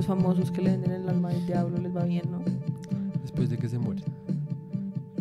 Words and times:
Los 0.00 0.06
famosos 0.06 0.50
que 0.50 0.62
le 0.62 0.70
venden 0.70 0.92
el 0.92 1.06
alma 1.10 1.28
del 1.28 1.44
diablo 1.46 1.76
les 1.76 1.94
va 1.94 2.06
bien, 2.06 2.22
¿no? 2.30 2.42
Después 3.20 3.50
de 3.50 3.58
que 3.58 3.68
se 3.68 3.78
muere. 3.78 4.02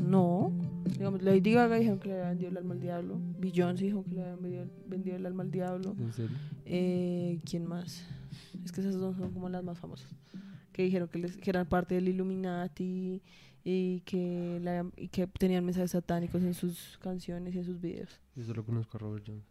No. 0.01 0.53
Digamos, 0.97 1.21
Lady 1.21 1.51
Gaga 1.51 1.75
dijeron 1.75 1.99
que 1.99 2.07
le 2.07 2.13
había 2.13 2.29
vendido 2.29 2.49
el 2.51 2.57
alma 2.59 2.73
al 2.75 2.79
diablo. 2.79 3.19
Beyoncé 3.39 3.83
dijo 3.83 4.05
que 4.05 4.11
le 4.15 4.21
habían 4.21 4.41
vendido, 4.41 4.65
vendido 4.87 5.15
el 5.17 5.25
alma 5.25 5.43
al 5.43 5.51
diablo. 5.51 5.95
¿En 5.99 6.13
serio? 6.13 6.37
Eh, 6.63 7.41
¿Quién 7.43 7.65
más? 7.65 8.05
Es 8.63 8.71
que 8.71 8.79
esas 8.79 8.95
dos 8.95 9.17
son 9.17 9.33
como 9.33 9.49
las 9.49 9.65
más 9.65 9.77
famosas. 9.77 10.15
Que 10.71 10.83
dijeron 10.83 11.09
que, 11.09 11.19
les, 11.19 11.35
que 11.35 11.49
eran 11.49 11.67
parte 11.67 11.95
del 11.95 12.07
Illuminati 12.07 13.21
y 13.65 13.99
que, 14.05 14.59
la- 14.63 14.89
y 14.95 15.09
que 15.09 15.27
tenían 15.27 15.65
mensajes 15.65 15.91
satánicos 15.91 16.41
en 16.41 16.53
sus 16.53 16.97
canciones 17.01 17.53
y 17.53 17.57
en 17.57 17.65
sus 17.65 17.81
videos. 17.81 18.21
Yo 18.33 18.45
solo 18.45 18.63
conozco 18.63 18.95
a 18.95 18.99
Robert 19.01 19.25
Johnson. 19.27 19.45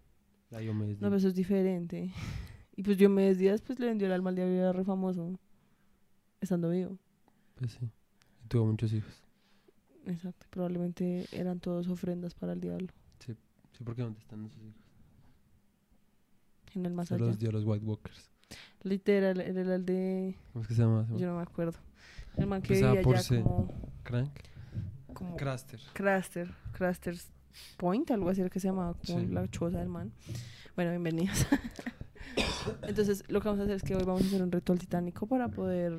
La 0.48 0.60
Diomedes 0.60 1.02
No, 1.02 1.08
pero 1.08 1.16
eso 1.16 1.28
es 1.28 1.34
diferente. 1.34 2.10
Y 2.78 2.82
pues 2.84 2.96
Diomedes 2.96 3.38
Díaz 3.38 3.60
pues 3.60 3.80
le 3.80 3.86
vendió 3.86 4.06
el 4.06 4.12
alma 4.12 4.30
al 4.30 4.36
diablo 4.36 4.54
y 4.54 4.58
era 4.58 4.72
re 4.72 4.84
famoso. 4.84 5.36
Estando 6.40 6.70
vivo. 6.70 6.96
Pues 7.56 7.72
sí. 7.72 7.90
Y 8.44 8.46
tuvo 8.46 8.66
muchos 8.66 8.92
hijos. 8.92 9.12
Exacto. 10.06 10.46
Probablemente 10.50 11.26
eran 11.32 11.58
todos 11.58 11.88
ofrendas 11.88 12.36
para 12.36 12.52
el 12.52 12.60
diablo. 12.60 12.86
Sí, 13.18 13.34
porque 13.84 14.02
¿dónde 14.02 14.20
están 14.20 14.44
esos 14.46 14.58
hijos? 14.62 14.80
En 16.76 16.86
el 16.86 16.92
más 16.92 17.08
Se 17.08 17.14
allá. 17.16 17.24
los 17.26 17.38
dio 17.40 17.48
a 17.50 17.52
los 17.52 17.64
White 17.64 17.84
Walkers. 17.84 18.30
Literal, 18.84 19.40
era 19.40 19.74
el 19.74 19.84
de... 19.84 20.36
¿Cómo 20.52 20.62
es 20.62 20.68
que 20.68 20.74
se 20.74 20.82
llama? 20.82 21.04
Yo 21.16 21.26
no 21.26 21.34
me 21.36 21.42
acuerdo. 21.42 21.78
El 22.36 22.46
man 22.46 22.62
que 22.62 22.74
Empezaba 22.74 22.92
vivía 22.92 23.02
por 23.04 23.16
ya 23.16 23.22
C. 23.22 23.42
como... 23.42 23.68
Crank. 24.04 24.30
como 25.14 25.36
Craster. 25.36 25.80
Craster, 25.94 26.54
Craster's 26.72 27.28
Point, 27.76 28.08
algo 28.12 28.28
así 28.30 28.40
era 28.40 28.50
que 28.50 28.60
se 28.60 28.68
llamaba 28.68 28.94
como 28.94 29.18
Sí. 29.18 29.26
la 29.26 29.48
choza 29.48 29.78
del 29.80 29.88
man. 29.88 30.12
Bueno, 30.76 30.90
bienvenidos. 30.92 31.44
Entonces, 32.82 33.24
lo 33.28 33.40
que 33.40 33.48
vamos 33.48 33.60
a 33.60 33.64
hacer 33.64 33.76
es 33.76 33.82
que 33.82 33.94
hoy 33.94 34.04
vamos 34.04 34.22
a 34.22 34.26
hacer 34.26 34.42
un 34.42 34.52
ritual 34.52 34.78
titánico 34.78 35.26
para 35.26 35.48
poder 35.48 35.98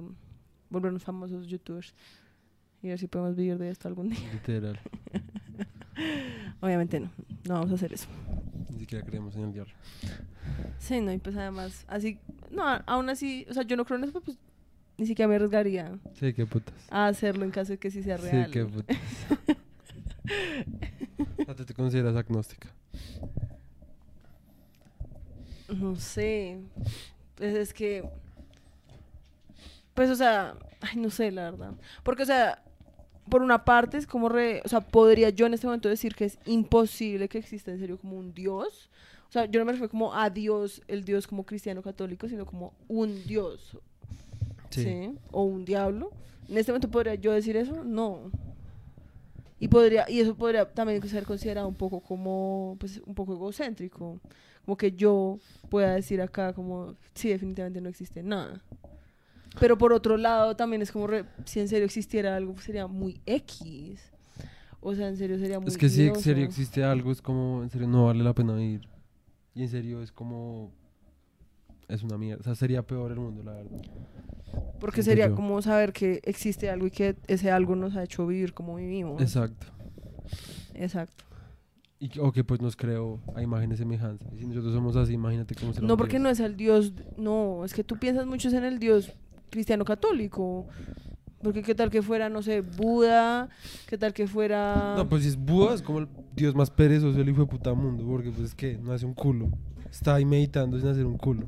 volvernos 0.70 1.04
famosos 1.04 1.48
youtubers 1.48 1.94
y 2.82 2.88
ver 2.88 3.00
si 3.00 3.08
podemos 3.08 3.36
vivir 3.36 3.58
de 3.58 3.70
esto 3.70 3.88
algún 3.88 4.10
día. 4.10 4.20
Literal. 4.34 4.80
Obviamente 6.62 7.00
no, 7.00 7.10
no 7.48 7.54
vamos 7.56 7.72
a 7.72 7.76
hacer 7.76 7.94
eso. 7.94 8.08
Ni 8.72 8.80
siquiera 8.80 9.06
creemos 9.06 9.36
en 9.36 9.44
el 9.44 9.54
diablo. 9.54 9.74
Sí, 10.78 11.02
no, 11.02 11.12
y 11.12 11.18
pues 11.18 11.36
además, 11.36 11.84
así, 11.88 12.20
no, 12.52 12.64
aún 12.86 13.10
así, 13.10 13.46
o 13.50 13.54
sea, 13.54 13.64
yo 13.64 13.76
no 13.76 13.86
creo 13.86 13.98
en 13.98 14.06
eso, 14.06 14.22
pues 14.22 14.38
ni 14.98 15.06
siquiera 15.06 15.28
me 15.30 15.36
arriesgaría 15.36 15.98
Sí, 16.14 16.34
qué 16.34 16.46
putas. 16.46 16.74
a 16.90 17.08
hacerlo 17.08 17.46
en 17.46 17.52
caso 17.52 17.72
de 17.74 17.80
que 17.80 17.90
sí 17.92 18.04
sea 18.04 18.18
real. 18.18 18.46
Sí, 18.46 18.52
qué 18.52 18.66
putas. 18.66 18.98
¿A 21.48 21.56
ti 21.56 21.66
te 21.66 21.74
consideras 21.74 22.16
agnóstica? 22.16 22.70
No 25.78 25.96
sé. 25.96 26.60
Pues 27.36 27.56
es 27.56 27.74
que. 27.74 28.10
Pues, 29.94 30.10
o 30.10 30.16
sea. 30.16 30.56
Ay, 30.82 30.96
no 30.98 31.10
sé, 31.10 31.32
la 31.32 31.52
verdad. 31.52 31.74
Porque, 32.04 32.24
o 32.24 32.26
sea, 32.26 32.64
por 33.30 33.42
una 33.42 33.66
parte 33.66 33.98
es 33.98 34.08
como 34.08 34.30
re. 34.30 34.62
O 34.66 34.70
sea, 34.70 34.82
podría 34.82 35.30
yo 35.30 35.46
en 35.46 35.54
este 35.54 35.68
momento 35.68 35.90
decir 35.90 36.16
que 36.16 36.26
es 36.26 36.40
imposible 36.46 37.30
que 37.30 37.38
exista 37.38 37.72
en 37.72 37.80
serio 37.80 37.98
como 37.98 38.18
un 38.18 38.34
Dios. 38.34 38.90
O 39.30 39.32
sea, 39.32 39.46
yo 39.46 39.60
no 39.60 39.66
me 39.66 39.74
refiero 39.74 39.92
como 39.92 40.14
a 40.14 40.30
Dios, 40.30 40.82
el 40.88 41.04
Dios 41.06 41.28
como 41.28 41.46
cristiano 41.46 41.84
católico, 41.84 42.28
sino 42.28 42.46
como 42.46 42.74
un 42.88 43.24
Dios. 43.26 43.78
Sí. 44.72 45.12
O 45.32 45.44
un 45.44 45.66
diablo. 45.66 46.12
En 46.48 46.58
este 46.58 46.72
momento 46.72 46.90
podría 46.90 47.16
yo 47.16 47.32
decir 47.32 47.56
eso, 47.56 47.84
no. 47.84 48.32
Y 49.60 49.68
podría, 49.68 50.10
y 50.10 50.20
eso 50.22 50.36
podría 50.36 50.66
también 50.72 51.02
ser 51.08 51.26
considerado 51.26 51.68
un 51.68 51.76
poco 51.76 52.00
como, 52.00 52.78
pues, 52.80 53.02
un 53.06 53.14
poco 53.14 53.34
egocéntrico. 53.34 54.20
Como 54.66 54.78
que 54.78 54.92
yo 54.94 55.38
pueda 55.70 55.96
decir 55.96 56.22
acá 56.22 56.54
como, 56.54 56.96
sí, 57.14 57.30
definitivamente 57.30 57.82
no 57.82 57.90
existe 57.90 58.24
nada. 58.24 58.62
Pero 59.60 59.78
por 59.78 59.92
otro 59.92 60.16
lado, 60.16 60.56
también 60.56 60.82
es 60.82 60.92
como, 60.92 61.08
re- 61.08 61.26
si 61.46 61.60
en 61.60 61.68
serio 61.68 61.86
existiera 61.86 62.36
algo, 62.36 62.54
pues, 62.54 62.66
sería 62.66 62.88
muy 62.88 63.20
X. 63.26 64.00
O 64.80 64.96
sea, 64.96 65.10
en 65.10 65.18
serio 65.18 65.38
sería 65.38 65.60
muy 65.60 65.68
Es 65.68 65.78
que 65.78 65.90
si 65.90 66.08
en 66.08 66.16
serio 66.16 66.46
existe 66.46 66.84
algo, 66.84 67.12
es 67.12 67.22
como, 67.22 67.64
en 67.64 67.70
serio 67.70 67.88
no 67.88 68.06
vale 68.06 68.24
la 68.24 68.34
pena 68.34 68.54
vivir. 68.56 68.88
Y 69.54 69.64
en 69.64 69.70
serio 69.70 70.02
es 70.02 70.12
como, 70.14 70.72
es 71.90 72.04
una 72.04 72.18
mierda. 72.18 72.40
O 72.42 72.44
sea, 72.44 72.56
sería 72.56 72.82
peor 72.84 73.12
el 73.12 73.20
mundo, 73.20 73.44
la 73.44 73.54
verdad. 73.54 73.82
Porque 74.80 75.04
siento 75.04 75.12
sería 75.22 75.28
yo. 75.28 75.36
como 75.36 75.62
saber 75.62 75.92
que 75.94 76.22
existe 76.24 76.70
algo 76.70 76.88
y 76.88 76.92
que 76.92 77.16
ese 77.28 77.52
algo 77.52 77.76
nos 77.76 77.96
ha 77.96 78.04
hecho 78.04 78.26
vivir 78.26 78.54
como 78.54 78.76
vivimos. 78.76 79.22
Exacto. 79.22 79.68
Exacto. 80.74 81.26
Y, 82.00 82.08
que- 82.10 82.22
o 82.22 82.32
que 82.32 82.44
pues 82.46 82.62
nos 82.62 82.76
creó 82.78 83.20
a 83.36 83.42
imagen 83.42 83.72
y 83.72 83.78
semejanza. 83.78 84.26
Y 84.34 84.40
si 84.40 84.46
nosotros 84.48 84.74
somos 84.74 84.96
así, 84.96 85.14
imagínate 85.14 85.54
cómo 85.56 85.74
será 85.74 85.86
No, 85.86 85.98
porque 85.98 86.14
Dios. 86.14 86.24
no 86.24 86.30
es 86.30 86.40
el 86.40 86.56
Dios, 86.56 86.94
no, 87.18 87.66
es 87.66 87.74
que 87.74 87.84
tú 87.84 87.98
piensas 87.98 88.26
mucho 88.26 88.48
en 88.50 88.64
el 88.64 88.80
Dios 88.80 89.12
cristiano 89.50 89.84
católico. 89.84 90.68
Porque 91.42 91.62
qué 91.64 91.74
tal 91.74 91.90
que 91.90 92.02
fuera, 92.02 92.28
no 92.30 92.42
sé, 92.42 92.60
Buda, 92.62 93.48
qué 93.88 93.98
tal 93.98 94.14
que 94.14 94.28
fuera... 94.28 94.96
No, 94.98 95.08
pues 95.08 95.24
si 95.24 95.30
es 95.30 95.38
Buda, 95.38 95.74
es 95.74 95.82
como 95.82 96.00
el 96.00 96.08
Dios 96.36 96.54
más 96.54 96.70
perezoso 96.70 97.18
del 97.18 97.30
hijo 97.30 97.42
de 97.42 97.48
puta 97.48 97.74
mundo. 97.74 98.06
Porque 98.06 98.30
pues 98.30 98.48
es 98.50 98.56
que 98.56 98.78
no 98.78 98.92
hace 98.92 99.06
un 99.06 99.14
culo. 99.14 99.50
Está 99.92 100.16
ahí 100.16 100.26
meditando 100.26 100.80
sin 100.80 100.88
hacer 100.90 101.06
un 101.06 101.18
culo. 101.18 101.48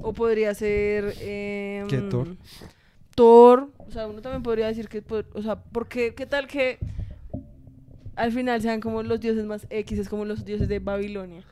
O 0.00 0.12
podría 0.12 0.54
ser... 0.54 1.14
em, 1.20 1.86
¿Qué, 1.88 1.98
Thor? 2.10 2.36
Thor, 3.14 3.70
o 3.78 3.90
sea, 3.90 4.06
uno 4.06 4.22
también 4.22 4.42
podría 4.42 4.66
decir 4.68 4.88
que, 4.88 5.04
pod- 5.04 5.26
o 5.34 5.42
sea, 5.42 5.62
porque 5.62 6.14
qué 6.14 6.26
tal 6.26 6.46
que 6.46 6.78
al 8.16 8.32
final 8.32 8.60
sean 8.62 8.80
como 8.80 9.02
los 9.02 9.20
dioses 9.20 9.44
más 9.44 9.66
X, 9.70 9.98
es 9.98 10.08
como 10.08 10.24
los 10.24 10.44
dioses 10.44 10.68
de 10.68 10.78
Babilonia. 10.78 11.42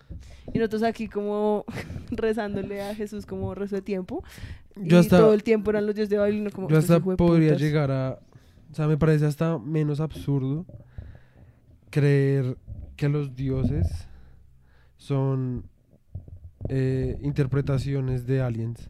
Y 0.53 0.59
nosotros 0.59 0.83
aquí 0.83 1.09
como 1.09 1.65
rezándole 2.11 2.81
a 2.83 2.94
Jesús 2.94 3.27
como 3.27 3.55
rezo 3.55 3.77
de 3.77 3.83
tiempo. 3.83 4.22
Yo 4.77 4.97
y 4.97 5.00
hasta, 5.00 5.19
todo 5.19 5.34
el 5.34 5.43
tiempo 5.43 5.71
eran 5.71 5.84
los 5.87 5.94
dioses 5.94 6.11
de 6.11 6.19
Babilonia 6.19 6.50
como... 6.50 6.69
yo 6.69 6.78
"Estos 6.78 6.91
hasta 6.91 7.03
hijueputas". 7.03 7.31
podría 7.31 7.55
llegar 7.55 7.91
a... 7.91 8.19
O 8.71 8.75
sea, 8.75 8.87
me 8.87 8.97
parece 8.97 9.27
hasta 9.27 9.59
menos 9.59 9.99
absurdo 10.00 10.65
creer 11.91 12.56
que 12.97 13.09
los 13.09 13.34
dioses 13.34 14.09
son 14.97 15.65
eh, 16.69 17.19
interpretaciones 17.22 18.26
de 18.26 18.41
aliens. 18.41 18.86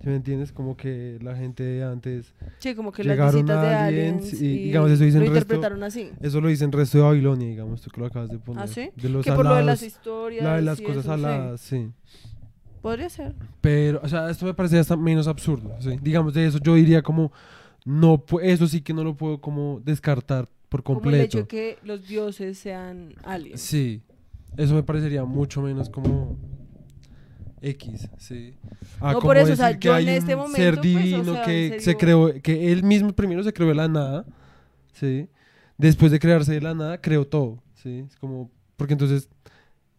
¿Sí 0.00 0.06
me 0.08 0.14
entiendes? 0.16 0.52
Como 0.52 0.76
que 0.76 1.18
la 1.20 1.34
gente 1.34 1.64
de 1.64 1.82
antes... 1.84 2.32
Sí, 2.60 2.74
como 2.76 2.92
que 2.92 3.02
las 3.02 3.14
Llegaron 3.16 3.34
visitas 3.34 3.62
de 3.62 3.68
aliens 3.74 4.16
aliens 4.26 4.40
y, 4.40 4.46
y, 4.46 4.58
digamos, 4.64 4.90
eso 4.92 5.02
dicen 5.04 5.20
lo 5.20 5.26
resto- 5.26 5.36
interpretaron 5.38 5.82
así. 5.82 6.10
Eso 6.20 6.40
lo 6.40 6.48
dice 6.48 6.64
el 6.64 6.72
resto 6.72 6.98
de 6.98 7.04
Babilonia, 7.04 7.48
digamos, 7.48 7.82
tú 7.82 7.90
que 7.90 8.00
lo 8.00 8.06
acabas 8.06 8.30
de 8.30 8.38
poner. 8.38 8.62
¿Ah, 8.62 8.66
sí? 8.68 8.90
De 8.94 9.08
los 9.08 9.24
Que 9.24 9.32
por 9.32 9.44
lo 9.44 9.56
de 9.56 9.64
las 9.64 9.82
historias 9.82 10.44
la 10.44 10.56
de 10.56 10.62
las 10.62 10.80
cosas 10.80 10.98
eso, 11.04 11.14
sí. 11.16 11.24
aladas, 11.24 11.60
sí. 11.60 11.90
Podría 12.80 13.08
ser. 13.08 13.34
Pero, 13.60 14.00
o 14.02 14.08
sea, 14.08 14.30
esto 14.30 14.46
me 14.46 14.54
parece 14.54 14.78
hasta 14.78 14.96
menos 14.96 15.26
absurdo. 15.26 15.74
¿sí? 15.80 15.98
Digamos, 16.00 16.32
de 16.32 16.46
eso 16.46 16.58
yo 16.62 16.74
diría 16.76 17.02
como, 17.02 17.32
no, 17.84 18.22
eso 18.40 18.68
sí 18.68 18.80
que 18.82 18.94
no 18.94 19.02
lo 19.02 19.16
puedo 19.16 19.40
como 19.40 19.80
descartar 19.84 20.48
por 20.68 20.84
Como 20.84 21.00
el 21.10 21.14
hecho 21.16 21.38
completo. 21.38 21.38
de 21.38 21.46
que 21.48 21.78
los 21.86 22.06
dioses 22.06 22.56
sean 22.56 23.14
aliens. 23.24 23.60
Sí, 23.60 24.00
eso 24.58 24.74
me 24.74 24.82
parecería 24.82 25.24
mucho 25.24 25.62
menos 25.62 25.88
como 25.88 26.36
X, 27.62 28.10
sí. 28.18 28.54
A 29.00 29.12
No, 29.12 29.20
por 29.20 29.36
eso, 29.36 29.52
o 29.52 29.56
sea, 29.56 29.78
yo 29.78 29.94
hay 29.94 30.08
en 30.08 30.14
este 30.16 30.34
momento, 30.34 30.56
ser 30.56 30.74
pues, 30.74 30.80
o 30.80 30.82
divino 30.88 31.32
sea, 31.32 31.44
que 31.44 31.80
se 31.80 31.96
creó, 31.96 32.32
que 32.42 32.72
él 32.72 32.82
mismo 32.82 33.12
primero 33.12 33.44
se 33.44 33.52
creó 33.52 33.68
de 33.68 33.76
la 33.76 33.86
nada, 33.86 34.26
sí. 34.92 35.28
Después 35.76 36.10
de 36.10 36.18
crearse 36.18 36.52
de 36.52 36.60
la 36.60 36.74
nada, 36.74 37.00
creó 37.00 37.24
todo, 37.24 37.62
sí. 37.74 38.04
Es 38.08 38.16
como, 38.16 38.50
porque 38.76 38.94
entonces, 38.94 39.28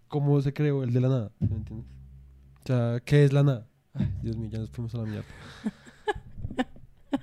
¿cómo 0.10 0.42
se 0.42 0.52
creó 0.52 0.84
el 0.84 0.92
de 0.92 1.00
la 1.00 1.08
nada? 1.08 1.32
¿Sí 1.40 1.48
¿Me 1.50 1.56
entiendes? 1.56 1.88
O 2.64 2.68
sea, 2.68 3.00
¿qué 3.06 3.24
es 3.24 3.32
la 3.32 3.44
nada? 3.44 3.66
Ay, 3.94 4.14
Dios 4.22 4.36
mío, 4.36 4.50
ya 4.52 4.60
nos 4.60 4.70
fuimos 4.72 4.94
a 4.94 4.98
la 4.98 5.06
mierda. 5.06 5.26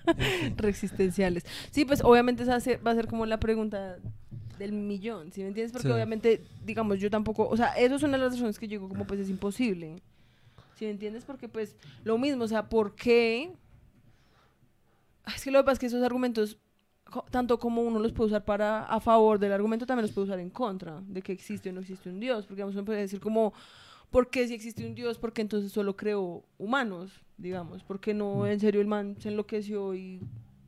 Reexistenciales. 0.57 1.45
Sí, 1.71 1.85
pues 1.85 2.03
obviamente 2.03 2.45
esa 2.45 2.59
va 2.79 2.91
a 2.91 2.95
ser 2.95 3.07
como 3.09 3.27
la 3.27 3.39
pregunta 3.39 3.99
del 4.59 4.73
millón, 4.73 5.33
¿sí 5.33 5.43
me 5.43 5.49
entiendes? 5.49 5.73
Porque 5.73 5.89
Sí. 5.89 5.93
obviamente, 5.95 6.43
digamos, 6.65 6.99
yo 6.99 7.11
tampoco, 7.11 7.49
o 7.49 7.57
sea, 7.57 7.69
eso 7.77 7.95
es 7.97 8.03
una 8.03 8.13
de 8.13 8.25
las 8.25 8.33
razones 8.33 8.59
que 8.59 8.67
yo 8.67 8.79
digo 8.79 8.89
como 8.89 9.07
pues 9.07 9.21
es 9.21 9.29
imposible. 9.29 9.97
¿Sí 10.77 10.85
me 10.85 10.91
entiendes? 10.91 11.25
Porque 11.25 11.49
pues 11.49 11.77
lo 12.05 12.19
mismo, 12.19 12.45
o 12.45 12.49
sea, 12.49 12.69
¿por 12.69 12.95
qué? 12.95 13.51
Ah, 15.25 15.33
Es 15.35 15.45
que 15.45 15.51
lo 15.51 15.59
que 15.61 15.65
pasa 15.65 15.73
es 15.75 15.79
que 15.81 15.87
esos 15.87 16.03
argumentos, 16.03 16.59
tanto 17.31 17.59
como 17.59 17.83
uno 17.83 17.99
los 17.99 18.13
puede 18.13 18.29
usar 18.29 18.45
para 18.45 18.85
a 18.85 19.01
favor 19.01 19.39
del 19.39 19.53
argumento, 19.53 19.87
también 19.87 20.03
los 20.03 20.13
puede 20.13 20.27
usar 20.27 20.39
en 20.41 20.51
contra 20.51 21.03
de 21.07 21.23
que 21.23 21.33
existe 21.33 21.71
o 21.71 21.73
no 21.73 21.81
existe 21.81 22.09
un 22.09 22.21
Dios. 22.21 22.45
Porque 22.47 22.57
digamos, 22.57 22.75
uno 22.75 22.85
puede 22.85 23.01
decir 23.01 23.21
como, 23.21 23.53
¿por 24.11 24.31
qué 24.31 24.47
si 24.49 24.55
existe 24.55 24.87
un 24.87 24.95
Dios? 24.95 25.19
Porque 25.19 25.43
entonces 25.43 25.73
solo 25.73 25.97
creó 25.97 26.45
humanos, 26.59 27.21
digamos. 27.39 27.83
Porque 27.83 28.13
no, 28.15 28.41
Mm. 28.43 28.47
en 28.47 28.61
serio, 28.61 28.81
el 28.81 28.87
man 28.87 29.17
se 29.19 29.29
enloqueció 29.31 29.95
y 29.95 30.21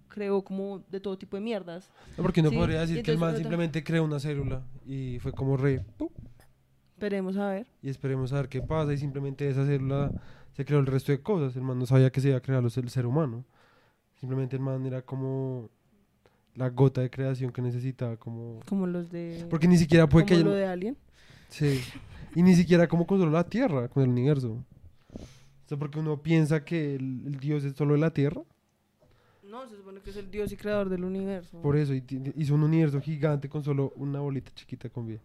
creó 0.08 0.42
como 0.42 0.82
de 0.90 1.00
todo 1.00 1.16
tipo 1.18 1.36
de 1.36 1.42
mierdas. 1.42 1.90
No, 2.16 2.22
porque 2.22 2.42
no 2.42 2.50
Sí, 2.50 2.56
podría 2.56 2.80
decir 2.80 3.02
que 3.02 3.10
el 3.10 3.18
man 3.18 3.36
simplemente 3.36 3.82
creó 3.84 4.04
una 4.04 4.18
célula 4.20 4.62
y 4.86 5.18
fue 5.20 5.32
como 5.32 5.56
re, 5.56 5.84
¡pum! 5.96 6.08
Esperemos 6.94 7.36
a 7.36 7.50
ver. 7.50 7.66
y 7.82 7.90
esperemos 7.90 8.32
a 8.32 8.36
ver 8.36 8.48
qué 8.48 8.60
pasa 8.60 8.92
y 8.92 8.98
simplemente 8.98 9.48
esa 9.48 9.64
célula 9.64 10.10
se 10.52 10.64
creó 10.64 10.80
el 10.80 10.86
resto 10.86 11.12
de 11.12 11.20
cosas. 11.22 11.54
El 11.54 11.62
man 11.62 11.78
no 11.78 11.86
sabía 11.86 12.10
que 12.10 12.20
se 12.20 12.28
iba 12.28 12.38
a 12.38 12.40
crear 12.40 12.62
el 12.64 12.70
ser 12.90 13.06
humano. 13.06 13.44
Simplemente 14.18 14.56
el 14.56 14.62
man 14.62 14.84
era 14.84 15.02
como 15.02 15.70
la 16.56 16.70
gota 16.70 17.00
de 17.00 17.08
creación 17.10 17.52
que 17.52 17.62
necesitaba, 17.62 18.16
como... 18.16 18.58
Como 18.68 18.88
los 18.88 19.10
de... 19.12 19.46
Porque 19.48 19.68
ni 19.68 19.76
siquiera 19.78 20.08
puede 20.08 20.26
como 20.26 20.38
que... 20.38 20.44
lo 20.44 20.50
haya- 20.50 20.58
de 20.60 20.66
Alien. 20.66 20.96
Sí. 21.50 21.80
Y 22.34 22.42
ni 22.42 22.56
siquiera 22.56 22.88
como 22.88 23.06
controla 23.06 23.32
la 23.38 23.44
Tierra 23.48 23.86
con 23.88 24.02
el 24.02 24.08
universo. 24.08 24.64
O 25.14 25.68
sea, 25.68 25.78
porque 25.78 26.00
uno 26.00 26.20
piensa 26.20 26.64
que 26.64 26.96
el, 26.96 27.22
el 27.26 27.38
Dios 27.38 27.62
es 27.62 27.74
solo 27.76 27.94
de 27.94 28.00
la 28.00 28.10
tierra. 28.12 28.42
No, 29.48 29.66
se 29.66 29.76
supone 29.76 30.00
que 30.00 30.10
es 30.10 30.16
el 30.16 30.30
Dios 30.30 30.52
y 30.52 30.56
creador 30.56 30.90
del 30.90 31.04
universo. 31.04 31.60
Por 31.62 31.76
eso, 31.76 31.94
y 31.94 32.04
hizo 32.36 32.54
un 32.54 32.62
universo 32.62 33.00
gigante 33.00 33.48
con 33.48 33.64
solo 33.64 33.94
una 33.96 34.20
bolita 34.20 34.50
chiquita 34.54 34.90
con 34.90 35.06
vida. 35.06 35.20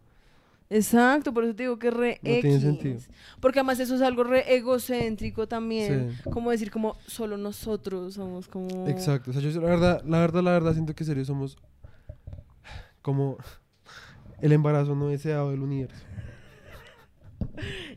Exacto, 0.70 1.34
por 1.34 1.44
eso 1.44 1.54
te 1.54 1.64
digo 1.64 1.78
que 1.78 1.92
re 1.92 2.20
No 2.24 2.30
tiene 2.32 2.56
X. 2.56 2.62
sentido. 2.62 3.00
Porque 3.42 3.60
además 3.60 3.80
eso 3.82 3.96
es 3.96 4.02
algo 4.02 4.24
re 4.24 4.56
egocéntrico 4.56 5.48
también. 5.48 6.16
Sí. 6.24 6.30
Como 6.30 6.52
decir, 6.52 6.72
como 6.72 6.96
solo 7.06 7.38
nosotros 7.38 8.14
somos 8.14 8.48
como. 8.48 8.88
Exacto. 8.88 9.32
O 9.32 9.34
sea, 9.34 9.42
yo 9.42 9.62
la 9.62 9.68
verdad, 9.68 10.04
la 10.06 10.20
verdad, 10.20 10.42
la 10.42 10.52
verdad, 10.52 10.74
siento 10.74 10.96
que 10.96 11.04
en 11.04 11.08
serio 11.08 11.26
somos 11.26 11.58
como 13.02 13.38
el 14.42 14.54
embarazo 14.54 14.96
no 14.96 15.10
deseado 15.10 15.52
del 15.52 15.62
universo. 15.62 16.02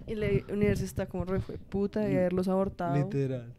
Y 0.07 0.13
el 0.13 0.45
universo 0.51 0.85
está 0.85 1.07
como 1.07 1.25
re 1.25 1.41
fue 1.41 1.57
puta 1.57 2.01
de 2.01 2.19
haberlos 2.19 2.49
abortado. 2.49 2.97
Literal. 2.97 3.55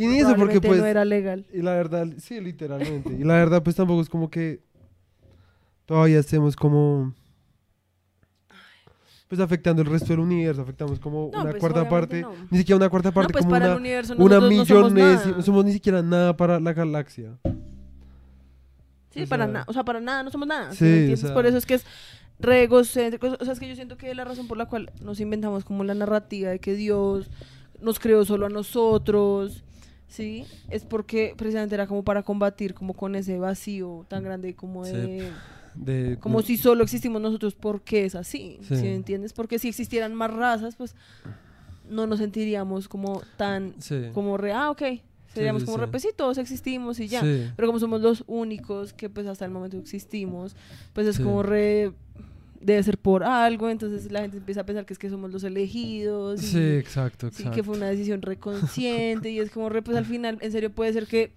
Y 0.00 0.06
ni 0.06 0.18
eso 0.18 0.34
porque 0.34 0.60
pues... 0.60 0.80
no 0.80 0.86
era 0.86 1.04
legal. 1.04 1.46
Y 1.52 1.60
la 1.60 1.72
verdad, 1.72 2.06
sí, 2.18 2.40
literalmente. 2.40 3.12
Y 3.12 3.22
la 3.22 3.34
verdad, 3.34 3.62
pues 3.62 3.76
tampoco 3.76 4.00
es 4.00 4.08
como 4.08 4.30
que 4.30 4.60
todavía 5.84 6.18
estemos 6.18 6.56
como... 6.56 7.12
Pues 9.28 9.40
afectando 9.40 9.82
el 9.82 9.88
resto 9.88 10.08
del 10.08 10.20
universo, 10.20 10.62
afectamos 10.62 10.98
como 10.98 11.30
No, 11.32 11.42
una 11.42 11.50
pues, 11.50 11.60
cuarta 11.60 11.88
parte, 11.88 12.22
no. 12.22 12.32
ni 12.50 12.58
siquiera 12.58 12.76
una 12.78 12.88
cuarta 12.88 13.12
parte, 13.12 13.28
no, 13.28 13.32
pues 13.34 13.44
como 13.44 13.52
para 13.54 13.66
una, 13.66 13.74
el 13.74 13.80
universo 13.80 14.14
una 14.16 14.36
somos 14.36 14.48
millones, 14.50 15.26
no 15.26 15.42
somos 15.42 15.64
ni 15.66 15.72
siquiera 15.72 16.02
nada 16.02 16.36
para 16.36 16.58
la 16.58 16.72
galaxia. 16.72 17.38
Sí, 19.10 19.22
o 19.22 19.26
para 19.28 19.46
nada, 19.46 19.64
o 19.68 19.72
sea, 19.72 19.84
para 19.84 20.00
nada, 20.00 20.22
no 20.24 20.30
somos 20.30 20.48
nada. 20.48 20.72
¿sí 20.72 21.06
sí, 21.06 21.12
o 21.12 21.16
sea- 21.16 21.34
Por 21.34 21.46
eso 21.46 21.58
es 21.58 21.66
que 21.66 21.74
es 21.74 21.84
re 22.40 22.62
egocéntrico. 22.64 23.28
O 23.38 23.44
sea, 23.44 23.52
es 23.52 23.60
que 23.60 23.68
yo 23.68 23.76
siento 23.76 23.96
que 23.96 24.14
la 24.14 24.24
razón 24.24 24.48
por 24.48 24.56
la 24.56 24.66
cual 24.66 24.90
nos 25.00 25.20
inventamos 25.20 25.64
como 25.64 25.84
la 25.84 25.94
narrativa 25.94 26.50
de 26.50 26.58
que 26.58 26.74
Dios 26.74 27.30
nos 27.80 28.00
creó 28.00 28.24
solo 28.24 28.46
a 28.46 28.50
nosotros, 28.50 29.62
¿sí? 30.10 30.44
Es 30.68 30.84
porque 30.84 31.32
precisamente 31.36 31.74
era 31.74 31.86
como 31.86 32.04
para 32.04 32.22
combatir 32.22 32.74
como 32.74 32.92
con 32.92 33.14
ese 33.14 33.38
vacío 33.38 34.04
tan 34.08 34.22
grande 34.22 34.54
como 34.54 34.84
de... 34.84 35.30
De, 35.76 36.18
Como 36.18 36.42
si 36.42 36.56
solo 36.56 36.82
existimos 36.82 37.22
nosotros 37.22 37.54
porque 37.54 38.04
es 38.04 38.16
así, 38.16 38.58
Sí. 38.62 38.74
¿sí 38.76 38.82
me 38.82 38.94
entiendes? 38.96 39.32
Porque 39.32 39.60
si 39.60 39.68
existieran 39.68 40.14
más 40.16 40.34
razas, 40.34 40.74
pues 40.74 40.96
no 41.88 42.08
nos 42.08 42.18
sentiríamos 42.18 42.88
como 42.88 43.22
tan, 43.36 43.74
Sí. 43.78 44.08
como 44.12 44.36
re, 44.36 44.52
ah, 44.52 44.70
ok, 44.72 44.82
seríamos 45.32 45.62
sí, 45.62 45.66
como 45.66 45.78
re, 45.78 45.86
pues 45.86 46.02
sí, 46.02 46.08
todos 46.14 46.38
existimos 46.38 46.98
y 46.98 47.06
ya. 47.06 47.22
Pero 47.54 47.68
como 47.68 47.78
somos 47.78 48.00
los 48.00 48.24
únicos 48.26 48.92
que 48.92 49.08
pues 49.08 49.28
hasta 49.28 49.44
el 49.44 49.52
momento 49.52 49.76
existimos, 49.76 50.56
pues 50.92 51.06
es 51.06 51.20
como 51.20 51.44
re, 51.44 51.92
debe 52.60 52.82
ser 52.82 52.98
por 52.98 53.24
algo, 53.24 53.70
entonces 53.70 54.12
la 54.12 54.20
gente 54.20 54.36
empieza 54.36 54.60
a 54.60 54.66
pensar 54.66 54.84
que 54.84 54.92
es 54.92 54.98
que 54.98 55.08
somos 55.08 55.30
los 55.30 55.42
elegidos. 55.44 56.42
y- 56.42 56.46
Sí, 56.46 56.58
exacto, 56.76 57.28
exacto. 57.28 57.52
que 57.52 57.62
fue 57.62 57.76
una 57.76 57.88
decisión 57.88 58.20
reconsciente 58.22 59.30
y 59.30 59.38
es 59.40 59.50
como 59.50 59.68
re, 59.70 59.80
pues 59.82 59.96
al 59.96 60.04
final, 60.04 60.38
en 60.40 60.52
serio 60.52 60.70
puede 60.70 60.92
ser 60.92 61.06
que 61.06 61.32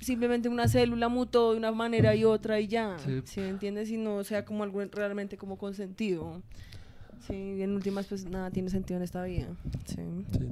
simplemente 0.00 0.48
una 0.48 0.68
célula 0.68 1.08
mutó 1.08 1.52
de 1.52 1.58
una 1.58 1.70
manera 1.72 2.14
y 2.14 2.24
otra 2.24 2.60
y 2.60 2.66
ya, 2.68 2.96
Sí. 3.04 3.22
¿sí 3.24 3.40
me 3.40 3.48
entiendes? 3.50 3.90
Y 3.90 3.96
no 3.96 4.22
sea 4.24 4.44
como 4.44 4.62
algo 4.64 4.82
realmente 4.92 5.36
como 5.36 5.56
consentido. 5.56 6.42
Sí, 7.26 7.32
y 7.58 7.62
en 7.62 7.72
últimas 7.72 8.06
pues 8.06 8.26
nada 8.28 8.50
tiene 8.50 8.68
sentido 8.68 8.98
en 8.98 9.04
esta 9.04 9.22
vida. 9.24 9.46
Sí. 9.86 9.96
Sí. 10.38 10.48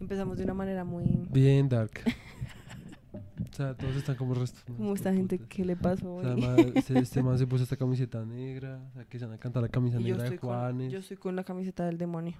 Empezamos 0.00 0.38
de 0.38 0.44
una 0.44 0.54
manera 0.54 0.82
muy... 0.84 1.04
Bien 1.30 1.68
dark. 1.68 1.90
o 3.50 3.54
sea, 3.54 3.74
todos 3.74 3.96
están 3.96 4.16
como 4.16 4.34
restos. 4.34 4.62
¿no? 4.68 4.76
Como 4.76 4.94
esta 4.94 5.12
gente, 5.12 5.38
¿qué 5.38 5.64
le 5.64 5.76
pasó 5.76 6.14
O 6.16 6.22
sea, 6.22 6.34
hoy? 6.34 6.40
ma- 6.40 6.56
este, 6.74 6.98
este 7.00 7.22
man 7.22 7.36
se 7.38 7.46
puso 7.46 7.64
esta 7.64 7.76
camiseta 7.76 8.24
negra, 8.24 8.80
o 8.90 8.92
sea, 8.94 9.04
que 9.04 9.18
se 9.18 9.26
van 9.26 9.34
a 9.34 9.38
cantar 9.38 9.62
la 9.62 9.68
camisa 9.68 10.00
Y 10.00 10.04
negra 10.04 10.24
de 10.30 10.38
con, 10.38 10.50
Juanes. 10.50 10.92
yo 10.92 10.98
estoy 11.00 11.16
con 11.16 11.34
la 11.36 11.44
camiseta 11.44 11.84
del 11.86 11.98
demonio. 11.98 12.34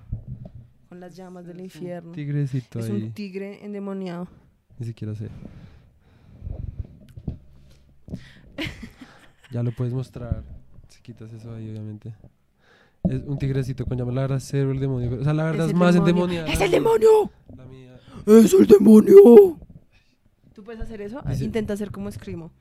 Con 0.89 1.01
las 1.01 1.15
llamas 1.17 1.47
del 1.47 1.61
infierno. 1.61 2.13
Tigrecito 2.13 2.79
Es 2.81 2.87
ahí. 2.91 3.03
un 3.03 3.13
tigre 3.13 3.65
endemoniado. 3.65 4.27
Ni 4.79 4.87
siquiera 4.87 5.15
sé. 5.15 5.29
ya 9.51 9.63
lo 9.63 9.73
puedes 9.73 9.93
mostrar. 9.95 10.43
Si 10.89 11.01
quitas 11.03 11.33
eso 11.33 11.55
ahí, 11.55 11.71
obviamente. 11.71 12.15
Es 13.05 13.23
un 13.25 13.39
tigrecito 13.39 13.87
con 13.87 13.97
llamas. 13.99 14.15
La 14.15 14.21
verdad, 14.23 14.39
cero 14.41 14.73
el 14.73 14.81
demonio. 14.81 15.19
O 15.21 15.25
sea, 15.25 15.33
la 15.33 15.45
verdad 15.45 15.69
es, 15.69 15.75
más 15.75 15.95
demonio. 15.95 16.11
endemoniada. 16.41 16.53
¡Es 16.53 16.61
el 16.61 16.71
demonio! 16.71 17.31
La 17.57 17.65
mía. 17.67 17.99
¡Es 18.27 18.53
el 18.55 18.67
demonio! 18.67 19.59
¿Tú 20.61 20.65
puedes 20.65 20.83
hacer 20.83 21.01
eso? 21.01 21.23
Dice- 21.27 21.43
Intenta 21.47 21.73
hacer 21.73 21.91
como 21.91 22.11
escrimo. 22.11 22.53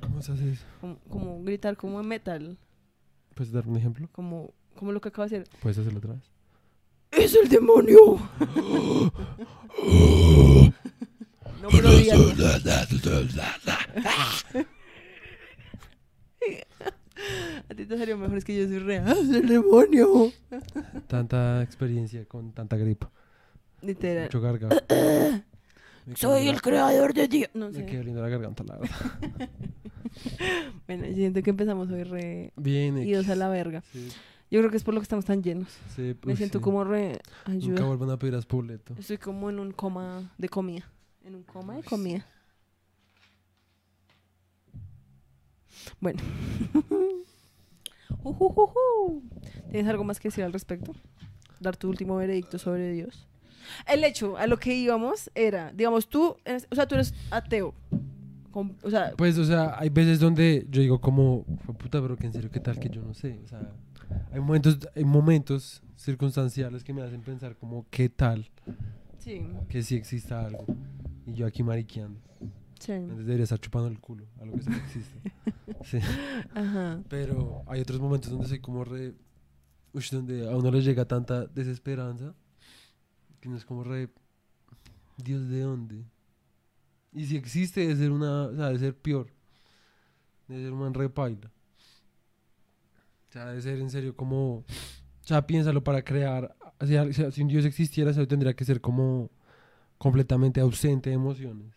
¿Cómo 0.00 0.22
se 0.22 0.32
hace 0.32 0.52
eso? 0.52 0.64
Como, 0.80 0.98
como 1.10 1.42
gritar 1.44 1.76
como 1.76 2.00
en 2.00 2.08
metal. 2.08 2.56
¿Puedes 3.34 3.52
dar 3.52 3.68
un 3.68 3.76
ejemplo? 3.76 4.08
Como, 4.10 4.54
como 4.74 4.92
lo 4.92 5.02
que 5.02 5.10
acabo 5.10 5.28
de 5.28 5.36
hacer. 5.36 5.50
¿Puedes 5.60 5.76
hacerlo 5.76 5.98
otra 5.98 6.14
vez? 6.14 6.22
¡Es 7.10 7.34
el 7.34 7.50
demonio! 7.50 7.98
no, 11.60 11.68
pero. 11.70 11.90
A 17.68 17.74
ti 17.74 17.84
te 17.84 17.98
salió 17.98 18.16
mejor, 18.16 18.38
es 18.38 18.46
que 18.46 18.58
yo 18.58 18.66
soy 18.66 18.78
real. 18.78 19.08
¡Es 19.08 19.28
el 19.28 19.46
demonio! 19.46 20.32
Tanta 21.06 21.62
experiencia 21.62 22.24
con 22.24 22.52
tanta 22.54 22.78
gripa. 22.78 23.10
Literal. 23.82 24.24
Mucho 24.24 24.40
garganta. 24.40 24.82
Soy 26.16 26.48
el 26.48 26.60
creador 26.62 27.12
de 27.14 27.28
Dios. 27.28 27.50
No 27.54 27.66
Me 27.68 27.74
sé. 27.74 27.86
quedó 27.86 28.02
linda 28.02 28.20
la 28.22 28.28
garganta, 28.28 28.64
la 28.64 28.76
verdad. 28.78 29.50
Bueno, 30.86 31.04
siento 31.14 31.42
que 31.42 31.50
empezamos 31.50 31.90
hoy 31.90 32.02
re 32.02 32.52
Bien, 32.56 32.96
a 33.30 33.34
la 33.34 33.48
verga. 33.48 33.82
Sí, 33.92 34.08
Yo 34.50 34.58
creo 34.60 34.70
que 34.70 34.78
es 34.78 34.82
por 34.84 34.94
lo 34.94 35.00
que 35.00 35.04
estamos 35.04 35.24
tan 35.26 35.42
llenos. 35.42 35.68
sí, 35.94 36.02
Me 36.02 36.14
pues 36.14 36.38
siento 36.38 36.58
sí. 36.58 36.64
como 36.64 36.82
re 36.82 37.20
Nunca 37.46 37.52
ayuda. 37.66 37.84
vuelvan 37.84 38.10
a 38.10 38.18
pedir 38.18 38.34
a 38.34 38.40
Spoleto. 38.42 38.94
Estoy 38.98 39.18
como 39.18 39.50
en 39.50 39.58
un 39.60 39.70
coma 39.72 40.32
de 40.38 40.48
comida. 40.48 40.90
En 41.24 41.34
un 41.36 41.42
coma 41.42 41.76
de 41.76 41.82
comida. 41.82 42.26
Bueno. 46.00 46.20
Ujujuju. 48.24 49.22
¿Tienes 49.70 49.88
algo 49.90 50.04
más 50.04 50.18
que 50.18 50.28
decir 50.28 50.44
al 50.44 50.52
respecto? 50.52 50.92
Dar 51.60 51.76
tu 51.76 51.88
último 51.88 52.16
veredicto 52.16 52.58
sobre 52.58 52.92
Dios. 52.92 53.26
El 53.86 54.04
hecho 54.04 54.36
a 54.36 54.46
lo 54.46 54.58
que 54.58 54.74
íbamos 54.74 55.30
era, 55.34 55.72
digamos, 55.72 56.08
tú, 56.08 56.36
eres- 56.44 56.66
o 56.70 56.74
sea, 56.74 56.86
tú 56.86 56.94
eres 56.94 57.14
ateo. 57.30 57.74
Com- 58.50 58.74
o 58.82 58.90
sea, 58.90 59.12
Pues, 59.16 59.36
o 59.38 59.44
sea, 59.44 59.76
hay 59.78 59.90
veces 59.90 60.20
donde 60.20 60.66
yo 60.70 60.80
digo 60.80 61.00
como, 61.00 61.44
"Fue 61.64 61.74
puta, 61.74 62.00
pero 62.00 62.16
que 62.16 62.26
en 62.26 62.32
serio, 62.32 62.50
¿qué 62.50 62.60
tal 62.60 62.78
que 62.78 62.88
yo 62.88 63.02
no 63.02 63.12
sé? 63.14 63.38
O 63.44 63.46
sea, 63.48 63.60
hay 64.32 64.40
momentos, 64.40 64.78
hay 64.96 65.04
momentos 65.04 65.82
circunstanciales 65.96 66.82
que 66.82 66.92
me 66.94 67.02
hacen 67.02 67.20
pensar 67.20 67.56
como, 67.56 67.84
¿qué 67.90 68.08
tal 68.08 68.48
sí, 69.18 69.42
que 69.68 69.82
sí 69.82 69.96
exista 69.96 70.46
algo? 70.46 70.64
Y 71.26 71.34
yo 71.34 71.46
aquí 71.46 71.62
mariqueando. 71.62 72.18
sí. 72.80 72.92
Entonces 72.92 73.26
debería 73.26 73.44
estar 73.44 73.58
chupando 73.60 73.88
el 73.88 73.98
culo 74.00 74.24
a 74.40 74.44
lo 74.46 74.52
que 74.52 74.62
sí 74.62 74.70
existe. 74.72 75.20
Sí. 75.84 75.98
Ajá. 76.54 77.00
Pero 77.08 77.62
hay 77.66 77.80
otros 77.82 78.00
momentos 78.00 78.30
donde 78.32 78.48
soy 78.48 78.58
como 78.60 78.84
re... 78.84 79.14
ush, 79.92 80.10
donde 80.10 80.48
a 80.50 80.56
uno 80.56 80.70
le 80.70 80.80
llega 80.82 81.04
tanta 81.04 81.46
desesperanza 81.46 82.34
que 83.40 83.48
no 83.48 83.56
es 83.56 83.64
como 83.64 83.84
re... 83.84 84.08
Dios, 85.16 85.48
¿de 85.48 85.60
dónde? 85.60 86.04
Y 87.12 87.26
si 87.26 87.36
existe, 87.36 87.80
debe 87.80 87.96
ser 87.96 88.10
una... 88.10 88.42
O 88.46 88.54
sea, 88.56 88.66
debe 88.66 88.78
ser 88.78 88.96
peor. 88.96 89.28
Debe 90.46 90.62
ser 90.62 90.72
un 90.72 90.78
man 90.80 90.94
re 90.94 91.08
paila. 91.08 91.50
O 93.28 93.32
sea, 93.32 93.46
debe 93.46 93.60
ser 93.62 93.78
en 93.80 93.90
serio 93.90 94.16
como... 94.16 94.58
O 94.58 94.64
sea, 95.22 95.46
piénsalo 95.46 95.82
para 95.82 96.02
crear... 96.02 96.54
O 96.80 96.86
sea, 96.86 97.12
si- 97.12 97.42
un 97.42 97.48
Dios 97.48 97.64
existiera, 97.64 98.10
eso 98.12 98.26
tendría 98.28 98.54
que 98.54 98.64
ser 98.64 98.80
como 98.80 99.30
completamente 99.98 100.60
ausente 100.60 101.10
de 101.10 101.16
emociones. 101.16 101.74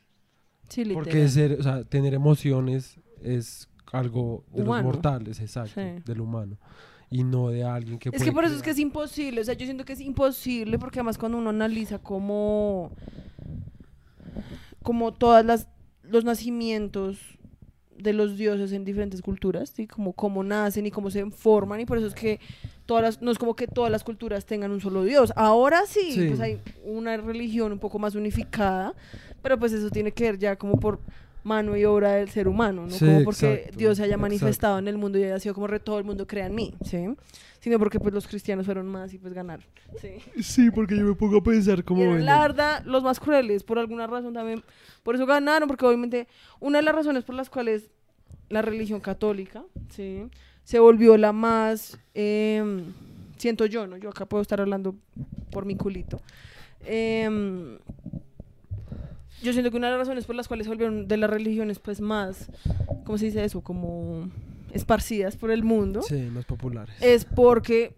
Sí. 0.69 0.85
Porque 0.93 1.27
ser, 1.27 1.53
o 1.59 1.63
sea, 1.63 1.83
tener 1.83 2.13
emociones 2.13 2.97
es 3.21 3.67
algo 3.91 4.45
de 4.53 4.61
Humano. 4.61 4.83
los 4.87 4.93
mortales, 4.95 5.39
exacto, 5.41 5.81
Sí. 5.81 6.01
del 6.05 6.21
humano. 6.21 6.57
Y 7.11 7.23
no 7.23 7.49
de 7.49 7.63
alguien 7.65 7.99
que 7.99 8.09
Es 8.09 8.13
puede 8.15 8.25
que 8.25 8.31
por 8.31 8.45
eso 8.45 8.55
es 8.55 8.61
que 8.61 8.69
es 8.71 8.79
imposible, 8.79 9.41
o 9.41 9.43
sea, 9.43 9.53
yo 9.53 9.65
siento 9.65 9.83
que 9.85 9.93
es 9.93 9.99
imposible 10.01 10.79
porque 10.79 10.99
además 10.99 11.17
cuando 11.17 11.37
uno 11.37 11.49
analiza 11.49 11.99
como 11.99 12.91
como 14.83 15.13
todas 15.13 15.45
las 15.45 15.67
los 16.03 16.23
nacimientos 16.25 17.17
de 17.97 18.13
los 18.13 18.35
dioses 18.37 18.71
en 18.71 18.83
diferentes 18.83 19.21
culturas, 19.21 19.69
¿sí? 19.69 19.85
Como 19.87 20.13
cómo 20.13 20.43
nacen 20.43 20.85
y 20.87 20.91
cómo 20.91 21.11
se 21.11 21.29
forman 21.29 21.79
y 21.81 21.85
por 21.85 21.97
eso 21.99 22.07
es 22.07 22.15
que 22.15 22.39
todas 22.87 23.03
las, 23.03 23.21
no 23.21 23.29
es 23.29 23.37
como 23.37 23.55
que 23.55 23.67
todas 23.67 23.91
las 23.91 24.03
culturas 24.03 24.45
tengan 24.45 24.71
un 24.71 24.81
solo 24.81 25.03
dios. 25.03 25.31
Ahora 25.35 25.85
sí, 25.85 26.11
Sí. 26.13 26.27
pues 26.27 26.39
hay 26.39 26.59
una 26.83 27.15
religión 27.17 27.71
un 27.71 27.79
poco 27.79 27.99
más 27.99 28.15
unificada, 28.15 28.95
pero 29.43 29.59
pues 29.59 29.71
eso 29.73 29.89
tiene 29.91 30.11
que 30.11 30.23
ver 30.23 30.39
ya 30.39 30.55
como 30.55 30.79
por 30.79 30.99
mano 31.43 31.75
y 31.75 31.85
obra 31.85 32.13
del 32.13 32.29
ser 32.29 32.47
humano, 32.47 32.83
no 32.83 32.91
Sí, 32.91 33.05
como 33.05 33.23
porque 33.23 33.53
exacto, 33.53 33.77
Dios 33.77 33.97
se 33.97 34.03
haya 34.03 34.11
exacto. 34.15 34.21
manifestado 34.21 34.79
en 34.79 34.87
el 34.87 34.97
mundo 34.97 35.17
y 35.17 35.23
haya 35.23 35.39
sido 35.39 35.55
como 35.55 35.67
re 35.67 35.79
todo 35.79 35.97
el 35.97 36.03
mundo 36.05 36.27
crea 36.27 36.45
en 36.47 36.55
mí, 36.55 36.73
¿sí? 36.85 37.07
Sino 37.59 37.77
porque 37.77 37.99
pues 37.99 38.13
los 38.13 38.27
cristianos 38.27 38.65
fueron 38.65 38.87
más 38.87 39.13
y 39.13 39.17
pues 39.19 39.33
ganaron, 39.33 39.65
¿sí? 39.99 40.17
Sí, 40.41 40.71
porque 40.71 40.97
yo 40.97 41.05
me 41.05 41.13
pongo 41.15 41.37
a 41.37 41.43
pensar 41.43 41.83
como... 41.83 42.05
Bueno, 42.05 42.23
la 42.23 42.39
verdad, 42.39 42.83
los 42.85 43.03
más 43.03 43.19
crueles, 43.19 43.63
por 43.63 43.77
alguna 43.77 44.07
razón 44.07 44.33
también. 44.33 44.63
Por 45.03 45.15
eso 45.15 45.25
ganaron, 45.25 45.67
porque 45.67 45.85
obviamente 45.85 46.27
una 46.59 46.79
de 46.79 46.83
las 46.85 46.95
razones 46.95 47.23
por 47.23 47.35
las 47.35 47.49
cuales 47.49 47.91
la 48.49 48.61
religión 48.61 48.99
católica, 48.99 49.63
¿sí? 49.89 50.23
Se 50.63 50.79
volvió 50.79 51.17
la 51.17 51.31
más, 51.33 51.97
em, 52.13 52.93
siento 53.37 53.65
yo, 53.65 53.87
¿no? 53.87 53.97
Yo 53.97 54.09
acá 54.09 54.25
puedo 54.25 54.41
estar 54.41 54.59
hablando 54.61 54.95
por 55.51 55.65
mi 55.65 55.75
culito. 55.75 56.21
Em, 56.83 57.77
yo 59.41 59.53
siento 59.53 59.71
que 59.71 59.77
una 59.77 59.87
de 59.87 59.97
las 59.97 60.07
razones 60.07 60.25
por 60.25 60.35
las 60.35 60.47
cuales 60.47 60.65
se 60.65 60.69
volvieron 60.69 61.07
de 61.07 61.17
las 61.17 61.29
religiones 61.29 61.79
pues 61.79 62.01
más, 62.01 62.49
¿cómo 63.05 63.17
se 63.17 63.25
dice 63.25 63.43
eso? 63.43 63.61
Como 63.61 64.29
esparcidas 64.73 65.35
por 65.35 65.51
el 65.51 65.63
mundo, 65.63 66.01
Sí, 66.01 66.15
más 66.31 66.45
populares. 66.45 66.95
es 67.01 67.25
porque 67.25 67.93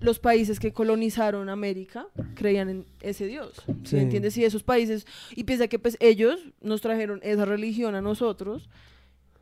los 0.00 0.18
países 0.18 0.58
que 0.58 0.72
colonizaron 0.72 1.48
América 1.50 2.06
creían 2.34 2.68
en 2.70 2.84
ese 3.02 3.26
Dios. 3.26 3.52
¿Sí 3.66 3.72
Sí. 3.84 3.96
me 3.96 4.02
entiendes? 4.02 4.36
Y 4.38 4.44
esos 4.44 4.62
países, 4.62 5.06
y 5.36 5.44
piensa 5.44 5.68
que 5.68 5.78
pues 5.78 5.96
ellos 6.00 6.40
nos 6.62 6.80
trajeron 6.80 7.20
esa 7.22 7.44
religión 7.44 7.94
a 7.94 8.00
nosotros, 8.00 8.68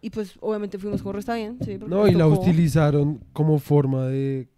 y 0.01 0.11
pues 0.11 0.35
obviamente 0.41 0.79
fuimos 0.79 1.03
como 1.03 1.19
está 1.19 1.35
bien, 1.37 1.59
¿sí? 1.65 1.79
no, 1.87 2.07
y 2.09 2.13
la 2.15 2.27
utilizaron 2.27 3.21
como 3.33 3.59
forma 3.59 4.07
de... 4.07 4.49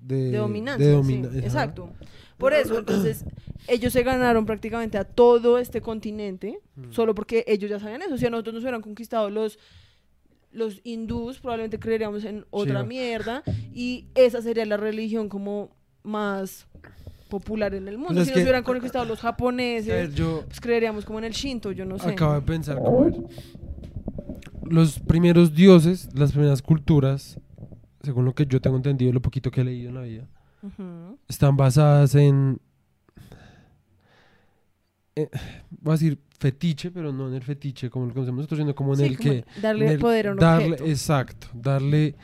De, 0.00 0.30
de 0.30 0.36
dominancia. 0.38 0.86
de 0.86 1.02
sí, 1.04 1.22
exacto. 1.38 1.90
Por 2.38 2.52
eso, 2.52 2.78
entonces, 2.78 3.24
ellos 3.68 3.92
se 3.92 4.02
ganaron 4.02 4.46
prácticamente 4.46 4.98
a 4.98 5.04
todo 5.04 5.58
este 5.58 5.80
continente, 5.80 6.58
Mm. 6.76 6.92
solo 6.92 7.14
porque 7.14 7.44
ellos 7.46 7.70
ya 7.70 7.80
sabían 7.80 8.02
eso. 8.02 8.18
Si 8.18 8.26
a 8.26 8.30
nosotros 8.30 8.54
nos 8.54 8.62
hubieran 8.62 8.82
conquistado 8.82 9.30
los 9.30 9.58
los 10.52 10.80
hindús, 10.84 11.38
probablemente 11.38 11.78
creeríamos 11.78 12.24
en 12.24 12.46
otra 12.50 12.82
mierda, 12.82 13.42
y 13.74 14.06
esa 14.14 14.40
sería 14.40 14.64
la 14.64 14.78
religión 14.78 15.28
como 15.28 15.70
más 16.02 16.66
popular 17.28 17.74
en 17.74 17.88
el 17.88 17.98
mundo. 17.98 18.14
Pues 18.14 18.28
es 18.28 18.28
si 18.28 18.34
nos 18.34 18.42
hubieran 18.42 18.62
conquistado 18.62 19.04
los 19.04 19.20
japoneses, 19.20 19.86
ver, 19.88 20.14
yo 20.14 20.44
pues 20.46 20.60
creeríamos 20.60 21.04
como 21.04 21.18
en 21.18 21.26
el 21.26 21.32
Shinto, 21.32 21.72
yo 21.72 21.84
no 21.84 21.98
sé. 21.98 22.10
acabo 22.10 22.34
de 22.34 22.40
pensar 22.42 22.78
como... 22.78 23.28
los 24.62 24.98
primeros 25.00 25.54
dioses, 25.54 26.08
las 26.14 26.32
primeras 26.32 26.62
culturas, 26.62 27.38
según 28.06 28.24
lo 28.24 28.34
que 28.34 28.46
yo 28.46 28.60
tengo 28.60 28.76
entendido 28.76 29.10
y 29.10 29.12
lo 29.12 29.20
poquito 29.20 29.50
que 29.50 29.60
he 29.60 29.64
leído 29.64 29.90
en 29.90 29.94
la 29.96 30.00
vida, 30.02 30.26
Ujú. 30.62 31.18
están 31.28 31.56
basadas 31.56 32.14
en... 32.14 32.58
eh, 35.14 35.28
voy 35.70 35.92
a 35.92 35.94
decir 35.96 36.18
fetiche, 36.38 36.90
pero 36.90 37.12
no 37.12 37.28
en 37.28 37.34
el 37.34 37.42
fetiche 37.42 37.88
como 37.90 38.06
lo 38.06 38.12
conocemos 38.14 38.38
nosotros, 38.38 38.58
sino 38.60 38.74
como 38.74 38.92
en 38.94 38.98
Sí, 38.98 39.04
el 39.04 39.16
como 39.16 39.30
que... 39.30 39.44
darle 39.60 39.86
en 39.86 39.92
el- 39.92 39.98
poder 39.98 40.28
a 40.28 40.32
un 40.32 40.38
darle, 40.38 40.66
objeto, 40.72 40.84
Exacto, 40.84 41.46
darle 41.54 42.14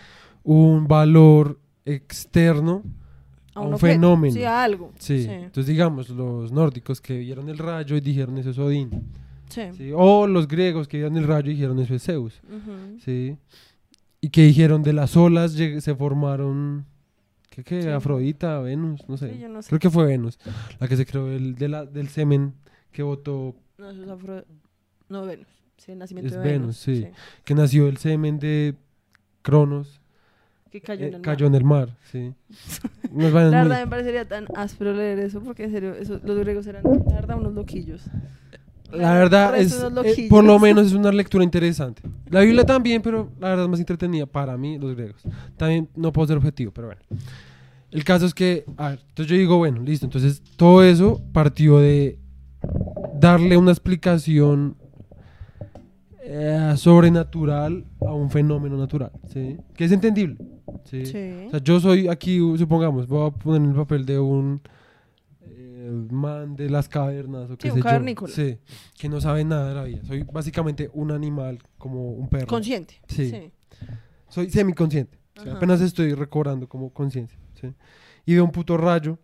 un 0.45 0.87
valor 0.87 1.59
externo 1.85 2.83
a 3.55 3.59
a 3.59 3.63
un, 3.63 3.69
un 3.69 3.75
objeto, 3.75 3.93
fenómeno. 3.93 4.35
Sí, 4.35 4.45
a 4.45 4.63
algo. 4.63 4.93
Sí. 4.99 5.25
Sí. 5.25 5.29
Entonces, 5.31 5.67
digamos, 5.67 6.09
los 6.11 6.53
nórdicos 6.53 7.01
que 7.01 7.19
vieron 7.19 7.49
el 7.49 7.59
rayo 7.59 7.97
y 7.97 8.01
dijeron 8.01 8.39
eso 8.39 8.51
es 8.51 8.59
Odín. 8.59 8.91
sí. 9.49 9.91
O 9.95 10.27
los 10.27 10.49
griegos 10.49 10.89
que 10.89 10.97
vieron 10.99 11.17
el 11.17 11.25
rayo 11.27 11.51
y 11.51 11.55
dijeron 11.55 11.79
eso 11.79 11.95
es 11.95 12.03
Zeus. 12.03 12.41
Ujú. 12.49 12.99
¿sí? 13.05 13.37
Y 14.23 14.31
que 14.31 14.43
dijeron 14.45 14.83
de 14.83 14.93
las 14.95 15.17
olas 15.17 15.53
se 15.53 15.95
formaron. 15.97 16.87
¿Qué 17.51 17.63
qué? 17.65 17.83
Sí. 17.83 17.89
Afrodita, 17.89 18.61
Venus, 18.61 19.07
no 19.09 19.17
sé. 19.19 19.35
Sí, 19.35 19.41
yo 19.41 19.49
no 19.49 19.61
sé. 19.61 19.69
Creo 19.69 19.81
que 19.81 19.91
fue 19.91 20.07
Venus, 20.07 20.39
la 20.81 20.89
que 20.89 20.97
se 20.97 21.05
creó 21.05 21.31
el, 21.31 21.55
de 21.57 21.69
la- 21.69 21.85
del 21.85 22.09
semen 22.09 22.55
que 22.93 23.03
botó, 23.03 23.55
No, 23.77 23.91
eso 23.91 24.03
es 24.05 24.09
Afro... 24.09 24.45
No, 25.11 25.27
Venus. 25.27 25.47
Sí, 25.77 25.93
el 25.93 25.99
nacimiento 25.99 26.29
Es 26.35 26.41
de 26.43 26.49
Venus, 26.51 26.77
sí. 26.79 27.09
que 27.45 27.55
nació 27.55 27.89
el 27.89 27.97
semen 27.99 28.39
de 28.39 28.75
Cronos, 29.43 30.01
Que 30.71 30.81
cayó 30.81 31.05
eh, 31.05 31.09
en 31.09 31.15
el 31.17 31.21
cayó 31.21 31.47
mar. 31.47 31.51
en 31.51 31.55
el 31.57 31.65
mar, 31.65 31.89
sí. 32.11 32.33
La 33.13 33.65
muy- 33.65 33.69
me 33.69 33.87
parecería 33.89 34.27
tan 34.27 34.47
áspero 34.55 34.95
leer 34.95 35.19
eso 35.19 35.43
porque 35.43 35.65
en 35.65 35.73
serio, 35.73 35.95
eso- 35.95 36.21
los 36.25 36.39
griegos 36.39 36.67
eran, 36.69 36.85
la 36.85 37.15
verdad, 37.17 37.37
unos 37.39 37.53
loquillos. 37.55 38.05
La 38.93 39.15
verdad 39.15 39.57
es, 39.57 39.83
eh, 40.05 40.27
por 40.29 40.45
lo 40.45 40.59
menos 40.59 40.89
es 40.89 40.93
una 40.93 41.11
lectura 41.11 41.43
interesante. 41.43 42.03
La 42.29 42.41
Biblia 42.41 42.65
también, 42.65 43.01
pero 43.01 43.31
la 43.41 43.49
verdad 43.51 43.65
es 43.65 43.71
más 43.71 43.81
entretenida 43.81 44.27
para 44.27 44.57
mí, 44.57 44.79
los 44.79 44.95
griegos. 44.95 45.23
También 45.57 45.89
no 45.97 46.13
puedo 46.13 46.29
ser 46.29 46.37
objetivo, 46.37 46.73
pero 46.73 46.89
bueno. 46.89 47.01
El 47.91 48.05
caso 48.05 48.27
es 48.27 48.35
que, 48.35 48.65
a 48.77 48.91
ver, 48.91 49.01
entonces 49.09 49.27
yo 49.31 49.37
digo, 49.37 49.59
bueno, 49.59 49.81
listo. 49.83 50.07
Entonces 50.07 50.43
todo 50.57 50.83
eso 50.83 51.21
partió 51.33 51.79
de 51.79 52.19
darle 53.19 53.57
una 53.57 53.71
explicación 53.71 54.77
eh, 56.25 56.75
sobrenatural 56.77 57.85
a 58.01 58.13
un 58.13 58.31
fenómeno 58.31 58.77
natural, 58.77 59.11
¿sí? 59.33 59.57
Que 59.75 59.85
es 59.85 59.93
entendible, 59.93 60.37
¿sí? 60.85 61.05
Sí. 61.05 61.47
O 61.49 61.51
sea, 61.51 61.61
yo 61.61 61.81
soy 61.81 62.09
aquí, 62.09 62.39
supongamos, 62.57 63.07
voy 63.07 63.29
a 63.29 63.31
poner 63.31 63.69
el 63.69 63.75
papel 63.75 64.07
de 64.07 64.19
un 64.19 64.61
man 66.11 66.57
de 66.57 66.69
las 66.71 66.89
cavernas 66.89 67.51
o 67.51 67.57
qué 67.57 67.69
Sí, 67.69 67.71
un 67.71 67.75
sé 67.75 67.81
yo. 67.81 67.85
cavernícola. 67.85 68.33
Sí, 68.33 68.59
que 68.99 69.09
no 69.09 69.21
sabe 69.21 69.45
nada 69.45 69.69
de 69.69 69.75
la 69.75 69.85
vida. 69.85 70.01
Soy 70.07 70.23
básicamente 70.25 70.91
un 70.93 71.11
animal 71.11 71.59
como 71.79 72.13
un 72.13 72.29
perro. 72.29 72.47
Consciente. 72.47 73.01
Sí. 73.09 73.31
Sí. 73.31 73.51
Soy 74.29 74.51
semiconsciente. 74.51 75.19
O 75.39 75.41
sea, 75.43 75.51
Ajá. 75.53 75.57
apenas 75.59 75.81
estoy 75.81 76.15
recobrando 76.15 76.69
como 76.69 76.91
conciencia. 76.93 77.39
¿sí? 77.61 77.73
Y 78.27 78.35
veo 78.35 78.45
un 78.45 78.53
puto 78.53 78.77
rayo. 78.77 79.19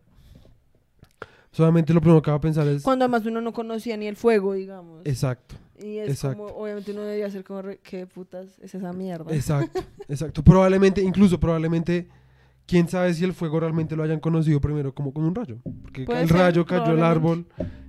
Solamente 1.50 1.92
lo 1.94 2.00
primero 2.00 2.20
que 2.22 2.30
va 2.30 2.36
a 2.36 2.40
pensar 2.40 2.66
es... 2.68 2.82
Cuando 2.82 3.04
además 3.06 3.24
uno 3.26 3.40
no 3.40 3.52
conocía 3.52 3.96
ni 3.96 4.06
el 4.06 4.16
fuego, 4.16 4.52
digamos. 4.52 5.00
Exacto, 5.06 5.56
y 5.82 5.96
es 5.96 6.10
exacto. 6.10 6.38
como, 6.46 6.58
obviamente 6.58 6.92
uno 6.92 7.02
debería 7.02 7.30
ser 7.30 7.42
como, 7.42 7.62
re- 7.62 7.78
¿qué 7.82 8.06
putas 8.06 8.58
es 8.60 8.74
esa 8.74 8.92
mierda? 8.92 9.34
exacto, 9.34 9.80
exacto. 10.08 10.44
Probablemente, 10.44 11.02
incluso 11.02 11.40
probablemente, 11.40 12.08
quién 12.68 12.86
sabe 12.88 13.12
si 13.14 13.24
el 13.24 13.32
fuego 13.32 13.58
realmente 13.58 13.96
lo 13.96 14.04
hayan 14.04 14.20
conocido 14.20 14.60
primero 14.60 14.94
como 14.94 15.12
con 15.12 15.24
un 15.24 15.34
rayo. 15.34 15.58
Porque 15.82 16.02
el 16.02 16.28
ser, 16.28 16.36
rayo 16.36 16.64
cayó 16.64 16.92
al 16.92 17.02
árbol, 17.02 17.46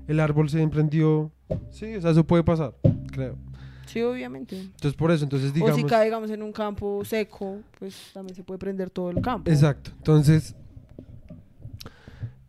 el 0.08 0.20
árbol 0.20 0.50
se 0.50 0.60
emprendió. 0.62 1.32
Sí, 1.70 1.94
o 1.96 2.02
sea, 2.02 2.10
eso 2.12 2.26
puede 2.26 2.44
pasar, 2.44 2.74
creo. 3.12 3.36
Sí, 3.86 4.02
obviamente. 4.02 4.56
Entonces, 4.60 4.94
por 4.94 5.12
eso, 5.12 5.24
entonces 5.24 5.54
digamos... 5.54 5.76
o 5.76 5.78
si 5.78 5.84
cae, 5.84 6.06
digamos, 6.06 6.30
en 6.32 6.42
un 6.44 6.52
campo 6.52 7.04
seco, 7.04 7.58
pues 7.78 8.12
también 8.14 8.36
se 8.36 8.44
puede 8.44 8.58
prender 8.60 8.90
todo 8.90 9.10
el 9.12 9.20
campo. 9.22 9.50
Exacto. 9.52 9.92
Entonces, 9.98 10.56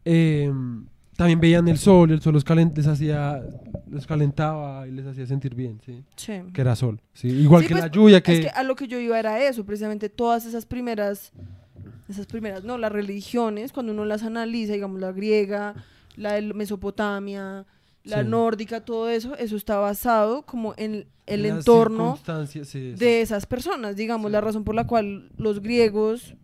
em, 0.05 0.87
también 1.17 1.41
veían 1.41 1.67
el 1.69 1.79
sol, 1.79 2.11
el 2.11 2.21
sol 2.21 2.35
los, 2.35 2.45
calen- 2.47 2.75
les 2.77 2.87
hacía, 2.87 3.43
los 3.89 4.07
calentaba 4.07 4.87
y 4.87 4.91
les 4.93 5.07
hacía 5.07 5.27
sentir 5.27 5.55
bien, 5.55 5.81
¿sí? 5.85 6.05
Sí. 6.17 6.35
Que 6.53 6.61
era 6.61 6.77
sol, 6.77 7.01
¿sí? 7.13 7.29
Igual 7.29 7.63
Sí, 7.63 7.69
que 7.69 7.75
pues, 7.75 7.85
la 7.85 7.91
lluvia, 7.91 8.23
que... 8.23 8.33
Es 8.35 8.41
que 8.41 8.49
a 8.51 8.63
lo 8.63 8.77
que 8.77 8.87
yo 8.87 8.99
iba 9.01 9.19
era 9.19 9.43
eso, 9.43 9.65
precisamente 9.65 10.09
todas 10.09 10.47
esas 10.47 10.67
primeras, 10.67 11.33
esas 12.11 12.27
primeras, 12.27 12.65
no, 12.65 12.79
las 12.79 12.93
religiones, 12.93 13.73
cuando 13.73 13.93
uno 13.93 14.05
las 14.05 14.23
analiza, 14.23 14.73
digamos, 14.75 15.01
la 15.01 15.13
griega, 15.13 15.75
la 16.17 16.35
de 16.35 16.43
Mesopotamia, 16.43 17.67
la 18.05 18.23
Sí. 18.23 18.29
nórdica, 18.29 18.85
todo 18.85 19.09
eso, 19.09 19.37
eso 19.37 19.57
está 19.57 19.79
basado 19.79 20.43
como 20.43 20.75
en 20.77 21.07
el 21.27 21.43
las 21.43 21.59
entorno 21.59 22.19
sí, 22.47 22.93
de 22.93 23.21
esas 23.21 23.47
personas, 23.47 23.95
digamos, 23.97 24.31
la 24.31 24.41
razón 24.41 24.65
por 24.65 24.75
la 24.75 24.87
cual 24.87 25.31
los 25.37 25.61
griegos, 25.61 26.35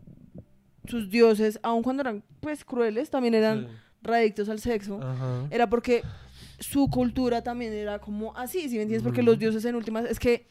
sus 0.86 1.10
dioses, 1.10 1.58
aun 1.62 1.82
cuando 1.82 2.02
eran 2.02 2.22
pues 2.40 2.64
crueles, 2.64 3.10
también 3.10 3.34
eran 3.34 3.66
radictos 4.02 4.48
al 4.48 4.60
sexo, 4.60 5.00
Ajá. 5.02 5.46
era 5.50 5.68
porque 5.68 6.02
su 6.60 6.88
cultura 6.88 7.42
también 7.42 7.72
era 7.72 7.98
como 7.98 8.36
así, 8.36 8.68
¿sí 8.68 8.76
me 8.76 8.82
entiendes? 8.82 9.02
Porque 9.02 9.22
los 9.22 9.38
dioses 9.38 9.64
en 9.64 9.74
últimas, 9.74 10.04
es 10.04 10.18
que 10.20 10.46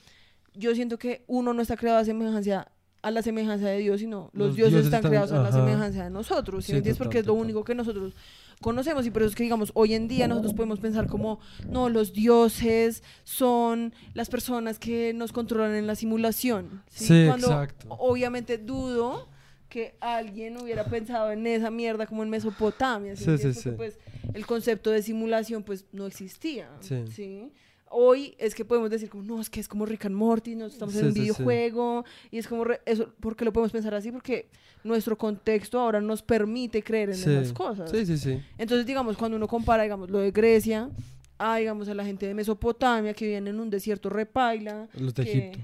yo 0.54 0.74
siento 0.76 0.98
que 0.98 1.24
uno 1.28 1.54
no 1.54 1.62
está 1.62 1.78
creado 1.78 2.00
a 2.00 2.06
semejanza 2.06 2.68
a 3.06 3.12
la 3.12 3.22
semejanza 3.22 3.68
de 3.68 3.78
Dios, 3.78 4.00
sino 4.00 4.32
los, 4.34 4.48
Los 4.48 4.56
dioses, 4.56 4.74
dioses 4.74 4.94
están, 4.94 5.10
creados 5.10 5.32
a 5.32 5.36
la 5.36 5.50
ajá. 5.50 5.60
semejanza 5.60 6.04
de 6.06 6.10
nosotros, 6.10 6.66
¿sí, 6.66 6.68
Sí, 6.68 6.72
me 6.74 6.78
entiendes? 6.80 6.98
total, 6.98 7.06
Porque 7.08 7.20
es 7.20 7.26
lo 7.28 7.34
único 7.36 7.64
que 7.64 7.76
nosotros 7.76 8.14
conocemos 8.62 9.06
y 9.06 9.12
por 9.12 9.22
eso 9.22 9.30
es 9.30 9.36
que 9.36 9.44
digamos, 9.44 9.72
hoy 9.76 9.94
en 9.94 10.08
día 10.08 10.28
nosotros 10.28 10.54
podemos 10.54 10.80
pensar 10.80 11.06
como, 11.08 11.40
no, 11.70 11.90
los 11.90 12.14
dioses 12.14 13.04
son 13.24 13.94
las 14.16 14.30
personas 14.30 14.80
que 14.80 15.14
nos 15.14 15.32
controlan 15.34 15.76
en 15.76 15.86
la 15.86 15.94
simulación, 15.96 16.82
¿sí? 16.90 17.06
Sí, 17.06 17.24
Cuando 17.28 17.48
exacto. 17.48 17.88
obviamente 17.90 18.58
dudo 18.58 19.28
que 19.70 19.96
alguien 20.00 20.58
hubiera 20.58 20.86
pensado 20.86 21.32
en 21.32 21.46
esa 21.46 21.70
mierda 21.70 22.08
como 22.08 22.24
en 22.24 22.30
Mesopotamia, 22.30 23.16
¿sí 23.16 23.26
sí. 23.38 23.48
Porque, 23.54 23.72
pues, 23.74 24.00
el 24.34 24.46
concepto 24.48 24.90
de 24.90 25.04
simulación 25.04 25.64
pues 25.64 25.86
no 25.92 26.08
existía. 26.08 26.70
Sí. 26.80 27.52
Hoy 27.90 28.36
es 28.40 28.56
que 28.56 28.66
podemos 28.66 28.90
decir 28.90 29.10
como, 29.10 29.24
no, 29.24 29.40
es 29.40 29.50
que 29.50 29.60
es 29.60 29.68
como 29.68 29.86
Rick 29.86 30.06
and 30.06 30.16
Morty, 30.16 30.56
no 30.56 30.66
estamos 30.66 30.96
en 30.96 31.06
un 31.06 31.14
sí, 31.14 31.20
sí. 31.20 31.22
videojuego, 31.22 32.04
y 32.32 32.40
es 32.40 32.48
como, 32.48 32.64
re- 32.66 32.82
eso, 32.86 33.14
¿por 33.20 33.36
qué 33.36 33.46
lo 33.46 33.54
podemos 33.54 33.72
pensar 33.72 33.94
así? 33.94 34.12
Porque 34.12 34.50
nuestro 34.84 35.18
contexto 35.18 35.80
ahora 35.80 36.02
nos 36.02 36.22
permite 36.22 36.84
creer 36.84 37.10
en 37.12 37.16
esas 37.16 37.54
cosas. 37.54 37.90
Sí, 37.92 38.06
sí, 38.06 38.18
sí. 38.18 38.42
Entonces, 38.58 38.86
digamos, 38.86 39.16
cuando 39.18 39.38
uno 39.38 39.48
compara, 39.48 39.84
digamos, 39.84 40.10
lo 40.10 40.20
de 40.20 40.32
Grecia, 40.32 40.90
a, 41.38 41.58
digamos, 41.58 41.88
a 41.88 41.94
la 41.94 42.04
gente 42.04 42.26
de 42.28 42.34
Mesopotamia 42.34 43.14
que 43.14 43.26
viven 43.28 43.48
en 43.48 43.60
un 43.60 43.70
desierto 43.70 44.10
repaila. 44.10 44.88
Los 44.94 45.14
de 45.14 45.24
que- 45.24 45.32
Egipto. 45.32 45.60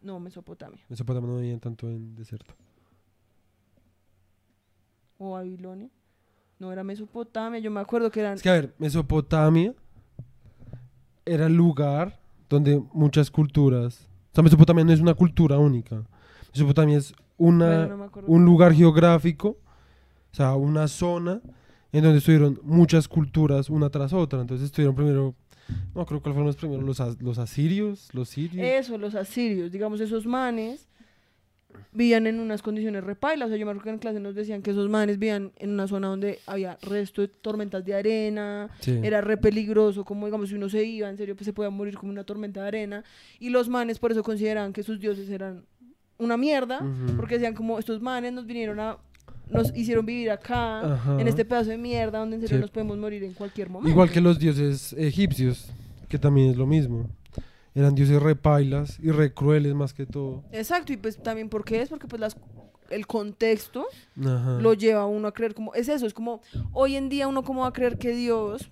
No, 0.00 0.20
Mesopotamia. 0.20 0.84
Mesopotamia 0.88 1.28
no 1.30 1.36
vivían 1.38 1.60
tanto 1.60 1.88
en 1.88 2.14
desierto. 2.14 2.54
O 5.18 5.32
Babilonia. 5.32 5.88
No 6.58 6.72
era 6.72 6.84
Mesopotamia, 6.84 7.58
yo 7.58 7.70
me 7.70 7.80
acuerdo 7.80 8.10
que 8.10 8.20
eran... 8.20 8.34
Es 8.34 8.42
que, 8.42 8.48
a 8.48 8.52
ver, 8.52 8.74
Mesopotamia 8.78 9.74
era 11.26 11.46
el 11.46 11.54
lugar 11.54 12.18
donde 12.48 12.82
muchas 12.92 13.30
culturas... 13.30 14.08
O 14.32 14.34
sea, 14.34 14.42
Mesopotamia 14.42 14.84
no 14.84 14.92
es 14.92 15.00
una 15.00 15.14
cultura 15.14 15.58
única. 15.58 16.02
Mesopotamia 16.52 16.98
es 16.98 17.14
una, 17.36 17.86
Bueno, 17.86 18.10
no 18.16 18.22
un 18.26 18.44
lugar 18.44 18.72
geográfico, 18.74 19.48
o 19.50 20.34
sea, 20.36 20.54
una 20.56 20.88
zona 20.88 21.40
en 21.92 22.02
donde 22.02 22.18
estuvieron 22.18 22.58
muchas 22.64 23.06
culturas 23.06 23.70
una 23.70 23.90
tras 23.90 24.12
otra. 24.12 24.40
Entonces 24.40 24.66
estuvieron 24.66 24.94
primero, 24.96 25.34
no 25.94 26.04
creo 26.06 26.20
cuáles 26.20 26.34
fueron 26.34 26.46
los 26.46 26.56
primeros, 26.56 26.84
los, 26.84 27.00
as- 27.00 27.20
los 27.22 27.38
asirios, 27.38 28.08
los 28.12 28.28
sirios. 28.28 28.66
Eso, 28.66 28.98
los 28.98 29.14
asirios, 29.14 29.70
digamos, 29.70 30.00
esos 30.00 30.26
manes 30.26 30.88
vivían 31.92 32.26
en 32.26 32.40
unas 32.40 32.62
condiciones 32.62 33.04
repailas. 33.04 33.46
O 33.46 33.48
sea, 33.50 33.58
yo 33.58 33.66
me 33.66 33.72
acuerdo 33.72 33.84
que 33.84 33.90
en 33.90 33.98
clase 33.98 34.20
nos 34.20 34.34
decían 34.34 34.62
que 34.62 34.70
esos 34.72 34.88
manes 34.88 35.18
vivían 35.18 35.52
en 35.56 35.70
una 35.70 35.86
zona 35.86 36.08
donde 36.08 36.38
había 36.46 36.78
resto 36.82 37.22
de 37.22 37.28
tormentas 37.28 37.84
de 37.84 37.94
arena, 37.94 38.70
Sí. 38.80 38.98
era 39.02 39.20
re 39.20 39.36
peligroso, 39.36 40.04
como 40.04 40.26
digamos, 40.26 40.48
si 40.48 40.54
uno 40.54 40.68
se 40.68 40.84
iba, 40.84 41.08
en 41.08 41.16
serio, 41.16 41.34
pues 41.36 41.46
se 41.46 41.52
podía 41.52 41.70
morir 41.70 41.96
como 41.96 42.10
una 42.12 42.24
tormenta 42.24 42.62
de 42.62 42.68
arena. 42.68 43.04
Y 43.38 43.50
los 43.50 43.68
manes 43.68 43.98
por 43.98 44.12
eso 44.12 44.22
consideraban 44.22 44.72
que 44.72 44.82
sus 44.82 44.98
dioses 45.00 45.28
eran 45.30 45.64
una 46.18 46.36
mierda, 46.36 46.80
Ujú. 46.82 47.16
porque 47.16 47.34
decían 47.34 47.54
como 47.54 47.78
estos 47.78 48.00
manes 48.00 48.32
nos 48.32 48.46
vinieron 48.46 48.78
a... 48.80 48.98
Nos 49.50 49.76
hicieron 49.76 50.06
vivir 50.06 50.30
acá, 50.30 50.94
Ajá. 50.94 51.20
en 51.20 51.28
este 51.28 51.44
pedazo 51.44 51.68
de 51.70 51.76
mierda, 51.76 52.18
donde 52.18 52.36
en 52.36 52.42
serio 52.42 52.56
Sí. 52.56 52.60
nos 52.62 52.70
podemos 52.70 52.96
morir 52.96 53.22
en 53.24 53.34
cualquier 53.34 53.68
momento. 53.68 53.90
Igual 53.90 54.10
que 54.10 54.20
los 54.22 54.38
dioses 54.38 54.94
egipcios, 54.94 55.70
que 56.08 56.18
también 56.18 56.50
es 56.50 56.56
lo 56.56 56.66
mismo. 56.66 57.10
Eran 57.74 57.94
dioses 57.94 58.22
repailas 58.22 58.98
y 59.00 59.10
re 59.10 59.34
crueles 59.34 59.74
más 59.74 59.92
que 59.92 60.06
todo. 60.06 60.44
Exacto, 60.52 60.92
y 60.92 60.96
pues 60.96 61.20
también 61.22 61.48
¿por 61.48 61.64
qué 61.64 61.82
es? 61.82 61.88
Porque 61.88 62.06
pues 62.06 62.20
las, 62.20 62.36
el 62.90 63.06
contexto 63.06 63.86
Ajá. 64.20 64.58
lo 64.60 64.74
lleva 64.74 65.02
a 65.02 65.06
uno 65.06 65.28
a 65.28 65.32
creer 65.32 65.54
como, 65.54 65.74
es 65.74 65.88
eso, 65.88 66.06
es 66.06 66.14
como, 66.14 66.40
hoy 66.72 66.96
en 66.96 67.08
día 67.08 67.26
uno 67.26 67.42
como 67.42 67.62
va 67.62 67.68
a 67.68 67.72
creer 67.72 67.98
que 67.98 68.14
Dios, 68.14 68.70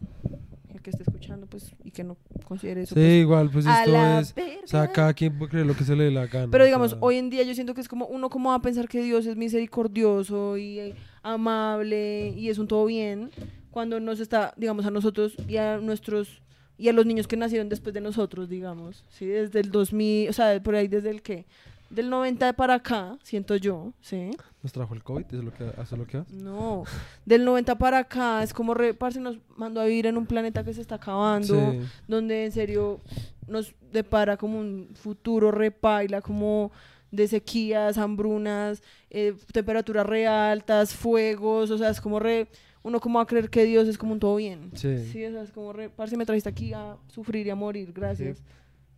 el 0.73 0.81
que 0.81 0.91
esté 0.91 1.03
escuchando 1.03 1.47
pues, 1.47 1.75
y 1.83 1.91
que 1.91 2.05
no 2.05 2.17
considere 2.47 2.83
eso, 2.83 2.95
Sí, 2.95 3.01
pues, 3.01 3.13
igual, 3.15 3.51
pues 3.51 3.67
a 3.67 3.81
esto 3.81 3.93
la 3.93 4.21
es... 4.21 4.35
O 4.65 4.67
sea, 4.67 4.93
cada 4.93 5.13
quien 5.15 5.37
puede 5.37 5.51
creer 5.51 5.67
lo 5.67 5.75
que 5.75 5.85
se 5.85 5.97
le 5.97 6.05
dé 6.05 6.11
la 6.13 6.27
gana. 6.27 6.49
Pero 6.51 6.63
o 6.63 6.67
digamos, 6.67 6.91
sea, 6.91 6.99
hoy 7.01 7.17
en 7.17 7.29
día 7.29 7.43
yo 7.43 7.55
siento 7.55 7.75
que 7.75 7.81
es 7.81 7.89
como, 7.89 8.07
uno 8.07 8.31
como 8.31 8.51
va 8.51 8.57
a 8.57 8.63
pensar 8.63 8.89
que 8.89 9.03
Dios 9.03 9.27
es 9.27 9.37
misericordioso 9.37 10.57
y 10.57 10.79
eh, 10.79 10.95
amable 11.23 12.29
y 12.37 12.51
es 12.51 12.59
un 12.59 12.69
todo 12.69 12.85
bien, 12.87 13.31
cuando 13.73 13.99
nos 13.99 14.21
está, 14.21 14.55
digamos, 14.57 14.87
a 14.87 14.91
nosotros 14.91 15.35
y 15.49 15.57
a 15.57 15.79
nuestros, 15.79 16.43
y 16.83 16.89
a 16.89 16.93
los 16.93 17.07
niños 17.07 17.29
que 17.29 17.37
nacieron 17.37 17.69
después 17.69 17.95
de 17.95 18.01
nosotros, 18.01 18.49
digamos, 18.49 19.05
¿sí? 19.09 19.27
Desde 19.27 19.61
el 19.61 19.71
2000, 19.71 20.29
o 20.31 20.33
sea, 20.33 20.61
por 20.61 20.75
ahí 20.75 20.89
desde 20.89 21.11
el 21.11 21.23
que, 21.23 21.47
del 21.91 22.11
90 22.11 22.55
para 22.55 22.75
acá, 22.75 23.17
siento 23.23 23.55
yo, 23.55 23.93
¿sí? 24.01 24.31
Nos 24.65 24.73
trajo 24.73 24.93
el 24.95 25.03
COVID, 25.05 25.27
eso 25.27 25.39
es 25.39 25.45
lo 25.45 25.53
que, 25.55 25.65
es 25.81 25.93
lo 25.93 26.07
que 26.07 26.17
hace. 26.19 26.35
No, 26.35 26.83
del 27.25 27.45
90 27.45 27.77
para 27.79 27.99
acá 27.99 28.43
es 28.43 28.53
como, 28.53 28.75
re, 28.75 28.95
parce, 28.95 29.21
nos 29.21 29.39
mandó 29.57 29.81
a 29.81 29.85
vivir 29.85 30.07
en 30.07 30.17
un 30.17 30.27
planeta 30.27 30.65
que 30.65 30.75
se 30.75 30.81
está 30.81 30.97
acabando, 30.97 31.55
Sí. 31.73 31.81
donde 32.09 32.47
en 32.47 32.53
serio 32.53 33.01
nos 33.47 33.75
depara 33.93 34.37
como 34.37 34.59
un 34.59 34.89
futuro 34.95 35.53
repaila, 35.53 36.21
como 36.21 36.73
de 37.13 37.29
sequías, 37.29 37.97
hambrunas, 37.99 38.83
eh, 39.11 39.35
temperaturas 39.53 40.05
re 40.07 40.27
altas, 40.27 40.95
fuegos, 40.95 41.71
o 41.71 41.79
sea, 41.79 41.91
es 41.91 42.01
como 42.01 42.19
re, 42.19 42.49
uno 42.83 43.01
como 43.01 43.19
va 43.19 43.23
a 43.23 43.27
creer 43.27 43.49
que 43.51 43.65
Dios 43.65 43.87
es 43.89 43.97
como 43.99 44.13
un 44.13 44.21
todo 44.21 44.37
bien. 44.37 44.71
Sí. 44.75 44.99
Sí, 45.13 45.25
o 45.25 45.31
sea, 45.33 45.43
es 45.43 45.51
como 45.53 45.73
re, 45.73 45.89
parce, 45.91 46.17
me 46.17 46.27
trajiste 46.27 46.49
aquí 46.49 46.73
a 46.73 46.97
sufrir 47.09 47.47
y 47.47 47.51
a 47.51 47.55
morir, 47.55 47.93
gracias. 47.93 48.43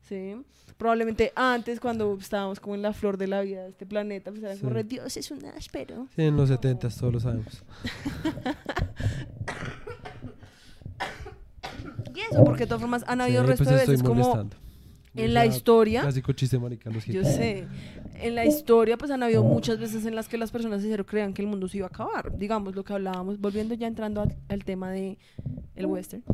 Sí. 0.08 0.36
Probablemente 0.76 1.32
antes, 1.36 1.78
cuando 1.80 2.16
estábamos 2.20 2.58
como 2.60 2.74
en 2.74 2.82
la 2.82 2.92
flor 2.92 3.16
de 3.16 3.26
la 3.28 3.40
vida 3.42 3.62
de 3.62 3.68
este 3.70 3.86
planeta, 3.86 4.30
pues 4.30 4.42
era 4.42 4.54
como 4.56 4.70
Sí. 4.70 4.74
re, 4.74 4.84
Dios 4.84 5.16
es 5.16 5.30
un 5.30 5.44
áspero. 5.46 6.08
Sí, 6.16 6.22
en 6.22 6.36
los 6.36 6.48
70 6.48 6.88
todos 6.90 7.12
lo 7.12 7.20
sabemos. 7.20 7.62
Y 12.14 12.20
eso, 12.30 12.44
porque 12.44 12.60
de 12.62 12.66
todas 12.66 12.80
formas 12.80 13.04
han 13.06 13.20
habido 13.20 13.42
Sí, 13.42 13.48
resto 13.48 13.64
pues 13.64 13.76
de 13.76 13.80
veces 13.86 14.02
como 14.02 14.14
molestando. 14.20 14.56
en 15.16 15.34
la 15.34 15.46
historia. 15.46 16.02
Clásico 16.02 16.32
chiste 16.32 16.58
marica, 16.58 16.90
los 16.90 17.04
Yo 17.06 17.24
sé. 17.24 17.66
En 18.24 18.34
la 18.34 18.46
historia, 18.46 18.96
pues 18.96 19.10
han 19.10 19.22
habido 19.22 19.42
muchas 19.42 19.78
veces 19.78 20.06
en 20.06 20.14
las 20.14 20.28
que 20.28 20.38
las 20.38 20.50
personas 20.50 20.82
en 20.82 20.90
serio 20.90 21.04
creían 21.04 21.34
que 21.34 21.42
el 21.42 21.48
mundo 21.48 21.68
se 21.68 21.78
iba 21.78 21.86
a 21.86 21.90
acabar. 21.90 22.36
Digamos 22.36 22.74
lo 22.74 22.82
que 22.84 22.92
hablábamos, 22.92 23.38
volviendo 23.38 23.74
ya 23.74 23.86
entrando 23.86 24.22
al, 24.22 24.34
al 24.48 24.64
tema 24.64 24.90
de 24.90 25.18
el 25.76 25.86
western. 25.86 26.24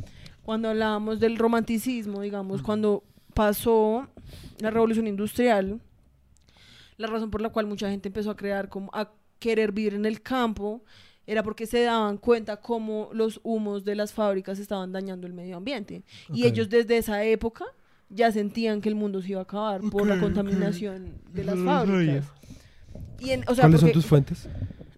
Cuando 0.43 0.69
hablábamos 0.69 1.19
del 1.21 1.37
romanticismo, 1.37 2.21
digamos, 2.21 2.63
cuando 2.63 3.03
pasó 3.35 4.07
la 4.59 4.71
revolución 4.71 5.07
industrial, 5.07 5.81
la 6.97 7.07
razón 7.07 7.31
por 7.31 7.41
la 7.41 7.49
cual 7.51 7.67
mucha 7.67 7.91
gente 7.91 8.09
empezó 8.09 8.31
a 8.31 8.37
crear 8.37 8.69
como 8.69 8.91
a 8.93 9.11
querer 9.39 9.73
vivir 9.73 9.95
en 9.95 10.05
el 10.07 10.21
campo 10.23 10.83
era 11.27 11.43
porque 11.43 11.67
se 11.67 11.83
daban 11.83 12.19
cuenta 12.19 12.61
cómo 12.61 13.09
los 13.13 13.41
humos 13.43 13.85
de 13.85 13.95
las 13.95 14.13
fábricas 14.13 14.59
estaban 14.59 14.93
dañando 14.93 15.27
el 15.27 15.33
medio 15.33 15.57
ambiente. 15.57 16.03
Y 16.29 16.43
Ok. 16.43 16.49
ellos 16.49 16.69
desde 16.69 16.99
esa 16.99 17.25
época 17.25 17.65
ya 18.11 18.31
sentían 18.33 18.81
que 18.81 18.89
el 18.89 18.97
mundo 18.97 19.23
se 19.23 19.31
iba 19.31 19.41
a 19.41 19.45
acabar 19.45 19.81
por 19.91 20.07
la 20.07 20.21
contaminación 20.21 21.15
de 21.33 21.45
las 21.45 21.59
fábricas. 21.59 22.27
Y 23.21 23.31
en, 23.31 23.45
o 23.49 23.55
sea, 23.55 23.65
¿Cuáles 23.65 23.81
son 23.81 23.93
tus 23.93 24.07
fuentes? 24.07 24.49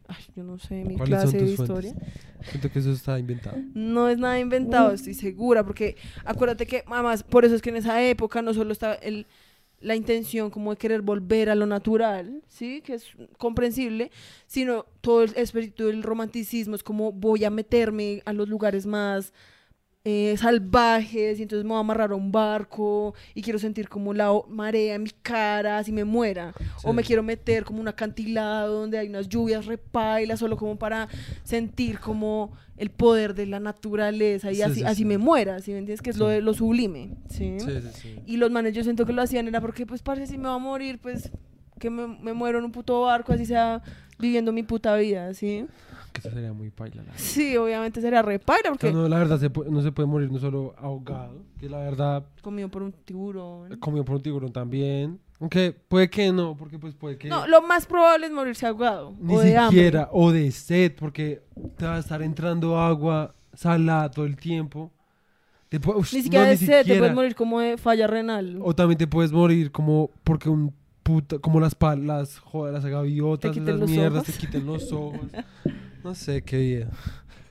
Ay, 0.08 0.24
yo 0.34 0.42
no 0.42 0.58
sé, 0.58 0.84
mi 0.84 0.96
¿Cuáles 0.96 1.22
son 1.22 1.30
clase 1.30 1.44
de 1.44 1.50
historia. 1.52 1.92
fuentes? 1.92 2.22
Siento 2.50 2.70
que 2.70 2.78
eso 2.78 2.92
está 2.92 3.18
inventado. 3.18 3.56
No 3.74 4.08
es 4.08 4.18
nada 4.18 4.38
inventado, 4.40 4.92
estoy 4.92 5.14
segura, 5.14 5.64
porque 5.64 5.96
acuérdate 6.24 6.66
que, 6.66 6.84
además, 6.86 7.22
por 7.22 7.44
eso 7.44 7.54
es 7.54 7.62
que 7.62 7.70
en 7.70 7.76
esa 7.76 8.02
época 8.02 8.42
no 8.42 8.52
solo 8.54 8.72
estaba 8.72 8.94
el, 8.94 9.26
la 9.80 9.96
intención 9.96 10.50
como 10.50 10.70
de 10.70 10.76
querer 10.76 11.02
volver 11.02 11.50
a 11.50 11.54
lo 11.54 11.66
natural, 11.66 12.42
¿sí? 12.48 12.80
Que 12.82 12.94
es 12.94 13.06
comprensible, 13.38 14.10
sino 14.46 14.86
todo 15.00 15.22
el 15.22 15.32
espíritu 15.36 15.86
del 15.86 16.02
romanticismo 16.02 16.74
es 16.74 16.82
como 16.82 17.12
voy 17.12 17.44
a 17.44 17.50
meterme 17.50 18.22
a 18.24 18.32
los 18.32 18.48
lugares 18.48 18.86
más 18.86 19.32
eh, 20.04 20.34
salvajes 20.36 21.38
y 21.38 21.42
entonces 21.42 21.62
me 21.64 21.68
voy 21.70 21.76
a 21.76 21.80
amarrar 21.80 22.10
a 22.10 22.16
un 22.16 22.32
barco 22.32 23.14
y 23.34 23.42
quiero 23.42 23.60
sentir 23.60 23.88
como 23.88 24.12
la 24.12 24.32
marea 24.48 24.96
en 24.96 25.04
mi 25.04 25.10
cara 25.22 25.78
así 25.78 25.92
me 25.92 26.04
muera 26.04 26.52
o 26.82 26.92
me 26.92 27.04
quiero 27.04 27.22
meter 27.22 27.64
como 27.64 27.80
un 27.80 27.86
acantilado 27.86 28.80
donde 28.80 28.98
hay 28.98 29.08
unas 29.08 29.28
lluvias 29.28 29.66
repailas 29.66 30.40
solo 30.40 30.56
como 30.56 30.76
para 30.76 31.06
sentir 31.44 32.00
como 32.00 32.50
el 32.76 32.90
poder 32.90 33.34
de 33.34 33.46
la 33.46 33.60
naturaleza 33.60 34.50
y 34.50 34.56
Sí, 34.56 34.62
así, 34.62 34.74
sí, 34.80 34.82
así 34.84 34.96
sí. 34.96 35.04
me 35.04 35.18
muera, 35.18 35.60
¿sí 35.60 35.70
me 35.70 35.78
entiendes? 35.78 36.02
Que 36.02 36.10
es 36.10 36.16
lo 36.16 36.26
de 36.26 36.40
lo 36.42 36.52
sublime, 36.52 37.10
sí. 37.28 37.56
Y 38.26 38.38
los 38.38 38.50
manes 38.50 38.74
yo 38.74 38.82
siento 38.82 39.06
que 39.06 39.12
lo 39.12 39.22
hacían 39.22 39.46
era 39.46 39.60
porque 39.60 39.86
pues 39.86 40.02
parce 40.02 40.26
si 40.26 40.36
me 40.36 40.48
va 40.48 40.54
a 40.54 40.58
morir 40.58 40.98
pues 41.00 41.30
que 41.78 41.90
me, 41.90 42.06
me 42.08 42.32
muero 42.32 42.58
en 42.58 42.64
un 42.64 42.72
puto 42.72 43.02
barco 43.02 43.32
así 43.32 43.46
sea 43.46 43.82
viviendo 44.22 44.52
mi 44.52 44.62
puta 44.62 44.96
vida, 44.96 45.34
¿sí? 45.34 45.66
Que 46.12 46.20
eso 46.20 46.30
sería 46.30 46.52
muy 46.52 46.70
paila. 46.70 47.02
la. 47.02 47.12
Sí, 47.18 47.56
obviamente 47.56 48.00
sería 48.00 48.22
sea, 48.70 48.70
porque 48.70 48.92
no, 48.92 49.08
la 49.08 49.18
verdad, 49.18 49.38
se 49.38 49.50
no 49.70 49.82
se 49.82 49.92
puede 49.92 50.06
morir 50.06 50.30
no 50.30 50.38
solo 50.38 50.74
ahogado, 50.78 51.42
que 51.58 51.68
la 51.68 51.78
verdad, 51.78 52.24
comido 52.42 52.68
por 52.68 52.82
un 52.82 52.92
tiburón. 52.92 53.76
comido 53.78 54.04
por 54.04 54.16
un 54.16 54.22
tiburón 54.22 54.52
también. 54.52 55.18
Aunque 55.40 55.72
puede 55.72 56.08
que 56.08 56.30
no, 56.30 56.56
porque 56.56 56.78
pues 56.78 56.94
puede 56.94 57.18
que... 57.18 57.28
No, 57.28 57.48
lo 57.48 57.62
más 57.62 57.84
probable 57.86 58.26
es 58.26 58.32
morirse 58.32 58.64
ahogado 58.64 59.12
Ni 59.18 59.34
o 59.34 59.40
de 59.40 59.58
siquiera, 59.58 60.02
hambre. 60.04 60.10
o 60.12 60.30
de 60.30 60.52
sed, 60.52 60.92
porque 60.96 61.42
te 61.76 61.84
va 61.84 61.96
a 61.96 61.98
estar 61.98 62.22
entrando 62.22 62.78
agua 62.78 63.34
salada 63.52 64.08
todo 64.08 64.24
el 64.24 64.36
tiempo. 64.36 64.92
Te 65.68 65.80
Ni 65.80 65.84
no, 65.84 66.04
siquiera 66.04 66.44
de 66.46 66.56
sed, 66.58 66.86
te 66.86 66.96
puedes 66.98 67.14
morir 67.14 67.34
como 67.34 67.58
de 67.58 67.76
falla 67.76 68.06
renal. 68.06 68.60
O 68.62 68.72
también 68.72 68.98
te 68.98 69.08
puedes 69.08 69.32
morir 69.32 69.72
como 69.72 70.10
porque 70.22 70.48
un 70.48 70.72
puta, 71.02 71.38
como 71.38 71.60
las 71.60 71.74
pal- 71.78 72.04
las 72.06 72.38
joder, 72.38 72.72
las 72.74 72.84
gaviotas, 72.84 73.56
los 73.56 73.90
mierdas, 73.90 74.22
ojos. 74.22 74.26
te 74.26 74.32
quiten 74.40 74.66
los 74.66 74.92
ojos. 74.92 75.20
No 76.04 76.14
sé 76.14 76.42
qué. 76.42 76.86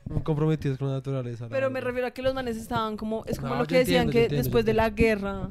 Muy 0.08 0.22
comprometidos 0.22 0.78
con 0.78 0.88
la 0.88 0.94
naturaleza. 0.94 1.44
la 1.44 1.50
Pero 1.50 1.70
me 1.70 1.80
refiero 1.80 2.06
a 2.06 2.10
que 2.10 2.22
los 2.22 2.34
manes 2.34 2.56
estaban 2.56 2.96
como, 2.96 3.24
es 3.26 3.38
como 3.38 3.54
No, 3.54 3.60
lo 3.60 3.66
que 3.66 3.78
decían 3.78 4.04
entiendo, 4.06 4.12
que 4.12 4.22
entiendo, 4.24 4.42
después 4.44 4.64
de 4.64 4.74
la 4.74 4.90
guerra 4.90 5.50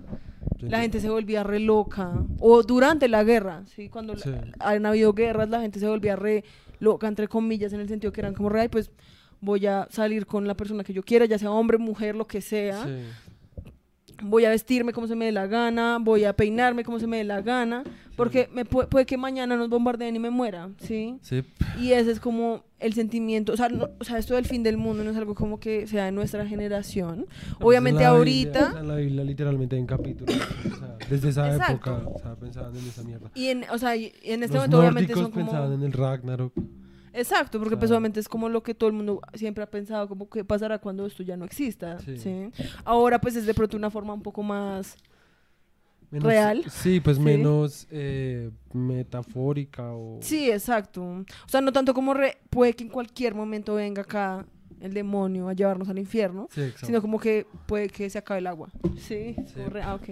la 0.60 0.80
gente 0.82 1.00
se 1.00 1.10
volvía 1.10 1.44
re 1.44 1.60
loca. 1.60 2.12
O 2.40 2.62
durante 2.62 3.08
la 3.08 3.24
guerra, 3.24 3.64
¿sí? 3.66 3.90
Cuando 3.90 4.14
la- 4.14 4.44
han 4.60 4.86
habido 4.86 5.14
guerras, 5.14 5.50
la 5.50 5.62
gente 5.62 5.80
se 5.80 5.88
volvía 5.88 6.16
re 6.16 6.44
loca, 6.80 7.08
entre 7.08 7.28
comillas, 7.28 7.74
en 7.74 7.80
el 7.80 7.88
sentido 7.88 8.12
que 8.14 8.22
eran 8.22 8.34
como 8.36 8.50
re, 8.50 8.62
"Ay, 8.62 8.68
pues 8.68 8.92
voy 9.40 9.66
a 9.66 9.88
salir 9.90 10.28
con 10.28 10.48
la 10.48 10.56
persona 10.56 10.84
que 10.84 10.94
yo 10.94 11.02
quiera, 11.02 11.26
ya 11.26 11.40
sea 11.40 11.50
hombre, 11.52 11.80
mujer, 11.80 12.16
lo 12.16 12.28
que 12.28 12.42
sea. 12.42 12.84
Sí. 12.84 13.04
Voy 14.22 14.46
a 14.46 14.50
vestirme 14.50 14.94
como 14.94 15.08
se 15.08 15.16
me 15.16 15.26
dé 15.26 15.32
la 15.32 15.48
gana, 15.48 15.98
voy 16.00 16.24
a 16.26 16.34
peinarme 16.34 16.84
como 16.84 17.00
se 17.00 17.08
me 17.08 17.18
dé 17.18 17.24
la 17.24 17.42
gana, 17.42 17.84
porque 18.16 18.50
me 18.54 18.66
pu- 18.66 18.88
puede 18.88 19.06
que 19.06 19.18
mañana 19.18 19.56
nos 19.56 19.70
bombardeen 19.70 20.16
y 20.16 20.20
me 20.20 20.30
muera, 20.30 20.70
¿sí? 20.80 21.18
Sí. 21.22 21.44
Y 21.80 21.94
ese 21.94 22.12
es 22.12 22.20
como 22.20 22.64
el 22.80 22.94
sentimiento, 22.94 23.54
o 23.54 23.58
sea, 23.58 23.70
no- 23.70 23.90
o 24.00 24.04
sea, 24.04 24.18
esto 24.18 24.36
del 24.36 24.46
fin 24.46 24.64
del 24.64 24.78
mundo 24.78 25.04
no 25.04 25.12
es 25.12 25.18
algo 25.18 25.34
como 25.36 25.60
que 25.60 25.88
sea 25.88 26.06
de 26.06 26.12
nuestra 26.12 26.46
generación. 26.48 27.26
Obviamente 27.60 28.04
En 28.04 28.10
la 28.10 28.16
ahorita... 28.18 28.60
Biblia- 28.66 28.80
en 28.82 28.88
la 28.88 28.96
Biblia 28.96 29.24
literalmente 29.24 29.76
hay 29.76 29.82
un 29.82 29.88
capítulo. 29.88 30.32
o 30.34 30.76
sea, 30.78 30.98
desde 31.10 31.30
esa 31.30 31.48
Exacto. 31.52 31.74
época, 31.74 32.10
o 32.16 32.20
sea, 32.20 32.36
pensaban 32.36 32.76
en 32.76 32.88
esa 32.88 33.04
mierda. 33.04 33.32
Y 33.36 33.48
en, 33.48 33.66
o 33.72 33.78
sea, 33.78 33.96
y 33.96 34.12
en 34.24 34.44
este 34.44 34.56
Los 34.58 34.64
momento 34.68 34.80
obviamente 34.80 35.14
son 35.14 35.32
como... 35.32 35.46
pensaban 35.46 35.74
en 35.74 35.84
el 35.84 35.94
Ragnarok. 35.94 36.54
Exacto, 37.14 37.60
porque 37.60 37.76
pues 37.76 37.90
Claro. 37.90 37.96
obviamente 37.98 38.20
es 38.20 38.30
como 38.30 38.48
lo 38.50 38.64
que 38.64 38.74
todo 38.74 38.90
el 38.90 38.96
mundo 38.96 39.20
siempre 39.34 39.64
ha 39.64 39.70
pensado, 39.70 40.08
como 40.08 40.30
qué 40.30 40.44
pasará 40.46 40.80
cuando 40.80 41.06
esto 41.06 41.24
ya 41.24 41.36
no 41.38 41.46
exista, 41.46 42.00
Sí. 42.00 42.18
¿sí? 42.18 42.50
Ahora 42.86 43.20
pues 43.20 43.36
es 43.36 43.46
de 43.46 43.54
pronto 43.54 43.76
una 43.78 43.90
forma 43.90 44.14
un 44.14 44.22
poco 44.22 44.44
más... 44.44 44.96
Menos- 46.10 46.28
¿Real? 46.28 46.64
Sí, 46.70 47.00
pues 47.00 47.16
Sí. 47.18 47.24
menos 47.24 47.88
eh, 47.90 48.50
metafórica 48.74 49.92
o... 49.94 50.20
Sí, 50.22 50.50
exacto. 50.52 51.02
O 51.04 51.26
sea, 51.48 51.62
no 51.62 51.72
tanto 51.72 51.94
como 51.94 52.14
re- 52.14 52.38
puede 52.50 52.74
que 52.74 52.84
en 52.84 52.90
cualquier 52.90 53.34
momento 53.34 53.76
venga 53.76 54.02
acá 54.02 54.46
el 54.82 54.94
demonio 54.94 55.48
a 55.48 55.54
llevarnos 55.54 55.88
al 55.90 56.00
infierno, 56.00 56.50
sino 56.84 57.02
como 57.02 57.20
que 57.20 57.46
puede 57.66 57.88
que 57.88 58.10
se 58.10 58.18
acabe 58.18 58.40
el 58.40 58.48
agua. 58.48 58.70
Sí, 58.98 59.36
Sí. 59.48 59.54
como 59.56 59.70
re- 59.70 59.84
ah, 59.84 59.96
ok. 59.96 60.10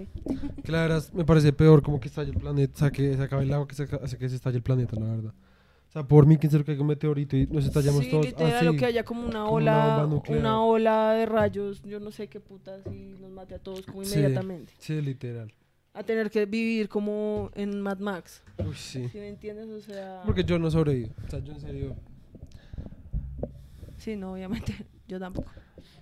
Verdad 0.66 1.02
me 1.12 1.24
parece 1.24 1.52
peor 1.52 1.82
como 1.82 1.98
que 2.00 2.08
estalle 2.08 2.30
el 2.30 2.36
planeta, 2.38 2.72
o 2.74 2.78
sea, 2.78 2.90
que 2.90 3.14
se 3.16 3.22
acabe 3.22 3.42
el 3.42 3.52
agua 3.52 3.66
que 3.66 3.74
se, 3.74 3.86
que 3.86 4.28
se 4.28 4.36
estalle 4.36 4.56
el 4.58 4.62
planeta, 4.62 4.96
la 4.98 5.06
verdad. 5.06 5.34
O 5.90 5.92
sea, 5.92 6.04
por 6.06 6.24
mí, 6.24 6.36
quien 6.36 6.52
se 6.52 6.56
lo 6.58 6.64
caiga 6.64 6.80
un 6.82 6.86
meteorito 6.86 7.36
y 7.36 7.46
nos 7.48 7.66
estallamos 7.66 8.04
sí, 8.04 8.10
todos 8.12 8.26
literal, 8.26 8.54
así. 8.54 8.68
o 8.68 8.76
que 8.76 8.86
haya 8.86 9.04
como 9.04 9.22
una 9.26 9.40
como 9.40 9.52
ola, 9.54 10.08
una 10.28 10.62
ola 10.62 11.12
de 11.14 11.26
rayos, 11.26 11.82
yo 11.82 11.98
no 11.98 12.12
sé 12.12 12.28
qué 12.28 12.38
putas, 12.38 12.80
y 12.86 13.16
nos 13.20 13.30
mate 13.32 13.56
a 13.56 13.58
todos 13.58 13.84
como 13.86 14.04
Sí. 14.04 14.12
inmediatamente. 14.18 14.72
Sí, 14.78 15.00
literal. 15.02 15.52
a 15.92 16.04
tener 16.04 16.30
que 16.30 16.46
vivir 16.46 16.88
como 16.88 17.50
en 17.56 17.80
Mad 17.80 17.98
Max. 17.98 18.40
Uy, 18.58 18.76
sí. 18.76 19.08
¿Sí 19.08 19.18
me 19.18 19.28
entiendes? 19.28 19.68
O 19.68 19.80
sea, 19.80 20.22
Porque 20.24 20.44
yo 20.44 20.56
no 20.56 20.70
sobrevivo. 20.70 21.10
O 21.26 21.28
sea, 21.30 21.40
yo 21.40 21.52
en 21.52 21.60
serio. 21.60 21.96
sí, 23.98 24.14
no, 24.16 24.32
obviamente, 24.34 24.72
yo 25.08 25.18
tampoco. 25.18 25.50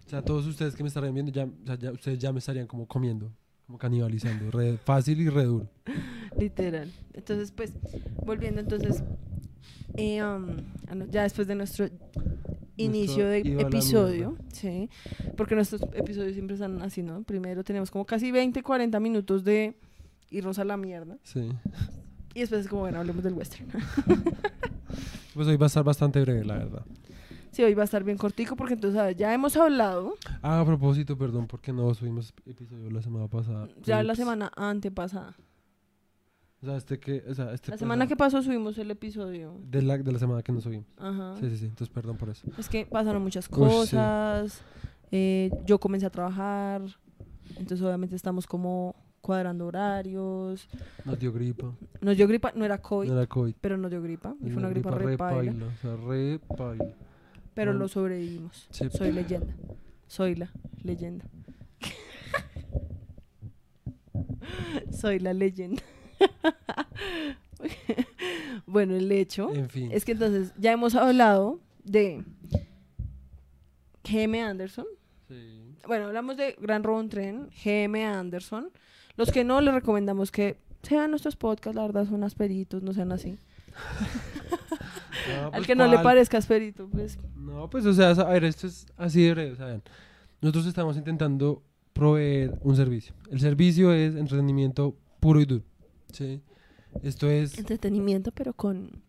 O 0.06 0.08
sea, 0.10 0.22
todos 0.22 0.46
ustedes 0.46 0.74
que 0.74 0.82
me 0.82 0.88
estarían 0.88 1.14
viendo, 1.14 1.32
ya, 1.32 1.44
o 1.44 1.66
sea, 1.66 1.76
ya- 1.78 1.92
ustedes 1.92 2.18
ya 2.18 2.32
me 2.32 2.38
estarían 2.38 2.66
como 2.66 2.86
comiendo, 2.86 3.30
como 3.66 3.78
canibalizando. 3.78 4.50
Re 4.50 4.76
fácil 4.76 5.20
y 5.20 5.28
re 5.30 5.44
duro. 5.44 5.66
Literal. 6.38 6.90
Entonces, 7.14 7.50
pues, 7.52 7.72
volviendo 8.24 8.60
entonces, 8.60 9.02
eh, 9.96 10.22
um, 10.22 10.46
a 10.88 10.94
no- 10.94 11.06
ya 11.06 11.22
después 11.22 11.46
de 11.48 11.54
nuestro 11.54 11.88
inicio 12.76 13.26
de 13.26 13.38
episodio, 13.60 14.36
sí, 14.52 14.88
porque 15.36 15.54
nuestros 15.56 15.82
episodios 15.94 16.32
siempre 16.34 16.54
están 16.54 16.80
así, 16.82 17.02
¿no? 17.02 17.22
Primero 17.22 17.64
tenemos 17.64 17.90
como 17.90 18.04
casi 18.04 18.30
20, 18.30 18.62
40 18.62 19.00
minutos 19.00 19.42
de 19.44 19.74
irnos 20.30 20.58
a 20.58 20.64
la 20.64 20.76
mierda 20.76 21.16
Sí. 21.24 21.48
y 22.34 22.40
después 22.40 22.60
es 22.62 22.68
como, 22.68 22.82
bueno, 22.82 22.98
hablemos 22.98 23.24
del 23.24 23.34
western. 23.34 23.66
Pues 25.34 25.46
hoy 25.46 25.56
va 25.56 25.66
a 25.66 25.68
estar 25.68 25.84
bastante 25.84 26.20
breve, 26.20 26.44
la 26.44 26.54
verdad. 26.58 26.82
sí, 27.52 27.62
hoy 27.62 27.72
va 27.74 27.82
a 27.82 27.84
estar 27.84 28.02
bien 28.02 28.16
cortico 28.18 28.56
porque 28.56 28.74
entonces 28.74 29.16
ya 29.16 29.32
hemos 29.32 29.56
hablado, 29.56 30.14
Ah, 30.42 30.60
a 30.60 30.64
propósito, 30.64 31.16
perdón, 31.16 31.46
porque 31.46 31.72
no 31.72 31.92
subimos 31.94 32.34
episodio 32.46 32.90
la 32.90 33.02
semana 33.02 33.28
pasada. 33.28 33.68
ya 33.84 34.02
la 34.02 34.14
semana 34.16 34.50
antepasada. 34.56 35.36
O 36.60 36.66
sea, 36.66 36.76
este 36.76 36.98
que. 36.98 37.22
O 37.28 37.34
sea, 37.34 37.52
este 37.52 37.70
La 37.70 37.78
semana 37.78 38.06
que 38.06 38.16
pasó 38.16 38.42
subimos 38.42 38.76
el 38.78 38.90
episodio. 38.90 39.54
De 39.62 39.82
la, 39.82 39.98
de 39.98 40.12
la 40.12 40.18
semana 40.18 40.42
que 40.42 40.52
no 40.52 40.60
subimos. 40.60 40.86
Ajá. 40.98 41.36
Sí, 41.38 41.48
sí, 41.50 41.56
sí. 41.58 41.64
Entonces, 41.66 41.88
perdón 41.88 42.16
por 42.16 42.30
eso. 42.30 42.48
Es 42.58 42.68
que 42.68 42.84
pasaron 42.86 43.22
muchas 43.22 43.46
Uy, 43.48 43.52
sí. 43.52 43.60
cosas. 43.60 44.62
eh, 45.12 45.50
yo 45.66 45.78
comencé 45.78 46.06
a 46.06 46.10
trabajar. 46.10 46.82
Entonces, 47.50 47.80
obviamente, 47.82 48.16
estamos 48.16 48.46
como 48.46 48.96
cuadrando 49.20 49.66
horarios. 49.66 50.68
Nos 51.04 51.18
dio 51.18 51.32
gripa. 51.32 51.72
Nos 52.00 52.16
dio 52.16 52.26
gripa, 52.26 52.52
no 52.54 52.64
era 52.64 52.78
COVID, 52.80 53.08
No 53.08 53.16
era 53.18 53.26
COVID. 53.26 53.54
pero 53.60 53.76
nos 53.76 53.90
dio 53.90 54.02
gripa. 54.02 54.34
Y 54.40 54.50
fue 54.50 54.58
una 54.58 54.68
gripa, 54.68 54.90
re 54.90 55.16
paila, 55.16 55.52
paila, 55.52 55.66
O 55.66 55.76
sea, 55.80 55.96
re 55.96 56.40
paila. 56.56 56.84
Pero 57.54 57.72
Bueno. 57.72 57.80
lo 57.84 57.88
sobrevivimos. 57.88 58.66
Sí. 58.70 58.88
Soy 58.90 59.12
leyenda. 59.12 59.54
Soy 60.06 60.34
la 60.36 60.50
leyenda. 60.82 61.24
Soy 64.92 65.18
la 65.18 65.32
leyenda. 65.34 65.82
bueno, 68.66 68.96
el 68.96 69.10
hecho 69.12 69.54
En 69.54 69.68
fin. 69.68 69.90
es 69.92 70.04
que 70.04 70.12
entonces 70.12 70.52
ya 70.58 70.72
hemos 70.72 70.94
hablado 70.94 71.60
de 71.84 72.24
GM 74.04 74.42
Anderson. 74.42 74.86
Sí. 75.28 75.74
Bueno, 75.86 76.06
hablamos 76.06 76.36
de 76.36 76.56
Gran 76.60 76.82
Robo 76.82 77.00
en 77.00 77.08
Tren, 77.08 77.50
GM 77.64 78.04
Anderson. 78.04 78.70
Los 79.16 79.32
que 79.32 79.44
no, 79.44 79.60
les 79.60 79.74
recomendamos 79.74 80.30
que 80.30 80.58
sean 80.82 81.10
nuestros 81.10 81.36
podcasts, 81.36 81.74
la 81.74 81.82
verdad, 81.82 82.06
son 82.06 82.24
asperitos, 82.24 82.82
no 82.82 82.92
sean 82.92 83.12
así. 83.12 83.38
No, 85.28 85.34
Al 85.46 85.50
pues, 85.50 85.66
que 85.66 85.74
no 85.74 85.86
le 85.86 85.98
parezca 85.98 86.38
asperito, 86.38 86.88
pues. 86.88 87.18
No, 87.36 87.68
pues, 87.68 87.84
o 87.86 87.92
sea, 87.92 88.10
a 88.10 88.32
ver, 88.32 88.44
esto 88.44 88.66
es 88.66 88.86
así 88.96 89.22
de 89.22 89.32
breve. 89.32 89.82
Nosotros 90.40 90.66
estamos 90.66 90.96
intentando 90.96 91.62
proveer 91.92 92.58
un 92.62 92.76
servicio. 92.76 93.14
El 93.30 93.40
servicio 93.40 93.92
es 93.92 94.14
entretenimiento 94.14 94.96
puro 95.20 95.40
y 95.40 95.44
duro. 95.44 95.64
¿Sí? 96.12 96.40
Esto 97.02 97.28
es. 97.30 97.58
Entretenimiento, 97.58 98.32
pero 98.32 98.52
con 98.54 99.02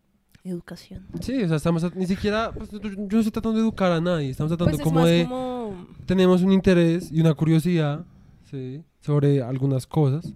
educación. 0.44 1.06
Sí, 1.20 1.42
o 1.42 1.48
sea, 1.48 1.56
estamos. 1.56 1.84
a- 1.84 1.90
ni 1.94 2.06
siquiera. 2.06 2.52
Pues, 2.52 2.70
yo 2.70 2.78
yo 2.80 2.90
no 2.90 3.18
estoy 3.18 3.32
tratando 3.32 3.58
de 3.58 3.62
educar 3.64 3.92
a 3.92 4.00
nadie. 4.00 4.30
Estamos 4.30 4.50
tratando 4.50 4.70
Pues 4.76 4.80
es 4.80 4.84
como 4.84 5.04
de. 5.06 5.24
como... 5.24 5.86
Tenemos 6.06 6.42
un 6.42 6.52
interés 6.52 7.10
y 7.12 7.20
una 7.20 7.34
curiosidad 7.34 8.04
¿sí? 8.50 8.82
sobre 9.00 9.42
algunas 9.42 9.86
cosas. 9.86 10.32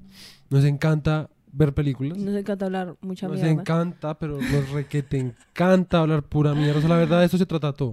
Nos 0.50 0.64
encanta 0.64 1.28
ver 1.52 1.74
películas. 1.74 2.16
Nos 2.18 2.34
encanta 2.36 2.66
hablar 2.66 2.96
mucha 3.00 3.26
Nos 3.28 3.36
mierda. 3.36 3.50
encanta, 3.60 4.18
pero 4.18 4.38
nos 4.40 4.70
re 4.70 4.86
que 4.86 5.02
te 5.02 5.18
encanta 5.18 6.00
hablar 6.00 6.22
pura 6.22 6.54
mierda. 6.54 6.78
O 6.78 6.80
sea, 6.80 6.90
la 6.90 6.96
verdad, 6.96 7.20
de 7.20 7.26
eso 7.26 7.38
se 7.38 7.46
trata 7.46 7.72
todo. 7.72 7.90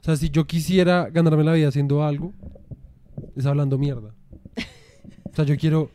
O 0.00 0.04
sea, 0.04 0.16
si 0.16 0.28
yo 0.30 0.46
quisiera 0.46 1.08
ganarme 1.10 1.44
la 1.44 1.52
vida 1.54 1.68
haciendo 1.68 2.04
algo, 2.04 2.32
es 3.36 3.46
hablando 3.46 3.78
mierda. 3.78 4.14
O 5.30 5.34
sea, 5.34 5.44
yo 5.46 5.56
quiero 5.56 5.90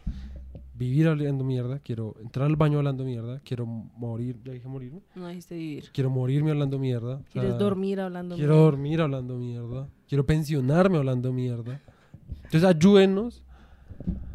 vivir 0.80 1.08
hablando 1.10 1.44
mierda, 1.44 1.80
quiero 1.80 2.16
entrar 2.22 2.46
al 2.48 2.56
baño 2.56 2.78
hablando 2.78 3.04
mierda, 3.04 3.42
quiero 3.44 3.66
morir, 3.66 4.40
ya 4.46 4.54
dije 4.54 4.68
morir, 4.68 4.94
No 5.14 5.28
dijiste 5.28 5.56
vivir. 5.56 5.90
quiero 5.94 6.10
morirme 6.10 6.52
hablando 6.52 6.80
mierda. 6.80 7.16
o 7.18 7.24
Quieres 7.32 7.58
dormir 7.60 8.00
hablando 8.00 8.36
Quiero 8.36 8.54
mierda. 8.54 8.66
dormir 8.72 9.02
hablando 9.02 9.36
mierda, 9.38 9.90
quiero 10.08 10.26
pensionarme 10.26 10.98
hablando 10.98 11.34
mierda. 11.34 11.80
Entonces, 12.46 12.64
ayúdenos 12.64 13.44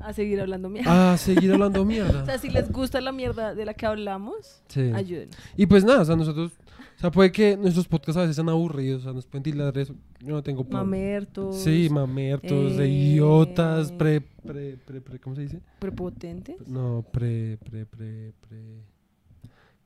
A 0.02 0.12
seguir 0.12 0.40
hablando 0.40 0.68
mierda. 0.68 1.14
a 1.14 1.16
seguir 1.16 1.50
hablando 1.52 1.80
O 1.82 1.84
mierda. 1.86 2.24
sea, 2.26 2.38
si 2.38 2.50
les 2.50 2.70
gusta 2.70 3.00
la 3.00 3.10
mierda 3.12 3.54
de 3.54 3.64
la 3.64 3.72
que 3.74 3.86
hablamos, 3.86 4.62
Sí. 4.68 4.82
ayúdenos. 4.94 5.34
Y 5.56 5.64
pues 5.66 5.82
nada, 5.84 6.02
o 6.02 6.04
sea, 6.04 6.14
nosotros, 6.14 6.52
o 6.96 7.00
sea, 7.00 7.10
puede 7.10 7.30
que 7.32 7.56
nuestros 7.56 7.86
podcasts 7.88 8.16
a 8.16 8.22
veces 8.22 8.36
sean 8.36 8.48
aburridos, 8.48 9.00
o 9.00 9.04
sea, 9.04 9.12
nos 9.12 9.26
pueden 9.26 9.42
tildar 9.42 9.76
eso. 9.78 9.94
Yo 10.20 10.34
no 10.34 10.42
tengo 10.42 10.62
problema. 10.64 10.84
Mamertos. 10.84 11.56
Sí, 11.56 11.88
mamertos, 11.90 12.76
de 12.76 12.84
eh, 12.84 12.88
idiotas, 12.88 13.92
pre, 13.92 14.20
pre, 14.20 14.76
pre, 14.78 15.00
pre, 15.00 15.18
¿cómo 15.18 15.36
se 15.36 15.42
dice? 15.42 15.60
Prepotentes. 15.78 16.66
No, 16.68 17.04
pre, 17.12 17.58
pre, 17.58 17.84
pre, 17.86 18.32
pre. 18.48 18.82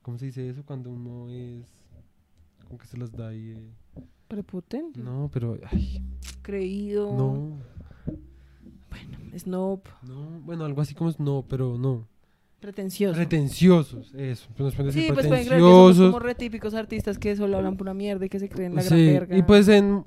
¿Cómo 0.01 0.17
se 0.17 0.25
dice 0.27 0.47
eso 0.49 0.63
cuando 0.65 0.89
uno 0.91 1.29
es. 1.29 1.67
¿Cómo 2.65 2.77
que 2.77 2.87
se 2.87 2.97
las 2.97 3.11
da 3.11 3.29
ahí? 3.29 3.53
eh? 3.57 4.01
Prepotente. 4.27 4.99
No, 5.01 5.29
pero. 5.33 5.57
Ay, 5.71 6.01
Creído. 6.41 7.11
no, 7.17 7.59
Snob. 9.37 9.81
no. 10.03 10.39
Bueno, 10.45 10.65
algo 10.65 10.81
así 10.81 10.93
como 10.95 11.09
es 11.09 11.19
no, 11.19 11.45
pero 11.47 11.77
no. 11.77 12.07
Pretencioso. 12.59 13.15
Pretenciosos, 13.15 14.13
eso. 14.15 14.47
Pues 14.57 14.77
nos 14.77 14.93
Sí, 14.93 15.09
pues 15.13 15.27
pueden 15.27 15.45
creer 15.45 15.61
que 15.61 15.67
somos 15.67 15.97
como 15.97 16.19
re 16.19 16.35
típicos 16.35 16.73
artistas 16.73 17.17
que 17.17 17.35
solo 17.35 17.57
hablan 17.57 17.77
pura 17.77 17.93
mierda 17.93 18.25
y 18.25 18.29
que 18.29 18.39
se 18.39 18.49
creen 18.49 18.75
la 18.75 18.83
gran 18.83 18.97
sí, 18.99 19.05
verga. 19.05 19.37
y 19.37 19.41
pues 19.43 19.67
en. 19.69 20.03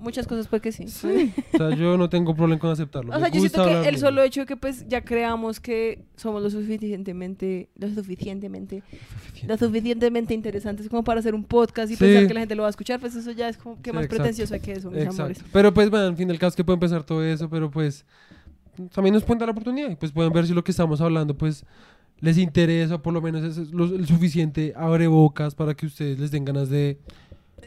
Muchas 0.00 0.26
cosas 0.26 0.46
pues 0.48 0.62
que 0.62 0.70
sí. 0.72 0.86
Sí. 0.88 1.32
o 1.54 1.56
sea, 1.56 1.74
yo 1.74 1.96
no 1.96 2.08
tengo 2.08 2.34
problema 2.34 2.60
con 2.60 2.70
aceptarlo. 2.70 3.14
O 3.14 3.18
sea, 3.18 3.28
yo 3.28 3.40
siento 3.40 3.64
que 3.64 3.88
el 3.88 3.98
solo 3.98 4.22
hecho 4.22 4.40
de 4.40 4.46
que 4.46 4.56
pues 4.56 4.86
ya 4.88 5.02
creamos 5.02 5.60
que 5.60 6.04
somos 6.16 6.42
lo 6.42 6.50
suficientemente, 6.50 7.68
lo 7.76 7.88
suficientemente, 7.88 8.82
lo 9.46 9.56
suficientemente 9.56 10.34
interesantes 10.34 10.88
como 10.88 11.04
para 11.04 11.20
hacer 11.20 11.34
un 11.34 11.44
podcast 11.44 11.90
y 11.90 11.96
Sí. 11.96 12.00
pensar 12.04 12.26
que 12.28 12.34
la 12.34 12.40
gente 12.40 12.54
lo 12.54 12.62
va 12.62 12.68
a 12.68 12.70
escuchar, 12.70 13.00
pues 13.00 13.14
eso 13.16 13.30
ya 13.32 13.48
es 13.48 13.56
como 13.56 13.80
que 13.80 13.92
más 13.92 14.04
exacto. 14.04 14.22
pretencioso 14.22 14.60
que 14.62 14.72
eso, 14.72 14.90
mis 14.90 14.98
Exacto. 15.00 15.22
amores. 15.22 15.44
Pero 15.52 15.74
pues, 15.74 15.90
bueno, 15.90 16.06
en 16.06 16.16
fin 16.16 16.28
del 16.28 16.38
caso 16.38 16.56
que 16.56 16.64
pueden 16.64 16.80
pensar 16.80 17.02
todo 17.04 17.24
eso, 17.24 17.48
pero 17.48 17.70
pues 17.70 18.04
también 18.92 19.14
nos 19.14 19.22
pueden 19.24 19.38
dar 19.40 19.48
la 19.48 19.52
oportunidad 19.52 19.90
y 19.90 19.96
pues 19.96 20.12
pueden 20.12 20.32
ver 20.32 20.46
si 20.46 20.54
lo 20.54 20.62
que 20.64 20.70
estamos 20.70 21.00
hablando 21.00 21.36
pues 21.36 21.64
les 22.20 22.38
interesa, 22.38 23.02
por 23.02 23.12
lo 23.12 23.20
menos 23.20 23.42
es 23.44 23.70
lo- 23.72 23.84
el 23.84 24.06
suficiente 24.06 24.72
abre 24.76 25.06
bocas 25.08 25.54
para 25.54 25.74
que 25.74 25.86
ustedes 25.86 26.18
les 26.18 26.30
den 26.30 26.44
ganas 26.44 26.68
de 26.68 26.98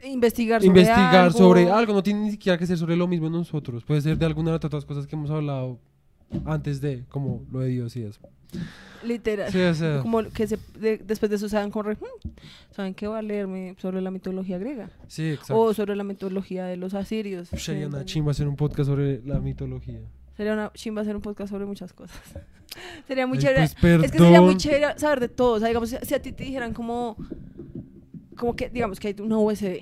Investigar 0.04 0.62
sobre 0.62 0.68
investigar 0.80 1.16
algo. 1.16 1.38
sobre 1.38 1.70
algo. 1.72 1.94
No 1.94 2.04
tiene 2.04 2.20
ni 2.22 2.32
siquiera 2.32 2.58
que 2.58 2.68
ser 2.68 2.78
sobre 2.78 2.96
lo 2.96 3.08
mismo 3.08 3.30
nosotros. 3.30 3.84
Puede 3.84 4.02
ser 4.02 4.18
de 4.18 4.26
alguna 4.26 4.52
de 4.52 4.58
las 4.58 4.66
otras 4.66 4.86
cosas 4.86 5.08
que 5.08 5.16
hemos 5.16 5.32
hablado 5.32 5.80
antes 6.46 6.80
de, 6.82 7.04
como 7.10 7.44
lo 7.52 7.60
de 7.62 7.70
Dios 7.70 7.96
y 7.96 8.04
eso. 8.04 8.20
Literal. 9.04 9.52
Sí, 9.52 9.60
o 9.62 9.74
sea, 9.74 10.00
Como 10.02 10.24
que 10.24 10.48
se, 10.48 10.58
de- 10.80 10.98
después 11.00 11.30
de 11.30 11.36
eso 11.38 11.50
se 11.50 11.56
dan 11.56 11.72
con 11.72 11.86
re, 11.86 11.94
"Hmm, 11.96 12.30
¿saben 12.72 12.94
qué 12.94 13.08
va 13.08 13.20
a 13.20 13.22
leerme 13.22 13.76
sobre 13.80 14.02
la 14.02 14.12
mitología 14.12 14.58
griega? 14.58 14.90
sí, 15.08 15.32
exacto. 15.32 15.58
O 15.60 15.74
sobre 15.74 15.96
la 15.96 16.04
mitología 16.04 16.66
de 16.66 16.78
los 16.78 16.94
asirios. 16.94 17.50
Sería 17.50 17.88
una 17.88 18.06
chimba 18.06 18.32
hacer 18.32 18.48
un 18.48 18.56
podcast 18.56 18.90
sobre 18.90 19.22
la 19.26 19.40
mitología. 19.40 20.00
Sería 20.36 20.54
una 20.54 20.72
chimba 20.74 21.02
hacer 21.02 21.16
un 21.16 21.22
podcast 21.22 21.52
sobre 21.52 21.66
muchas 21.66 21.94
cosas. 21.94 22.20
sería 23.08 23.26
muy 23.26 23.38
Ay, 23.38 23.44
chévere. 23.44 23.68
pues, 23.80 24.04
Es 24.04 24.12
que 24.12 24.18
sería 24.18 24.42
muy 24.42 24.58
chévere 24.58 25.00
saber 25.00 25.20
de 25.22 25.30
todo. 25.30 25.54
O 25.54 25.60
sea, 25.60 25.68
digamos, 25.70 25.90
si, 25.90 26.14
a 26.14 26.22
ti 26.22 26.32
te 26.32 26.44
dijeran 26.44 26.74
como, 26.74 27.16
como 28.36 28.56
que, 28.56 28.70
digamos, 28.70 29.00
que 29.00 29.10
hay 29.10 29.16
una 29.20 29.38
USB, 29.38 29.82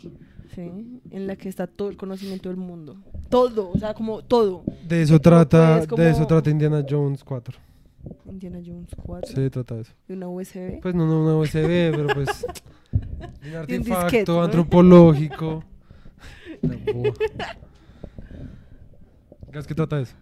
¿sí? 0.54 1.00
En 1.12 1.28
la 1.28 1.36
que 1.36 1.50
está 1.50 1.66
todo 1.68 1.89
el 1.89 1.98
conocimiento 1.98 2.50
del 2.50 2.58
mundo. 2.58 2.98
Todo, 3.30 3.72
o 3.72 3.78
sea, 3.80 3.94
como 3.96 4.22
todo. 4.24 4.63
De 4.88 5.02
eso 5.02 5.20
trata, 5.20 5.86
de 5.86 6.10
eso 6.10 6.28
trata 6.28 6.50
Indiana 6.50 6.86
Jones 6.88 7.24
4. 7.24 7.58
Indiana 8.26 8.60
Jones 8.66 8.89
4, 9.02 9.32
Sí, 9.34 9.50
trata 9.50 9.76
de 9.76 9.82
eso. 9.82 9.94
de 10.08 10.13
una 10.16 10.28
USB. 10.28 10.82
Pues 10.82 10.94
no, 10.94 11.06
no 11.08 11.24
una 11.24 11.38
USB, 11.38 11.92
pero 11.96 12.08
pues 12.13 12.46
un 13.46 13.56
artefacto 13.56 14.02
disquete, 14.02 14.32
¿no? 14.32 14.44
antropológico. 14.44 15.63
¿Qué 19.52 19.62
que 19.68 19.76
trata 19.76 19.98
de 19.98 20.04
eso? 20.04 20.16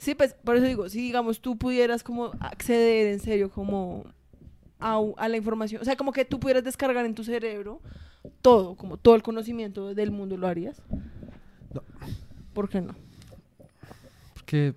Sí, 0.00 0.14
pues, 0.14 0.32
por 0.32 0.56
eso 0.56 0.64
digo, 0.64 0.88
si 0.88 0.98
digamos 0.98 1.42
tú 1.42 1.58
pudieras 1.58 2.02
como 2.02 2.32
acceder 2.40 3.08
en 3.08 3.20
serio 3.20 3.50
como 3.50 4.06
a, 4.78 4.98
a 5.18 5.28
la 5.28 5.36
información, 5.36 5.82
o 5.82 5.84
sea, 5.84 5.94
como 5.94 6.10
que 6.10 6.24
tú 6.24 6.40
pudieras 6.40 6.64
descargar 6.64 7.04
en 7.04 7.14
tu 7.14 7.22
cerebro 7.22 7.82
todo, 8.40 8.76
como 8.76 8.96
todo 8.96 9.14
el 9.14 9.22
conocimiento 9.22 9.94
del 9.94 10.10
mundo, 10.10 10.38
¿lo 10.38 10.48
harías? 10.48 10.80
No. 11.74 11.82
¿Por 12.54 12.70
qué 12.70 12.80
no? 12.80 12.94
Porque, 14.32 14.74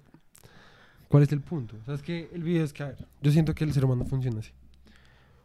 ¿cuál 1.07 1.23
es 1.23 1.31
el 1.31 1.39
punto? 1.39 1.77
O 1.81 1.85
sea, 1.85 1.93
es 1.93 2.01
que 2.01 2.29
el 2.33 2.43
video 2.43 2.65
es 2.65 2.73
que, 2.73 2.83
a 2.83 2.87
ver, 2.87 3.07
yo 3.21 3.31
siento 3.31 3.55
que 3.55 3.63
el 3.63 3.71
ser 3.71 3.85
humano 3.85 4.03
funciona 4.03 4.39
así. 4.39 4.51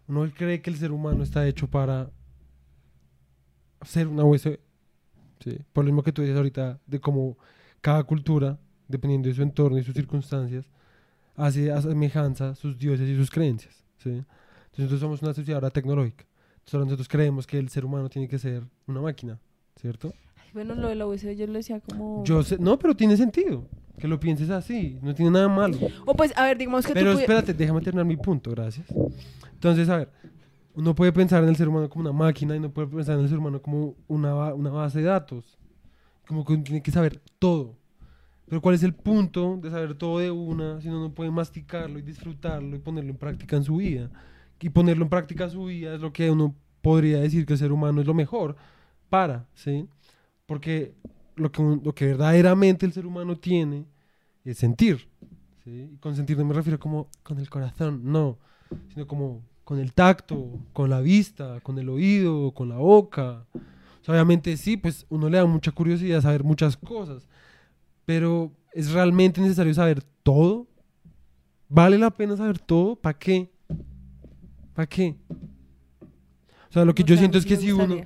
Uno 0.08 0.28
cree 0.36 0.60
que 0.60 0.70
el 0.70 0.76
ser 0.76 0.90
humano 0.90 1.22
está 1.22 1.46
hecho 1.46 1.68
para 1.68 2.10
ser 3.82 4.08
una 4.08 4.24
USB. 4.24 4.58
¿sí? 5.38 5.60
Por 5.72 5.84
lo 5.84 5.92
mismo 5.92 6.02
que 6.02 6.10
tú 6.10 6.22
dices 6.22 6.36
ahorita, 6.36 6.80
de 6.84 6.98
cómo 6.98 7.38
cada 7.80 8.02
cultura, 8.02 8.58
dependiendo 8.88 9.28
de 9.28 9.34
su 9.34 9.42
entorno 9.42 9.78
y 9.78 9.84
sus 9.84 9.94
circunstancias, 9.94 10.66
hace 11.36 11.70
a 11.70 11.80
semejanza 11.80 12.54
sus 12.54 12.76
dioses 12.78 13.08
y 13.08 13.16
sus 13.16 13.30
creencias. 13.30 13.84
¿sí? 13.98 14.10
Entonces 14.10 14.78
nosotros 14.78 15.00
somos 15.00 15.22
una 15.22 15.34
sociedad 15.34 15.56
ahora 15.58 15.70
tecnológica. 15.70 16.24
Entonces 16.52 16.74
ahora 16.74 16.84
nosotros 16.86 17.08
creemos 17.08 17.46
que 17.46 17.58
el 17.58 17.68
ser 17.68 17.84
humano 17.84 18.08
tiene 18.08 18.28
que 18.28 18.38
ser 18.38 18.64
una 18.86 19.00
máquina, 19.00 19.38
¿cierto? 19.76 20.12
Ay, 20.36 20.50
Bueno, 20.52 20.74
lo 20.74 20.88
de 20.88 20.94
la 20.94 21.06
USB 21.06 21.36
yo 21.36 21.46
lo 21.46 21.54
decía 21.54 21.80
como... 21.80 22.24
Yo 22.24 22.42
sé, 22.42 22.58
no, 22.58 22.78
pero 22.78 22.94
tiene 22.94 23.16
sentido 23.16 23.66
que 23.98 24.08
lo 24.08 24.18
pienses 24.18 24.50
así, 24.50 24.98
no 25.02 25.14
tiene 25.14 25.32
nada 25.32 25.48
malo. 25.48 25.76
O 26.06 26.14
pues, 26.14 26.32
a 26.36 26.44
ver, 26.44 26.58
digamos 26.58 26.86
que 26.86 26.92
Pero 26.92 27.12
tú... 27.12 27.18
espérate, 27.18 27.52
déjame 27.52 27.80
terminar 27.80 28.06
mi 28.06 28.16
punto, 28.16 28.50
gracias. 28.52 28.86
Entonces, 29.52 29.88
a 29.88 29.98
ver, 29.98 30.12
uno 30.74 30.94
puede 30.94 31.12
pensar 31.12 31.42
en 31.42 31.48
el 31.48 31.56
ser 31.56 31.68
humano 31.68 31.88
como 31.88 32.02
una 32.02 32.12
máquina 32.12 32.54
y 32.54 32.60
no 32.60 32.70
puede 32.70 32.86
pensar 32.88 33.16
en 33.16 33.22
el 33.22 33.28
ser 33.28 33.38
humano 33.38 33.60
como 33.60 33.96
una, 34.06 34.54
una 34.54 34.70
base 34.70 35.00
de 35.00 35.06
datos. 35.06 35.58
Como 36.26 36.44
que 36.44 36.56
tiene 36.58 36.82
que 36.82 36.90
saber 36.90 37.20
todo. 37.38 37.77
Pero 38.48 38.62
¿cuál 38.62 38.74
es 38.74 38.82
el 38.82 38.94
punto 38.94 39.58
de 39.62 39.70
saber 39.70 39.94
todo 39.94 40.18
de 40.18 40.30
una 40.30 40.80
si 40.80 40.88
uno 40.88 41.00
no 41.00 41.14
puede 41.14 41.30
masticarlo 41.30 41.98
y 41.98 42.02
disfrutarlo 42.02 42.76
y 42.76 42.78
ponerlo 42.78 43.10
en 43.10 43.18
práctica 43.18 43.56
en 43.56 43.64
su 43.64 43.76
vida? 43.76 44.10
Y 44.60 44.70
ponerlo 44.70 45.04
en 45.04 45.10
práctica 45.10 45.44
en 45.44 45.50
su 45.50 45.66
vida 45.66 45.94
es 45.94 46.00
lo 46.00 46.12
que 46.12 46.30
uno 46.30 46.54
podría 46.82 47.20
decir 47.20 47.46
que 47.46 47.52
el 47.52 47.58
ser 47.58 47.72
humano 47.72 48.00
es 48.00 48.06
lo 48.06 48.14
mejor 48.14 48.56
para, 49.08 49.46
¿sí? 49.54 49.86
Porque 50.46 50.94
lo 51.36 51.52
que, 51.52 51.62
lo 51.62 51.94
que 51.94 52.06
verdaderamente 52.06 52.86
el 52.86 52.92
ser 52.92 53.06
humano 53.06 53.36
tiene 53.36 53.84
es 54.44 54.58
sentir. 54.58 55.08
¿sí? 55.64 55.90
Y 55.92 55.96
con 55.98 56.16
sentir 56.16 56.38
no 56.38 56.44
me 56.44 56.54
refiero 56.54 56.78
como 56.78 57.08
con 57.22 57.38
el 57.38 57.48
corazón, 57.50 58.00
no, 58.04 58.38
sino 58.88 59.06
como 59.06 59.42
con 59.64 59.78
el 59.78 59.92
tacto, 59.92 60.58
con 60.72 60.88
la 60.88 61.00
vista, 61.00 61.60
con 61.60 61.78
el 61.78 61.88
oído, 61.88 62.52
con 62.52 62.70
la 62.70 62.78
boca. 62.78 63.44
O 63.54 64.10
obviamente 64.10 64.56
sí, 64.56 64.78
pues 64.78 65.04
uno 65.10 65.28
le 65.28 65.36
da 65.36 65.44
mucha 65.44 65.70
curiosidad 65.70 66.22
saber 66.22 66.42
muchas 66.42 66.78
cosas, 66.78 67.28
pero 68.08 68.50
¿es 68.72 68.90
realmente 68.90 69.38
necesario 69.38 69.74
saber 69.74 70.02
todo? 70.22 70.66
¿Vale 71.68 71.98
la 71.98 72.10
pena 72.10 72.38
saber 72.38 72.58
todo? 72.58 72.96
¿Para 72.96 73.18
qué? 73.18 73.50
¿Para 74.72 74.86
qué? 74.86 75.14
O 76.00 76.72
sea, 76.72 76.86
lo 76.86 76.94
que 76.94 77.02
no 77.02 77.08
yo 77.10 77.18
siento 77.18 77.36
es 77.36 77.44
que 77.44 77.56
si 77.58 77.70
uno... 77.70 78.00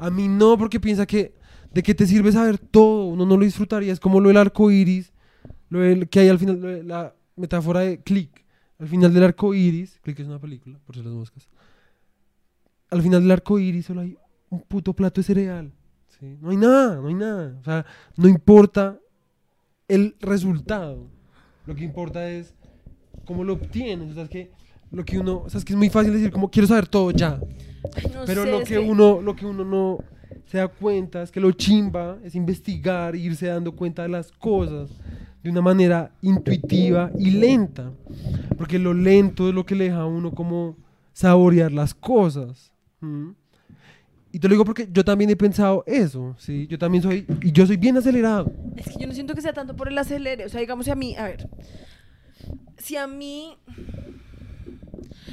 A 0.00 0.10
mí 0.10 0.26
no, 0.26 0.58
porque 0.58 0.80
piensa 0.80 1.06
que 1.06 1.32
de 1.72 1.80
qué 1.80 1.94
te 1.94 2.08
sirve 2.08 2.32
saber 2.32 2.58
todo, 2.58 3.04
uno 3.04 3.24
no 3.24 3.36
lo 3.36 3.44
disfrutaría. 3.44 3.92
Es 3.92 4.00
como 4.00 4.18
lo 4.20 4.26
del 4.26 4.36
arco 4.36 4.68
iris, 4.68 5.12
lo 5.68 5.78
del- 5.78 6.08
que 6.08 6.18
hay 6.18 6.28
al 6.28 6.40
final, 6.40 6.60
de 6.60 6.82
la 6.82 7.14
metáfora 7.36 7.80
de 7.82 8.00
click. 8.02 8.44
Al 8.80 8.88
final 8.88 9.14
del 9.14 9.22
arco 9.22 9.54
iris, 9.54 10.00
click 10.02 10.18
es 10.18 10.26
una 10.26 10.40
película, 10.40 10.80
por 10.84 10.96
si 10.96 11.04
las 11.04 11.12
moscas. 11.12 11.48
Al 12.90 13.00
final 13.00 13.22
del 13.22 13.30
arco 13.30 13.60
iris 13.60 13.86
solo 13.86 14.00
hay 14.00 14.18
un 14.50 14.62
puto 14.62 14.92
plato 14.92 15.20
de 15.20 15.24
cereal. 15.24 15.72
¿sí? 16.18 16.36
No 16.40 16.50
hay 16.50 16.56
nada, 16.56 16.96
no 16.96 17.06
hay 17.06 17.14
nada. 17.14 17.56
O 17.60 17.64
sea, 17.64 17.86
no 18.16 18.26
importa 18.26 18.98
el 19.88 20.16
resultado. 20.20 21.06
Lo 21.66 21.74
que 21.74 21.84
importa 21.84 22.28
es 22.30 22.54
cómo 23.24 23.44
lo 23.44 23.54
obtienes. 23.54 24.10
O 24.10 24.14
sea, 24.14 24.24
es 24.24 24.30
que 24.30 24.50
lo 24.90 25.04
que 25.04 25.18
uno, 25.18 25.42
o 25.44 25.50
sea, 25.50 25.58
es 25.58 25.64
que 25.64 25.72
es 25.72 25.76
muy 25.76 25.90
fácil 25.90 26.12
decir 26.12 26.30
como 26.30 26.50
quiero 26.50 26.68
saber 26.68 26.86
todo 26.86 27.10
ya. 27.10 27.40
Ay, 27.94 28.10
no 28.12 28.24
Pero 28.24 28.44
sé, 28.44 28.50
lo 28.50 28.60
que 28.62 28.78
uno, 28.78 29.20
lo 29.20 29.34
que 29.34 29.46
uno 29.46 29.64
no 29.64 29.98
se 30.46 30.58
da 30.58 30.68
cuenta 30.68 31.22
es 31.22 31.30
que 31.30 31.40
lo 31.40 31.52
chimba 31.52 32.18
es 32.22 32.34
investigar 32.34 33.14
e 33.14 33.18
irse 33.18 33.46
dando 33.46 33.74
cuenta 33.74 34.02
de 34.02 34.08
las 34.08 34.30
cosas 34.32 34.90
de 35.42 35.50
una 35.50 35.60
manera 35.60 36.12
intuitiva 36.22 37.10
y 37.18 37.30
lenta. 37.32 37.92
Porque 38.56 38.78
lo 38.78 38.94
lento 38.94 39.48
es 39.48 39.54
lo 39.54 39.66
que 39.66 39.74
le 39.74 39.84
deja 39.84 40.00
a 40.00 40.06
uno 40.06 40.32
como 40.32 40.76
saborear 41.12 41.72
las 41.72 41.94
cosas. 41.94 42.72
¿m? 43.02 43.34
Y 44.36 44.38
te 44.38 44.48
lo 44.48 44.52
digo 44.52 44.66
porque 44.66 44.86
yo 44.92 45.02
también 45.02 45.30
he 45.30 45.36
pensado 45.36 45.82
eso, 45.86 46.36
¿sí? 46.38 46.66
Yo 46.66 46.78
también 46.78 47.02
soy, 47.02 47.26
y 47.40 47.52
yo 47.52 47.66
soy 47.66 47.78
bien 47.78 47.96
acelerado. 47.96 48.52
Es 48.76 48.86
que 48.86 48.98
yo 49.00 49.06
no 49.06 49.14
siento 49.14 49.34
que 49.34 49.40
sea 49.40 49.54
tanto 49.54 49.74
por 49.74 49.88
el 49.88 49.96
acelere. 49.96 50.44
O 50.44 50.50
sea, 50.50 50.60
digamos, 50.60 50.84
si 50.84 50.90
a 50.90 50.94
mí, 50.94 51.16
a 51.16 51.24
ver, 51.24 51.48
si 52.76 52.98
a 52.98 53.06
mí. 53.06 53.56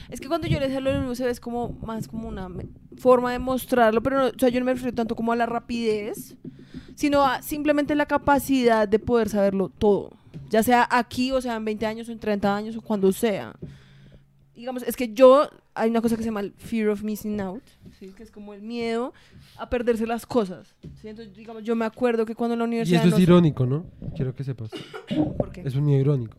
Es 0.10 0.22
que 0.22 0.30
cuando 0.30 0.48
yo 0.48 0.58
le 0.58 0.68
decía 0.68 0.80
lo 0.80 0.90
del 0.90 1.04
USB 1.04 1.26
es 1.26 1.42
como 1.42 1.78
más 1.82 2.08
como 2.08 2.30
una 2.30 2.48
forma 2.98 3.34
de 3.34 3.40
mostrarlo, 3.40 4.02
pero 4.02 4.28
o 4.28 4.40
sea, 4.40 4.48
yo 4.48 4.62
no 4.62 4.68
me 4.68 4.74
refiero 4.74 4.96
tanto 4.96 5.18
como 5.18 5.34
a 5.34 5.36
la 5.36 5.48
rapidez, 5.48 6.38
sino 6.96 7.26
a 7.26 7.42
simplemente 7.42 7.96
la 7.96 8.06
capacidad 8.06 8.88
de 8.88 9.00
poder 9.00 9.28
saberlo 9.28 9.68
todo. 9.68 10.12
Ya 10.50 10.64
sea 10.64 10.88
aquí, 10.90 11.34
o 11.34 11.42
sea, 11.42 11.58
en 11.58 11.66
20 11.66 11.86
años, 11.86 12.08
o 12.08 12.14
en 12.14 12.20
30 12.20 12.56
años, 12.56 12.78
o 12.78 12.82
cuando 12.82 13.12
sea. 13.12 13.54
Digamos, 14.56 14.82
es 14.84 14.96
que 14.96 15.14
yo, 15.14 15.50
hay 15.76 15.90
una 15.90 16.02
cosa 16.02 16.16
que 16.16 16.24
se 16.24 16.30
llama 16.30 16.42
el 16.42 16.54
fear 16.54 16.90
of 16.90 17.04
missing 17.04 17.40
out, 17.42 17.64
¿sí? 18.00 18.14
que 18.16 18.24
es 18.24 18.32
como 18.32 18.54
el 18.54 18.62
miedo 18.62 19.14
a 19.58 19.70
perderse 19.70 20.06
las 20.06 20.26
cosas. 20.26 20.76
¿sí? 21.02 21.08
Entonces, 21.08 21.36
digamos, 21.36 21.64
yo 21.64 21.76
me 21.76 21.86
acuerdo 21.86 22.26
que 22.26 22.36
cuando 22.36 22.54
en 22.54 22.60
la 22.60 22.66
Y 22.66 22.68
universidad... 22.68 23.04
esto 23.06 23.16
es 23.16 23.24
irónico, 23.24 23.66
¿no? 23.66 23.86
Quiero 24.16 24.36
que 24.36 24.44
sepas. 24.44 24.72
¿Por 25.38 25.52
qué? 25.52 25.62
Es 25.62 25.76
un 25.76 25.86
miedo 25.86 26.00
irónico. 26.02 26.38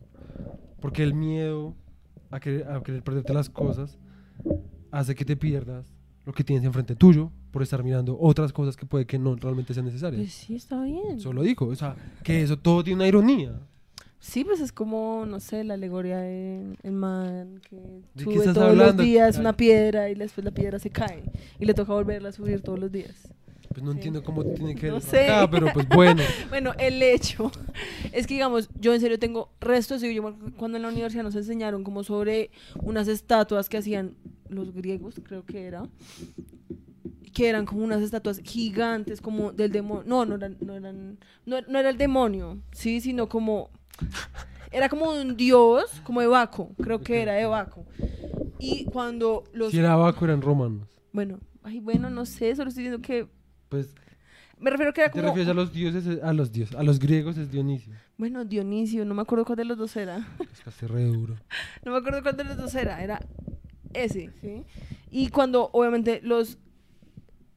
Porque 0.79 1.03
el 1.03 1.13
miedo 1.13 1.75
a 2.31 2.39
querer, 2.39 2.67
a 2.69 2.81
querer 2.81 3.03
perderte 3.03 3.33
las 3.33 3.49
cosas 3.49 3.97
hace 4.91 5.15
que 5.15 5.25
te 5.25 5.35
pierdas 5.35 5.93
lo 6.25 6.33
que 6.33 6.43
tienes 6.43 6.65
enfrente 6.65 6.95
tuyo 6.95 7.31
por 7.51 7.61
estar 7.61 7.83
mirando 7.83 8.17
otras 8.19 8.51
cosas 8.51 8.75
que 8.75 8.85
puede 8.85 9.05
que 9.05 9.19
no 9.19 9.35
realmente 9.35 9.73
sean 9.73 9.85
necesarias. 9.85 10.21
Pues 10.21 10.33
sí, 10.33 10.55
está 10.55 10.81
bien. 10.83 11.19
Solo 11.19 11.43
dijo, 11.43 11.67
o 11.67 11.75
sea, 11.75 11.95
que 12.23 12.41
eso 12.41 12.57
todo 12.57 12.83
tiene 12.83 12.95
una 12.95 13.07
ironía. 13.07 13.59
Sí, 14.27 14.43
pues 14.43 14.59
es 14.59 14.71
como, 14.71 15.25
no 15.27 15.39
sé, 15.39 15.63
la 15.63 15.75
alegoría 15.75 16.17
de 16.17 16.75
el 16.81 16.91
man 16.91 17.61
que 17.69 17.77
sube 18.23 18.43
todos 18.45 18.57
hablando? 18.57 18.85
los 19.03 19.05
días 19.05 19.37
una 19.37 19.55
piedra 19.55 20.09
y 20.09 20.15
después 20.15 20.43
la 20.43 20.49
piedra 20.51 20.79
se 20.79 20.89
cae 20.89 21.23
y 21.59 21.65
le 21.65 21.75
toca 21.75 21.93
volverla 21.93 22.29
a 22.29 22.31
subir 22.31 22.61
todos 22.61 22.79
los 22.79 22.91
días. 22.91 23.13
Pues 23.69 23.83
no 23.83 23.91
Sí. 23.91 23.97
entiendo 23.97 24.23
cómo 24.23 24.43
tiene 24.43 24.73
que 24.73 24.87
No 24.87 24.99
sé. 24.99 25.25
acá, 25.29 25.49
pero 25.51 25.67
pues 25.71 25.87
bueno. 25.89 26.23
Bueno, 26.49 26.73
el 26.79 27.03
hecho 27.03 27.51
es 28.13 28.25
que, 28.25 28.33
digamos, 28.33 28.67
yo 28.79 28.95
en 28.95 28.99
serio 29.01 29.19
tengo 29.19 29.51
restos, 29.61 30.03
y 30.03 30.13
yo 30.15 30.35
cuando 30.57 30.77
en 30.77 30.81
la 30.83 30.89
universidad 30.89 31.23
nos 31.23 31.35
enseñaron 31.35 31.83
como 31.83 32.03
sobre 32.03 32.49
unas 32.81 33.07
estatuas 33.07 33.69
que 33.69 33.77
hacían 33.77 34.15
los 34.49 34.73
griegos, 34.73 35.21
creo 35.23 35.45
que 35.45 35.65
era, 35.67 35.83
que 37.31 37.47
eran 37.49 37.65
como 37.65 37.83
unas 37.83 38.01
estatuas 38.01 38.39
gigantes, 38.39 39.21
como 39.21 39.51
del 39.51 39.71
demonio, 39.71 40.03
no, 40.07 40.25
no 40.25 40.35
eran, 40.35 40.57
no 40.61 40.73
eran, 40.73 41.19
no, 41.45 41.61
no 41.67 41.77
era 41.79 41.89
el 41.91 41.97
demonio, 41.97 42.57
sí, 42.71 43.01
sino 43.01 43.27
como, 43.29 43.69
era 44.71 44.89
como 44.89 45.11
un 45.11 45.37
dios, 45.37 46.01
como 46.03 46.21
de 46.21 46.27
Baco, 46.27 46.71
creo 46.81 47.01
que 47.01 47.21
era 47.21 47.33
de 47.33 47.45
Baco. 47.45 47.85
Y 48.59 48.85
cuando 48.85 49.43
los, 49.53 49.71
Si 49.71 49.79
era 49.79 49.95
Baco 49.95 50.25
eran 50.25 50.41
romanos. 50.41 50.87
bueno, 51.11 51.39
ay, 51.63 51.79
bueno, 51.79 52.09
no 52.09 52.25
sé, 52.25 52.55
solo 52.55 52.69
estoy 52.69 52.83
diciendo 52.85 53.05
que, 53.05 53.27
Pues 53.69 53.93
me 54.59 54.69
refiero 54.69 54.93
que 54.93 55.01
era 55.01 55.09
te 55.11 55.19
como... 55.19 55.27
refieres 55.29 55.49
a 55.49 55.53
los 55.53 55.73
dioses, 55.73 56.23
a 56.23 56.33
los 56.33 56.51
dioses, 56.51 56.75
a 56.77 56.83
los 56.83 56.99
griegos 56.99 57.37
es 57.37 57.51
Dionisio. 57.51 57.93
Bueno, 58.17 58.45
Dionisio, 58.45 59.03
no 59.05 59.13
me 59.13 59.21
acuerdo 59.21 59.43
cuál 59.45 59.57
de 59.57 59.65
los 59.65 59.77
dos 59.77 59.95
era. 59.97 60.25
Es 60.51 60.75
que 60.79 60.87
re 60.87 61.03
duro. 61.03 61.35
No 61.85 61.91
me 61.91 61.97
acuerdo 61.97 62.21
cuál 62.23 62.37
de 62.37 62.45
los 62.45 62.57
dos 62.57 62.73
era. 62.75 63.03
Era 63.03 63.19
ese, 63.93 64.31
¿sí? 64.41 64.63
Y 65.11 65.29
cuando, 65.29 65.69
obviamente, 65.73 66.21
los 66.23 66.57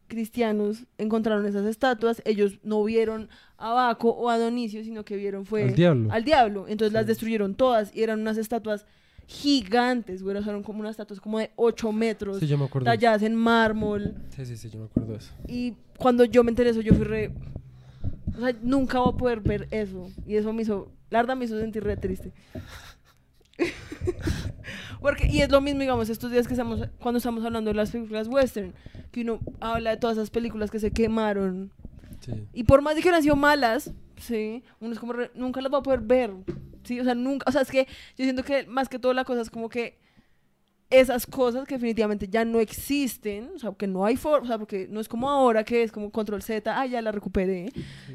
cristianos 0.09 0.87
encontraron 0.97 1.47
esas 1.47 1.67
estatuas, 1.67 2.23
ellos 2.25 2.59
no 2.65 2.83
vieron 2.83 3.29
a 3.59 3.73
Baco 3.73 4.11
o 4.11 4.31
a 4.31 4.39
Dionisio, 4.39 4.83
sino 4.85 5.05
que 5.05 5.17
vieron 5.17 5.45
fue... 5.45 5.65
Al 5.65 5.75
diablo. 5.75 6.13
Al 6.13 6.25
diablo. 6.25 6.67
Entonces 6.69 6.93
las 6.93 7.03
Sí. 7.05 7.09
destruyeron 7.09 7.55
todas 7.55 7.95
y 7.95 8.03
eran 8.03 8.21
unas 8.21 8.39
estatuas 8.39 8.87
gigantes, 9.27 10.23
güey. 10.23 10.37
Eran 10.37 10.63
como 10.63 10.81
unas 10.81 10.93
estatuas 10.93 11.21
como 11.21 11.39
de 11.39 11.51
8 11.57 11.93
metros, 11.93 12.39
Sí, 12.39 12.47
yo 12.47 12.57
me 12.57 12.65
acuerdo. 12.67 12.85
talladas 12.87 13.23
en 13.23 13.35
mármol. 13.35 14.15
Sí, 14.35 14.47
sí, 14.47 14.57
sí, 14.57 14.71
yo 14.71 14.79
me 14.79 14.85
acuerdo 14.87 15.13
de 15.13 15.19
eso. 15.19 15.33
Y 15.49 15.75
cuando 15.99 16.25
yo 16.25 16.45
me 16.45 16.51
enteré 16.51 16.71
eso, 16.71 16.81
yo 16.81 16.95
fui 16.95 17.05
re... 17.05 17.33
O 18.37 18.41
sea, 18.41 18.55
nunca 18.63 19.01
voy 19.01 19.13
a 19.13 19.17
poder 19.17 19.41
ver 19.41 19.67
eso. 19.73 20.09
Y 20.27 20.37
eso 20.37 20.53
me 20.53 20.63
hizo... 20.63 20.91
La 21.11 21.19
verdad 21.19 21.37
me 21.37 21.45
hizo 21.47 21.59
sentir 21.59 21.83
re 21.83 21.97
triste. 21.97 22.33
Porque, 25.01 25.27
y 25.29 25.41
es 25.43 25.51
lo 25.51 25.61
mismo, 25.61 25.81
digamos, 25.81 26.09
estos 26.09 26.31
días 26.31 26.47
que 26.47 26.55
estamos... 26.55 26.81
Cuando 27.01 27.19
estamos 27.19 27.45
hablando 27.45 27.71
de 27.71 27.75
las 27.75 27.91
películas 27.91 28.29
western. 28.29 28.73
Que 29.11 29.23
uno 29.23 29.41
habla 29.61 29.91
de 29.91 29.97
todas 29.97 30.17
esas 30.17 30.31
películas 30.31 30.71
que 30.71 30.79
se 30.79 30.91
quemaron. 30.91 31.71
Sí. 32.21 32.47
Y 32.53 32.65
por 32.65 32.83
más 32.83 32.95
de 32.95 33.03
que 33.03 33.09
hubieran 33.09 33.23
sido 33.23 33.37
malas, 33.37 33.93
sí, 34.17 34.63
uno 34.81 34.93
es 34.93 34.99
como... 34.99 35.13
re- 35.13 35.31
nunca 35.35 35.61
las 35.61 35.73
va 35.73 35.79
a 35.79 35.83
poder 35.83 36.01
ver. 36.01 36.33
Sí, 36.85 36.99
o 37.01 37.05
sea, 37.05 37.15
nunca... 37.15 37.45
O 37.49 37.53
sea, 37.53 37.63
es 37.63 37.71
que 37.71 37.87
yo 38.17 38.25
siento 38.25 38.43
que 38.43 38.67
más 38.67 38.89
que 38.89 38.99
todo 38.99 39.13
la 39.13 39.25
cosa 39.25 39.41
es 39.41 39.51
como 39.51 39.69
que 39.69 39.99
esas 40.91 41.27
cosas 41.27 41.69
que 41.69 41.75
definitivamente 41.75 42.29
ya 42.29 42.47
no 42.47 42.61
existen, 42.61 43.51
o 43.55 43.59
sea, 43.59 43.73
que 43.73 43.87
no 43.87 44.07
hay 44.07 44.17
forma, 44.17 44.45
o 44.45 44.49
sea, 44.49 44.59
porque 44.59 44.89
no 44.89 45.01
es 45.01 45.09
como 45.09 45.29
ahora 45.29 45.63
que 45.63 45.83
es 45.83 45.93
como 45.93 46.11
control 46.11 46.41
Z, 46.41 46.81
ah, 46.81 46.87
ya 46.87 47.03
la 47.03 47.13
recuperé, 47.13 47.71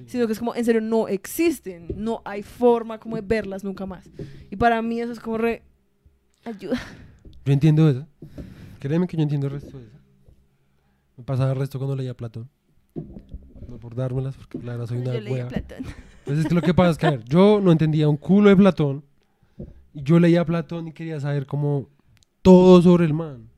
sino 0.08 0.26
que 0.26 0.34
es 0.34 0.39
como, 0.39 0.56
en 0.56 0.66
serio, 0.66 0.82
no 0.82 1.08
existen, 1.08 1.86
no 1.96 2.24
hay 2.26 2.42
forma 2.42 3.00
como 3.00 3.16
de 3.16 3.22
verlas 3.22 3.63
nunca 3.63 3.86
más. 3.86 4.10
Y 4.50 4.56
para 4.56 4.82
mí 4.82 5.00
eso 5.00 5.12
es 5.12 5.20
como 5.20 5.38
re... 5.38 5.62
Ayuda. 6.46 6.82
Yo 7.46 7.54
entiendo 7.54 7.88
eso. 7.88 8.08
Créeme 8.80 9.06
que 9.06 9.18
yo 9.18 9.24
entiendo 9.24 9.46
el 9.48 9.54
resto 9.54 9.78
de 9.78 9.86
eso. 9.86 9.98
Me 11.16 11.24
pasaba 11.24 11.52
el 11.52 11.58
resto 11.60 11.78
cuando 11.78 11.96
leía 11.96 12.16
Platón. 12.16 12.50
Por 13.84 13.96
dármelas, 13.96 14.38
porque 14.38 14.60
la 14.60 14.72
verdad 14.72 14.88
soy 14.88 15.00
una 15.00 15.13
Yo 15.13 15.19
leía 15.19 15.34
wea. 15.34 15.48
Platón. 15.50 15.84
Pues 16.24 16.39
es 16.39 16.48
que 16.48 16.56
lo 16.56 16.62
que 16.62 16.74
pasa 16.74 16.91
es 16.91 16.98
que, 16.98 17.06
a 17.06 17.12
ver, 17.12 17.26
yo 17.26 17.60
no 17.60 17.69
entendía 17.69 18.08
un 18.08 18.15
culo 18.15 18.48
de 18.48 18.56
Platón. 18.56 19.04
Y 19.93 20.04
yo 20.04 20.22
leía 20.22 20.46
Platón 20.46 20.88
y 20.88 20.93
quería 20.93 21.19
saber 21.19 21.46
como 21.46 21.89
todo 22.41 22.82
sobre 22.82 23.04
el 23.04 23.13
man. 23.13 23.50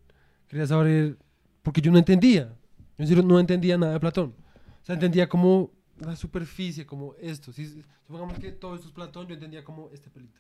Quería 0.48 0.66
saber, 0.66 1.20
porque 1.62 1.80
yo 1.80 1.92
no 1.92 2.00
entendía. 2.00 2.58
Yo 2.98 3.04
en 3.04 3.08
serio 3.08 3.22
no 3.22 3.40
entendía 3.40 3.78
nada 3.78 3.94
de 3.94 4.00
Platón. 4.00 4.34
O 4.82 4.86
sea, 4.86 4.96
entendía 4.96 5.30
como 5.30 5.70
la 6.00 6.16
superficie, 6.16 6.88
como 6.88 7.14
esto. 7.20 7.54
Si, 7.54 7.84
supongamos 8.08 8.40
que 8.40 8.52
todo 8.52 8.74
esto 8.74 8.88
es 8.88 8.94
Platón, 8.96 9.28
yo 9.28 9.36
entendía 9.36 9.64
como 9.64 9.92
este 9.92 10.10
pelito. 10.10 10.40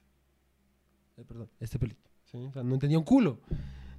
eh, 1.17 1.23
perdón, 1.27 1.47
este 1.59 1.77
pelito. 1.77 2.09
¿sí? 2.23 2.39
O 2.39 2.51
sea, 2.51 2.63
no 2.63 2.73
entendía 2.73 2.97
un 2.97 3.05
culo. 3.05 3.39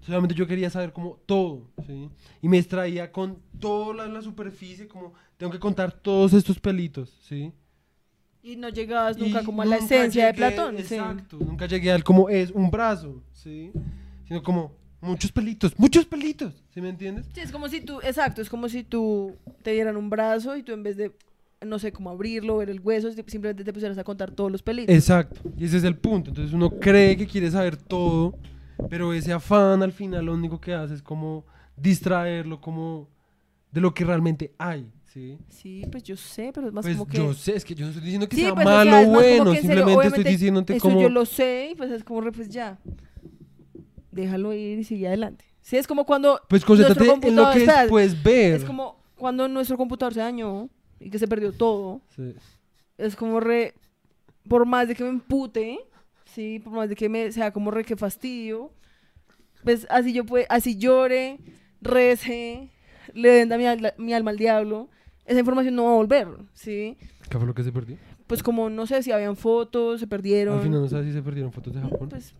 Solamente 0.00 0.34
yo 0.34 0.46
quería 0.46 0.70
saber 0.70 0.92
como 0.92 1.18
todo, 1.26 1.68
¿sí? 1.86 2.08
Y 2.40 2.48
me 2.48 2.58
extraía 2.58 3.10
con 3.10 3.38
toda 3.58 3.94
la, 3.94 4.06
la 4.06 4.22
superficie, 4.22 4.86
como 4.86 5.12
tengo 5.36 5.50
que 5.52 5.58
contar 5.58 5.92
todos 5.92 6.32
estos 6.32 6.60
pelitos, 6.60 7.10
¿sí? 7.22 7.52
Y 8.42 8.54
no 8.56 8.68
llegabas 8.68 9.18
nunca 9.18 9.40
Y 9.40 9.44
como 9.44 9.62
a 9.62 9.64
la 9.66 9.78
esencia 9.78 10.26
de 10.26 10.32
llegué- 10.32 10.36
Platón. 10.36 10.76
sí. 10.76 10.94
Exacto, 10.94 11.38
nunca 11.38 11.66
llegué 11.66 11.90
al 11.90 12.04
como 12.04 12.28
es 12.28 12.50
un 12.52 12.70
brazo, 12.70 13.22
¿sí? 13.32 13.72
Sino 14.28 14.42
como 14.42 14.72
muchos 15.00 15.32
pelitos, 15.32 15.76
muchos 15.78 16.04
pelitos, 16.06 16.54
¿sí 16.72 16.80
me 16.80 16.88
entiendes? 16.88 17.26
Sí, 17.34 17.40
es 17.40 17.50
como 17.50 17.68
si 17.68 17.80
tú, 17.80 17.98
exacto, 18.02 18.40
es 18.40 18.48
como 18.48 18.68
si 18.68 18.84
tú 18.84 19.34
te 19.62 19.72
dieran 19.72 19.96
un 19.96 20.08
brazo 20.10 20.56
y 20.56 20.62
tú 20.62 20.72
en 20.72 20.84
vez 20.84 20.96
de, 20.96 21.10
no 21.64 21.80
sé, 21.80 21.90
como 21.92 22.10
abrirlo, 22.10 22.58
ver 22.58 22.70
el 22.70 22.78
hueso, 22.80 23.10
simplemente 23.10 23.64
te 23.64 23.72
pusieras 23.72 23.98
a 23.98 24.04
contar 24.04 24.30
todos 24.30 24.52
los 24.52 24.62
pelitos. 24.62 24.94
Exacto, 24.94 25.40
y 25.56 25.64
ese 25.64 25.78
es 25.78 25.84
el 25.84 25.96
punto. 25.96 26.30
Entonces 26.30 26.52
uno 26.54 26.70
cree 26.70 27.16
que 27.16 27.26
quiere 27.26 27.50
saber 27.50 27.76
todo, 27.76 28.34
pero 28.88 29.12
ese 29.12 29.32
afán 29.32 29.82
al 29.82 29.92
final 29.92 30.26
lo 30.26 30.34
único 30.34 30.60
que 30.60 30.74
hace 30.74 30.94
es 30.94 31.02
como 31.02 31.44
distraerlo 31.76 32.60
como 32.60 33.08
de 33.70 33.80
lo 33.80 33.92
que 33.92 34.04
realmente 34.04 34.54
hay, 34.58 34.90
¿sí? 35.04 35.38
Sí, 35.48 35.82
pues 35.90 36.02
yo 36.02 36.16
sé, 36.16 36.50
pero 36.54 36.68
es 36.68 36.72
más 36.72 36.84
Pues 36.84 36.96
como 36.96 37.06
que... 37.06 37.18
yo 37.18 37.34
sé, 37.34 37.56
es 37.56 37.64
que 37.64 37.74
yo 37.74 37.84
no 37.84 37.90
estoy 37.90 38.04
diciendo 38.04 38.28
que 38.28 38.36
Sí, 38.36 38.42
sea 38.42 38.54
pues, 38.54 38.64
malo 38.64 38.90
sea, 38.90 39.00
o 39.00 39.04
como 39.04 39.16
bueno, 39.16 39.50
en 39.52 39.62
serio, 39.62 39.76
simplemente 39.76 40.06
estoy 40.06 40.24
diciéndote 40.24 40.76
Eso 40.76 40.82
como... 40.82 41.00
yo 41.00 41.08
lo 41.10 41.26
sé 41.26 41.70
y 41.72 41.74
pues 41.74 41.90
es 41.90 42.04
como, 42.04 42.22
pues 42.32 42.48
ya, 42.48 42.78
déjalo 44.12 44.52
ir 44.54 44.78
y 44.78 44.84
sigue 44.84 45.06
adelante. 45.06 45.44
Sí, 45.60 45.76
es 45.76 45.86
como 45.86 46.06
cuando... 46.06 46.40
Pues 46.48 46.64
concéntrate 46.64 47.28
en 47.28 47.36
lo 47.36 47.50
que 47.52 47.66
puedes 47.88 48.22
ver. 48.22 48.54
Es 48.54 48.64
como 48.64 49.02
cuando 49.16 49.48
nuestro 49.48 49.76
computador 49.76 50.14
se 50.14 50.20
dañó 50.20 50.68
y 51.00 51.10
que 51.10 51.18
se 51.18 51.26
perdió 51.26 51.52
todo. 51.52 52.00
Sí. 52.14 52.34
Es 52.96 53.16
como 53.16 53.40
re... 53.40 53.74
Por 54.48 54.64
más 54.64 54.86
de 54.86 54.94
que 54.94 55.02
me 55.02 55.10
empute, 55.10 55.80
sí, 56.36 56.60
por 56.60 56.72
más 56.74 56.88
de 56.88 56.94
que 56.94 57.08
me 57.08 57.32
sea 57.32 57.50
como 57.50 57.70
re 57.72 57.82
que 57.84 57.96
fastidio, 57.96 58.70
pues 59.64 59.86
así 59.90 60.12
yo 60.12 60.24
puede, 60.24 60.46
así 60.48 60.76
llore, 60.76 61.38
rece, 61.80 62.70
le 63.14 63.30
venda 63.30 63.58
mi, 63.58 63.66
al- 63.66 63.94
mi 63.98 64.12
alma 64.12 64.30
al 64.30 64.36
diablo, 64.36 64.88
esa 65.24 65.40
información 65.40 65.74
no 65.74 65.84
va 65.84 65.90
a 65.90 65.94
volver, 65.94 66.28
sí. 66.54 66.96
¿Qué 67.28 67.38
fue 67.38 67.46
lo 67.46 67.54
que 67.54 67.64
se 67.64 67.72
perdió? 67.72 67.96
Pues 68.26 68.42
como 68.42 68.70
no 68.70 68.86
sé 68.86 69.02
si 69.02 69.12
habían 69.12 69.36
fotos, 69.36 69.98
se 70.00 70.06
perdieron. 70.06 70.56
Al 70.58 70.62
final 70.62 70.82
no 70.82 70.88
sabes 70.88 71.06
si 71.06 71.12
se 71.12 71.22
perdieron 71.22 71.52
fotos 71.52 71.74
de 71.74 71.80
Japón. 71.80 72.08
Pues 72.10 72.34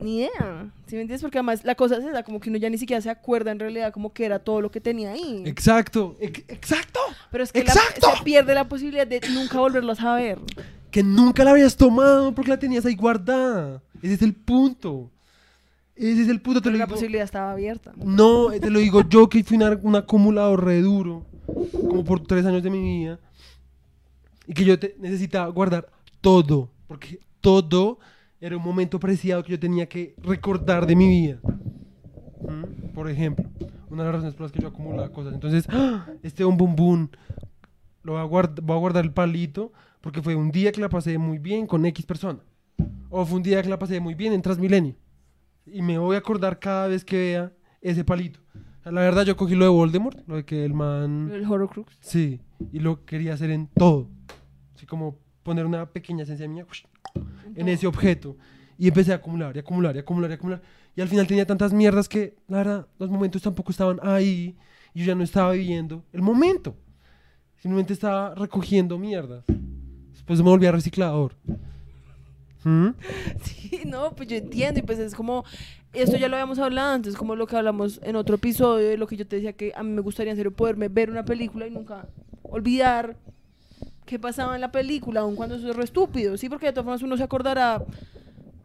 ni 0.00 0.18
idea. 0.18 0.72
¿Sí 0.86 0.94
me 0.96 1.02
entiendes? 1.02 1.22
Porque 1.22 1.38
además 1.38 1.64
la 1.64 1.74
cosa 1.74 1.96
es 1.98 2.04
esa, 2.04 2.22
como 2.22 2.40
que 2.40 2.48
uno 2.50 2.58
ya 2.58 2.68
ni 2.70 2.78
siquiera 2.78 3.00
se 3.00 3.10
acuerda 3.10 3.50
en 3.52 3.58
realidad 3.58 3.92
como 3.92 4.12
que 4.12 4.24
era 4.24 4.38
todo 4.40 4.60
lo 4.60 4.70
que 4.70 4.80
tenía 4.80 5.12
ahí. 5.12 5.42
Exacto, 5.46 6.16
ex- 6.20 6.44
exacto. 6.48 7.00
Pero 7.30 7.44
es 7.44 7.52
que 7.52 7.62
la- 7.64 7.72
se 7.72 8.24
pierde 8.24 8.54
la 8.54 8.68
posibilidad 8.68 9.06
de 9.06 9.20
nunca 9.32 9.58
volverlo 9.58 9.92
a 9.92 9.96
saber. 9.96 10.38
Que 10.90 11.02
nunca 11.02 11.44
la 11.44 11.50
habías 11.52 11.76
tomado 11.76 12.34
porque 12.34 12.50
la 12.50 12.58
tenías 12.58 12.84
ahí 12.86 12.96
guardada. 12.96 13.82
Ese 14.02 14.14
es 14.14 14.22
el 14.22 14.34
punto. 14.34 15.10
Ese 15.94 16.22
es 16.22 16.28
el 16.28 16.40
punto, 16.40 16.60
te 16.60 16.64
Pero 16.64 16.72
lo 16.74 16.78
la 16.78 16.86
digo. 16.86 16.94
posibilidad 16.96 17.24
estaba 17.24 17.52
abierta. 17.52 17.92
No, 17.96 18.52
eh, 18.52 18.58
te 18.60 18.70
lo 18.70 18.78
digo 18.78 19.02
yo 19.08 19.28
que 19.28 19.44
fui 19.44 19.56
una- 19.56 19.78
un 19.82 19.96
acumulador 19.96 20.64
re 20.64 20.80
duro, 20.80 21.26
como 21.88 22.04
por 22.04 22.20
tres 22.26 22.46
años 22.46 22.62
de 22.62 22.70
mi 22.70 22.80
vida, 22.80 23.18
y 24.46 24.54
que 24.54 24.64
yo 24.64 24.78
te- 24.78 24.96
necesitaba 24.98 25.46
guardar 25.48 25.88
todo, 26.22 26.70
porque 26.86 27.20
todo 27.42 27.98
era 28.40 28.56
un 28.56 28.62
momento 28.62 28.98
preciado 28.98 29.42
que 29.44 29.52
yo 29.52 29.60
tenía 29.60 29.86
que 29.88 30.14
recordar 30.22 30.86
de 30.86 30.96
mi 30.96 31.06
vida. 31.06 31.38
¿Mm? 32.48 32.92
Por 32.94 33.10
ejemplo, 33.10 33.44
una 33.90 34.02
de 34.02 34.06
las 34.08 34.14
razones 34.16 34.34
por 34.34 34.44
las 34.44 34.52
que 34.52 34.60
yo 34.62 34.68
acumulaba 34.68 35.10
cosas. 35.10 35.34
Entonces, 35.34 35.66
¡ah! 35.68 36.06
este 36.22 36.44
un 36.46 36.56
bum 36.56 36.74
bum, 36.74 37.08
lo 38.02 38.12
voy 38.12 38.22
a, 38.22 38.24
voy 38.62 38.76
a 38.76 38.80
guardar 38.80 39.04
el 39.04 39.12
palito, 39.12 39.72
porque 40.00 40.22
fue 40.22 40.34
un 40.34 40.50
día 40.50 40.72
que 40.72 40.80
la 40.80 40.88
pasé 40.88 41.18
muy 41.18 41.38
bien 41.38 41.66
con 41.66 41.84
X 41.86 42.06
persona. 42.06 42.40
O 43.10 43.24
fue 43.26 43.38
un 43.38 43.42
día 43.42 43.62
que 43.62 43.68
la 43.68 43.78
pasé 43.78 44.00
muy 44.00 44.14
bien 44.14 44.32
en 44.32 44.42
Transmilenio. 44.42 44.94
Y 45.66 45.82
me 45.82 45.98
voy 45.98 46.16
a 46.16 46.20
acordar 46.20 46.58
cada 46.58 46.88
vez 46.88 47.04
que 47.04 47.16
vea 47.16 47.52
ese 47.80 48.04
palito. 48.04 48.40
La 48.84 49.02
verdad, 49.02 49.24
yo 49.24 49.36
cogí 49.36 49.54
lo 49.54 49.64
de 49.64 49.70
Voldemort, 49.70 50.26
lo 50.26 50.36
de 50.36 50.44
que 50.44 50.64
el 50.64 50.72
man. 50.72 51.30
El 51.32 51.44
Horrocrux. 51.44 51.92
Sí, 52.00 52.40
y 52.72 52.78
lo 52.80 53.04
quería 53.04 53.34
hacer 53.34 53.50
en 53.50 53.66
todo. 53.68 54.08
Así 54.74 54.86
como 54.86 55.18
poner 55.42 55.66
una 55.66 55.90
pequeña 55.90 56.22
esencia 56.22 56.48
mía 56.48 56.66
en 57.54 57.68
ese 57.68 57.86
objeto. 57.86 58.36
Y 58.78 58.88
empecé 58.88 59.12
a 59.12 59.16
acumular, 59.16 59.54
y 59.54 59.58
acumular, 59.58 59.94
y 59.96 59.98
acumular, 59.98 60.30
y 60.30 60.34
acumular. 60.34 60.62
Y 60.96 61.02
al 61.02 61.08
final 61.08 61.26
tenía 61.26 61.46
tantas 61.46 61.72
mierdas 61.74 62.08
que, 62.08 62.36
la 62.48 62.58
verdad, 62.58 62.88
los 62.98 63.10
momentos 63.10 63.42
tampoco 63.42 63.70
estaban 63.70 64.00
ahí. 64.02 64.56
Y 64.94 65.00
yo 65.00 65.06
ya 65.06 65.14
no 65.14 65.22
estaba 65.22 65.52
viviendo 65.52 66.04
el 66.12 66.22
momento. 66.22 66.74
Simplemente 67.56 67.92
estaba 67.92 68.34
recogiendo 68.34 68.98
mierdas. 68.98 69.44
Después 70.30 70.44
me 70.44 70.50
volví 70.50 70.66
a 70.66 70.70
reciclador. 70.70 71.34
¿Mm? 72.62 72.90
Sí, 73.42 73.82
no, 73.84 74.14
pues 74.14 74.28
yo 74.28 74.36
entiendo 74.36 74.78
y 74.78 74.82
pues 74.84 75.00
es 75.00 75.12
como, 75.12 75.44
esto 75.92 76.16
ya 76.16 76.28
lo 76.28 76.36
habíamos 76.36 76.60
hablado 76.60 76.92
antes, 76.92 77.16
como 77.16 77.34
lo 77.34 77.48
que 77.48 77.56
hablamos 77.56 77.98
en 78.04 78.14
otro 78.14 78.36
episodio, 78.36 78.90
de 78.90 78.96
lo 78.96 79.08
que 79.08 79.16
yo 79.16 79.26
te 79.26 79.36
decía 79.36 79.54
que 79.54 79.72
a 79.74 79.82
mí 79.82 79.90
me 79.90 80.02
gustaría 80.02 80.30
en 80.30 80.36
serio 80.36 80.52
poderme 80.52 80.86
ver 80.86 81.10
una 81.10 81.24
película 81.24 81.66
y 81.66 81.70
nunca 81.72 82.06
olvidar 82.42 83.16
qué 84.06 84.20
pasaba 84.20 84.54
en 84.54 84.60
la 84.60 84.70
película, 84.70 85.20
aun 85.20 85.34
cuando 85.34 85.56
eso 85.56 85.68
es 85.68 85.78
estúpido, 85.78 86.36
sí, 86.36 86.48
porque 86.48 86.66
de 86.66 86.72
todas 86.74 86.84
formas 86.84 87.02
uno 87.02 87.16
se 87.16 87.24
acordará 87.24 87.84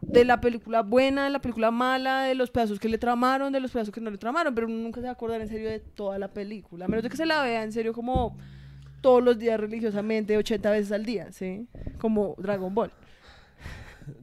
de 0.02 0.24
la 0.24 0.40
película 0.40 0.84
buena, 0.84 1.24
de 1.24 1.32
la 1.32 1.42
película 1.42 1.72
mala, 1.72 2.26
de 2.26 2.36
los 2.36 2.52
pedazos 2.52 2.80
que 2.80 2.90
le 2.90 3.00
tramaron, 3.00 3.52
de 3.52 3.60
los 3.60 3.72
pedazos 3.72 3.92
que 3.92 4.02
no 4.02 4.12
le 4.12 4.20
tramaron, 4.20 4.54
pero 4.54 4.68
uno 4.68 4.78
nunca 4.78 5.02
se 5.02 5.06
va 5.06 5.10
a 5.10 5.14
acordar 5.14 5.42
en 5.42 5.48
serio 5.48 5.68
de 5.68 5.80
toda 5.80 6.20
la 6.20 6.28
película, 6.28 6.86
a 6.86 6.88
menos 6.88 7.02
de 7.02 7.10
que 7.10 7.18
se 7.18 7.26
la 7.26 7.42
vea 7.42 7.64
en 7.64 7.72
serio 7.72 7.92
como 7.92 8.38
todos 9.06 9.24
los 9.24 9.38
días 9.38 9.60
religiosamente, 9.60 10.36
80 10.36 10.72
veces 10.72 10.92
al 10.92 11.06
día, 11.06 11.32
¿sí? 11.32 11.68
Como 12.00 12.34
Dragon 12.40 12.74
Ball. 12.74 12.90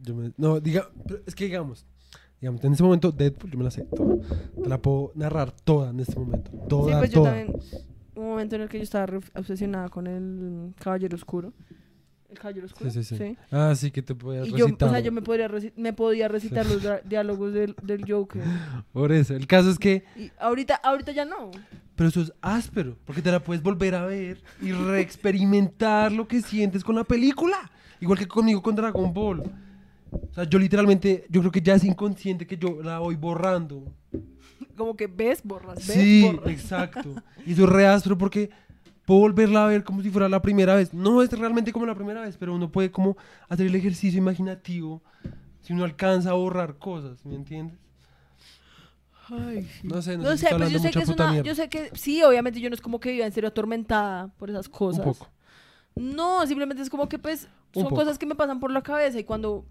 Yo 0.03 0.12
me- 0.16 0.33
no, 0.37 0.59
diga, 0.59 0.88
es 1.25 1.37
que 1.37 1.45
digamos, 1.45 1.87
digamos, 2.40 2.64
en 2.64 2.73
ese 2.73 2.83
momento 2.83 3.12
Deadpool 3.12 3.53
yo 3.53 3.59
me 3.59 3.62
la 3.64 3.71
sé 3.71 3.83
toda. 3.85 4.16
Te 4.61 4.68
la 4.68 4.83
puedo 4.83 5.12
narrar 5.14 5.53
toda 5.53 5.90
en 5.90 6.01
este 6.01 6.18
momento. 6.18 6.51
Toda, 6.68 6.95
sí, 6.95 6.99
pues 6.99 7.11
yo 7.12 7.21
toda. 7.21 7.31
también. 7.33 7.61
Un 8.16 8.25
momento 8.25 8.57
en 8.57 8.62
el 8.62 8.68
que 8.68 8.79
yo 8.79 8.83
estaba 8.83 9.21
obsesionada 9.37 9.88
con 9.88 10.09
el 10.09 10.75
Caballero 10.81 11.14
Oscuro. 11.14 11.53
El 12.33 12.38
Caballero 12.38 12.66
Oscuro. 12.66 12.90
Sí, 12.90 13.05
sí, 13.05 13.16
sí. 13.16 13.37
Ah, 13.51 13.75
sí, 13.77 13.90
que 13.90 14.03
te 14.03 14.14
podías 14.14 14.47
Y 14.49 14.51
yo, 14.53 14.64
o 14.64 14.68
recitar. 14.68 14.90
sea, 14.90 15.01
yo 15.01 15.12
me 15.12 15.23
podría, 15.23 15.51
me 15.77 15.92
podía 15.92 16.29
recitar 16.29 16.64
los 16.66 16.83
diálogos 17.05 17.53
del, 17.53 17.77
del 17.83 18.11
Joker. 18.11 18.42
Por 18.92 19.12
eso, 19.12 19.35
el 19.37 19.47
caso 19.47 19.71
es 19.71 19.79
que, 19.79 20.05
Y 20.16 20.31
ahorita, 20.38 20.77
ahorita 20.77 21.12
ya 21.12 21.25
no. 21.25 21.51
pero 21.95 22.09
eso 22.09 22.23
es 22.23 22.33
áspero, 22.40 22.97
porque 23.05 23.23
te 23.23 23.31
la 23.31 23.40
puedes 23.40 23.62
volver 23.62 23.95
a 23.95 24.07
ver 24.07 24.42
y 24.61 24.73
reexperimentar 24.73 26.11
lo 26.12 26.27
que 26.27 26.40
sientes 26.42 26.83
con 26.85 26.95
la 26.97 27.05
película. 27.05 27.71
Igual 28.01 28.18
que 28.18 28.27
conmigo 28.27 28.62
con 28.62 28.75
Dragon 28.75 29.12
Ball. 29.12 29.40
O 30.11 30.35
sea, 30.35 30.45
yo 30.45 30.59
literalmente, 30.59 31.25
yo 31.31 31.40
creo 31.40 31.53
que 31.53 31.62
ya 31.62 31.75
es 31.75 31.85
inconsciente 31.85 32.47
que 32.47 32.57
yo 32.59 32.83
la 32.83 32.99
voy 32.99 33.14
borrando. 33.16 33.95
Como 34.77 34.97
que 34.97 35.07
ves, 35.07 35.40
borras, 35.45 35.77
ves, 35.87 35.97
Sí, 35.97 36.23
borras. 36.25 36.51
exacto. 36.51 37.14
Y 37.47 37.53
eso 37.53 37.64
es 37.64 37.68
re 37.71 37.87
áspero 37.87 38.16
porque 38.18 38.51
puedo 39.05 39.21
volverla 39.21 39.65
a 39.65 39.69
ver 39.69 39.85
como 39.85 40.03
si 40.03 40.11
fuera 40.11 40.29
la 40.29 40.43
primera 40.43 40.75
vez. 40.75 40.93
No 40.95 41.23
es 41.23 41.31
realmente 41.37 41.73
como 41.73 41.87
la 41.87 41.95
primera 41.95 42.23
vez, 42.23 42.37
pero 42.37 42.55
uno 42.55 42.71
puede 42.71 42.91
como 42.91 43.17
hacer 43.49 43.67
el 43.67 43.75
ejercicio 43.75 44.19
imaginativo 44.19 45.03
si 45.62 45.73
uno 45.73 45.85
alcanza 45.85 46.31
a 46.31 46.35
borrar 46.35 46.79
cosas, 46.79 47.25
¿me 47.25 47.35
entiendes? 47.35 47.79
Ay, 49.29 49.62
sí. 49.81 49.87
No 49.87 50.03
sé, 50.03 50.17
no, 50.17 50.25
No 50.25 50.37
sé, 50.37 50.49
pues 50.57 50.71
yo 50.71 50.79
sé 50.79 50.91
que 50.91 50.99
es 50.99 51.09
una, 51.09 51.31
mierda. 51.31 51.47
yo 51.47 51.55
sé 51.55 51.69
que 51.69 51.91
sí, 51.95 52.23
obviamente 52.23 52.61
yo 52.61 52.69
no 52.69 52.75
es 52.75 52.81
como 52.81 52.99
que 52.99 53.12
viva 53.12 53.25
en 53.25 53.33
serio 53.33 53.49
atormentada 53.49 54.29
por 54.37 54.51
esas 54.51 54.69
cosas. 54.69 55.07
Un 55.07 55.12
poco. 55.12 55.29
No, 55.95 56.47
simplemente 56.47 56.83
es 56.83 56.91
como 56.91 57.09
que 57.09 57.19
pues 57.19 57.48
son 57.73 57.88
cosas 57.90 58.19
que 58.19 58.27
me 58.27 58.35
pasan 58.35 58.61
por 58.61 58.71
la 58.73 58.83
cabeza 58.83 59.19
y 59.19 59.25
cuando 59.25 59.65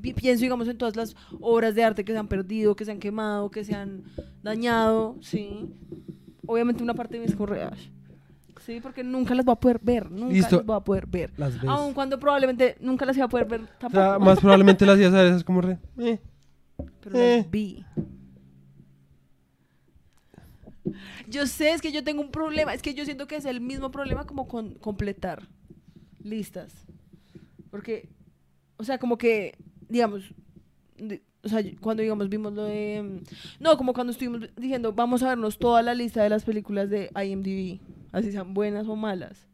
pienso, 0.00 0.42
digamos, 0.42 0.66
en 0.68 0.78
todas 0.78 0.96
las 0.96 1.14
obras 1.40 1.74
de 1.74 1.84
arte 1.84 2.04
que 2.04 2.12
se 2.12 2.18
han 2.18 2.28
perdido, 2.28 2.74
que 2.74 2.84
se 2.84 2.90
han 2.90 2.98
quemado, 2.98 3.50
que 3.50 3.64
se 3.64 3.74
han 3.74 4.04
dañado, 4.42 5.16
sí. 5.20 5.68
Obviamente 6.46 6.82
una 6.82 6.94
parte 6.94 7.14
de 7.14 7.20
mí 7.20 7.26
es 7.26 7.36
como. 7.36 7.54
Sí, 8.64 8.80
porque 8.80 9.04
nunca 9.04 9.34
las 9.34 9.44
voy 9.44 9.52
a 9.52 9.56
poder 9.56 9.78
ver, 9.82 10.10
nunca 10.10 10.32
Listo. 10.32 10.56
las 10.56 10.66
voy 10.66 10.76
a 10.76 10.80
poder 10.80 11.06
ver. 11.06 11.32
Las 11.36 11.60
ves. 11.60 11.68
Aun 11.68 11.92
cuando 11.92 12.18
probablemente 12.18 12.76
nunca 12.80 13.04
las 13.04 13.16
iba 13.16 13.26
a 13.26 13.28
poder 13.28 13.46
ver 13.46 13.60
o 13.62 13.66
tampoco. 13.78 13.92
sea, 14.02 14.18
más 14.18 14.40
probablemente 14.40 14.86
las 14.86 14.98
ibas 14.98 15.12
a 15.12 15.16
ver 15.18 15.26
esas 15.26 15.44
como 15.44 15.60
re. 15.60 15.78
eh. 15.98 16.18
pero 17.02 17.18
eh. 17.18 17.36
las 17.38 17.50
vi. 17.50 17.84
Yo 21.28 21.46
sé, 21.46 21.72
es 21.72 21.80
que 21.80 21.92
yo 21.92 22.04
tengo 22.04 22.20
un 22.22 22.30
problema, 22.30 22.74
es 22.74 22.82
que 22.82 22.94
yo 22.94 23.04
siento 23.04 23.26
que 23.26 23.36
es 23.36 23.44
el 23.46 23.60
mismo 23.60 23.90
problema 23.90 24.26
como 24.26 24.46
con 24.48 24.74
completar 24.74 25.48
listas. 26.22 26.72
Porque, 27.70 28.08
o 28.76 28.84
sea, 28.84 28.98
como 28.98 29.16
que, 29.16 29.56
digamos, 29.88 30.22
de- 30.96 31.22
o 31.44 31.48
sea, 31.48 31.62
cuando 31.80 32.02
digamos 32.02 32.28
vimos 32.28 32.52
lo 32.54 32.64
de... 32.64 33.20
No, 33.60 33.76
como 33.76 33.92
cuando 33.92 34.12
estuvimos 34.12 34.48
diciendo, 34.56 34.92
vamos 34.92 35.22
a 35.22 35.28
vernos 35.28 35.58
toda 35.58 35.82
la 35.82 35.94
lista 35.94 36.22
de 36.22 36.30
las 36.30 36.44
películas 36.44 36.88
de 36.90 37.10
IMDb, 37.14 37.80
así 38.12 38.32
sean 38.32 38.54
buenas 38.54 38.86
o 38.88 38.96
malas. 38.96 39.46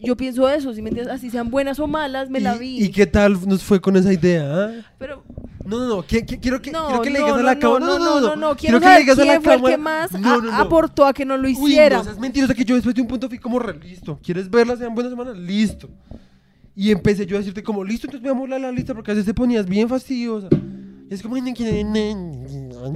Yo 0.00 0.16
pienso 0.16 0.48
eso, 0.48 0.72
si 0.74 0.80
me 0.80 0.90
entiendes, 0.90 1.12
así 1.12 1.28
sean 1.28 1.50
buenas 1.50 1.80
o 1.80 1.88
malas, 1.88 2.30
me 2.30 2.38
la 2.40 2.54
¿Y- 2.54 2.58
vi. 2.60 2.84
¿Y 2.84 2.90
qué 2.92 3.04
tal 3.06 3.32
nos 3.48 3.64
fue 3.64 3.80
con 3.80 3.96
esa 3.96 4.12
idea? 4.12 4.44
ah? 4.66 4.72
Pero 4.96 5.24
No, 5.64 5.78
no, 5.80 5.88
no. 5.88 6.02
qui- 6.04 6.24
qui- 6.24 6.38
quiero 6.40 6.62
que, 6.62 6.70
no, 6.70 6.86
quiero 6.86 7.02
que 7.02 7.10
le 7.10 7.18
no, 7.18 7.24
digas 7.24 7.38
a 7.38 7.42
no, 7.42 7.46
la 7.46 7.54
no, 7.56 7.60
cámara. 7.60 7.86
no, 7.86 7.98
no, 7.98 8.20
no, 8.20 8.36
no, 8.36 8.56
quiero, 8.56 8.78
que 8.78 8.86
le 8.86 8.98
digas 9.00 9.18
a 9.18 9.24
la 9.24 9.30
quién 9.32 9.42
fue 9.42 9.54
el 9.54 9.58
cámara. 9.60 9.74
que 9.76 9.82
más 9.82 10.12
No, 10.12 10.34
a- 10.34 10.36
no, 10.36 10.42
no. 10.42 10.54
aportó 10.56 11.04
a 11.04 11.12
que 11.12 11.24
no 11.24 11.36
lo 11.36 11.42
Uy, 11.48 11.52
hiciera. 11.52 11.96
no 11.98 12.04
seas 12.04 12.18
mentirosa 12.20 12.54
que 12.54 12.64
yo 12.64 12.76
después 12.76 12.94
de 12.94 13.00
un 13.02 13.08
punto 13.08 13.28
fui 13.28 13.38
como 13.40 13.58
re, 13.58 13.76
listo. 13.76 14.20
¿Quieres 14.22 14.48
verla? 14.48 14.76
Sean 14.76 14.94
buenas 14.94 15.10
semanas, 15.10 15.36
listo. 15.36 15.90
Y 16.80 16.92
empecé 16.92 17.26
yo 17.26 17.34
a 17.34 17.40
decirte 17.40 17.60
como, 17.64 17.82
listo, 17.82 18.06
entonces 18.06 18.22
veamos 18.22 18.48
la, 18.48 18.56
la 18.56 18.70
lista, 18.70 18.94
porque 18.94 19.10
a 19.10 19.14
veces 19.14 19.26
te 19.26 19.34
ponías 19.34 19.66
bien 19.68 19.88
fastidiosa. 19.88 20.48
Y 21.10 21.12
es 21.12 21.20
como, 21.20 21.34
"Ay, 21.34 21.42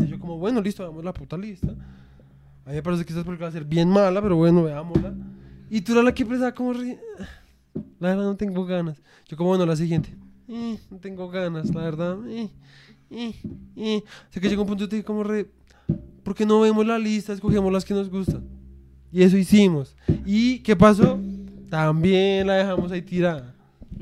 y 0.04 0.06
yo 0.06 0.20
como, 0.20 0.38
bueno, 0.38 0.60
listo, 0.62 0.84
veamos 0.84 1.04
la 1.04 1.12
puta 1.12 1.36
lista. 1.36 1.66
A 2.64 2.68
mí 2.70 2.76
me 2.76 2.82
parece 2.84 3.04
que 3.04 3.12
esta 3.12 3.24
película 3.24 3.46
va 3.46 3.48
a 3.48 3.52
ser 3.52 3.64
bien 3.64 3.88
mala, 3.88 4.22
pero 4.22 4.36
bueno, 4.36 4.62
veámosla. 4.62 5.12
Y 5.68 5.80
tú 5.80 5.92
eras 5.94 6.04
la 6.04 6.14
que 6.14 6.22
empezaba 6.22 6.52
como, 6.54 6.74
re- 6.74 6.96
la 7.98 8.10
verdad 8.10 8.22
no 8.22 8.36
tengo 8.36 8.64
ganas. 8.64 9.02
Yo 9.26 9.36
como, 9.36 9.48
bueno, 9.48 9.66
la 9.66 9.74
siguiente. 9.74 10.14
"Eh, 10.46 10.78
no 10.88 10.98
tengo 10.98 11.28
ganas, 11.28 11.74
la 11.74 11.80
verdad. 11.82 12.18
Eh, 12.28 12.50
eh, 13.10 13.34
eh". 13.74 14.04
Así 14.30 14.38
que 14.38 14.48
llegó 14.48 14.62
un 14.62 14.68
punto 14.68 14.84
y 14.84 14.88
te 14.88 14.94
dije 14.94 15.04
como, 15.04 15.24
re, 15.24 15.48
¿por 16.22 16.36
qué 16.36 16.46
no 16.46 16.60
vemos 16.60 16.86
la 16.86 17.00
lista? 17.00 17.32
Escogemos 17.32 17.72
las 17.72 17.84
que 17.84 17.94
nos 17.94 18.08
gustan. 18.08 18.44
Y 19.10 19.24
eso 19.24 19.36
hicimos. 19.36 19.96
¿Y 20.24 20.60
qué 20.60 20.76
pasó? 20.76 21.18
También 21.68 22.46
la 22.46 22.54
dejamos 22.58 22.92
ahí 22.92 23.02
tirada. 23.02 23.51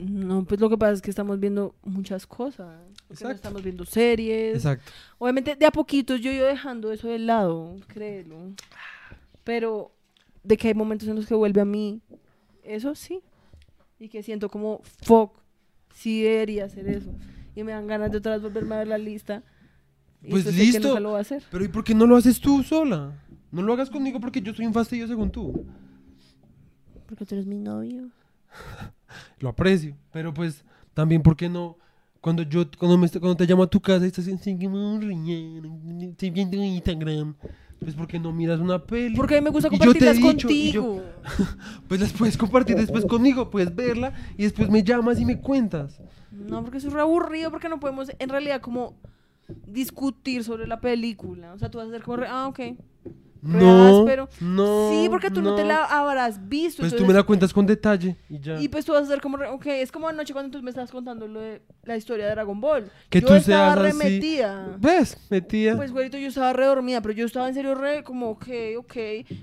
No, 0.08 0.44
pues 0.44 0.60
lo 0.60 0.68
que 0.70 0.78
pasa 0.78 0.92
es 0.94 1.02
que 1.02 1.10
estamos 1.10 1.38
viendo 1.40 1.74
muchas 1.82 2.26
cosas. 2.26 2.66
No 3.08 3.14
Exacto. 3.14 3.34
estamos 3.34 3.62
viendo 3.62 3.84
series. 3.84 4.56
Exacto. 4.56 4.90
Obviamente, 5.18 5.56
de 5.56 5.66
a 5.66 5.70
poquitos 5.70 6.20
yo 6.20 6.30
ido 6.32 6.46
dejando 6.46 6.90
eso 6.92 7.08
de 7.08 7.18
lado, 7.18 7.76
créelo. 7.88 8.52
Pero 9.44 9.92
de 10.42 10.56
que 10.56 10.68
hay 10.68 10.74
momentos 10.74 11.08
en 11.08 11.16
los 11.16 11.26
que 11.26 11.34
vuelve 11.34 11.60
a 11.60 11.64
mí, 11.64 12.00
eso 12.62 12.94
sí. 12.94 13.20
Y 13.98 14.08
que 14.08 14.22
siento 14.22 14.48
como, 14.48 14.80
fuck, 15.02 15.32
sí 15.94 16.22
debería 16.22 16.64
hacer 16.64 16.88
eso. 16.88 17.10
Y 17.54 17.64
me 17.64 17.72
dan 17.72 17.86
ganas 17.86 18.10
de 18.10 18.18
otra 18.18 18.32
vez 18.32 18.42
volverme 18.42 18.74
a 18.76 18.78
ver 18.78 18.88
la 18.88 18.98
lista. 18.98 19.42
Y 20.22 20.30
Pues 20.30 20.44
que 20.44 20.52
listo. 20.52 20.88
nunca 20.88 21.00
lo 21.00 21.10
voy 21.10 21.18
a 21.18 21.22
hacer. 21.22 21.42
Pero 21.50 21.64
¿y 21.64 21.68
por 21.68 21.84
qué 21.84 21.94
no 21.94 22.06
lo 22.06 22.16
haces 22.16 22.40
tú 22.40 22.62
sola? 22.62 23.12
No 23.50 23.62
lo 23.62 23.72
hagas 23.72 23.90
conmigo 23.90 24.20
porque 24.20 24.40
yo 24.40 24.54
soy 24.54 24.66
un 24.66 24.72
fastidio 24.72 25.06
según 25.08 25.30
tú. 25.30 25.66
Porque 27.06 27.26
tú 27.26 27.34
eres 27.34 27.46
mi 27.46 27.58
novio. 27.58 28.08
Lo 29.38 29.48
aprecio. 29.50 29.96
Pero 30.12 30.32
pues 30.34 30.64
también, 30.94 31.22
¿por 31.22 31.36
qué 31.36 31.48
no? 31.48 31.76
Cuando 32.20 32.42
yo, 32.42 32.64
cuando, 32.78 32.98
me, 32.98 33.08
cuando 33.08 33.36
te 33.36 33.46
llamo 33.46 33.62
a 33.62 33.66
tu 33.70 33.80
casa 33.80 34.04
y 34.04 34.08
estás 34.08 34.28
en 34.28 34.34
estoy 36.10 36.30
viendo 36.30 36.56
Instagram. 36.62 37.34
Pues 37.78 37.94
porque 37.94 38.18
no 38.18 38.30
miras 38.30 38.60
una 38.60 38.78
peli. 38.84 39.16
Porque 39.16 39.36
a 39.36 39.40
mí 39.40 39.44
me 39.44 39.50
gusta 39.50 39.70
Y 39.72 39.78
yo 39.78 39.92
te 39.94 39.98
he 40.10 40.12
compartirlas 40.12 40.16
dicho, 40.34 40.50
y 40.50 40.70
yo- 40.72 40.82
contigo. 40.82 41.04
Pues 41.88 41.98
las 42.00 42.12
puedes 42.12 42.36
compartir 42.36 42.76
después 42.76 43.06
conmigo, 43.06 43.48
puedes 43.50 43.74
verla 43.74 44.12
y 44.36 44.42
después 44.42 44.68
me 44.68 44.82
llamas 44.82 45.18
y 45.18 45.24
me 45.24 45.40
cuentas. 45.40 45.98
No, 46.30 46.62
porque 46.62 46.76
es 46.78 46.92
re 46.92 47.00
aburrido, 47.00 47.50
porque 47.50 47.70
no 47.70 47.80
podemos 47.80 48.10
en 48.18 48.28
realidad 48.28 48.60
como 48.60 48.94
discutir 49.66 50.44
sobre 50.44 50.66
la 50.66 50.80
película. 50.80 51.54
O 51.54 51.58
sea, 51.58 51.70
tú 51.70 51.78
vas 51.78 51.86
a 51.86 51.88
hacer 51.90 52.02
como, 52.02 52.18
re- 52.18 52.28
ah, 52.28 52.48
ok. 52.48 52.60
No, 53.42 54.00
áspero. 54.00 54.28
no. 54.40 54.90
sí, 54.90 55.08
porque 55.08 55.30
tú 55.30 55.40
no. 55.40 55.54
te 55.54 55.64
la 55.64 55.84
habrás 55.84 56.48
visto. 56.48 56.82
Pues 56.82 56.94
tú 56.94 57.06
me 57.06 57.14
la 57.14 57.22
cuentas 57.22 57.52
con 57.54 57.64
detalle 57.66 58.16
y 58.28 58.38
ya. 58.38 58.60
Y 58.60 58.68
pues 58.68 58.84
tú 58.84 58.92
vas 58.92 59.02
a 59.02 59.04
hacer 59.04 59.20
como, 59.20 59.36
re- 59.38 59.48
ok, 59.48 59.66
es 59.66 59.90
como 59.90 60.08
anoche 60.08 60.32
cuando 60.32 60.56
tú 60.58 60.62
me 60.62 60.70
estabas 60.70 60.90
contando 60.90 61.26
lo 61.26 61.40
de 61.40 61.62
la 61.84 61.96
historia 61.96 62.26
de 62.26 62.32
Dragon 62.32 62.60
Ball. 62.60 62.90
Que 63.08 63.20
yo 63.20 63.28
tú 63.28 63.34
estaba 63.34 63.74
seas 63.74 63.78
re 63.82 63.88
así. 63.88 63.98
metida. 64.14 64.76
¿Ves? 64.78 65.16
Metida. 65.30 65.76
Pues, 65.76 65.90
güerito, 65.92 66.18
yo 66.18 66.28
estaba 66.28 66.52
re 66.52 66.66
dormida, 66.66 67.00
pero 67.00 67.14
yo 67.14 67.24
estaba 67.26 67.48
en 67.48 67.54
serio 67.54 67.74
re 67.74 68.02
como, 68.04 68.30
ok, 68.30 68.46
ok. 68.78 68.94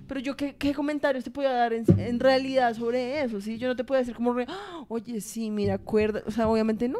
Pero 0.07 0.19
yo, 0.19 0.35
¿qué, 0.37 0.55
qué 0.55 0.73
comentarios 0.73 1.23
te 1.23 1.31
podía 1.31 1.51
dar 1.53 1.73
en, 1.73 1.85
en 1.99 2.19
realidad 2.19 2.75
sobre 2.75 3.23
eso? 3.23 3.41
¿sí? 3.41 3.57
Yo 3.57 3.67
no 3.67 3.75
te 3.75 3.83
puedo 3.83 3.99
decir 3.99 4.13
como 4.15 4.33
re, 4.33 4.45
"Ah, 4.47 4.83
oye, 4.89 5.21
sí, 5.21 5.49
mira, 5.49 5.73
acuerda. 5.75 6.21
O 6.27 6.31
sea, 6.31 6.47
obviamente 6.47 6.87
no. 6.87 6.99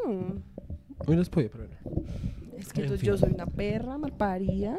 Hoy 1.06 1.16
las 1.16 1.30
podía, 1.30 1.50
pero 1.52 1.66
no. 1.66 2.02
Es 2.58 2.74
que 2.74 2.80
En 2.82 2.86
entonces 2.86 3.02
fin. 3.02 3.08
yo 3.08 3.18
soy 3.18 3.32
una 3.34 3.46
perra, 3.46 3.98
malparida, 3.98 4.78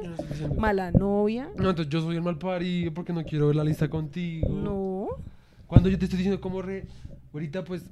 mala 0.57 0.91
novia. 0.91 1.49
No, 1.57 1.71
entonces 1.71 1.89
yo 1.89 2.01
soy 2.01 2.17
el 2.17 2.23
mal 2.23 2.37
parido 2.39 2.93
porque 2.93 3.13
no 3.13 3.23
quiero 3.25 3.47
ver 3.47 3.57
la 3.57 3.65
lista 3.65 3.89
contigo. 3.89 4.49
No. 4.49 5.07
Cuando 5.67 5.89
yo 5.89 5.99
te 5.99 6.05
estoy 6.07 6.19
diciendo 6.19 6.41
como 6.41 6.61
re... 6.63 6.87
Ahorita 7.33 7.63
pues... 7.63 7.85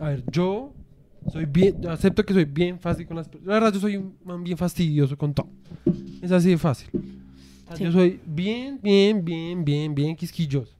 A 0.00 0.08
ver, 0.08 0.24
yo 0.30 0.72
soy 1.30 1.44
bien... 1.46 1.80
yo 1.80 1.90
acepto 1.90 2.24
que 2.24 2.32
soy 2.32 2.44
bien 2.44 2.78
fácil 2.78 3.06
con 3.06 3.16
las... 3.16 3.28
per- 3.28 3.42
La 3.44 3.54
verdad, 3.54 3.72
yo 3.72 3.80
soy 3.80 3.96
un 3.96 4.16
man 4.24 4.42
bien 4.42 4.56
fastidioso 4.56 5.16
con 5.18 5.34
todo. 5.34 5.48
Es 6.22 6.30
así 6.32 6.50
de 6.50 6.58
fácil. 6.58 6.88
Sí. 7.74 7.84
Yo 7.84 7.92
soy 7.92 8.20
bien, 8.24 8.78
bien, 8.82 9.24
bien, 9.24 9.64
bien, 9.64 9.94
bien 9.94 10.16
quisquilloso. 10.16 10.72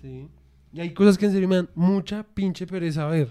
Sí. 0.00 0.28
Y 0.72 0.80
hay 0.80 0.92
cosas 0.92 1.16
que 1.16 1.24
en 1.26 1.32
serio 1.32 1.48
me 1.48 1.56
dan 1.56 1.68
mucha 1.74 2.22
pinche 2.22 2.66
pereza 2.66 3.06
ver. 3.06 3.28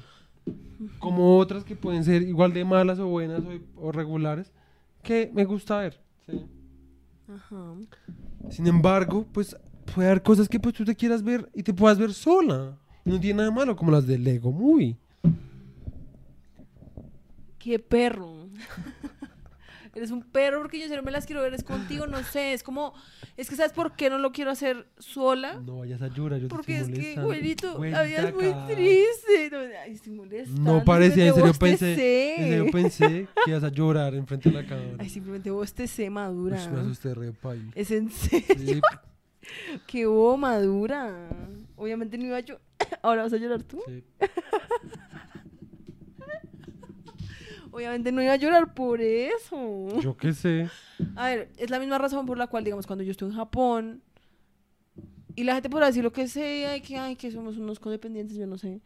Como 0.99 1.37
otras 1.37 1.63
que 1.63 1.75
pueden 1.75 2.03
ser 2.03 2.21
igual 2.23 2.53
de 2.53 2.65
malas 2.65 2.97
o 2.99 3.07
buenas 3.07 3.41
o, 3.41 3.87
o 3.87 3.91
regulares. 3.91 4.51
Que 5.07 5.31
me 5.33 5.45
gusta 5.45 5.77
ver. 5.77 6.01
Sí. 6.25 6.45
Ajá. 7.33 7.75
Sin 8.49 8.67
embargo, 8.67 9.25
pues 9.31 9.55
puede 9.95 10.09
haber 10.09 10.21
cosas 10.21 10.49
que 10.49 10.59
pues 10.59 10.75
tú 10.75 10.83
te 10.83 10.95
quieras 10.95 11.23
ver 11.23 11.49
y 11.53 11.63
te 11.63 11.73
puedas 11.73 11.97
ver 11.97 12.13
sola. 12.13 12.77
Y 13.05 13.11
no 13.11 13.17
tiene 13.17 13.37
nada 13.37 13.49
de 13.49 13.55
malo, 13.55 13.77
como 13.77 13.89
las 13.89 14.05
de 14.05 14.17
Lego 14.17 14.51
Movie. 14.51 14.97
Qué 17.57 17.79
perro. 17.79 18.49
Eres 19.97 20.11
un 20.11 20.21
perro 20.21 20.59
porque 20.61 20.79
yo 20.79 20.87
serio 20.87 21.01
me 21.01 21.09
las 21.11 21.25
quiero 21.25 21.41
ver 21.41 21.53
es 21.55 21.63
contigo, 21.63 22.05
no 22.05 22.23
sé, 22.23 22.53
es 22.53 22.61
como, 22.61 22.93
es 23.35 23.49
que 23.49 23.55
¿sabes 23.55 23.73
por 23.73 23.95
qué 23.95 24.11
no 24.11 24.19
lo 24.19 24.31
quiero 24.31 24.51
hacer 24.51 24.87
sola? 24.99 25.55
No 25.65 25.79
vayas 25.79 26.01
a 26.03 26.07
llorar, 26.07 26.39
yo 26.39 26.47
te 26.47 26.55
Porque 26.55 26.75
es 26.77 26.81
estoy 26.87 26.93
que, 26.93 27.19
molestando. 27.19 27.27
güerito, 27.27 27.83
la 27.83 28.03
vida 28.03 28.29
es 28.29 28.33
muy 28.35 28.53
triste. 28.75 29.49
No, 29.51 29.57
ay, 29.83 29.91
estoy 29.93 30.13
molestando. 30.13 30.61
No 30.73 30.83
parecía, 30.83 31.27
en 31.27 31.33
serio 31.33 31.53
pensé, 31.59 32.35
en 32.35 32.47
serio 32.49 32.71
pensé 32.71 33.27
que 33.43 33.51
ibas 33.51 33.63
a 33.63 33.69
llorar 33.69 34.13
enfrente 34.13 34.49
de 34.51 34.55
la 34.61 34.67
cámara. 34.67 34.95
Ay, 34.99 35.09
simplemente 35.09 35.49
bostecé 35.49 36.09
madura. 36.11 36.57
Ush, 36.57 36.67
me 36.69 36.79
asusté 36.81 37.15
re. 37.15 37.33
Es 37.73 37.89
en 37.91 38.11
serio, 38.11 38.45
Sí, 38.55 38.81
que 39.87 40.05
hubo 40.05 40.37
madura. 40.37 41.29
Obviamente 41.75 42.17
no 42.17 42.25
iba 42.25 42.39
yo. 42.41 42.59
Ahora 43.01 43.23
vas 43.23 43.33
a 43.33 43.37
llorar 43.37 43.63
tú. 43.63 43.81
sí. 43.87 44.03
Obviamente 47.71 48.11
no 48.11 48.21
iba 48.21 48.33
a 48.33 48.37
llorar 48.37 48.73
por 48.73 49.01
eso. 49.01 49.99
Yo 49.99 50.15
qué 50.17 50.33
sé. 50.33 50.69
A 51.15 51.27
ver, 51.27 51.49
es 51.57 51.69
la 51.69 51.79
misma 51.79 51.97
razón 51.97 52.25
por 52.25 52.37
la 52.37 52.47
cual, 52.47 52.63
digamos, 52.63 52.87
cuando 52.87 53.03
yo 53.03 53.11
estoy 53.11 53.29
en 53.29 53.35
Japón 53.35 54.01
y 55.35 55.43
la 55.43 55.53
gente 55.53 55.69
podrá 55.69 55.85
decir 55.85 56.03
lo 56.03 56.11
que 56.11 56.27
sea 56.27 56.75
y 56.75 56.81
que, 56.81 56.97
ay, 56.97 57.15
que 57.15 57.31
somos 57.31 57.57
unos 57.57 57.79
codependientes, 57.79 58.35
yo 58.35 58.47
no 58.47 58.57
sé. 58.57 58.81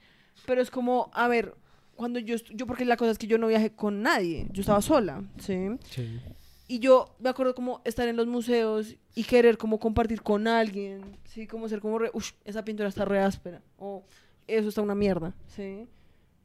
Pero 0.45 0.61
es 0.61 0.69
como, 0.69 1.09
a 1.13 1.29
ver, 1.29 1.55
cuando 1.95 2.19
yo, 2.19 2.35
yo 2.53 2.67
porque 2.67 2.83
la 2.83 2.97
cosa 2.97 3.11
es 3.11 3.17
que 3.17 3.27
yo 3.27 3.37
no 3.37 3.47
viajé 3.47 3.71
con 3.73 4.01
nadie, 4.01 4.47
yo 4.51 4.61
estaba 4.61 4.81
sola, 4.81 5.23
¿sí? 5.39 5.69
Sí. 5.89 6.19
Y 6.67 6.79
yo 6.79 7.15
me 7.19 7.29
acuerdo 7.29 7.55
como 7.55 7.81
estar 7.85 8.07
en 8.07 8.17
los 8.17 8.27
museos 8.27 8.95
y 9.15 9.23
querer 9.23 9.57
como 9.57 9.79
compartir 9.79 10.21
con 10.21 10.47
alguien, 10.47 11.17
¿sí? 11.25 11.47
Como 11.47 11.69
ser 11.69 11.79
como, 11.79 11.99
re, 11.99 12.11
uff, 12.13 12.31
esa 12.43 12.65
pintura 12.65 12.89
está 12.89 13.05
re 13.05 13.19
áspera, 13.19 13.61
o 13.77 14.03
eso 14.47 14.69
está 14.69 14.81
una 14.81 14.95
mierda, 14.95 15.33
¿sí? 15.47 15.87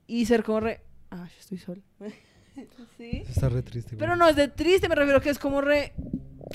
Y 0.07 0.27
ser 0.27 0.45
como 0.45 0.61
re, 0.61 0.83
ah, 1.11 1.27
yo 1.29 1.41
estoy 1.41 1.59
sola, 1.59 1.83
¿sí? 2.97 3.19
Eso 3.23 3.31
está 3.31 3.49
re 3.49 3.63
triste. 3.63 3.91
güey. 3.97 4.01
Pero 4.01 4.17
no 4.17 4.29
es 4.29 4.37
de 4.37 4.49
triste, 4.49 4.89
me 4.89 4.95
refiero 4.95 5.21
que 5.21 5.31
es 5.31 5.39
como 5.39 5.61
re, 5.61 5.93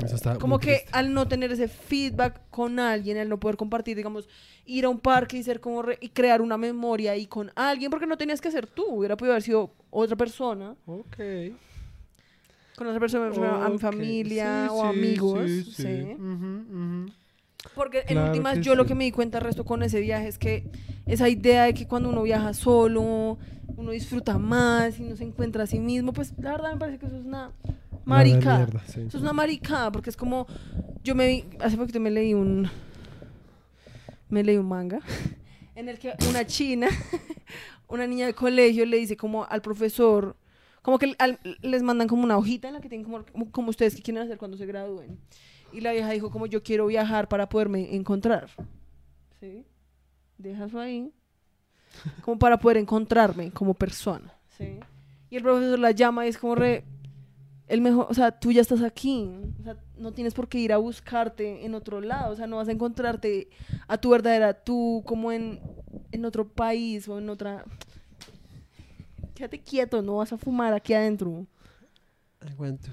Eso 0.04 0.16
está 0.16 0.38
como 0.38 0.60
que 0.60 0.74
triste. 0.78 0.90
al 0.92 1.14
no 1.14 1.28
tener 1.28 1.52
ese 1.52 1.68
feedback 1.68 2.42
con 2.50 2.80
alguien, 2.80 3.18
al 3.18 3.30
no 3.30 3.40
poder 3.40 3.58
compartir, 3.58 3.96
digamos, 3.98 4.28
ir 4.66 4.86
a 4.86 4.90
un 4.90 5.00
parque 5.00 5.38
y 5.38 5.44
ser 5.44 5.60
como 5.60 5.82
re- 5.82 5.98
y 6.02 6.10
crear 6.10 6.42
una 6.42 6.58
memoria 6.58 7.12
ahí 7.12 7.28
con 7.28 7.52
alguien, 7.56 7.92
porque 7.92 8.06
no 8.08 8.18
tenías 8.18 8.42
que 8.42 8.52
ser 8.52 8.68
tú, 8.68 8.86
hubiera 8.88 9.18
podido 9.18 9.34
haber 9.34 9.44
sido 9.44 9.74
otra 9.90 10.16
persona, 10.16 10.76
Ok. 10.86 11.18
con 12.76 12.88
otra 12.88 13.00
persona, 13.00 13.28
refiero 13.28 13.56
a 13.62 13.70
mi 13.70 13.78
familia 13.78 14.64
Sí, 14.64 14.68
o 14.72 14.82
sí, 14.82 14.88
amigos, 14.88 15.50
sí, 15.50 15.64
sí. 15.64 15.72
sí. 15.84 16.18
Porque 17.76 18.04
en 18.08 18.18
últimas 18.18 18.60
yo 18.62 18.74
lo 18.76 18.86
que 18.88 18.96
me 18.96 19.04
di 19.04 19.12
cuenta 19.12 19.40
resto 19.40 19.64
con 19.66 19.84
ese 19.84 20.00
viaje 20.00 20.28
es 20.28 20.40
que 20.40 20.64
esa 21.06 21.30
idea 21.30 21.66
de 21.66 21.74
que 21.76 21.88
cuando 21.88 22.10
uno 22.10 22.24
viaja 22.24 22.54
solo, 22.56 23.38
uno 23.78 23.92
disfruta 23.92 24.38
más 24.38 25.00
y 25.00 25.04
no 25.04 25.16
se 25.16 25.24
encuentra 25.24 25.64
a 25.64 25.68
sí 25.68 25.80
mismo, 25.80 26.14
pues 26.14 26.34
la 26.38 26.52
verdad 26.52 26.74
me 26.74 26.78
parece 26.80 27.00
que 27.00 27.06
eso 27.08 27.18
es 27.18 27.26
una 27.26 27.52
maricada. 28.06 28.58
mierda, 28.58 28.84
sí. 28.88 29.02
Eso 29.02 29.18
es 29.18 29.24
una 29.24 29.34
maricada, 29.34 29.92
porque 29.92 30.10
es 30.10 30.18
como, 30.18 30.48
yo 31.04 31.16
me 31.16 31.28
vi, 31.28 31.46
hace 31.60 31.78
poquito 31.78 32.00
me 32.00 32.12
leí 32.12 32.34
un, 32.34 32.70
me 34.30 34.44
leí 34.44 34.58
un 34.58 34.68
manga, 34.68 35.00
en 35.76 35.90
el 35.90 36.00
que 36.00 36.14
una 36.30 36.46
china, 36.46 36.88
una 37.88 38.08
niña 38.08 38.26
de 38.28 38.34
colegio 38.34 38.86
le 38.86 38.98
dice 38.98 39.18
como 39.18 39.46
al 39.46 39.62
profesor, 39.62 40.36
como 40.82 40.98
que 40.98 41.16
al- 41.20 41.40
les 41.62 41.84
mandan 41.84 42.08
como 42.08 42.24
una 42.24 42.38
hojita 42.38 42.68
en 42.68 42.74
la 42.76 42.82
que 42.82 42.90
tienen 42.90 43.06
como, 43.06 43.24
como, 43.26 43.52
como 43.52 43.70
ustedes 43.70 43.96
que 43.96 44.02
quieren 44.02 44.24
hacer 44.24 44.38
cuando 44.38 44.58
se 44.58 44.66
gradúen. 44.66 45.20
Y 45.74 45.80
la 45.82 45.94
vieja 45.94 46.10
dijo 46.12 46.32
como 46.32 46.48
yo 46.48 46.64
quiero 46.64 46.88
viajar 46.88 47.30
para 47.30 47.48
poderme 47.48 47.96
encontrar. 47.96 48.50
¿Sí? 49.40 49.64
Deja 50.38 50.66
eso 50.66 50.80
ahí. 50.80 51.14
Como 52.24 52.40
para 52.40 52.58
poder 52.58 52.78
encontrarme 52.78 53.52
como 53.52 53.74
persona. 53.74 54.34
¿Sí? 54.58 54.80
Y 55.30 55.38
el 55.38 55.44
profesor 55.44 55.80
la 55.80 55.92
llama 55.92 56.26
y 56.26 56.30
es 56.30 56.38
como 56.38 56.56
re, 56.56 56.84
el 57.72 57.80
mejor, 57.80 58.08
o 58.10 58.14
sea, 58.14 58.32
tú 58.32 58.52
ya 58.52 58.60
estás 58.60 58.82
aquí, 58.82 59.30
o 59.62 59.64
sea, 59.64 59.78
no 59.98 60.12
tienes 60.12 60.34
por 60.34 60.50
qué 60.50 60.60
ir 60.60 60.74
a 60.74 60.78
buscarte 60.78 61.66
en 61.66 61.74
otro 61.74 62.02
lado, 62.02 62.34
o 62.34 62.36
sea, 62.36 62.46
no 62.46 62.58
vas 62.58 62.68
a 62.68 62.74
encontrarte 62.74 63.50
a 63.88 63.98
tu 63.98 64.10
verdadera 64.10 64.54
tú 64.54 65.04
como 65.06 65.32
en, 65.32 65.62
en 66.12 66.26
otro 66.26 66.48
país 66.48 67.08
o 67.08 67.18
en 67.18 67.30
otra... 67.30 67.64
Quédate 69.34 69.62
quieto, 69.62 70.02
no 70.02 70.18
vas 70.18 70.34
a 70.34 70.38
fumar 70.38 70.74
aquí 70.74 70.94
adentro. 70.94 71.48
Aguanto. 72.42 72.90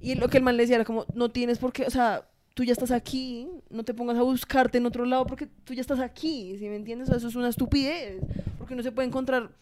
Y 0.00 0.14
lo 0.14 0.28
que 0.28 0.38
el 0.38 0.44
man 0.44 0.56
le 0.56 0.62
decía 0.62 0.76
era 0.76 0.84
como, 0.84 1.04
no 1.14 1.30
tienes 1.30 1.58
por 1.58 1.72
qué, 1.72 1.84
o 1.84 1.90
sea, 1.90 2.28
tú 2.58 2.64
ya 2.64 2.72
estás 2.72 2.90
aquí, 2.90 3.46
no 3.70 3.84
te 3.84 3.94
pongas 3.94 4.18
a 4.18 4.22
buscarte 4.22 4.78
en 4.78 4.86
otro 4.86 5.04
lado 5.04 5.24
porque 5.26 5.46
tú 5.46 5.74
ya 5.74 5.80
estás 5.80 6.00
aquí, 6.00 6.56
¿sí 6.58 6.68
me 6.68 6.74
entiendes? 6.74 7.06
O 7.06 7.12
sea, 7.12 7.18
eso 7.18 7.28
es 7.28 7.36
una 7.36 7.50
estupidez. 7.50 8.20
Porque 8.58 8.74
uno 8.74 8.82
se 8.82 8.90
puede 8.90 9.06
encontrar 9.06 9.52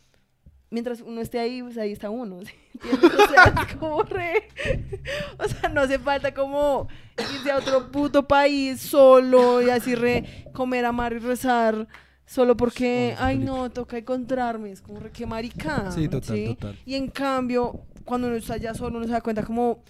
mientras 0.71 1.03
uno 1.03 1.21
esté 1.21 1.39
ahí, 1.39 1.63
pues 1.63 1.77
ahí 1.77 1.93
está 1.93 2.09
uno. 2.09 2.41
¿sí? 2.41 2.53
O 2.83 3.29
sea, 3.29 3.53
es 3.69 3.77
como 3.77 4.03
re. 4.03 4.49
O 5.39 5.47
sea, 5.47 5.69
no 5.69 5.83
hace 5.83 5.99
falta 5.99 6.33
como 6.33 6.89
irse 7.19 7.51
a 7.51 7.59
otro 7.59 7.93
puto 7.93 8.27
país 8.27 8.81
solo 8.81 9.61
y 9.61 9.69
así 9.69 9.95
re 9.95 10.47
comer, 10.55 10.87
amar 10.87 11.13
y 11.13 11.19
rezar. 11.19 11.87
Solo 12.25 12.57
porque, 12.57 13.15
ay 13.19 13.37
no, 13.37 13.71
toca 13.71 13.99
encontrarme, 13.99 14.73
es 14.73 14.81
como 14.81 15.01
re 15.01 15.11
que 15.11 15.27
maricada. 15.27 15.93
Sí, 15.93 16.09
total, 16.09 16.47
total. 16.47 16.79
Y 16.87 16.95
en 16.95 17.09
cambio, 17.09 17.79
cuando 18.07 18.29
uno 18.29 18.37
está 18.37 18.57
ya 18.57 18.73
solo, 18.73 18.97
uno 18.97 19.07
se 19.07 19.13
da 19.13 19.21
cuenta 19.21 19.45
como 19.45 19.83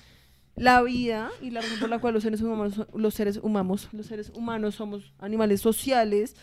la 0.57 0.83
vida 0.83 1.31
y 1.41 1.51
la 1.51 1.61
razón 1.63 1.79
por 1.79 1.89
la 1.91 1.99
cual 1.99 2.15
los 2.15 2.23
seres 2.23 2.41
humanos, 2.41 2.87
los 2.95 3.15
seres 3.15 3.39
humanos, 3.43 3.89
los 3.93 4.07
seres 4.07 4.31
humanos 4.35 4.75
somos 4.75 5.13
animales 5.19 5.61
sociales, 5.61 6.35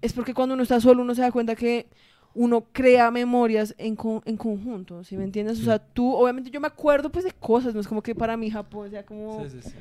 es 0.00 0.12
porque 0.12 0.34
cuando 0.34 0.54
uno 0.54 0.62
está 0.62 0.80
solo 0.80 1.02
uno 1.02 1.14
se 1.14 1.22
da 1.22 1.32
cuenta 1.32 1.56
que 1.56 1.88
uno 2.34 2.66
crea 2.72 3.10
memorias 3.10 3.74
en, 3.78 3.96
con- 3.96 4.22
en 4.24 4.36
conjunto, 4.36 5.02
¿sí 5.02 5.16
me 5.16 5.24
entiendes? 5.24 5.58
O 5.60 5.64
sea, 5.64 5.78
tú, 5.80 6.14
obviamente 6.14 6.50
yo 6.50 6.60
me 6.60 6.68
acuerdo 6.68 7.10
pues 7.10 7.24
de 7.24 7.32
cosas, 7.32 7.74
no 7.74 7.80
es 7.80 7.88
como 7.88 8.02
que 8.02 8.14
para 8.14 8.36
mí 8.36 8.50
Japón 8.50 8.90
sea 8.90 9.04
como 9.04 9.44
Sí, 9.48 9.60
sí, 9.60 9.70
sí. 9.70 9.76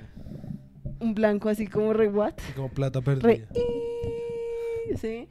un 0.99 1.13
blanco 1.13 1.49
así 1.49 1.67
como 1.67 1.93
re 1.93 2.07
what, 2.09 2.33
Como 2.55 2.69
plata 2.69 2.99
re 3.01 3.05
perdida. 3.05 3.47
sí. 4.99 5.27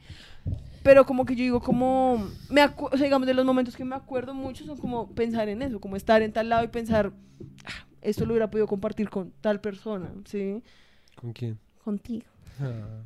Pero 0.84 1.04
como 1.04 1.26
que 1.26 1.34
yo 1.34 1.42
digo 1.42 1.60
como, 1.60 2.28
me 2.48 2.64
o 2.64 2.90
sea, 2.96 3.02
digamos, 3.04 3.26
de 3.26 3.34
los 3.34 3.44
momentos 3.44 3.74
que 3.74 3.84
me 3.84 3.96
acuerdo 3.96 4.32
mucho 4.34 4.64
son 4.64 4.76
como 4.78 5.08
pensar 5.12 5.48
en 5.48 5.62
eso, 5.62 5.80
como 5.80 5.96
estar 5.96 6.22
en 6.22 6.32
tal 6.32 6.48
lado 6.48 6.62
y 6.62 6.68
pensar, 6.68 7.10
"Ah, 7.64 7.85
esto 8.08 8.24
lo 8.24 8.32
hubiera 8.32 8.50
podido 8.50 8.66
compartir 8.66 9.08
con 9.10 9.32
tal 9.40 9.60
persona, 9.60 10.10
¿sí? 10.24 10.62
¿Con 11.14 11.32
quién? 11.32 11.58
Contigo. 11.84 12.26
Ah. 12.60 13.02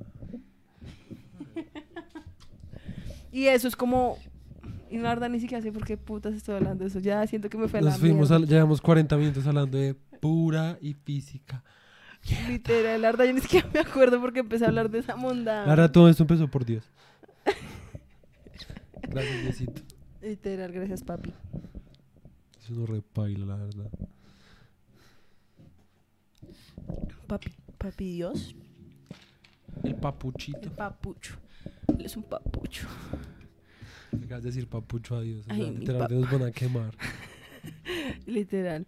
Y 3.32 3.46
eso 3.46 3.68
es 3.68 3.76
como, 3.76 4.18
y 4.90 4.98
la 4.98 5.10
verdad 5.10 5.28
ni 5.30 5.38
siquiera 5.40 5.62
sé 5.62 5.70
por 5.70 5.84
qué 5.84 5.96
putas 5.96 6.34
estoy 6.34 6.56
hablando 6.56 6.82
de 6.84 6.88
eso, 6.90 6.98
ya 6.98 7.24
siento 7.26 7.48
que 7.48 7.56
me 7.58 7.68
fue 7.68 7.78
a 7.78 7.82
la 7.82 7.90
Nos 7.90 8.00
fuimos, 8.00 8.30
al- 8.30 8.46
llevamos 8.46 8.80
40 8.80 9.16
minutos 9.16 9.46
hablando 9.46 9.78
de 9.78 9.94
pura 10.20 10.78
y 10.80 10.94
física. 10.94 11.62
Literal, 12.48 13.00
la 13.00 13.08
verdad 13.12 13.24
yo 13.26 13.32
ni 13.32 13.40
siquiera 13.40 13.68
me 13.72 13.80
acuerdo 13.80 14.20
porque 14.20 14.40
empecé 14.40 14.64
a 14.64 14.68
hablar 14.68 14.90
de 14.90 14.98
esa 14.98 15.16
monda. 15.16 15.62
La 15.62 15.68
verdad, 15.70 15.90
todo 15.92 16.08
esto 16.08 16.24
empezó 16.24 16.48
por 16.48 16.64
Dios. 16.64 16.84
Gracias, 19.08 19.42
Diosito. 19.42 19.82
Literal, 20.20 20.70
gracias 20.72 21.02
papi. 21.02 21.32
Eso 22.62 22.74
no 22.74 22.84
repaila, 22.84 23.46
la 23.46 23.56
verdad. 23.56 23.90
Papi, 27.26 27.52
papi 27.78 28.12
Dios, 28.12 28.54
El 29.82 29.90
el 29.90 29.96
papuchito. 29.96 30.70
papucho. 30.74 31.36
Él 31.88 32.04
es 32.04 32.16
un 32.16 32.22
papucho. 32.24 32.86
Acabas 34.24 34.42
de 34.42 34.50
decir 34.50 34.66
papucho 34.68 35.16
a 35.16 35.22
Dios. 35.22 35.46
O 35.48 35.54
sea, 35.54 36.08
nos 36.08 36.30
van 36.30 36.42
a 36.42 36.50
quemar. 36.50 36.94
Literal. 38.26 38.86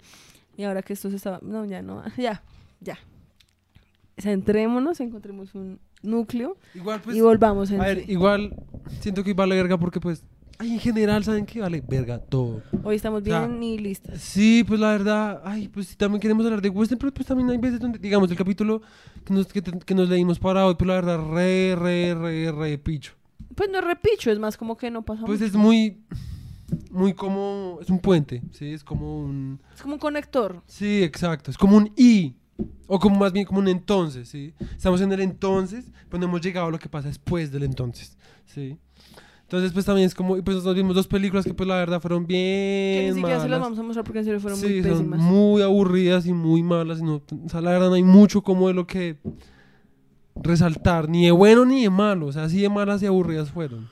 Y 0.57 0.65
ahora 0.65 0.83
que 0.83 0.93
esto 0.93 1.11
se 1.11 1.17
estaba... 1.17 1.39
No, 1.43 1.65
ya 1.65 1.83
no. 1.83 2.03
Ya, 2.17 2.43
ya. 2.81 2.99
Centrémonos, 4.19 5.01
encontremos 5.01 5.55
un 5.55 5.81
núcleo 6.03 6.57
Igual, 6.75 7.01
pues. 7.01 7.17
y 7.17 7.21
volvamos 7.21 7.71
A 7.73 7.77
ver, 7.79 8.11
igual 8.11 8.55
siento 9.01 9.23
que 9.23 9.31
hoy 9.31 9.35
vale 9.35 9.55
verga 9.55 9.79
porque, 9.79 10.01
pues. 10.01 10.25
Ay, 10.63 10.75
en 10.75 10.79
general, 10.79 11.25
¿saben 11.25 11.45
qué? 11.45 11.61
Vale 11.61 11.83
verga 11.85 12.21
todo. 12.21 12.63
Hoy 12.85 12.95
estamos 12.95 13.23
o 13.23 13.25
sea, 13.25 13.45
bien 13.47 13.61
y 13.65 13.79
listas. 13.79 14.21
Sí, 14.21 14.63
pues 14.65 14.79
la 14.79 14.93
verdad, 14.93 15.43
ay, 15.45 15.67
pues 15.67 15.89
si 15.89 15.97
también 15.97 16.21
queremos 16.21 16.45
hablar 16.45 16.63
de 16.63 16.69
western, 16.69 17.01
pero 17.01 17.13
pues 17.13 17.27
también 17.27 17.51
hay 17.51 17.59
veces 17.59 17.81
donde, 17.81 17.99
digamos, 17.99 18.31
el 18.31 18.37
capítulo 18.37 18.81
que 19.25 19.35
nos, 19.35 19.49
que, 19.49 19.61
que 19.61 19.95
nos 19.97 20.09
leímos 20.09 20.39
para 20.39 20.65
hoy, 20.65 20.77
pues 20.77 20.87
la 20.87 20.95
verdad, 20.95 21.19
re, 21.33 21.75
re, 21.75 22.15
re, 22.15 22.53
re, 22.53 22.79
picho. 22.79 23.13
Pues 23.57 23.69
no 23.71 23.79
es 23.79 23.85
repicho, 23.85 24.31
es 24.31 24.39
más 24.39 24.57
como 24.57 24.77
que 24.77 24.89
no 24.89 25.03
pasa 25.03 25.25
Pues 25.27 25.41
mucho. 25.41 25.49
es 25.51 25.55
muy, 25.57 25.99
muy 26.93 27.13
como, 27.13 27.79
es 27.83 27.91
un 27.91 27.99
puente, 27.99 28.41
sí, 28.53 28.73
es 28.73 28.85
como 28.85 29.19
un, 29.19 29.61
Es 29.75 29.83
como 29.83 29.95
un 29.95 30.01
conector. 30.01 30.63
sí, 30.67 31.03
exacto, 31.03 31.51
es 31.51 31.59
como 31.59 31.77
un 31.77 31.93
y, 31.97 32.37
o 32.87 33.01
como 33.01 33.19
más 33.19 33.33
bien 33.33 33.45
como 33.47 33.59
un 33.59 33.67
entonces, 33.67 34.29
sí. 34.29 34.55
Estamos 34.77 35.01
en 35.01 35.11
el 35.11 35.19
entonces, 35.23 35.91
pero 36.09 36.21
no 36.21 36.27
hemos 36.27 36.41
llegado 36.41 36.69
a 36.69 36.71
lo 36.71 36.79
que 36.79 36.89
pasa 36.89 37.09
después 37.09 37.51
del 37.51 37.65
entonces, 37.65 38.17
sí. 38.47 38.79
Entonces, 39.53 39.73
pues 39.75 39.85
también 39.85 40.07
es 40.07 40.15
como, 40.15 40.39
y 40.39 40.41
pues 40.43 40.65
nos 40.65 40.75
vimos 40.75 40.95
dos 40.95 41.07
películas 41.07 41.45
que 41.45 41.53
pues 41.53 41.69
la 41.69 41.75
verdad 41.77 42.01
fueron 42.01 42.27
Que 42.27 42.33
bien 43.03 43.09
ni 43.11 43.21
siquiera 43.21 43.37
se 43.41 43.49
las 43.51 43.61
malas. 43.61 43.61
vamos 43.61 43.79
a 43.79 43.83
mostrar 43.83 44.05
porque 44.05 44.21
en 44.21 44.25
serio 44.25 44.41
fueron 44.41 44.59
sí, 44.59 44.67
muy 44.67 44.83
son 44.83 44.91
pésimas. 44.93 45.21
muy 45.21 45.61
aburridas 45.61 46.25
y 46.27 46.33
muy 46.33 46.63
malas. 46.63 47.01
Y 47.01 47.03
no, 47.03 47.17
o 47.45 47.49
sea, 47.51 47.61
la 47.61 47.73
verdad 47.73 47.89
no 47.89 47.95
hay 47.95 48.03
mucho 48.03 48.43
como 48.43 48.69
de 48.69 48.75
lo 48.75 48.87
que 48.87 49.19
resaltar, 50.37 51.11
ni 51.11 51.27
de 51.27 51.33
bueno 51.33 51.67
ni 51.67 51.83
de 51.83 51.91
malo. 51.91 52.29
O 52.29 52.33
sea, 52.33 52.45
así 52.45 52.63
de 52.63 52.71
malas 52.71 53.03
y 53.03 53.07
aburridas 53.07 53.51
fueron. 53.51 53.91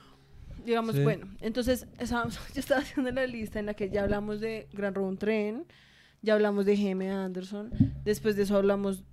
Digamos, 0.65 0.95
Sí. 0.95 1.03
bueno, 1.03 1.27
entonces 1.41 1.85
estábamos- 1.99 2.39
yo 2.55 2.59
estaba 2.59 2.81
haciendo 2.81 3.11
la 3.11 3.27
lista 3.27 3.59
en 3.59 3.67
la 3.67 3.75
que 3.75 3.89
ya 3.91 4.01
hablamos 4.01 4.39
de 4.41 4.67
Gran 4.73 4.95
Road 4.95 5.17
Tren, 5.17 5.65
ya 6.23 6.33
hablamos 6.33 6.65
de 6.65 6.75
G.M. 6.75 7.07
Anderson, 7.11 7.69
después 8.03 8.35
de 8.35 8.43
eso 8.43 8.55
hablamos 8.57 9.03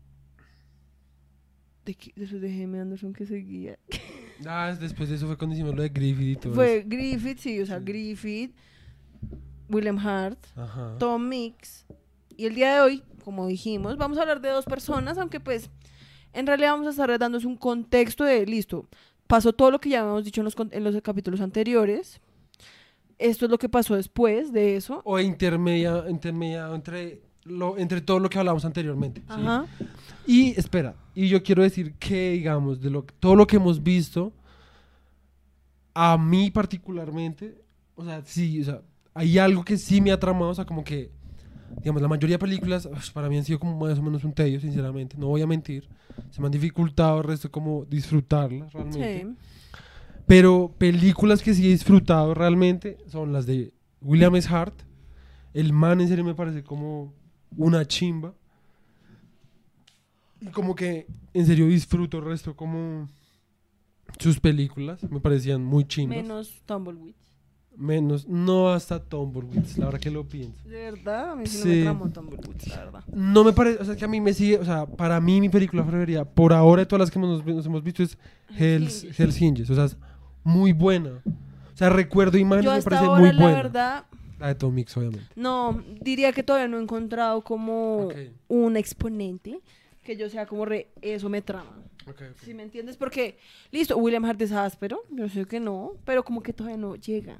de 1.85 1.97
después 2.17 2.41
de 2.41 2.49
G.M. 2.51 2.79
Anderson 2.81 3.13
que 3.13 3.27
seguía. 3.27 3.79
Ah, 4.47 4.75
después 4.79 5.09
de 5.09 5.17
eso 5.17 5.27
fue 5.27 5.37
cuando 5.37 5.55
hicimos 5.55 5.75
lo 5.75 5.83
de 5.83 5.89
Griffith 5.89 6.29
y 6.29 6.37
todo 6.37 6.55
Fue 6.55 6.85
Griffith, 6.87 7.39
sí, 7.39 7.61
o 7.61 7.67
sea. 7.67 7.79
Griffith, 7.81 8.55
William 9.69 9.99
Hart. 9.99 10.39
Ajá. 10.57 10.97
Tom 10.99 11.29
Mix. 11.29 11.87
Y 12.37 12.47
el 12.47 12.55
día 12.55 12.75
de 12.75 12.81
hoy, 12.81 13.03
como 13.25 13.47
dijimos, 13.47 13.97
vamos 13.97 14.19
a 14.19 14.23
hablar 14.23 14.41
de 14.41 14.51
dos 14.51 14.65
personas, 14.65 15.19
aunque 15.19 15.41
pues 15.41 15.71
en 16.33 16.47
realidad 16.47 16.73
vamos 16.73 16.87
a 16.87 16.91
estar 16.91 17.19
dándoles 17.19 17.45
un 17.45 17.57
contexto 17.57 18.25
de, 18.25 18.47
listo, 18.47 18.87
pasó 19.27 19.53
todo 19.53 19.71
lo 19.71 19.81
que 19.81 19.91
ya 19.91 20.01
habíamos 20.01 20.25
dicho 20.25 20.41
en 20.41 20.45
los, 20.45 20.57
en 20.71 20.85
los 20.85 21.01
capítulos 21.03 21.41
anteriores. 21.41 22.21
Esto 23.19 23.47
es 23.47 23.51
lo 23.51 23.59
que 23.59 23.69
pasó 23.69 23.97
después 23.97 24.53
de 24.53 24.77
eso. 24.77 25.03
O 25.05 25.19
intermedia, 25.19 26.05
intermedia 26.09 26.73
entre, 26.73 27.21
lo, 27.49 27.79
entre 27.79 28.01
todo 28.01 28.19
lo 28.19 28.31
que 28.31 28.39
hablamos 28.39 28.65
anteriormente. 28.65 29.21
¿sí? 29.21 29.27
Ajá. 29.29 29.67
Y 30.27 30.51
espera, 30.59 30.95
y 31.15 31.29
yo 31.29 31.43
quiero 31.43 31.63
decir 31.63 31.95
que, 31.95 32.33
digamos, 32.33 32.81
de 32.81 32.91
lo, 32.91 33.03
todo 33.03 33.35
lo 33.35 33.47
que 33.47 33.57
hemos 33.57 33.83
visto, 33.83 34.33
a 35.95 36.19
mí 36.19 36.51
particularmente, 36.51 37.63
o 37.95 38.05
sea, 38.05 38.23
sí, 38.25 38.61
o 38.61 38.65
sea, 38.65 38.83
hay 39.15 39.39
algo 39.39 39.65
que 39.65 39.77
sí 39.77 40.01
me 40.01 40.13
ha 40.13 40.21
tramado, 40.21 40.51
o 40.51 40.55
sea, 40.55 40.65
como 40.65 40.85
que, 40.85 41.11
digamos, 41.79 42.03
la 42.03 42.09
mayoría 42.09 42.35
de 42.35 42.39
películas 42.39 42.87
uf, 42.87 43.11
para 43.11 43.29
mí 43.29 43.39
han 43.39 43.45
sido 43.45 43.59
como 43.59 43.77
más 43.79 43.99
o 43.99 44.03
menos 44.03 44.23
un 44.23 44.33
tedio, 44.33 44.61
sinceramente, 44.61 45.17
no 45.19 45.29
voy 45.29 45.43
a 45.43 45.47
mentir, 45.47 45.89
se 46.31 46.41
me 46.41 46.47
han 46.47 46.53
dificultado 46.53 47.19
el 47.19 47.25
resto 47.25 47.51
como 47.51 47.85
disfrutarlas 47.87 48.73
realmente. 48.73 49.23
Sí. 49.23 49.49
Pero 50.27 50.75
películas 50.77 51.43
que 51.43 51.55
sí 51.55 51.67
he 51.67 51.71
disfrutado 51.71 52.35
realmente 52.35 52.99
son 53.07 53.33
las 53.33 53.47
de 53.47 53.73
William 54.03 54.37
S. 54.37 54.47
Hart. 54.55 54.75
El 55.55 55.73
man 55.73 56.03
en 56.03 56.09
serio 56.09 56.23
me 56.23 56.35
parece 56.35 56.63
como 56.63 57.15
una 57.57 57.85
chimba. 57.87 58.33
Y 60.41 60.47
como 60.47 60.75
que 60.75 61.07
en 61.35 61.47
serio 61.47 61.67
disfruto 61.67 62.19
el 62.19 62.25
resto 62.25 62.55
como 62.55 63.09
sus 64.19 64.39
películas. 64.41 65.03
Me 65.11 65.21
parecían 65.21 65.65
muy 65.65 65.85
chimbas. 65.85 66.19
Menos 66.19 66.63
Tumbleweed. 66.67 67.15
Menos, 67.77 68.27
no 68.27 68.71
hasta 68.73 68.99
Tumbleweeds, 68.99 69.79
la 69.79 69.87
verdad 69.87 70.01
que 70.01 70.11
lo 70.11 70.27
pienso. 70.27 70.61
De 70.69 70.91
verdad, 70.91 71.31
a 71.31 71.37
mí 71.37 71.47
sí, 71.47 71.59
no 71.69 71.75
me 71.75 71.83
tramó 71.83 72.09
Tumbleweed, 72.11 72.63
la 72.67 72.77
verdad. 72.77 73.05
No 73.15 73.45
me 73.45 73.53
parece, 73.53 73.81
o 73.81 73.85
sea, 73.85 73.95
que 73.95 74.05
a 74.05 74.09
mí 74.09 74.21
me 74.21 74.35
sigue, 74.35 74.59
o 74.59 74.65
sea, 74.65 74.85
para 74.85 75.21
mí 75.21 75.41
mi 75.41 75.49
película 75.49 75.87
preferida, 75.87 76.25
por 76.25 76.53
ahora 76.53 76.83
de 76.83 76.87
todas 76.87 77.01
las 77.03 77.11
que 77.13 77.21
nos, 77.21 77.47
nos 77.47 77.67
hemos 77.67 77.85
visto 77.85 78.03
es 78.03 78.19
Hell's, 78.57 79.05
Hinges. 79.05 79.21
Hell's 79.21 79.41
Hinges, 79.41 79.71
o 79.71 79.77
sea, 79.77 79.85
es 79.85 79.97
muy 80.43 80.73
buena. 80.73 81.23
O 81.25 81.77
sea, 81.77 81.89
recuerdo 81.91 82.37
imágenes 82.37 82.65
Yo 82.65 82.77
me 82.79 82.83
parece 82.83 83.05
ahora, 83.05 83.21
muy 83.21 83.33
la 83.33 83.41
buena. 83.41 83.57
verdad, 83.57 84.05
La 84.39 84.49
de 84.49 84.55
Tom 84.55 84.75
Mix, 84.75 84.97
obviamente. 84.97 85.27
no, 85.37 85.83
diría 86.01 86.33
que 86.33 86.43
todavía 86.43 86.69
no 86.69 86.79
he 86.79 86.83
encontrado 86.83 87.43
como 87.43 88.09
un 88.49 88.77
exponente 88.77 89.61
que 90.05 90.17
yo 90.17 90.31
sea 90.31 90.47
como 90.47 90.65
re, 90.65 90.89
eso 91.03 91.29
me 91.29 91.43
trama. 91.43 91.83
ok, 92.07 92.23
ok. 92.31 92.39
Si 92.43 92.55
me 92.55 92.63
entiendes? 92.63 92.97
Porque, 92.97 93.39
listo, 93.71 93.97
William 93.99 94.25
Hart 94.25 94.41
es 94.41 94.53
áspero, 94.53 95.03
yo 95.11 95.29
sé 95.29 95.45
que 95.45 95.61
no, 95.61 95.93
pero 96.05 96.25
como 96.25 96.43
que 96.43 96.53
todavía 96.55 96.79
no 96.79 96.97
llega. 96.97 97.39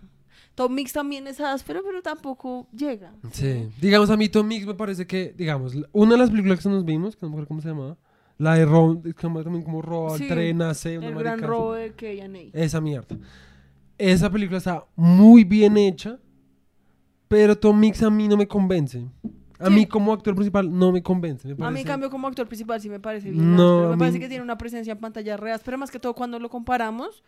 Tom 0.55 0.75
Mix 0.75 0.93
también 0.93 1.27
es 1.29 1.41
áspero, 1.41 1.83
pero 1.85 2.03
tampoco 2.03 2.67
llega. 2.73 3.15
Sí. 3.33 3.69
Digamos, 3.81 4.11
a 4.11 4.17
mí 4.17 4.29
Tom 4.29 4.47
Mix 4.47 4.67
me 4.67 4.75
parece 4.75 5.07
que, 5.07 5.33
digamos, 5.37 5.75
una 5.93 6.13
de 6.13 6.19
las 6.19 6.31
películas 6.31 6.61
que 6.61 6.69
nos 6.69 6.85
vimos, 6.85 7.17
que 7.17 7.23
no 7.23 7.29
me 7.31 7.35
acuerdo 7.35 7.49
cómo 7.49 7.61
se 7.61 7.69
llamaba, 7.69 7.97
la 8.39 8.55
de 8.55 8.67
Ron, 8.67 9.03
también 9.15 9.63
como 9.63 9.83
roba 9.83 10.17
Sí, 10.17 10.29
tren, 10.29 10.61
hace 10.63 10.99
una 10.99 11.09
El 11.09 11.15
gran 11.15 11.41
robo 11.41 11.75
de. 11.75 12.51
Esa 12.53 12.81
mierda. 12.81 13.17
Esa 13.97 14.31
película 14.31 14.59
está 14.59 14.85
muy 14.95 15.43
bien 15.45 15.77
hecha, 15.77 16.19
pero 17.29 17.57
Tom 17.57 17.79
Mix 17.79 18.03
a 18.03 18.11
mí 18.11 18.27
no 18.29 18.37
me 18.37 18.47
convence. 18.49 19.05
A 19.61 19.67
Sí. 19.67 19.73
mí 19.73 19.87
como 19.87 20.13
actor 20.13 20.35
principal 20.35 20.71
no 20.77 20.93
me 20.93 21.03
convence. 21.03 21.53
me 21.55 21.67
A 21.67 21.71
mí, 21.71 21.81
en 21.81 21.87
cambio, 21.87 22.11
como 22.11 22.29
actor 22.29 22.47
principal 22.47 22.81
sí 22.81 22.89
me 22.89 23.01
parece 23.01 23.31
bien 23.31 23.57
No, 23.57 23.63
áspero. 23.65 23.87
a 23.87 23.91
Me 23.91 23.97
mí- 23.97 23.99
parece 24.01 24.21
que 24.21 24.29
tiene 24.29 24.43
una 24.45 24.57
presencia 24.57 24.93
en 24.93 24.99
pantalla 24.99 25.37
real, 25.37 25.61
pero 25.65 25.77
más 25.79 25.91
que 25.91 25.99
todo 25.99 26.15
cuando 26.15 26.39
lo 26.39 26.49
comparamos 26.49 27.23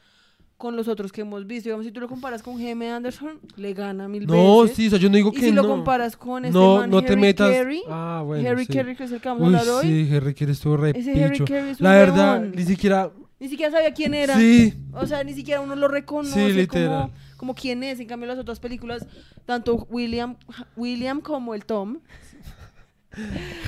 con 0.56 0.76
los 0.76 0.86
otros 0.88 1.10
que 1.10 1.22
hemos 1.22 1.46
visto. 1.46 1.68
Digamos, 1.70 1.86
si 1.86 1.90
tú 1.90 2.00
lo 2.00 2.06
comparas 2.08 2.42
con 2.42 2.56
G.M. 2.58 2.88
Anderson, 2.90 3.40
le 3.56 3.72
gana 3.74 4.06
mil 4.08 4.26
No, 4.26 4.60
veces. 4.62 4.76
sí, 4.76 4.86
o 4.86 4.90
sea, 4.90 4.98
yo 5.00 5.08
no 5.08 5.16
digo 5.16 5.30
y 5.30 5.36
que 5.40 5.40
si 5.46 5.50
no. 5.52 5.62
lo 5.62 5.68
comparas 5.68 6.16
con 6.16 6.44
este 6.44 6.56
no, 6.56 6.76
man, 6.76 6.90
no 6.90 7.02
te 7.02 7.16
metas. 7.16 7.50
Carey, 7.50 7.82
ah, 7.88 8.22
bueno. 8.24 8.48
Harry 8.48 8.66
sí. 8.66 8.72
Carey, 8.74 8.94
que 8.94 9.04
es 9.04 9.12
el 9.12 9.20
que 9.20 9.28
vamos 9.28 9.52
a 9.54 9.74
hoy, 9.76 9.86
sí, 10.06 10.14
Harry 10.14 10.34
Carey 10.34 10.52
estuvo 10.52 10.76
re 10.76 10.90
ese 10.94 11.24
Harry 11.24 11.32
picho. 11.32 11.44
Carey 11.46 11.70
es 11.70 11.80
un 11.80 11.84
La 11.84 11.92
verdad, 11.94 12.42
ni 12.42 12.62
siquiera 12.64 13.10
Ni 13.40 13.48
siquiera 13.48 13.72
sabía 13.72 13.92
quién 13.94 14.12
era. 14.14 14.36
Sí, 14.36 14.74
O 14.92 15.06
sea, 15.06 15.24
ni 15.24 15.32
siquiera 15.32 15.62
uno 15.62 15.74
lo 15.74 15.88
reconoce 15.88 16.50
Sí, 16.50 16.52
literal. 16.52 16.88
como 16.88 17.10
quién 17.54 17.82
es. 17.82 18.00
En 18.00 18.06
cambio, 18.06 18.28
las 18.28 18.38
otras 18.38 18.60
películas, 18.60 19.06
tanto 19.46 19.86
William, 19.90 20.36
William 20.76 21.20
como 21.20 21.54
el 21.54 21.64
Tom, 21.64 21.98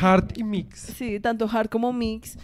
Hart 0.01 0.37
y 0.39 0.45
Mix. 0.45 0.79
sí, 0.81 1.19
tanto 1.21 1.49
Hart 1.51 1.71
como 1.71 1.93
Mix, 1.93 2.39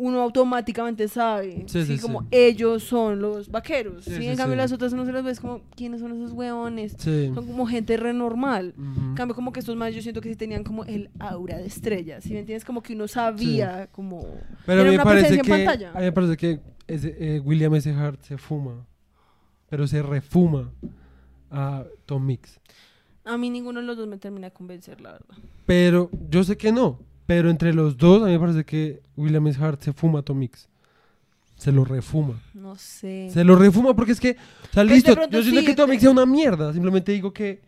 uno 0.00 0.22
automáticamente 0.22 1.08
sabe. 1.08 1.64
Sí, 1.66 1.84
sí, 1.84 1.98
como 1.98 2.26
ellos 2.30 2.82
son 2.84 3.20
los 3.20 3.50
vaqueros. 3.50 4.04
Sí, 4.06 4.26
en 4.26 4.36
cambio, 4.36 4.56
las 4.56 4.72
otras 4.72 4.94
uno 4.94 5.04
se 5.04 5.12
las 5.12 5.22
ves 5.22 5.40
como, 5.40 5.60
¿quiénes 5.76 6.00
son 6.00 6.12
esos 6.12 6.32
huevones? 6.32 6.96
Sí. 6.98 7.30
Son 7.34 7.46
como 7.46 7.66
gente 7.66 7.98
renormal. 7.98 8.72
Ujú. 8.78 9.00
En 9.10 9.14
cambio, 9.14 9.34
como 9.34 9.52
que 9.52 9.60
estos 9.60 9.76
más 9.76 9.94
yo 9.94 10.00
siento 10.00 10.22
que 10.22 10.30
sí 10.30 10.36
tenían 10.36 10.64
como 10.64 10.86
el 10.86 11.10
aura 11.18 11.58
de 11.58 11.66
estrella. 11.66 12.22
Si 12.22 12.32
me 12.32 12.40
entiendes? 12.40 12.64
Como 12.64 12.82
que 12.82 12.94
uno 12.94 13.08
sabía 13.08 13.88
como... 13.92 14.24
Pero 14.64 14.80
a 14.80 14.84
mí 14.84 14.96
me 14.96 15.04
parece 15.04 15.38
que, 15.38 15.52
a 15.52 15.98
mí 15.98 16.04
me 16.04 16.12
parece 16.12 16.36
que 16.38 16.60
ese, 16.86 17.14
eh, 17.18 17.40
William 17.40 17.74
S. 17.74 17.92
Hart 17.92 18.22
se 18.22 18.38
fuma, 18.38 18.86
pero 19.70 19.86
se 19.86 20.02
refuma 20.02 20.70
a 21.50 21.84
Tom 22.04 22.26
Mix. 22.26 22.60
A 23.24 23.38
mí 23.38 23.48
ninguno 23.48 23.80
de 23.80 23.86
los 23.86 23.96
dos 23.96 24.08
me 24.08 24.18
termina 24.18 24.48
de 24.48 24.52
convencer, 24.52 25.00
la 25.00 25.12
verdad. 25.12 25.36
Pero 25.64 26.10
yo 26.28 26.44
sé 26.44 26.56
que 26.56 26.72
no. 26.72 26.98
Pero 27.26 27.48
entre 27.48 27.72
los 27.72 27.96
dos, 27.96 28.22
a 28.22 28.26
mí 28.26 28.32
me 28.32 28.40
parece 28.40 28.64
que 28.64 29.00
William 29.16 29.46
S. 29.46 29.62
Hart 29.62 29.80
se 29.80 29.92
fuma 29.92 30.18
a 30.18 30.22
Tom 30.22 30.38
Mix. 30.38 30.68
Se 31.56 31.70
lo 31.70 31.84
refuma. 31.84 32.40
No 32.54 32.74
sé. 32.74 33.30
Se 33.32 33.44
lo 33.44 33.54
refuma 33.54 33.94
porque 33.94 34.12
es 34.12 34.20
que, 34.20 34.30
o 34.30 34.72
sea, 34.72 34.82
Pues 34.82 34.86
listo, 34.86 35.14
yo 35.30 35.42
siento 35.42 35.60
sí, 35.60 35.66
que 35.66 35.74
Tom 35.74 35.90
Mix 35.90 36.02
sea 36.02 36.10
una 36.10 36.26
mierda. 36.26 36.72
Simplemente 36.72 37.12
digo 37.12 37.32
que 37.32 37.60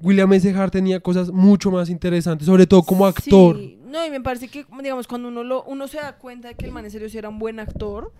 William 0.00 0.32
S. 0.32 0.50
Hart 0.52 0.72
tenía 0.72 0.98
cosas 0.98 1.30
mucho 1.30 1.70
más 1.70 1.90
interesantes, 1.90 2.46
sobre 2.46 2.66
todo 2.66 2.82
como 2.82 3.06
actor. 3.06 3.56
Sí, 3.56 3.78
No, 3.86 4.04
y 4.04 4.10
me 4.10 4.20
parece 4.20 4.48
que, 4.48 4.66
digamos, 4.82 5.06
cuando 5.06 5.28
uno 5.28 5.44
lo 5.44 5.62
uno 5.64 5.86
se 5.86 5.98
da 5.98 6.16
cuenta 6.16 6.48
de 6.48 6.54
que 6.54 6.64
el 6.64 6.72
man 6.72 6.84
en 6.84 6.90
serio 6.90 7.08
sí 7.08 7.18
era 7.18 7.28
un 7.28 7.38
buen 7.38 7.60
actor, 7.60 8.10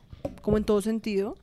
como 0.43 0.59
en 0.59 0.65
todo 0.65 0.81
sentido, 0.83 1.37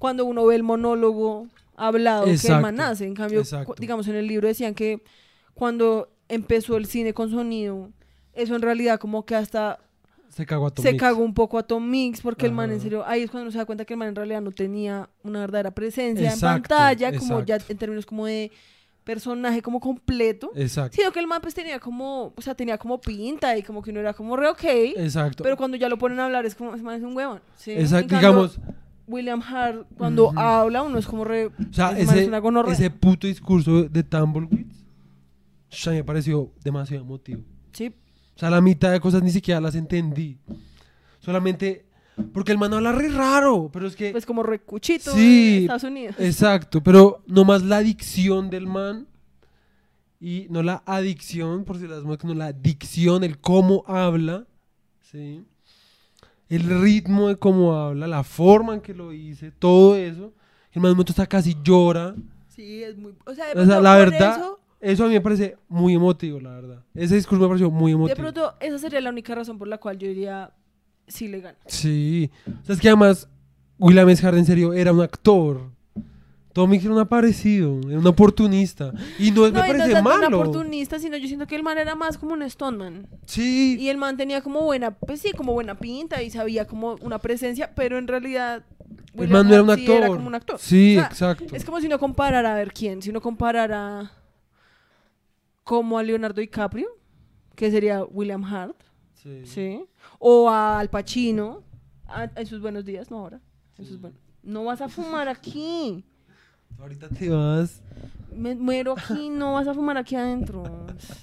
cuando 0.00 0.24
uno 0.24 0.46
ve 0.46 0.56
el 0.56 0.62
monólogo 0.62 1.46
hablado 1.76 2.24
que 2.24 2.30
el 2.30 2.36
Exacto, 2.36 2.62
man 2.62 2.80
hace. 2.80 3.04
En 3.06 3.14
cambio, 3.14 3.40
exacto. 3.40 3.74
digamos, 3.78 4.08
en 4.08 4.16
el 4.16 4.26
libro 4.26 4.48
decían 4.48 4.74
que 4.74 5.02
cuando 5.54 6.08
empezó 6.28 6.76
el 6.78 6.86
cine 6.86 7.12
con 7.12 7.30
sonido, 7.30 7.90
eso 8.32 8.56
en 8.56 8.62
realidad 8.62 8.98
como 8.98 9.26
que 9.26 9.34
hasta 9.34 9.78
Se 10.30 10.46
cagó 10.46 10.68
a 10.68 10.70
Tom 10.70 10.82
se 10.82 10.92
Mix. 10.92 11.00
cagó 11.02 11.22
un 11.22 11.34
poco 11.34 11.58
a 11.58 11.62
Tom 11.64 11.88
Mix 11.88 12.22
porque 12.22 12.46
el 12.46 12.52
man 12.52 12.70
en 12.70 12.80
serio, 12.80 13.04
ahí 13.06 13.22
es 13.22 13.30
cuando 13.30 13.42
uno 13.44 13.52
se 13.52 13.58
da 13.58 13.66
cuenta 13.66 13.84
que 13.84 13.92
el 13.92 13.98
man 13.98 14.08
en 14.08 14.16
realidad 14.16 14.40
no 14.40 14.52
tenía 14.52 15.10
una 15.22 15.40
verdadera 15.40 15.70
presencia 15.70 16.30
Exacto, 16.30 16.46
en 16.56 16.62
pantalla, 16.62 17.18
como 17.18 17.44
ya 17.44 17.56
exacto. 17.56 17.72
en 17.72 17.78
términos 17.78 18.06
como 18.06 18.24
de 18.26 18.50
personaje 19.04 19.60
como 19.60 19.80
completo. 19.80 20.50
Exacto. 20.54 20.96
Sino 20.96 21.12
que 21.12 21.20
el 21.20 21.26
man 21.26 21.42
pues 21.42 21.52
tenía 21.54 21.78
como, 21.78 22.32
o 22.36 22.40
sea, 22.40 22.54
tenía 22.54 22.78
como 22.78 23.00
pinta 23.00 23.56
y 23.58 23.62
como 23.62 23.82
que 23.82 23.90
uno 23.90 24.00
era 24.00 24.14
como 24.14 24.34
re 24.36 24.48
ok. 24.48 24.64
Exacto. 24.96 25.42
Pero 25.42 25.56
cuando 25.58 25.76
ya 25.76 25.88
lo 25.90 25.98
ponen 25.98 26.20
a 26.20 26.26
hablar 26.26 26.46
es 26.46 26.54
como, 26.54 26.74
ese 26.74 26.82
man 26.82 26.96
es 26.96 27.02
un 27.02 27.16
huevón. 27.16 27.40
¿sí? 27.56 27.72
Exacto. 27.72 28.08
cambio, 28.08 28.18
Digamos, 28.18 28.60
William 29.10 29.42
Hart 29.42 29.86
cuando 29.96 30.32
habla 30.36 30.82
uno 30.82 30.98
es 30.98 31.06
como 31.06 31.24
re... 31.24 31.46
o 31.46 31.52
sea, 31.72 31.98
ese 31.98 32.30
es 32.84 32.90
puto 32.90 33.26
discurso 33.26 33.84
de 33.84 34.02
Tumbleweeds 34.02 34.80
ya 35.70 35.92
me 35.92 36.04
pareció 36.04 36.50
demasiado 36.64 37.04
emotivo. 37.04 37.42
Sí, 37.72 37.92
O 38.34 38.38
sea, 38.38 38.50
la 38.50 38.60
mitad 38.60 38.90
de 38.90 39.00
cosas 39.00 39.22
ni 39.22 39.30
siquiera 39.30 39.60
las 39.60 39.74
entendí. 39.74 40.38
Solamente 41.20 41.86
porque 42.32 42.52
el 42.52 42.58
man 42.58 42.74
habla 42.74 42.92
re 42.92 43.08
raro, 43.08 43.70
pero 43.72 43.86
es 43.86 43.96
que... 43.96 44.10
pues 44.10 44.26
como 44.26 44.42
re 44.42 44.60
cuchito 44.60 45.12
Sí, 45.12 45.50
de 45.50 45.60
Estados 45.60 45.84
Unidos. 45.84 46.16
Exacto, 46.18 46.82
pero 46.82 47.22
nomás 47.26 47.62
la 47.62 47.80
dicción 47.80 48.50
del 48.50 48.66
man 48.66 49.06
y 50.20 50.46
no 50.50 50.62
la 50.62 50.82
adicción, 50.84 51.64
por 51.64 51.78
si 51.78 51.86
las 51.86 52.02
muecas, 52.02 52.26
no 52.26 52.34
la 52.34 52.52
dicción, 52.52 53.24
el 53.24 53.38
cómo 53.38 53.84
habla, 53.86 54.46
¿sí? 55.10 55.44
El 56.50 56.82
ritmo 56.82 57.28
de 57.28 57.36
cómo 57.36 57.74
habla, 57.74 58.06
la 58.06 58.22
forma 58.24 58.74
en 58.74 58.80
que 58.82 58.92
lo 58.92 59.10
dice, 59.10 59.50
todo 59.52 59.96
eso. 59.96 60.32
El 60.72 60.82
man 60.82 60.92
momento 60.92 61.12
está 61.12 61.26
casi 61.26 61.56
llora. 61.62 62.14
Sí, 62.48 62.82
es 62.82 62.96
muy... 62.98 63.14
O 63.24 63.34
sea, 63.34 63.46
de 63.46 63.52
O 63.52 63.54
sea, 63.54 63.64
pronto 63.64 63.80
la 63.82 63.96
verdad, 63.96 64.36
eso- 64.36 64.60
eso 64.80 65.04
a 65.04 65.08
mí 65.08 65.14
me 65.14 65.20
parece 65.20 65.56
muy 65.68 65.94
emotivo, 65.94 66.38
la 66.40 66.50
verdad. 66.50 66.84
Ese 66.94 67.14
discurso 67.14 67.42
me 67.42 67.48
pareció 67.48 67.70
muy 67.70 67.92
de 67.92 67.96
emotivo. 67.96 68.16
pronto 68.18 68.54
esa 68.60 68.78
sería 68.78 69.00
la 69.00 69.10
única 69.10 69.34
razón 69.34 69.56
por 69.58 69.68
la 69.68 69.78
cual 69.78 69.98
yo 69.98 70.08
diría 70.08 70.52
sí 71.06 71.28
le 71.28 71.40
gana. 71.40 71.58
Sí. 71.66 72.30
O 72.62 72.64
sea, 72.64 72.74
es 72.74 72.80
que 72.80 72.88
además 72.88 73.28
William 73.78 74.08
S. 74.10 74.26
Hart 74.26 74.36
en 74.38 74.44
serio 74.44 74.72
era 74.72 74.92
un 74.92 75.00
actor. 75.00 75.70
Tommy 76.52 76.78
era 76.78 76.90
un 76.92 76.98
aparecido, 76.98 77.78
era 77.88 77.98
un 77.98 78.06
oportunista. 78.06 78.92
Y 79.18 79.30
no, 79.30 79.42
No, 79.42 79.42
me 79.42 79.48
y 79.48 79.52
no 79.52 79.60
parece 79.60 79.86
es 79.86 79.92
tanto 79.94 80.10
un 80.10 80.20
malo. 80.20 80.40
oportunista, 80.40 80.98
sino 80.98 81.16
yo 81.16 81.26
siento 81.28 81.46
que 81.46 81.54
el 81.56 81.62
man 81.62 81.78
era 81.78 81.94
más 81.94 82.18
como 82.18 82.32
un 82.32 82.48
Stoneman. 82.50 83.06
Sí. 83.26 83.76
Y 83.78 83.88
el 83.88 83.96
man 83.96 84.16
tenía 84.16 84.40
como 84.42 84.62
buena, 84.62 84.90
pues 84.90 85.20
sí, 85.20 85.32
como 85.32 85.52
buena 85.52 85.76
pinta 85.78 86.22
y 86.22 86.30
sabía 86.30 86.66
como 86.66 86.96
una 87.02 87.18
presencia, 87.20 87.72
pero 87.74 87.98
en 87.98 88.08
realidad 88.08 88.64
El 89.14 89.20
William 89.20 89.30
man 89.38 89.48
no 89.48 89.54
era 89.54 89.62
un 89.62 89.70
actor. 89.70 89.96
era 89.96 90.06
como 90.08 90.26
un 90.26 90.34
actor. 90.34 90.58
Sí, 90.58 90.96
O 90.96 91.00
sea, 91.00 91.08
exacto. 91.08 91.54
Es 91.56 91.64
como 91.64 91.80
si 91.80 91.86
uno 91.86 91.98
comparara, 92.00 92.52
a 92.52 92.56
ver 92.56 92.72
quién, 92.72 93.00
si 93.00 93.10
uno 93.10 93.20
comparara 93.20 94.10
como 95.64 95.98
a 95.98 96.02
Leonardo 96.02 96.40
DiCaprio, 96.40 96.88
que 97.54 97.70
sería 97.70 98.02
William 98.04 98.42
Hart, 98.44 98.76
Sí. 99.14 99.42
¿sí? 99.44 99.84
O 100.18 100.48
a 100.48 100.78
Al 100.80 100.88
Pacino, 100.88 101.62
a- 102.08 102.30
en 102.34 102.46
sus 102.46 102.60
buenos 102.60 102.84
días, 102.84 103.10
no 103.10 103.18
ahora. 103.18 103.40
en 103.78 103.86
sus 103.86 104.00
buen- 104.00 104.14
No 104.42 104.64
vas 104.64 104.80
a 104.80 104.88
fumar 104.88 105.28
aquí. 105.28 106.04
Ahorita 106.80 107.08
te 107.08 107.28
vas. 107.28 107.82
Me 108.34 108.54
muero 108.54 108.94
aquí, 108.96 109.28
no 109.28 109.54
vas 109.54 109.66
a 109.68 109.74
fumar 109.74 109.98
aquí 109.98 110.14
adentro. 110.16 110.62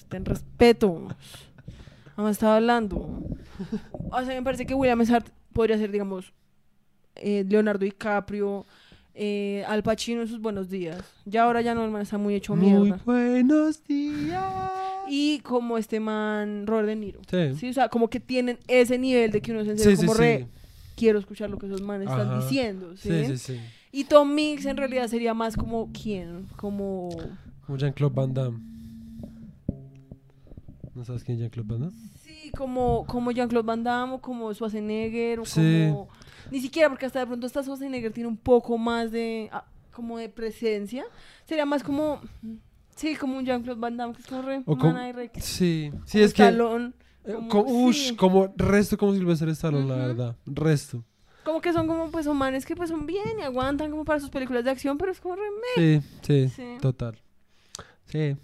Ten 0.09 0.25
respeto. 0.25 1.07
Vamos 2.15 2.31
estaba 2.31 2.57
hablando. 2.57 3.23
O 4.11 4.17
sea, 4.23 4.35
me 4.35 4.43
parece 4.43 4.65
que 4.65 4.73
William. 4.73 5.01
Hart 5.11 5.27
podría 5.53 5.77
ser, 5.77 5.91
digamos, 5.91 6.33
eh, 7.15 7.43
Leonardo 7.47 7.83
DiCaprio, 7.85 8.65
eh, 9.15 9.63
Al 9.67 9.81
Pacino 9.83 10.21
en 10.21 10.27
sus 10.27 10.39
buenos 10.39 10.69
días. 10.69 11.01
Ya 11.25 11.43
ahora 11.43 11.61
ya 11.61 11.73
no, 11.73 11.83
el 11.85 11.91
man 11.91 12.01
está 12.03 12.17
muy 12.17 12.35
hecho 12.35 12.55
Muy 12.55 12.71
mierda. 12.71 12.99
buenos 13.05 13.83
días. 13.83 14.43
Y 15.09 15.39
como 15.39 15.77
este 15.77 15.99
man, 15.99 16.67
Robert 16.67 16.87
De 16.87 16.95
Niro. 16.95 17.21
Sí. 17.29 17.55
Sí, 17.55 17.69
o 17.69 17.73
sea, 17.73 17.89
como 17.89 18.09
que 18.09 18.19
tienen 18.19 18.59
ese 18.67 18.97
nivel 18.97 19.31
de 19.31 19.41
que 19.41 19.51
uno 19.53 19.63
se 19.63 19.77
Sí, 19.77 19.95
como 19.95 20.13
sí. 20.13 20.19
re, 20.19 20.47
quiero 20.95 21.17
escuchar 21.17 21.49
lo 21.49 21.57
que 21.57 21.65
esos 21.67 21.81
manes 21.81 22.09
están 22.09 22.39
diciendo, 22.41 22.95
¿sí? 22.97 23.09
Sí, 23.09 23.25
sí, 23.25 23.37
sí. 23.37 23.59
Y 23.91 24.03
Tom 24.03 24.33
Mix 24.33 24.65
en 24.65 24.77
realidad 24.77 25.07
sería 25.07 25.33
más 25.33 25.55
como, 25.55 25.91
¿quién? 25.91 26.47
Como... 26.57 27.09
Como 27.65 27.77
Jean-Claude 27.77 28.13
Van 28.15 28.33
Damme. 28.33 28.59
¿No 30.93 31.03
sabes 31.05 31.23
quién 31.23 31.35
es 31.35 31.41
Jean-Claude 31.41 31.69
Van 31.69 31.79
Damme? 31.81 31.97
Sí, 32.21 32.51
como, 32.51 33.05
como 33.05 33.31
Jean-Claude 33.31 33.65
Van 33.65 33.83
Damme 33.83 34.13
o 34.13 34.19
como 34.21 34.53
Schwarzenegger 34.53 35.39
o 35.39 35.45
Sí. 35.45 35.87
como... 35.89 36.09
Ni 36.51 36.59
siquiera, 36.61 36.89
porque 36.89 37.05
hasta 37.05 37.19
de 37.19 37.27
pronto 37.27 37.45
esta 37.45 37.61
Schwarzenegger 37.61 38.11
tiene 38.13 38.29
un 38.29 38.37
poco 38.37 38.77
más 38.77 39.11
de... 39.11 39.49
ah, 39.51 39.65
como 39.91 40.17
de 40.17 40.29
presencia. 40.29 41.03
Sería 41.45 41.65
más 41.65 41.83
como... 41.83 42.19
Sí, 42.95 43.15
como 43.15 43.37
un 43.37 43.45
Jean-Claude 43.45 43.79
Van 43.79 43.95
Damme, 43.97 44.13
que 44.15 44.21
es 44.21 44.27
como 44.27 44.41
re... 44.41 44.63
O 44.65 44.77
como- 44.77 44.95
ahí 44.97 45.11
re- 45.11 45.31
Sí. 45.39 45.91
Sí, 46.05 46.19
es 46.21 46.33
que. 46.33 46.43
Stallone, 46.43 46.93
eh, 47.25 47.33
como- 47.33 47.47
co- 47.49 47.65
ush, 47.67 48.09
sí. 48.09 48.15
como 48.15 48.51
resto 48.57 48.97
como 48.97 49.13
Sylvester 49.13 49.49
Stallone, 49.49 49.85
la 49.87 49.95
Ujú. 49.95 50.03
verdad. 50.07 50.35
Resto. 50.47 51.03
Como 51.47 51.61
que 51.61 51.71
son 51.71 51.87
como, 51.87 52.11
pues, 52.11 52.25
son 52.25 52.35
manes 52.35 52.65
que 52.65 52.75
pues 52.75 52.89
son 52.89 53.05
bien 53.05 53.39
y 53.39 53.41
aguantan 53.41 53.89
como 53.89 54.03
para 54.03 54.19
sus 54.19 54.29
películas 54.29 54.65
de 54.65 54.71
acción, 54.71 54.97
pero 54.97 55.13
es 55.13 55.21
como 55.21 55.37
re... 55.37 55.43
meh. 55.77 56.01
Sí, 56.01 56.07
sí, 56.21 56.49
Sí. 56.53 56.63
total. 56.81 57.15
Sí. 58.03 58.35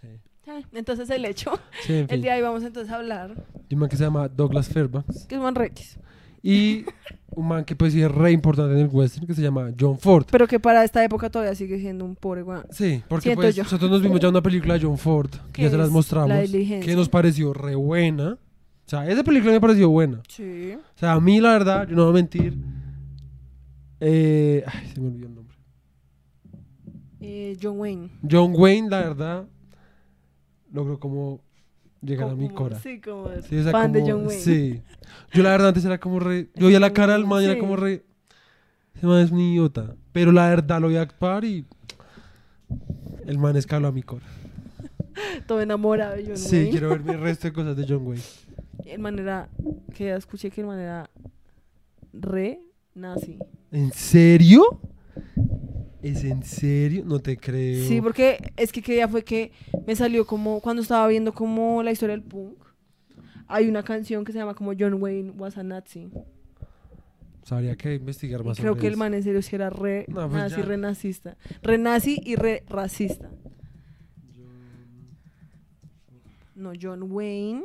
Sí. 0.00 0.08
Ah, 0.46 0.60
Entonces 0.72 1.10
el 1.10 1.26
hecho, 1.26 1.52
Sí, 1.86 1.92
en 1.92 2.06
el 2.08 2.22
día 2.22 2.32
de 2.32 2.38
hoy 2.38 2.44
vamos 2.44 2.62
entonces 2.62 2.90
a 2.90 2.96
hablar, 2.96 3.34
un 3.70 3.78
man 3.78 3.90
que 3.90 3.98
se 3.98 4.04
llama 4.04 4.28
Douglas 4.28 4.70
Fairbanks. 4.70 5.26
que 5.26 5.34
es 5.34 5.40
man 5.42 5.54
requis. 5.54 5.98
Y 6.42 6.86
un 7.28 7.48
man 7.48 7.66
que 7.66 7.76
pues 7.76 7.92
sí 7.92 8.00
es 8.00 8.10
re 8.10 8.32
importante 8.32 8.72
en 8.72 8.80
el 8.80 8.88
western 8.88 9.26
que 9.26 9.34
se 9.34 9.42
llama 9.42 9.72
John 9.78 9.98
Ford. 9.98 10.24
Pero 10.30 10.48
que 10.48 10.58
para 10.58 10.82
esta 10.84 11.04
época 11.04 11.28
todavía 11.28 11.54
sigue 11.54 11.78
siendo 11.80 12.06
un 12.06 12.16
pobre 12.16 12.42
weón. 12.44 12.64
Sí, 12.70 13.02
porque 13.08 13.34
pues 13.34 13.58
nosotros 13.58 13.90
nos 13.90 14.00
vimos 14.00 14.20
ya 14.20 14.30
una 14.30 14.40
película 14.42 14.72
de 14.72 14.80
John 14.86 14.96
Ford, 14.96 15.30
que 15.52 15.64
ya 15.64 15.70
se 15.70 15.76
las 15.76 15.90
mostramos, 15.90 16.30
La 16.30 16.40
que 16.46 16.94
nos 16.96 17.10
pareció 17.10 17.52
re 17.52 17.74
buena. 17.74 18.38
Sea, 18.92 19.08
esa 19.08 19.24
película 19.24 19.52
me 19.52 19.60
pareció 19.60 19.88
buena. 19.88 20.20
Sí. 20.28 20.74
O 20.76 20.98
sea, 20.98 21.12
a 21.12 21.20
mí 21.20 21.40
la 21.40 21.52
verdad, 21.52 21.88
yo 21.88 21.96
no 21.96 22.02
voy 22.04 22.10
a 22.10 22.14
mentir. 22.14 22.58
eh, 24.00 24.62
ay, 24.66 24.90
se 24.92 25.00
me 25.00 25.06
olvidó 25.08 25.26
el 25.28 25.34
nombre. 25.34 25.56
Eh, 27.20 27.56
John 27.62 27.78
Wayne. 27.80 28.10
John 28.30 28.52
Wayne, 28.54 28.90
la 28.90 28.98
verdad, 28.98 29.44
logró 30.72 30.98
como 31.00 31.40
llegar 32.02 32.28
a 32.28 32.34
mi 32.34 32.50
cora. 32.50 32.78
Sí, 32.80 33.00
como 33.00 33.30
el 33.30 33.42
Sí, 33.44 33.56
o 33.58 33.62
sea, 33.62 33.72
fan 33.72 33.92
de 33.92 34.02
John 34.02 34.26
Wayne. 34.26 34.42
Sí. 34.42 34.82
Yo 35.32 35.42
la 35.42 35.50
verdad 35.52 35.68
antes 35.68 35.84
era 35.86 35.98
como 35.98 36.18
re... 36.20 36.50
Yo 36.56 36.66
veía 36.66 36.80
la 36.80 36.92
cara 36.92 37.14
del 37.14 37.24
man 37.26 37.40
y 37.42 37.44
era 37.46 37.54
Sí. 37.54 37.60
como 37.60 37.76
re... 37.76 38.04
Ese 38.94 39.06
man 39.06 39.20
es 39.24 39.30
un 39.30 39.40
idiota. 39.40 39.94
Pero 40.12 40.32
la 40.32 40.48
verdad 40.50 40.80
lo 40.82 40.88
voy 40.88 40.96
a 40.96 41.02
actuar 41.02 41.44
y... 41.44 41.64
El 43.26 43.38
man 43.38 43.56
escaló 43.56 43.88
a 43.88 43.92
mi 43.92 44.02
cora. 44.02 44.26
Todo 45.46 45.60
enamorado 45.62 46.16
de 46.16 46.26
John 46.26 46.36
Sí, 46.36 46.56
Wayne. 46.56 46.70
quiero 46.70 46.88
ver 46.90 47.02
el 47.16 47.20
resto 47.22 47.46
de 47.48 47.52
cosas 47.54 47.76
de 47.76 47.86
John 47.88 48.06
Wayne. 48.06 48.22
El 48.84 48.98
man 49.00 49.18
era, 49.18 49.48
que 49.94 50.06
ya 50.06 50.16
escuché 50.16 50.50
que 50.50 50.60
el 50.60 50.66
man 50.66 50.78
era 50.78 51.10
re 52.12 52.60
nazi. 52.94 53.38
¿En 53.70 53.92
serio? 53.92 54.80
¿Es 56.02 56.24
en 56.24 56.42
serio? 56.42 57.04
No 57.06 57.20
te 57.20 57.36
creo. 57.36 57.86
Sí, 57.86 58.00
porque 58.00 58.52
es 58.56 58.72
que 58.72 58.82
que 58.82 58.92
día 58.94 59.08
fue 59.08 59.22
que 59.24 59.52
me 59.86 59.94
salió 59.94 60.26
como, 60.26 60.60
cuando 60.60 60.82
estaba 60.82 61.06
viendo 61.06 61.32
como 61.32 61.82
la 61.82 61.92
historia 61.92 62.16
del 62.16 62.24
punk, 62.24 62.58
hay 63.46 63.68
una 63.68 63.82
canción 63.82 64.24
que 64.24 64.32
se 64.32 64.38
llama 64.38 64.54
como 64.54 64.72
John 64.78 65.00
Wayne 65.00 65.30
was 65.36 65.56
a 65.58 65.62
Nazi. 65.62 66.10
sea, 67.44 67.58
habría 67.58 67.76
que 67.76 67.94
investigar 67.94 68.40
Y 68.40 68.44
más 68.44 68.58
creo 68.58 68.72
sobre 68.72 68.80
que 68.80 68.86
el 68.88 68.96
man 68.96 69.14
en 69.14 69.22
serio 69.22 69.42
sí 69.42 69.54
era 69.54 69.70
re 69.70 70.06
No, 70.08 70.28
pues 70.28 70.32
nazi, 70.42 70.56
ya. 70.56 70.62
re 70.62 70.76
nazista. 70.76 71.36
Re 71.62 71.78
nazi 71.78 72.20
y 72.24 72.34
re 72.36 72.64
racista. 72.68 73.30
No, 76.54 76.72
John 76.80 77.10
Wayne. 77.10 77.62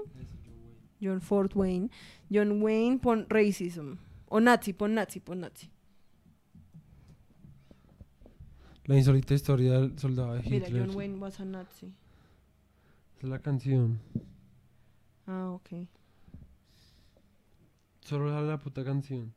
John 0.99 1.21
Fort 1.21 1.55
Wayne. 1.55 1.89
John 2.29 2.61
Wayne 2.61 2.99
pon 2.99 3.25
racism. 3.29 3.97
O 4.29 4.39
nazi, 4.39 4.73
pon 4.73 4.93
nazi, 4.95 5.19
pon 5.19 5.39
nazi. 5.41 5.69
La 8.85 8.95
insólita 8.95 9.33
historia 9.33 9.73
del 9.79 9.97
soldado 9.99 10.33
de 10.35 10.43
Mira, 10.49 10.67
Hitler. 10.67 10.87
John 10.87 10.95
Wayne 10.95 11.19
was 11.19 11.39
a 11.39 11.45
nazi. 11.45 11.87
Esa 13.17 13.25
es 13.25 13.29
la 13.29 13.39
canción. 13.39 13.99
Ah, 15.25 15.49
ok. 15.51 15.87
Solo 18.01 18.29
sale 18.31 18.47
la 18.47 18.57
puta 18.57 18.83
canción. 18.85 19.33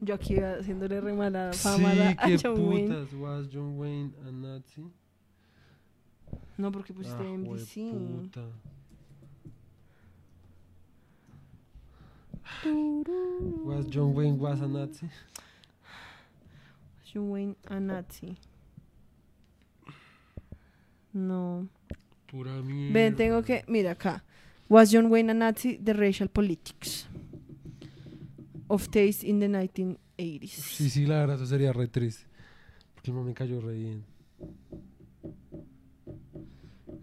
Yo 0.00 0.14
aquí 0.14 0.36
haciéndole 0.38 1.00
re 1.00 1.12
mala 1.14 1.52
Sí, 1.52 1.58
fama 1.60 1.90
a- 1.90 2.10
a 2.10 2.16
qué 2.26 2.38
John 2.40 2.60
Wayne. 2.68 2.88
putas. 2.94 3.12
Was 3.14 3.48
John 3.52 3.78
Wayne 3.78 4.12
a 4.26 4.30
Nazi? 4.30 4.86
No, 6.58 6.70
porque 6.70 6.92
pusiste 6.92 7.22
Ah, 7.22 7.34
NBC. 7.34 7.90
jueputa. 7.90 8.46
Was 13.64 13.86
John 13.86 14.14
Wayne 14.14 14.38
was 14.38 14.60
a 14.60 14.66
Nazi? 14.66 15.06
Was 15.06 17.12
John 17.12 17.30
Wayne 17.30 17.56
a 17.68 17.80
Nazi? 17.80 18.36
No. 21.12 21.68
Pura 22.26 22.62
mierda. 22.62 22.92
Ven, 22.92 23.16
tengo 23.16 23.42
que. 23.42 23.64
Mira 23.68 23.92
acá. 23.92 24.22
Was 24.68 24.92
John 24.92 25.10
Wayne 25.10 25.30
a 25.30 25.34
Nazi? 25.34 25.76
The 25.76 25.94
racial 25.94 26.28
politics 26.28 27.06
of 28.68 28.90
taste 28.90 29.24
in 29.24 29.40
the 29.40 29.48
1980s. 29.48 30.50
Sí, 30.50 30.90
sí, 30.90 31.06
la 31.06 31.20
verdad, 31.20 31.36
eso 31.36 31.46
sería 31.46 31.72
re 31.72 31.88
triste. 31.88 32.26
Porque 32.94 33.10
el 33.10 33.16
me 33.16 33.34
cayó 33.34 33.60
re 33.60 33.74
bien. 33.74 34.04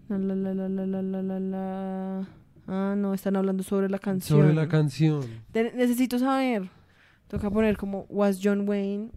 La 0.08 0.18
la 0.18 0.34
la 0.34 0.54
la 0.54 0.68
la 0.68 1.02
la 1.02 1.22
la 1.22 1.40
la. 1.40 2.28
Ah, 2.66 2.94
no, 2.96 3.12
están 3.14 3.36
hablando 3.36 3.62
sobre 3.62 3.88
la 3.90 3.98
canción. 3.98 4.40
Sobre 4.40 4.54
la 4.54 4.68
canción. 4.68 5.22
Te- 5.52 5.72
necesito 5.74 6.18
saber. 6.18 6.70
Toca 7.28 7.50
poner 7.50 7.76
como 7.76 8.06
Was 8.08 8.40
John 8.42 8.68
Wayne 8.68 9.10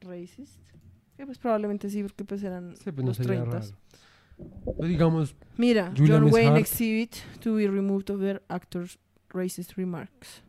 racist? 0.00 0.58
Que 1.16 1.26
pues 1.26 1.38
probablemente 1.38 1.90
sí, 1.90 2.02
porque 2.02 2.24
pues 2.24 2.42
eran 2.42 2.74
Sí, 2.76 2.84
pues 2.92 2.96
no 2.98 3.06
los 3.08 3.16
sería 3.16 3.44
30 3.44 3.58
raro. 3.60 3.72
Pues 4.76 4.88
digamos, 4.88 5.36
Mira, 5.58 5.92
Julia 5.96 6.14
John 6.14 6.24
Wayne 6.32 6.50
Mishart. 6.52 6.58
exhibit 6.60 7.16
to 7.40 7.54
be 7.54 7.68
removed 7.68 8.10
of 8.10 8.20
their 8.20 8.42
actors' 8.48 8.98
racist 9.28 9.74
remarks. 9.76 10.42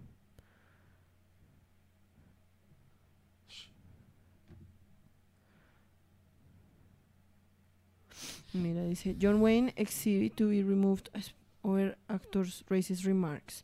Mira, 8.53 8.83
dice 8.85 9.15
John 9.21 9.41
Wayne 9.41 9.73
exhibit 9.75 10.35
to 10.35 10.47
be 10.49 10.61
removed 10.63 11.09
as- 11.13 11.33
over 11.63 11.97
actors' 12.07 12.63
racist 12.69 13.05
remarks. 13.05 13.63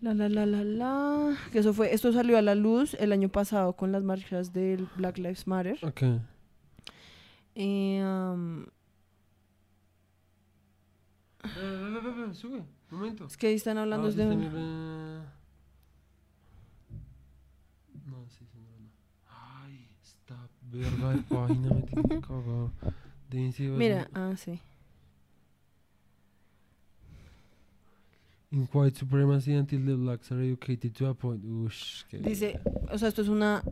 La 0.00 0.14
la 0.14 0.28
la 0.28 0.46
la 0.46 0.62
la. 0.64 1.36
Que 1.52 1.58
eso 1.58 1.74
fue, 1.74 1.92
esto 1.92 2.12
salió 2.12 2.38
a 2.38 2.42
la 2.42 2.54
luz 2.54 2.94
el 2.94 3.12
año 3.12 3.28
pasado 3.28 3.74
con 3.74 3.92
las 3.92 4.02
marchas 4.02 4.52
del 4.52 4.88
Black 4.96 5.18
Lives 5.18 5.46
Matter. 5.46 5.78
ok. 5.82 6.02
Eh, 7.56 8.00
um, 8.02 8.64
Sube, 12.32 12.62
momento. 12.90 13.26
es 13.26 13.36
que 13.36 13.48
ahí 13.48 13.54
están 13.54 13.76
hablando 13.78 14.08
Ah, 14.08 14.10
de 14.10 14.22
eh. 14.22 15.22
No, 18.06 18.26
sí, 18.28 18.46
señora, 18.46 18.76
no. 18.78 18.90
Ay, 19.26 19.88
esta 20.02 20.48
verga 20.70 21.10
de 21.14 21.22
página 21.22 21.68
me 21.74 21.82
tiene. 21.82 22.02
Deben 22.08 22.20
Mira, 23.76 24.08
ah, 24.14 24.34
sí. 24.36 24.60
In 28.52 28.68
white 28.72 28.98
supremacy 28.98 29.54
until 29.54 29.84
the 29.84 29.94
blacks 29.94 30.32
are 30.32 30.42
educated 30.42 30.92
to 30.96 31.06
a 31.06 31.14
point. 31.14 31.44
Ush, 31.44 32.04
qué 32.10 32.18
Dice, 32.18 32.58
o 32.90 32.98
sea, 32.98 33.08
esto 33.08 33.22
es 33.22 33.28
una 33.28 33.62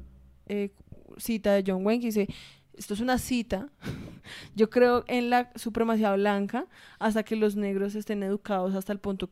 eh, 0.47 0.71
cita 1.17 1.53
de 1.53 1.65
John 1.67 1.85
Wayne 1.85 2.01
que 2.01 2.07
dice, 2.07 2.29
esto 2.75 2.95
es 2.95 3.01
una 3.01 3.19
cita, 3.19 3.69
yo 4.55 4.71
creo 4.71 5.05
en 5.09 5.31
la 5.31 5.51
supremacía 5.57 6.15
blanca 6.15 6.67
hasta 7.01 7.25
que 7.25 7.35
los 7.35 7.57
negros 7.57 7.97
estén 7.97 8.23
educados 8.23 8.75
hasta 8.77 8.93
el 8.93 9.01
punto 9.01 9.31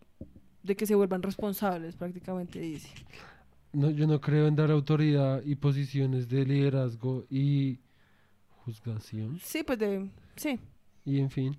de 0.65 0.75
que 0.75 0.87
se 0.87 0.97
vuelvan 0.97 1.23
responsables, 1.23 1.95
prácticamente 1.95 2.59
dice. 2.59 2.89
No, 3.73 3.91
yo 3.91 4.07
no 4.07 4.21
creo 4.21 4.49
en 4.49 4.57
dar 4.57 4.71
autoridad 4.71 5.43
y 5.45 5.55
posiciones 5.55 6.29
de 6.29 6.45
liderazgo 6.45 7.25
y 7.31 7.79
juzgación. 8.67 9.41
Sí, 9.43 9.63
pues 9.63 9.79
de, 9.79 10.11
sí, 10.37 10.59
Y 11.05 11.21
en 11.21 11.31
fin. 11.31 11.57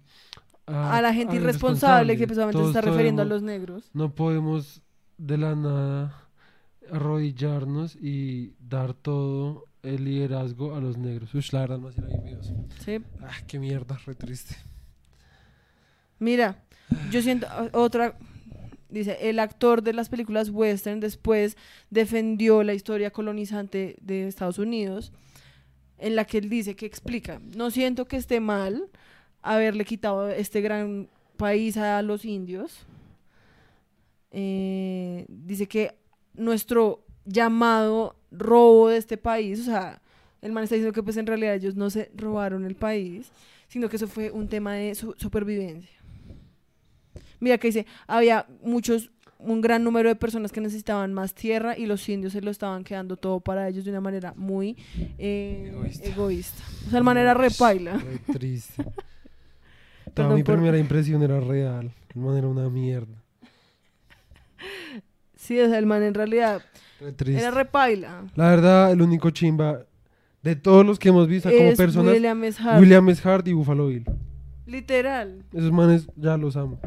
a 0.68 1.02
la 1.02 1.14
gente 1.14 1.38
al 1.38 1.42
irresponsable 1.42 2.18
que 2.18 2.28
precisamente 2.28 2.62
se 2.62 2.68
está 2.68 2.82
refiriendo 2.82 3.24
a 3.24 3.26
los 3.26 3.42
negros. 3.42 3.90
No 3.94 4.14
podemos 4.14 4.82
de 5.18 5.38
la 5.38 5.56
nada 5.56 6.28
arrodillarnos 6.92 7.96
y 7.96 8.54
dar 8.60 8.94
todo 8.94 9.66
el 9.84 10.06
liderazgo 10.06 10.76
a 10.76 10.82
los 10.82 10.98
negros. 10.98 11.34
Uy, 11.34 11.46
la 11.52 11.62
verdad, 11.62 11.80
no 11.80 11.90
bien 11.90 12.24
videos. 12.24 12.54
Sí. 12.84 13.00
Ah, 13.22 13.38
qué 13.48 13.60
mierda, 13.60 13.98
re 14.06 14.16
triste. 14.16 14.56
Mira, 16.20 16.64
yo 17.12 17.22
siento 17.22 17.48
ah, 17.50 17.70
otra, 17.74 18.18
dice, 18.90 19.30
el 19.30 19.40
actor 19.40 19.84
de 19.84 19.94
las 19.94 20.10
películas 20.10 20.50
western 20.50 21.00
después 21.00 21.58
defendió 21.90 22.64
la 22.64 22.74
historia 22.74 23.12
colonizante 23.12 23.98
de 24.02 24.28
Estados 24.28 24.60
Unidos, 24.60 25.12
en 26.00 26.16
la 26.16 26.26
que 26.26 26.38
él 26.38 26.50
dice 26.50 26.76
que 26.76 26.86
explica, 26.86 27.42
no 27.56 27.72
siento 27.72 28.06
que 28.06 28.18
esté 28.18 28.40
mal 28.40 28.90
haberle 29.42 29.86
quitado 29.86 30.30
este 30.30 30.62
gran 30.62 31.10
país 31.38 31.78
a 31.78 32.02
los 32.02 32.26
indios. 32.26 32.86
Eh, 34.32 35.26
dice 35.30 35.68
que 35.68 35.96
nuestro 36.34 37.04
llamado 37.26 38.16
robo 38.32 38.90
de 38.90 38.98
este 38.98 39.18
país, 39.18 39.62
o 39.62 39.64
sea, 39.64 40.02
el 40.42 40.52
man 40.52 40.64
está 40.64 40.76
diciendo 40.76 40.94
que 40.94 41.04
pues 41.04 41.18
en 41.18 41.26
realidad 41.26 41.56
ellos 41.56 41.76
no 41.76 41.90
se 41.90 42.12
robaron 42.16 42.66
el 42.66 42.76
país, 42.76 43.32
sino 43.68 43.90
que 43.90 43.96
eso 43.96 44.08
fue 44.08 44.32
un 44.32 44.48
tema 44.48 44.74
de 44.74 44.96
su- 44.96 45.16
supervivencia. 45.18 45.98
Mira 47.40 47.58
que 47.58 47.68
dice, 47.68 47.86
había 48.08 48.48
muchos, 48.62 49.12
un 49.40 49.62
gran 49.62 49.84
número 49.84 50.10
de 50.10 50.16
personas 50.16 50.52
que 50.52 50.62
necesitaban 50.62 51.14
más 51.14 51.34
tierra 51.34 51.78
y 51.78 51.86
los 51.86 52.08
indios 52.10 52.34
se 52.34 52.42
lo 52.42 52.50
estaban 52.52 52.84
quedando 52.84 53.18
todo 53.18 53.40
para 53.40 53.68
ellos 53.68 53.86
de 53.86 53.92
una 53.92 54.02
manera 54.02 54.34
muy 54.36 54.76
eh, 55.18 55.68
Egoísta. 55.72 56.10
egoísta. 56.10 56.64
O 56.88 56.90
sea, 56.90 57.00
de 57.00 57.04
manera 57.04 57.34
repaila. 57.34 57.98
Re 57.98 58.34
triste. 58.34 58.84
Toda 60.14 60.34
mi 60.36 60.44
por- 60.44 60.56
primera 60.56 60.78
impresión 60.80 61.22
era 61.22 61.40
real. 61.40 61.92
El 62.16 62.22
man 62.22 62.36
era 62.38 62.48
una 62.48 62.70
mierda. 62.70 63.14
Sí, 65.36 65.60
o 65.60 65.68
sea, 65.70 65.78
el 65.78 65.86
man 65.86 66.02
en 66.04 66.14
realidad 66.14 66.62
Re 67.00 67.38
era 67.38 67.52
repaila. 67.52 68.26
La 68.36 68.50
verdad, 68.50 68.92
el 68.92 69.02
único 69.02 69.30
chimba 69.30 69.86
de 70.42 70.56
todos 70.56 70.86
los 70.86 70.98
que 70.98 71.10
hemos 71.10 71.28
visto 71.28 71.50
como 71.50 71.76
personas, 71.76 72.14
William 72.14 72.44
S. 72.44 72.62
Hart. 72.62 72.80
William 72.82 73.08
S. 73.10 73.30
Hart 73.30 73.48
y 73.48 73.54
Buffalo 73.54 73.88
Bill. 73.88 74.06
Literal. 74.66 75.44
Esos 75.54 75.72
manes 75.72 76.08
ya 76.16 76.38
los 76.38 76.58
amo. 76.58 76.80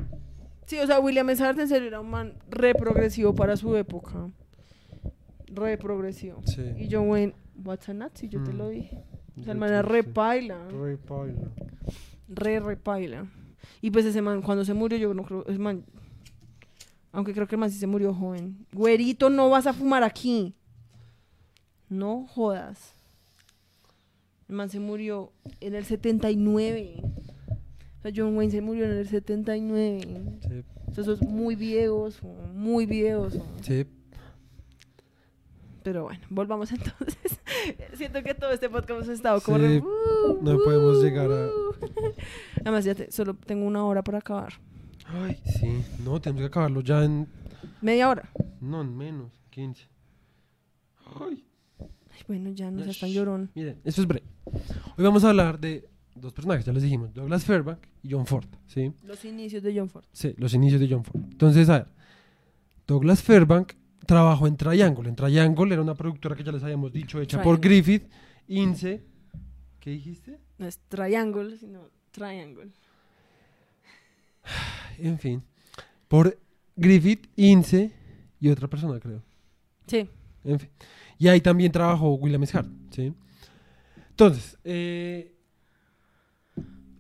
Sí, 0.71 0.79
o 0.79 0.87
sea, 0.87 1.01
William 1.01 1.29
S. 1.31 1.43
Hart 1.43 1.59
en 1.59 1.67
serio 1.67 1.89
era 1.89 1.99
un 1.99 2.09
man 2.11 2.35
re 2.49 2.77
progresivo 2.77 3.35
para 3.35 3.57
su 3.57 3.75
época. 3.75 4.31
Re 5.49 5.77
progresivo. 5.77 6.43
Sí. 6.47 6.63
Y 6.79 6.89
John 6.89 7.09
Wayne, 7.09 7.35
what's 7.65 7.89
a 7.89 7.93
Nazi? 7.93 8.29
Yo 8.29 8.41
te 8.45 8.53
Mm. 8.53 8.57
lo 8.57 8.69
dije. 8.69 9.03
O 9.37 9.43
sea, 9.43 9.53
el 9.53 9.59
man 9.59 9.71
era 9.71 9.83
re 9.83 10.03
triste. 10.05 10.13
paila. 10.13 10.69
Re 10.69 10.97
paila. 10.97 11.49
Re, 12.29 12.61
re 12.61 12.77
paila. 12.77 13.27
Y 13.81 13.91
pues 13.91 14.05
ese 14.05 14.23
man, 14.23 14.43
cuando 14.43 14.65
se 14.65 14.73
murió, 14.73 14.97
yo 14.97 15.13
no 15.13 15.25
creo, 15.25 15.45
ese 15.49 15.59
man, 15.59 15.85
aunque 17.11 17.33
creo 17.35 17.49
que 17.49 17.57
el 17.57 17.59
man 17.59 17.71
sí 17.73 17.79
se 17.81 17.89
murió 17.89 18.15
joven. 18.15 18.65
Güerito, 18.73 19.29
no 19.29 19.51
vas 19.51 19.67
a 19.67 19.73
fumar 19.73 20.05
aquí. 20.05 20.55
No 21.89 22.29
jodas. 22.29 22.95
El 24.49 24.55
man 24.55 24.71
se 24.71 24.79
murió 24.79 25.33
en 25.61 25.75
el 25.75 25.85
79. 25.85 27.03
O 28.01 28.03
sea, 28.03 28.13
John 28.17 28.37
Wayne 28.37 28.51
se 28.51 28.61
murió 28.63 28.87
en 28.87 28.93
el 28.93 29.07
79. 29.09 30.01
Sí. 30.41 30.65
O 30.89 30.93
sea, 30.95 31.03
eso 31.03 31.13
es 31.13 31.23
muy 31.23 31.55
viejoso, 31.55 32.27
muy 32.55 32.87
viejoso. 32.87 33.45
Sí. 33.61 33.87
Pero 35.83 36.05
bueno, 36.05 36.21
volvamos 36.31 36.71
entonces. 36.73 37.41
Siento 37.95 38.23
que 38.23 38.35
todo 38.35 38.51
este 38.51 38.69
podcast 38.69 38.91
hemos 38.91 39.09
estado 39.09 39.41
como 39.41 39.59
Sí, 39.59 39.83
no 40.43 40.59
podemos 40.65 41.03
llegar 41.03 41.31
a- 41.31 41.49
Además, 42.61 42.85
ya 42.85 42.95
te- 42.95 43.11
solo 43.11 43.35
tengo 43.35 43.67
una 43.67 43.85
hora 43.85 44.03
para 44.03 44.19
acabar. 44.19 44.55
Ay, 45.07 45.39
sí. 45.59 45.83
No, 46.05 46.21
tenemos 46.21 46.41
que 46.43 46.47
acabarlo 46.47 46.81
ya 46.83 47.05
en. 47.05 47.27
Media 47.81 48.09
hora. 48.09 48.31
No, 48.61 48.83
en 48.83 48.97
menos. 48.97 49.33
15. 49.51 49.89
Ay. 51.19 51.45
Ay, 51.81 52.21
bueno, 52.29 52.51
ya 52.51 52.71
no 52.71 52.79
Ya, 52.79 52.85
seas 52.85 53.01
tan 53.01 53.11
shh. 53.11 53.15
llorón. 53.15 53.51
Miren, 53.55 53.81
esto 53.85 54.03
es 54.03 54.07
breve. 54.07 54.27
Hoy 54.97 55.05
vamos 55.05 55.25
a 55.25 55.31
hablar 55.31 55.59
de 55.59 55.89
dos 56.15 56.33
personajes, 56.33 56.65
ya 56.65 56.73
les 56.73 56.83
dijimos: 56.83 57.13
Douglas 57.15 57.45
Fairbank 57.45 57.79
y 58.03 58.11
John 58.11 58.27
Ford. 58.27 58.47
¿Sí? 58.67 58.93
Los 59.05 59.25
inicios 59.25 59.63
de 59.63 59.77
John 59.77 59.89
Ford. 59.89 60.05
Sí, 60.13 60.35
los 60.37 60.55
inicios 60.55 60.81
de 60.81 60.89
John 60.89 61.05
Ford. 61.05 61.23
Entonces, 61.31 61.69
a 61.69 61.79
ver. 61.79 61.87
Douglas 62.87 63.23
Fairbank 63.23 63.75
trabajó 64.07 64.47
en 64.47 64.57
Triangle. 64.57 65.09
En 65.09 65.15
Triangle 65.15 65.73
era 65.73 65.83
una 65.83 65.95
productora 65.95 66.35
que 66.35 66.43
ya 66.43 66.53
les 66.53 66.63
habíamos 66.63 66.93
dicho, 66.93 67.21
hecha 67.21 67.43
por. 67.43 67.61
Griffith, 67.61 68.09
Ince. 68.49 69.05
¿Qué 69.79 69.91
dijiste? 69.91 70.39
No 70.59 70.67
es 70.67 70.79
triangle, 70.89 71.57
sino 71.57 71.89
triangle. 72.11 72.71
En 74.99 75.19
fin. 75.19 75.43
Por 76.09 76.39
Griffith, 76.77 77.29
Ince 77.37 77.93
y 78.39 78.49
otra 78.49 78.69
persona, 78.69 79.01
creo. 79.01 79.23
Sí. 79.87 80.09
En 80.45 80.59
fin. 80.59 80.69
Y 81.19 81.29
ahí 81.29 81.41
también 81.41 81.73
trabajó 81.73 82.15
William 82.15 82.43
S. 82.43 82.57
Hart, 82.57 82.69
¿sí? 82.91 83.15
Entonces, 84.11 84.59
eh, 84.65 85.35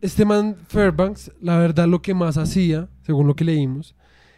este 0.00 0.24
man 0.24 0.56
Fairbanks, 0.68 1.32
la 1.40 1.58
verdad 1.58 1.86
lo 1.86 2.02
que 2.02 2.14
más 2.14 2.36
hacía, 2.36 2.88
según 3.02 3.26
lo 3.26 3.34
que 3.34 3.44
leímos, 3.44 3.94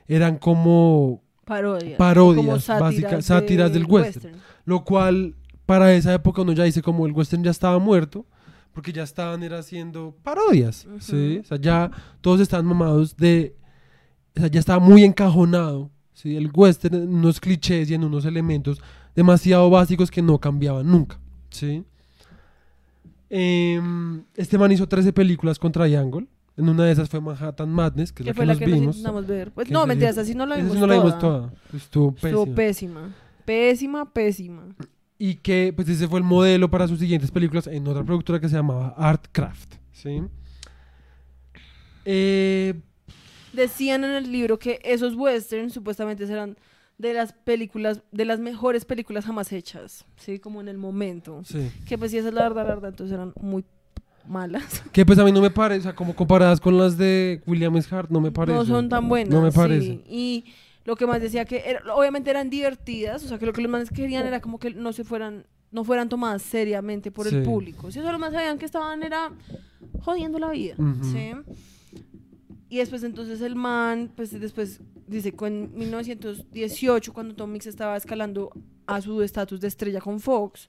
eran 0.07 0.39
como 0.39 1.23
Parodias. 1.45 1.99
Parodias, 1.99 2.67
como 2.67 3.21
sátiras, 3.21 3.73
del 3.73 3.85
western. 3.87 4.37
Lo 4.65 4.85
cual, 4.85 5.35
para 5.67 5.93
esa 5.93 6.15
época 6.15 6.43
uno 6.43 6.53
ya 6.53 6.65
dice 6.65 6.83
como 6.83 7.07
el 7.07 7.13
western 7.13 7.43
ya 7.43 7.51
estaba 7.51 7.79
muerto, 7.79 8.27
porque 8.73 8.93
ya 8.93 9.03
estaban 9.03 9.43
era 9.43 9.59
haciendo 9.59 10.17
parodias, 10.23 10.87
¿sí? 11.01 11.39
O 11.43 11.45
sea, 11.45 11.59
ya 11.59 11.91
todos 12.21 12.41
estaban 12.41 12.67
mamados 12.67 13.17
de... 13.17 13.57
O 14.37 14.41
sea, 14.41 14.49
ya 14.49 14.61
estaba 14.61 14.79
muy 14.79 15.05
encajonado, 15.05 15.91
¿sí? 16.15 16.37
El 16.37 16.51
western 16.55 16.95
en 16.95 17.15
unos 17.15 17.39
clichés 17.39 17.91
y 17.91 17.95
en 17.95 18.05
unos 18.05 18.25
elementos 18.25 18.81
demasiado 19.15 19.69
básicos 19.69 20.11
que 20.11 20.23
no 20.23 20.39
cambiaban 20.39 20.91
nunca, 20.91 21.21
¿sí? 21.51 21.85
Em, 23.35 24.25
este 24.37 24.59
man 24.59 24.71
hizo 24.73 24.87
13 24.87 25.13
películas 25.13 25.59
con 25.59 25.73
Triangle. 25.73 26.27
En 26.57 26.69
una 26.69 26.85
de 26.85 26.93
esas 26.93 27.09
fue 27.09 27.19
Manhattan 27.23 27.71
Madness, 27.71 28.13
que 28.13 28.23
es 28.23 28.25
Que 28.27 28.31
la 28.31 28.35
fue 28.35 28.43
que 28.43 28.47
la 28.47 28.53
nos 28.53 28.59
que 28.59 28.67
vimos. 28.67 28.81
nos 28.87 28.97
intentamos 28.97 29.27
ver. 29.27 29.53
Pues, 29.53 29.71
no, 29.71 29.87
mentiras, 29.87 30.19
así 30.19 30.35
no 30.35 30.45
la 30.45 30.57
vimos 30.57 30.77
no 30.77 30.87
la 30.87 30.95
vimos 30.95 31.19
toda. 31.19 31.49
toda. 31.49 31.53
Estuvo 31.75 32.15
Estuvo 32.23 32.45
pésima. 32.55 32.55
pésima. 32.55 33.15
Pésima, 33.47 34.13
pésima. 34.13 34.63
y 35.19 35.37
que 35.37 35.73
pues 35.75 35.89
ese 35.89 36.09
fue 36.09 36.19
el 36.19 36.25
modelo 36.25 36.69
para 36.71 36.87
sus 36.89 36.99
siguientes 36.99 37.31
películas 37.31 37.67
en 37.69 37.87
otra 37.89 38.05
productora 38.05 38.39
que 38.41 38.49
se 38.49 38.57
llamaba 38.57 38.89
Artcraft, 38.99 39.75
¿sí? 39.93 40.21
Eh, 42.05 42.75
Decían 43.53 44.03
en 44.05 44.11
el 44.13 44.33
libro 44.33 44.59
que 44.59 44.81
esos 44.83 45.15
westerns 45.15 45.73
supuestamente 45.75 46.25
eran 46.25 46.57
de 47.03 47.13
las 47.15 47.33
películas, 47.33 48.01
de 48.13 48.25
las 48.25 48.39
mejores 48.41 48.85
películas 48.85 49.25
jamás 49.27 49.53
hechas, 49.53 50.07
¿sí? 50.17 50.39
Como 50.39 50.61
en 50.61 50.69
el 50.69 50.79
momento. 50.79 51.43
sí. 51.45 51.71
Que 51.85 51.99
pues 51.99 52.11
sí, 52.13 52.19
esa 52.19 52.29
es 52.29 52.35
la 52.35 52.43
verdad, 52.43 52.63
la 52.67 52.75
verdad, 52.75 52.91
entonces 52.91 53.13
eran 53.15 53.33
muy 53.41 53.65
malas. 54.29 54.83
Que 54.93 55.05
pues 55.05 55.19
a 55.19 55.25
mí 55.25 55.33
no 55.33 55.41
me 55.41 55.51
parece, 55.51 55.81
o 55.81 55.83
sea, 55.83 55.95
como 55.95 56.15
comparadas 56.15 56.61
con 56.61 56.79
las 56.79 56.97
de 56.97 57.43
William. 57.47 57.75
Hart, 57.91 58.09
no 58.11 58.21
me 58.21 58.31
parece. 58.31 58.57
No 58.57 58.65
son 58.65 58.89
tan 58.89 59.09
buenas. 59.09 59.35
No 59.35 59.43
me 59.43 59.51
sí. 59.51 59.57
parece. 59.57 60.01
Y 60.09 60.45
lo 60.85 60.95
que 60.97 61.07
más 61.07 61.21
decía 61.21 61.45
que 61.45 61.63
era- 61.67 61.95
obviamente 61.95 62.31
eran 62.31 62.49
divertidas, 62.49 63.25
o 63.25 63.29
sea 63.29 63.39
que 63.39 63.47
lo 63.47 63.53
que 63.53 63.63
los 63.63 63.71
más 63.71 63.91
querían 63.91 64.27
era 64.27 64.41
como 64.41 64.59
que 64.61 64.71
no 64.73 64.93
se 64.93 65.03
fueran, 65.03 65.45
no 65.73 65.83
fueran 65.85 66.09
tomadas 66.09 66.43
seriamente 66.43 67.11
por 67.11 67.29
Sí. 67.29 67.35
el 67.37 67.43
público. 67.43 67.91
Si 67.91 67.99
eso 67.99 68.13
lo 68.13 68.19
más 68.19 68.33
sabían 68.33 68.59
que 68.59 68.65
estaban 68.67 69.03
era 69.03 69.31
jodiendo 70.03 70.39
la 70.39 70.51
vida. 70.51 70.75
Ujú. 70.79 71.05
¿sí? 71.05 71.33
Y 72.73 72.79
después 72.79 73.03
entonces 73.03 73.43
el 73.43 73.55
man, 73.55 74.11
pues 74.17 74.31
después 74.41 74.81
dice 75.07 75.31
que 75.33 75.47
en 75.47 75.75
1918 75.75 77.13
cuando 77.13 77.35
Tom 77.35 77.53
Mix 77.53 77.67
estaba 77.67 77.99
escalando 77.99 78.51
a 78.87 79.03
su 79.03 79.21
estatus 79.21 79.61
de 79.61 79.69
estrella 79.69 80.01
con 80.01 80.21
Fox, 80.21 80.69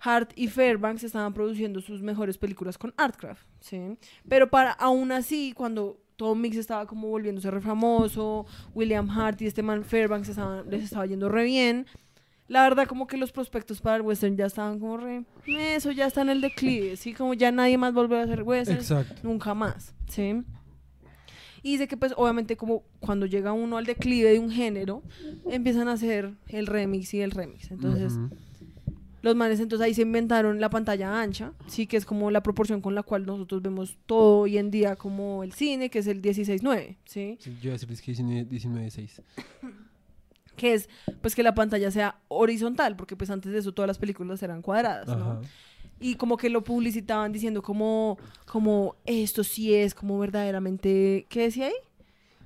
Hart 0.00 0.32
y 0.36 0.48
Fairbanks 0.48 1.04
estaban 1.04 1.34
produciendo 1.34 1.82
sus 1.82 2.00
mejores 2.00 2.38
películas 2.38 2.78
con 2.78 2.94
Artcraft, 2.96 3.42
¿sí? 3.60 3.78
Pero 4.26 4.48
para 4.48 4.70
aún 4.72 5.12
así, 5.12 5.52
cuando 5.54 6.00
Tom 6.16 6.40
Mix 6.40 6.56
estaba 6.56 6.86
como 6.86 7.08
volviéndose 7.08 7.50
re 7.50 7.60
famoso, 7.60 8.46
William 8.74 9.10
Hart 9.10 9.42
y 9.42 9.46
este 9.48 9.62
man 9.62 9.84
Fairbanks 9.84 10.30
estaban- 10.30 10.70
les 10.70 10.84
estaba 10.84 11.04
yendo 11.04 11.28
re 11.28 11.44
bien, 11.44 11.84
la 12.46 12.62
verdad 12.62 12.86
como 12.86 13.06
que 13.06 13.18
los 13.18 13.32
prospectos 13.32 13.82
para 13.82 13.96
el 13.96 14.02
western 14.02 14.34
ya 14.34 14.46
estaban 14.46 14.78
como 14.80 14.96
re, 14.96 15.24
"Eh, 15.46 15.74
eso 15.76 15.90
ya 15.92 16.06
está 16.06 16.22
en 16.22 16.30
el 16.30 16.40
declive, 16.40 16.96
¿sí? 16.96 17.12
Como 17.12 17.34
ya 17.34 17.52
nadie 17.52 17.76
más 17.76 17.92
volvió 17.92 18.16
a 18.16 18.22
hacer 18.22 18.42
western, 18.44 18.78
Exacto. 18.78 19.14
nunca 19.22 19.52
más, 19.52 19.94
¿sí? 20.08 20.42
Y 21.62 21.72
dice 21.72 21.88
que 21.88 21.96
pues 21.96 22.12
obviamente 22.16 22.56
como 22.56 22.82
cuando 23.00 23.26
llega 23.26 23.52
uno 23.52 23.78
al 23.78 23.84
declive 23.86 24.32
de 24.32 24.38
un 24.38 24.50
género, 24.50 25.02
empiezan 25.50 25.88
a 25.88 25.92
hacer 25.92 26.34
el 26.48 26.66
remix 26.66 27.14
y 27.14 27.20
el 27.20 27.30
remix. 27.30 27.70
Entonces, 27.70 28.14
Ujú. 28.14 28.30
los 29.22 29.34
manes 29.36 29.60
entonces 29.60 29.84
ahí 29.84 29.94
se 29.94 30.02
inventaron 30.02 30.60
la 30.60 30.70
pantalla 30.70 31.20
ancha, 31.20 31.52
sí, 31.66 31.86
que 31.86 31.96
es 31.96 32.04
como 32.04 32.30
la 32.30 32.42
proporción 32.42 32.80
con 32.80 32.94
la 32.94 33.02
cual 33.02 33.26
nosotros 33.26 33.62
vemos 33.62 33.98
todo 34.06 34.40
hoy 34.40 34.58
en 34.58 34.70
día 34.70 34.96
como 34.96 35.42
el 35.42 35.52
cine, 35.52 35.90
que 35.90 35.98
es 36.00 36.06
el 36.06 36.22
16:9, 36.22 36.96
¿sí? 37.04 37.36
Sí, 37.40 37.50
yo 37.60 37.64
iba 37.64 37.70
a 37.70 37.72
decirles 37.74 38.00
que 38.02 38.12
19 38.12 38.48
19.6. 38.48 39.22
Que 40.56 40.74
es 40.74 40.88
pues 41.20 41.34
que 41.36 41.42
la 41.44 41.54
pantalla 41.54 41.90
sea 41.90 42.18
horizontal, 42.28 42.96
porque 42.96 43.14
pues 43.16 43.30
antes 43.30 43.52
de 43.52 43.58
eso 43.58 43.72
todas 43.72 43.86
las 43.86 43.98
películas 43.98 44.42
eran 44.42 44.60
cuadradas, 44.62 45.06
¿no? 45.08 45.32
Ajá. 45.32 45.40
Y 46.00 46.14
como 46.16 46.36
que 46.36 46.48
lo 46.50 46.62
publicitaban 46.62 47.32
diciendo 47.32 47.62
como, 47.62 48.18
como 48.46 48.94
esto 49.04 49.42
sí 49.44 49.74
es 49.74 49.94
como 49.94 50.18
verdaderamente, 50.18 51.26
¿qué 51.28 51.42
decía 51.42 51.66
ahí? 51.66 51.72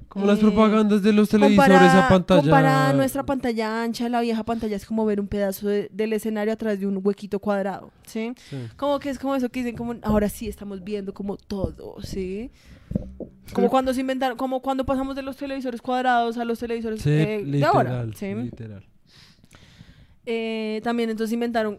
Como 0.09 0.27
las 0.27 0.39
Eh, 0.39 0.43
propagandas 0.43 1.03
de 1.03 1.11
los 1.15 1.31
televisores 1.31 1.81
a 1.95 2.07
pantalla. 2.09 2.43
comparada 2.43 2.93
nuestra 2.93 3.25
pantalla 3.25 3.83
ancha, 3.83 4.11
la 4.11 4.21
vieja 4.21 4.45
pantalla 4.45 4.77
es 4.77 4.85
como 4.85 5.07
ver 5.07 5.21
un 5.21 5.27
pedazo 5.27 5.69
de- 5.69 5.89
del 5.91 6.13
escenario 6.13 6.53
a 6.53 6.57
través 6.57 6.81
de 6.81 6.87
un 6.87 7.01
huequito 7.03 7.39
cuadrado, 7.39 7.91
¿sí? 8.07 8.35
Sí. 8.51 8.57
Como 8.77 8.99
que 8.99 9.09
es 9.09 9.19
como 9.19 9.35
eso 9.35 9.49
que 9.49 9.61
dicen 9.61 9.75
como 9.77 9.95
ahora 10.03 10.29
sí 10.29 10.49
estamos 10.49 10.85
viendo 10.85 11.15
como 11.15 11.39
todo, 11.39 11.97
¿sí? 12.03 12.51
Sí. 13.47 13.55
Como 13.55 13.71
cuando 13.71 13.95
se 13.95 14.03
inventaron, 14.03 14.37
como 14.37 14.61
cuando 14.61 14.85
pasamos 14.85 15.17
de 15.17 15.23
los 15.23 15.39
televisores 15.39 15.81
cuadrados 15.81 16.37
a 16.37 16.45
los 16.45 16.59
televisores 16.59 17.01
Sí, 17.01 17.09
eh, 17.09 17.39
de 17.39 17.43
literal, 17.45 17.75
ahora, 17.75 18.07
¿sí? 18.15 18.35
literal. 18.35 18.85
Eh, 20.27 20.81
también 20.85 21.11
entonces 21.11 21.33
inventaron 21.33 21.79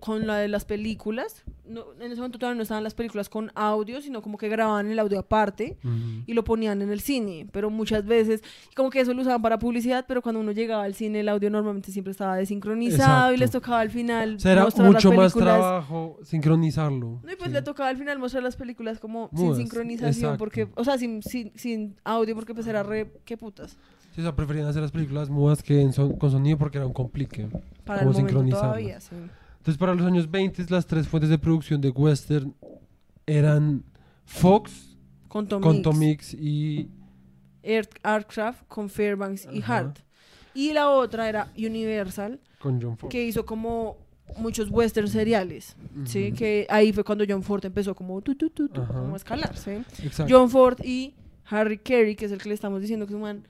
con 0.00 0.26
la 0.26 0.36
de 0.36 0.48
las 0.48 0.64
películas. 0.64 1.44
No, 1.68 1.84
en 2.00 2.10
ese 2.10 2.16
momento 2.16 2.38
todavía 2.38 2.56
no 2.56 2.62
estaban 2.62 2.82
las 2.84 2.94
películas 2.94 3.28
con 3.28 3.50
audio, 3.54 4.00
sino 4.02 4.20
como 4.20 4.36
que 4.36 4.48
grababan 4.48 4.90
el 4.90 4.98
audio 4.98 5.18
aparte 5.20 5.78
y 6.26 6.34
lo 6.34 6.44
ponían 6.44 6.82
en 6.82 6.90
el 6.90 7.00
cine. 7.00 7.46
Pero 7.52 7.70
muchas 7.70 8.04
veces, 8.04 8.42
como 8.76 8.90
que 8.90 9.00
eso 9.00 9.14
lo 9.14 9.22
usaban 9.22 9.40
para 9.42 9.58
publicidad, 9.58 10.04
pero 10.08 10.22
cuando 10.22 10.40
uno 10.40 10.52
llegaba 10.52 10.82
al 10.84 10.94
cine, 10.94 11.20
el 11.20 11.28
audio 11.28 11.50
normalmente 11.50 11.92
siempre 11.92 12.10
estaba 12.10 12.36
desincronizado 12.36 13.32
y 13.32 13.36
les 13.36 13.50
tocaba 13.50 13.80
al 13.80 13.90
final 13.90 14.36
O 14.36 14.40
sea, 14.40 14.52
era 14.52 14.64
mostrar 14.64 14.86
las 14.86 14.94
mucho 15.04 15.12
más 15.12 15.32
películas. 15.32 15.58
trabajo 15.58 16.18
sincronizarlo. 16.22 17.20
No, 17.22 17.32
y 17.32 17.36
pues 17.36 17.48
sí. 17.48 17.54
le 17.54 17.62
tocaba 17.62 17.88
al 17.88 17.96
final 17.96 18.18
mostrar 18.18 18.42
las 18.42 18.56
películas 18.56 18.98
como 18.98 19.28
Mudas, 19.32 19.56
sin 19.56 19.66
sincronización, 19.66 20.12
exacto. 20.14 20.38
porque, 20.38 20.68
o 20.74 20.84
sea, 20.84 20.98
sin, 20.98 21.22
sin, 21.22 21.52
sin 21.54 21.96
audio, 22.04 22.34
porque 22.34 22.54
pues 22.54 22.66
era 22.66 22.82
re, 22.82 23.12
qué 23.24 23.36
putas, 23.36 23.76
Sí, 24.14 24.20
o 24.20 24.24
sea, 24.24 24.36
preferían 24.36 24.66
hacer 24.66 24.82
las 24.82 24.90
películas 24.92 25.30
mudas 25.30 25.62
que 25.62 25.80
en 25.80 25.94
son- 25.94 26.18
con 26.18 26.30
sonido 26.30 26.58
porque 26.58 26.76
era 26.76 26.86
un 26.86 26.92
complique. 26.92 27.48
para 27.86 28.00
Como 28.04 28.10
el 28.18 28.34
momento 28.34 28.56
todavía, 28.58 29.00
sí. 29.00 29.16
Entonces, 29.62 29.78
para 29.78 29.94
los 29.94 30.04
años 30.04 30.28
20, 30.28 30.66
las 30.70 30.86
tres 30.88 31.06
fuentes 31.06 31.30
de 31.30 31.38
producción 31.38 31.80
de 31.80 31.90
western 31.90 32.52
eran 33.26 33.84
Fox, 34.24 34.96
Con 35.28 35.46
Tom 35.46 35.62
con 35.62 35.74
Mix. 35.76 35.82
Tom 35.84 35.98
Mix 35.98 36.34
y... 36.34 36.88
Air- 37.62 37.88
Artcraft 38.02 38.64
con 38.66 38.88
Fairbanks 38.90 39.46
y. 39.52 39.62
Hart. 39.64 40.00
Y 40.52 40.72
la 40.72 40.90
otra 40.90 41.28
era 41.28 41.52
Universal, 41.56 42.40
con 42.58 42.82
John 42.82 42.96
Ford. 42.98 43.08
que 43.10 43.24
hizo 43.24 43.46
como 43.46 43.98
muchos 44.36 44.68
western 44.68 45.06
seriales, 45.06 45.76
¿sí? 46.06 46.32
Que 46.32 46.66
ahí 46.68 46.92
fue 46.92 47.04
cuando 47.04 47.24
John 47.28 47.44
Ford 47.44 47.64
empezó 47.64 47.94
como 47.94 48.20
tu, 48.20 48.34
tu, 48.34 48.50
tu, 48.50 48.68
como 48.68 49.14
a 49.14 49.16
escalar, 49.16 49.56
¿sí? 49.56 49.70
Exacto. 50.02 50.26
John 50.28 50.50
Ford 50.50 50.80
y 50.84 51.14
Harry 51.46 51.78
Carey, 51.78 52.16
que 52.16 52.24
es 52.24 52.32
el 52.32 52.38
que 52.42 52.48
le 52.48 52.54
estamos 52.56 52.80
diciendo 52.80 53.06
que 53.06 53.12
es 53.12 53.14
un 53.16 53.22
man, 53.22 53.46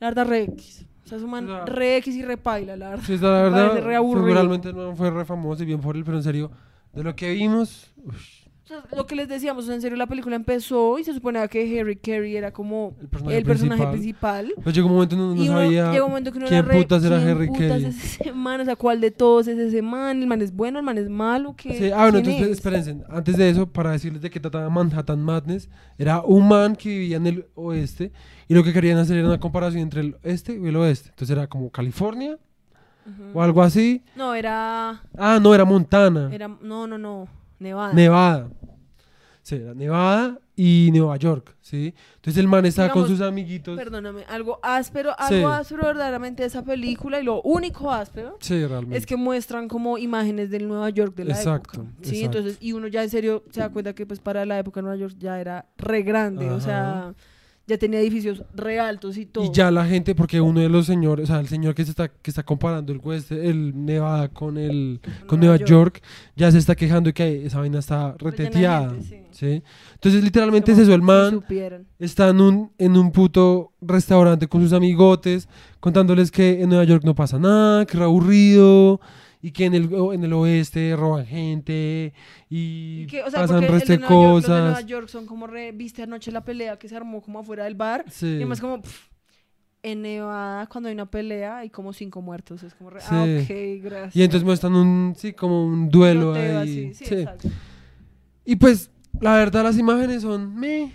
la 0.00 0.08
verdad, 0.08 0.26
re 0.26 0.42
X. 0.42 0.84
O 1.04 1.08
sea, 1.08 1.18
un 1.18 1.30
man 1.30 1.44
O 1.44 1.48
sea, 1.48 1.64
re 1.66 1.96
X 1.98 2.14
y 2.14 2.22
re 2.22 2.36
paila, 2.36 2.76
la 2.76 2.90
verdad. 2.90 3.04
Sí, 3.06 3.18
la 3.18 3.30
verdad, 3.42 3.82
re 3.82 3.96
aburrido. 3.96 4.24
figuralmente 4.26 4.72
no 4.72 4.96
fue 4.96 5.10
re 5.10 5.24
famoso 5.24 5.62
y 5.62 5.66
bien 5.66 5.80
por 5.80 5.96
él, 5.96 6.04
pero 6.04 6.16
en 6.16 6.22
serio, 6.22 6.50
de 6.92 7.02
lo 7.04 7.14
que 7.14 7.32
vimos, 7.32 7.92
ush, 8.04 8.43
O 8.64 8.66
sea, 8.66 8.82
lo 8.96 9.06
que 9.06 9.14
les 9.14 9.28
decíamos, 9.28 9.64
o 9.64 9.66
sea, 9.66 9.74
en 9.74 9.82
serio, 9.82 9.98
la 9.98 10.06
película 10.06 10.36
empezó 10.36 10.98
y 10.98 11.04
se 11.04 11.12
suponía 11.12 11.46
que 11.48 11.78
Harry 11.78 11.96
Carey 11.96 12.34
era 12.34 12.50
como 12.50 12.96
el 12.98 13.08
personaje, 13.08 13.36
el 13.36 13.44
personaje 13.44 13.86
principal. 13.88 14.44
principal. 14.46 14.64
Pues 14.64 14.74
llegó 14.74 14.86
un 14.88 14.94
momento 14.94 15.14
en 15.16 15.20
donde 15.20 15.42
y 15.42 15.46
no 15.48 15.52
uno, 15.52 15.60
sabía 15.60 15.92
llegó 15.92 16.04
un 16.06 16.10
momento 16.12 16.32
que 16.32 16.38
uno 16.38 16.46
quién 16.46 16.64
era 16.64 16.74
putas 16.74 17.04
era 17.04 17.18
¿quién 17.18 17.28
Harry 17.28 17.46
putas 17.48 17.68
Carey? 17.68 17.84
es 17.84 18.20
ese 18.20 18.32
man? 18.32 18.60
O 18.62 18.64
sea, 18.64 18.76
¿cuál 18.76 19.02
de 19.02 19.10
todos 19.10 19.48
es 19.48 19.58
ese 19.58 19.82
man? 19.82 20.22
¿El 20.22 20.26
man 20.26 20.40
es 20.40 20.50
bueno? 20.56 20.78
¿El 20.78 20.84
man 20.86 20.96
es 20.96 21.10
malo? 21.10 21.54
¿Qué, 21.58 21.76
Sí, 21.76 21.90
ah, 21.94 22.04
bueno, 22.04 22.18
entonces 22.18 22.42
es? 22.42 22.48
espérense. 22.52 22.96
Antes 23.10 23.36
de 23.36 23.50
eso, 23.50 23.66
para 23.70 23.90
decirles 23.90 24.22
de 24.22 24.30
qué 24.30 24.40
trataba 24.40 24.70
Manhattan 24.70 25.20
Madness, 25.22 25.68
era 25.98 26.22
un 26.22 26.48
man 26.48 26.74
que 26.74 26.88
vivía 26.88 27.18
en 27.18 27.26
el 27.26 27.46
oeste 27.56 28.12
y 28.48 28.54
lo 28.54 28.64
que 28.64 28.72
querían 28.72 28.96
hacer 28.96 29.18
era 29.18 29.28
una 29.28 29.38
comparación 29.40 29.82
entre 29.82 30.00
el 30.00 30.16
este 30.22 30.58
y 30.58 30.66
el 30.66 30.76
oeste. 30.76 31.10
Entonces 31.10 31.36
era 31.36 31.46
como 31.48 31.68
California 31.70 32.38
Ujú. 33.06 33.38
o 33.38 33.42
algo 33.42 33.62
así. 33.62 34.02
No, 34.16 34.34
era, 34.34 35.02
Ah, 35.18 35.38
no, 35.38 35.54
era 35.54 35.66
Montana, 35.66 36.30
era... 36.32 36.48
No, 36.48 36.86
no, 36.86 36.96
no. 36.96 37.28
Nevada. 37.58 37.92
Nevada. 37.94 38.48
Sí, 39.42 39.56
era 39.56 39.74
Nevada 39.74 40.38
y 40.56 40.90
Nueva 40.94 41.16
York, 41.18 41.54
¿sí? 41.60 41.92
Entonces 42.16 42.40
el 42.40 42.48
man 42.48 42.64
estaba 42.64 42.88
con 42.90 43.06
sus 43.06 43.20
amiguitos. 43.20 43.76
Perdóname, 43.76 44.24
algo 44.28 44.58
áspero, 44.62 45.10
Sí. 45.28 45.34
algo 45.34 45.48
áspero 45.48 45.82
verdaderamente 45.84 46.42
de 46.42 46.46
esa 46.46 46.64
película 46.64 47.20
y 47.20 47.24
lo 47.24 47.42
único 47.42 47.90
áspero 47.90 48.38
Sí, 48.40 48.64
realmente. 48.64 48.96
es 48.96 49.04
que 49.04 49.16
muestran 49.16 49.68
como 49.68 49.98
imágenes 49.98 50.50
del 50.50 50.66
Nueva 50.66 50.88
York 50.90 51.14
de 51.14 51.24
la 51.26 51.34
Exacto, 51.34 51.82
época. 51.82 51.92
Sí, 52.02 52.16
exacto. 52.20 52.38
entonces, 52.38 52.62
y 52.62 52.72
uno 52.72 52.86
ya 52.88 53.02
en 53.02 53.10
serio 53.10 53.42
se 53.50 53.60
da 53.60 53.68
cuenta 53.68 53.94
que 53.94 54.06
pues 54.06 54.18
para 54.20 54.46
la 54.46 54.58
época 54.58 54.80
Nueva 54.80 54.96
York 54.96 55.14
ya 55.18 55.38
era 55.38 55.66
re 55.76 56.02
grande, 56.02 56.50
o 56.50 56.60
sea, 56.60 57.12
ya 57.66 57.78
tenía 57.78 58.00
edificios 58.00 58.42
re 58.54 58.78
altos 58.78 59.16
y 59.16 59.24
todo. 59.24 59.44
Y 59.44 59.50
ya 59.52 59.70
la 59.70 59.86
gente, 59.86 60.14
porque 60.14 60.40
uno 60.40 60.60
de 60.60 60.68
los 60.68 60.86
señores, 60.86 61.24
o 61.24 61.26
sea, 61.32 61.40
el 61.40 61.48
señor 61.48 61.74
que 61.74 61.84
se 61.84 61.90
está, 61.90 62.08
que 62.08 62.30
está 62.30 62.42
comparando 62.42 62.92
el 62.92 63.00
West, 63.02 63.32
el 63.32 63.84
Nevada 63.84 64.28
con 64.28 64.58
el 64.58 65.00
con 65.26 65.40
Nueva 65.40 65.56
Nueva 65.56 65.64
York, 65.64 66.02
ya 66.36 66.50
se 66.50 66.58
está 66.58 66.74
quejando 66.74 67.08
de 67.08 67.14
que 67.14 67.46
esa 67.46 67.60
vaina 67.60 67.78
está 67.78 68.14
reteteada. 68.18 68.90
gente, 68.90 69.02
sí. 69.02 69.16
¿sí? 69.30 69.62
Entonces, 69.94 70.22
literalmente 70.22 70.72
Como 70.72 70.82
es 70.82 70.88
eso, 70.88 70.94
el 70.94 71.02
man 71.02 71.44
está 71.98 72.28
en 72.28 72.40
un, 72.40 72.72
en 72.78 72.96
un 72.96 73.10
puto 73.12 73.72
restaurante 73.80 74.46
con 74.46 74.62
sus 74.62 74.72
amigotes, 74.72 75.48
contándoles 75.80 76.30
que 76.30 76.62
en 76.62 76.68
Nueva 76.68 76.84
York 76.84 77.02
no 77.04 77.14
pasa 77.14 77.38
nada, 77.38 77.86
que 77.86 77.96
es 77.96 78.02
aburrido, 78.02 79.00
y 79.46 79.50
que 79.52 79.66
en 79.66 79.74
el, 79.74 79.90
en 80.14 80.24
el 80.24 80.32
oeste 80.32 80.96
roban 80.96 81.26
gente, 81.26 82.14
y, 82.48 83.02
Y 83.02 83.06
que, 83.08 83.22
o 83.22 83.30
sea, 83.30 83.40
pasan 83.40 83.60
resto 83.62 83.92
de 83.92 83.98
Nueva 83.98 84.08
York- 84.14 84.32
los 84.34 84.42
de 84.44 84.48
Nueva 84.48 84.70
cosas. 84.70 84.86
York 84.86 85.08
son 85.08 85.26
como 85.26 85.46
re, 85.46 85.72
viste 85.72 86.02
anoche 86.02 86.32
la 86.32 86.42
pelea 86.42 86.78
que 86.78 86.88
se 86.88 86.96
armó 86.96 87.20
como 87.20 87.40
afuera 87.40 87.64
del 87.64 87.74
bar. 87.74 88.06
Sí. 88.10 88.26
Y 88.26 88.36
además 88.36 88.60
como, 88.62 88.80
pff, 88.80 89.08
en 89.82 90.00
Nevada, 90.00 90.66
cuando 90.66 90.88
hay 90.88 90.94
una 90.94 91.10
pelea, 91.10 91.58
hay 91.58 91.68
como 91.68 91.92
cinco 91.92 92.22
muertos. 92.22 92.62
Es 92.62 92.74
como, 92.74 92.88
re, 92.88 93.00
Sí. 93.02 93.06
ah, 93.10 93.22
ok, 93.22 93.82
gracias. 93.84 94.16
Y 94.16 94.22
entonces 94.22 94.44
muestran 94.46 94.74
un, 94.74 95.12
sí, 95.14 95.34
como 95.34 95.66
un 95.66 95.90
duelo 95.90 96.32
ahí. 96.32 96.90
así, 96.90 96.94
sí. 96.94 97.24
Y 98.46 98.56
pues, 98.56 98.90
la 99.20 99.34
verdad, 99.36 99.62
las 99.62 99.76
imágenes 99.76 100.22
son 100.22 100.54
meh. 100.56 100.90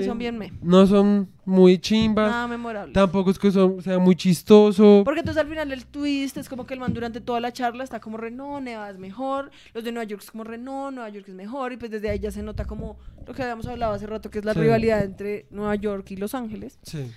Sí, 0.00 0.04
son 0.04 0.18
bien 0.18 0.36
me. 0.38 0.52
No 0.62 0.86
son 0.86 1.28
muy 1.44 1.78
chimbas. 1.78 2.30
Nada 2.30 2.48
memorable. 2.48 2.92
Tampoco 2.92 3.30
es 3.30 3.38
que 3.38 3.50
son, 3.50 3.80
sea 3.82 3.98
muy 3.98 4.16
chistoso. 4.16 5.02
Porque 5.04 5.20
entonces 5.20 5.42
al 5.42 5.48
final 5.48 5.70
el 5.72 5.86
twist 5.86 6.36
es 6.36 6.48
como 6.48 6.66
que 6.66 6.74
el 6.74 6.80
man 6.80 6.92
durante 6.92 7.20
toda 7.20 7.40
la 7.40 7.52
charla 7.52 7.84
está 7.84 8.00
como 8.00 8.16
re, 8.16 8.30
no, 8.30 8.60
Nevada 8.60 8.90
es 8.90 8.98
mejor. 8.98 9.50
Los 9.72 9.84
de 9.84 9.92
Nueva 9.92 10.04
York 10.04 10.22
es 10.22 10.30
como 10.30 10.44
re, 10.44 10.58
no, 10.58 10.90
Nueva 10.90 11.08
York 11.10 11.26
es 11.28 11.34
mejor. 11.34 11.72
Y 11.72 11.76
pues 11.76 11.90
desde 11.90 12.10
ahí 12.10 12.18
ya 12.18 12.30
se 12.30 12.42
nota 12.42 12.64
como 12.64 12.98
lo 13.26 13.34
que 13.34 13.42
habíamos 13.42 13.66
hablado 13.66 13.92
hace 13.92 14.06
rato, 14.06 14.30
que 14.30 14.38
es 14.40 14.44
la 14.44 14.52
Sí. 14.54 14.60
rivalidad 14.60 15.02
entre 15.04 15.46
Nueva 15.50 15.74
York 15.76 16.10
y 16.10 16.16
Los 16.16 16.34
Ángeles. 16.34 16.78
Sí, 16.82 17.10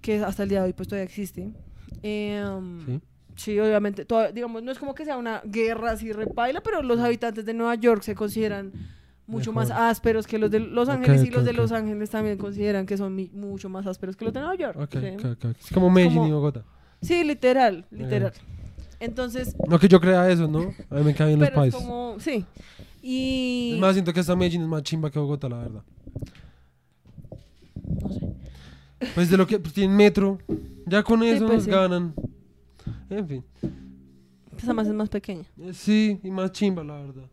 que 0.00 0.18
hasta 0.18 0.42
el 0.42 0.48
día 0.48 0.60
de 0.60 0.66
hoy 0.66 0.72
pues 0.72 0.88
todavía 0.88 1.04
existe. 1.04 1.50
Eh, 2.02 2.44
um, 2.46 2.84
sí. 2.84 3.00
sí. 3.36 3.58
obviamente, 3.58 4.06
digamos, 4.34 4.62
no 4.62 4.70
es 4.70 4.78
como 4.78 4.94
que 4.94 5.04
sea 5.04 5.16
una 5.16 5.40
guerra 5.44 5.92
así 5.92 6.12
repaila, 6.12 6.60
pero 6.62 6.82
los 6.82 7.00
habitantes 7.00 7.44
de 7.44 7.54
Nueva 7.54 7.74
York 7.74 8.02
se 8.02 8.14
consideran 8.14 8.72
mucho 9.26 9.52
más 9.52 9.70
ásperos 9.70 10.26
que 10.26 10.38
los 10.38 10.50
de 10.50 10.60
Los 10.60 10.88
Ángeles 10.88 11.24
y 11.24 11.30
los 11.30 11.44
de. 11.44 11.52
Los 11.52 11.72
Ángeles 11.72 12.10
también 12.10 12.38
consideran 12.38 12.86
que 12.86 12.96
son 12.96 13.14
mi- 13.14 13.30
mucho 13.34 13.68
más 13.68 13.86
ásperos 13.86 14.16
que 14.16 14.24
los 14.24 14.32
de 14.34 14.40
Nueva 14.40 14.54
York. 14.56 14.88
Sí. 14.92 14.98
Es 15.60 15.72
como 15.72 15.90
Medellín 15.90 16.18
como- 16.18 16.28
y 16.28 16.32
Bogotá. 16.32 16.62
Sí, 17.02 17.24
literal, 17.24 17.84
literal. 17.90 18.32
Entonces, 19.00 19.54
No 19.68 19.78
que 19.78 19.88
yo 19.88 20.00
crea 20.00 20.30
eso, 20.30 20.48
¿no? 20.48 20.72
A 20.90 20.94
mí 20.96 21.04
me 21.04 21.14
caen 21.14 21.38
los 21.38 21.50
países. 21.50 21.78
como, 21.80 22.16
sí. 22.18 22.44
Y... 23.02 23.72
Es 23.74 23.80
más, 23.80 23.92
siento 23.94 24.12
que 24.12 24.20
esta 24.20 24.34
Medellín 24.34 24.62
es 24.62 24.68
más 24.68 24.82
chimba 24.82 25.10
que 25.10 25.18
Bogotá, 25.18 25.48
la 25.48 25.58
verdad. 25.58 25.82
no 28.00 28.08
sé. 28.12 28.32
Pues 29.14 29.30
de 29.30 29.36
lo 29.36 29.46
que 29.46 29.58
pues, 29.58 29.74
tienen 29.74 29.96
metro, 29.96 30.38
ya 30.86 31.02
con 31.02 31.20
Sí, 31.20 31.28
eso 31.28 31.44
pues 31.46 31.56
nos 31.58 31.64
sí. 31.64 31.70
ganan. 31.70 32.14
En 33.10 33.28
fin. 33.28 33.44
Esa 34.58 34.72
más 34.72 34.86
es 34.86 34.94
más 34.94 35.08
pequeña. 35.10 35.44
Eh, 35.60 35.72
Sí, 35.74 36.18
y 36.22 36.30
más 36.30 36.50
chimba, 36.52 36.82
la 36.82 36.94
verdad. 36.96 37.24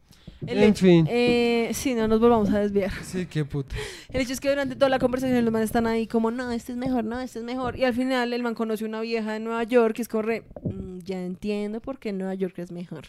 El 0.45 0.57
En 0.57 0.71
hecho- 0.71 0.85
fin. 0.85 1.07
eh, 1.09 1.69
sí, 1.73 1.93
no 1.93 2.07
nos 2.09 2.19
volvamos 2.19 2.49
a 2.49 2.59
desviar. 2.59 2.91
Sí, 3.03 3.25
qué 3.27 3.45
puta. 3.45 3.75
El 4.09 4.21
hecho 4.21 4.33
es 4.33 4.41
que 4.41 4.49
durante 4.49 4.75
toda 4.75 4.89
la 4.89 4.99
conversación 4.99 5.43
los 5.45 5.53
manes 5.53 5.67
están 5.69 5.87
ahí 5.87 6.05
como, 6.05 6.31
no, 6.31 6.51
este 6.51 6.73
es 6.73 6.77
mejor, 6.77 7.05
no, 7.05 7.19
este 7.21 7.39
es 7.39 7.45
mejor. 7.45 7.77
Y 7.77 7.85
al 7.85 7.93
final 7.93 8.33
el 8.33 8.43
man 8.43 8.53
conoce 8.53 8.83
una 8.83 8.99
vieja 8.99 9.31
de 9.33 9.39
Nueva 9.39 9.63
York 9.63 9.95
y 9.99 10.01
es 10.01 10.09
como, 10.09 10.23
re, 10.23 10.43
"Mm, 10.63 10.99
ya 10.99 11.23
entiendo 11.23 11.79
por 11.79 11.97
qué 11.97 12.11
Nueva 12.11 12.33
York 12.33 12.59
es 12.59 12.71
mejor. 12.73 13.03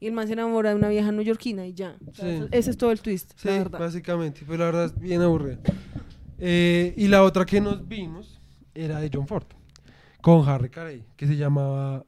Y 0.00 0.08
el 0.08 0.12
man 0.12 0.26
se 0.26 0.32
enamora 0.32 0.70
de 0.70 0.76
una 0.76 0.88
vieja 0.88 1.12
neoyorquina 1.12 1.66
y 1.66 1.72
ya. 1.72 1.96
O 2.10 2.14
sea, 2.14 2.24
Sí. 2.28 2.36
eso- 2.36 2.48
ese 2.50 2.70
es 2.70 2.76
todo 2.76 2.90
el 2.90 3.00
twist, 3.00 3.32
Sí, 3.36 3.46
la 3.48 3.58
verdad. 3.58 3.78
básicamente. 3.78 4.42
Pues 4.44 4.58
la 4.58 4.64
verdad 4.66 4.84
es 4.86 4.98
bien 4.98 5.22
aburrida. 5.22 5.58
Eh, 6.38 6.94
y 6.96 7.06
la 7.08 7.22
otra 7.22 7.46
que 7.46 7.60
nos 7.60 7.86
vimos 7.86 8.40
era 8.74 9.00
de 9.00 9.08
John 9.12 9.26
Ford. 9.26 9.44
Con 10.20 10.46
Harry 10.48 10.68
Carey, 10.68 11.04
que 11.16 11.26
se 11.26 11.36
llamaba 11.36 12.04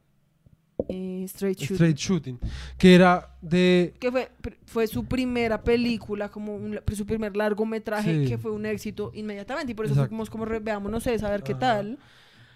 Eh, 0.91 1.23
Straight 1.25 1.59
Shooter. 1.59 1.75
Straight 1.75 1.97
Shooting. 1.97 2.39
Que 2.77 2.95
era 2.95 3.29
de. 3.41 3.93
Que 3.99 4.11
fue, 4.11 4.29
fue 4.65 4.87
su 4.87 5.05
primera 5.05 5.61
película, 5.63 6.29
como 6.29 6.55
un- 6.55 6.79
su 6.93 7.05
primer 7.05 7.35
largometraje, 7.37 8.23
Sí. 8.23 8.27
que 8.29 8.37
fue 8.39 8.51
un 8.51 8.65
éxito 8.65 9.11
inmediatamente. 9.13 9.71
Y 9.71 9.75
por 9.75 9.85
eso 9.85 9.93
Exacto. 9.93 10.09
fuimos 10.09 10.29
como, 10.29 10.45
veamos, 10.47 10.91
no 10.91 10.99
sé, 10.99 11.17
saber 11.19 11.43
qué 11.43 11.51
Ajá. 11.51 11.59
tal. 11.59 11.99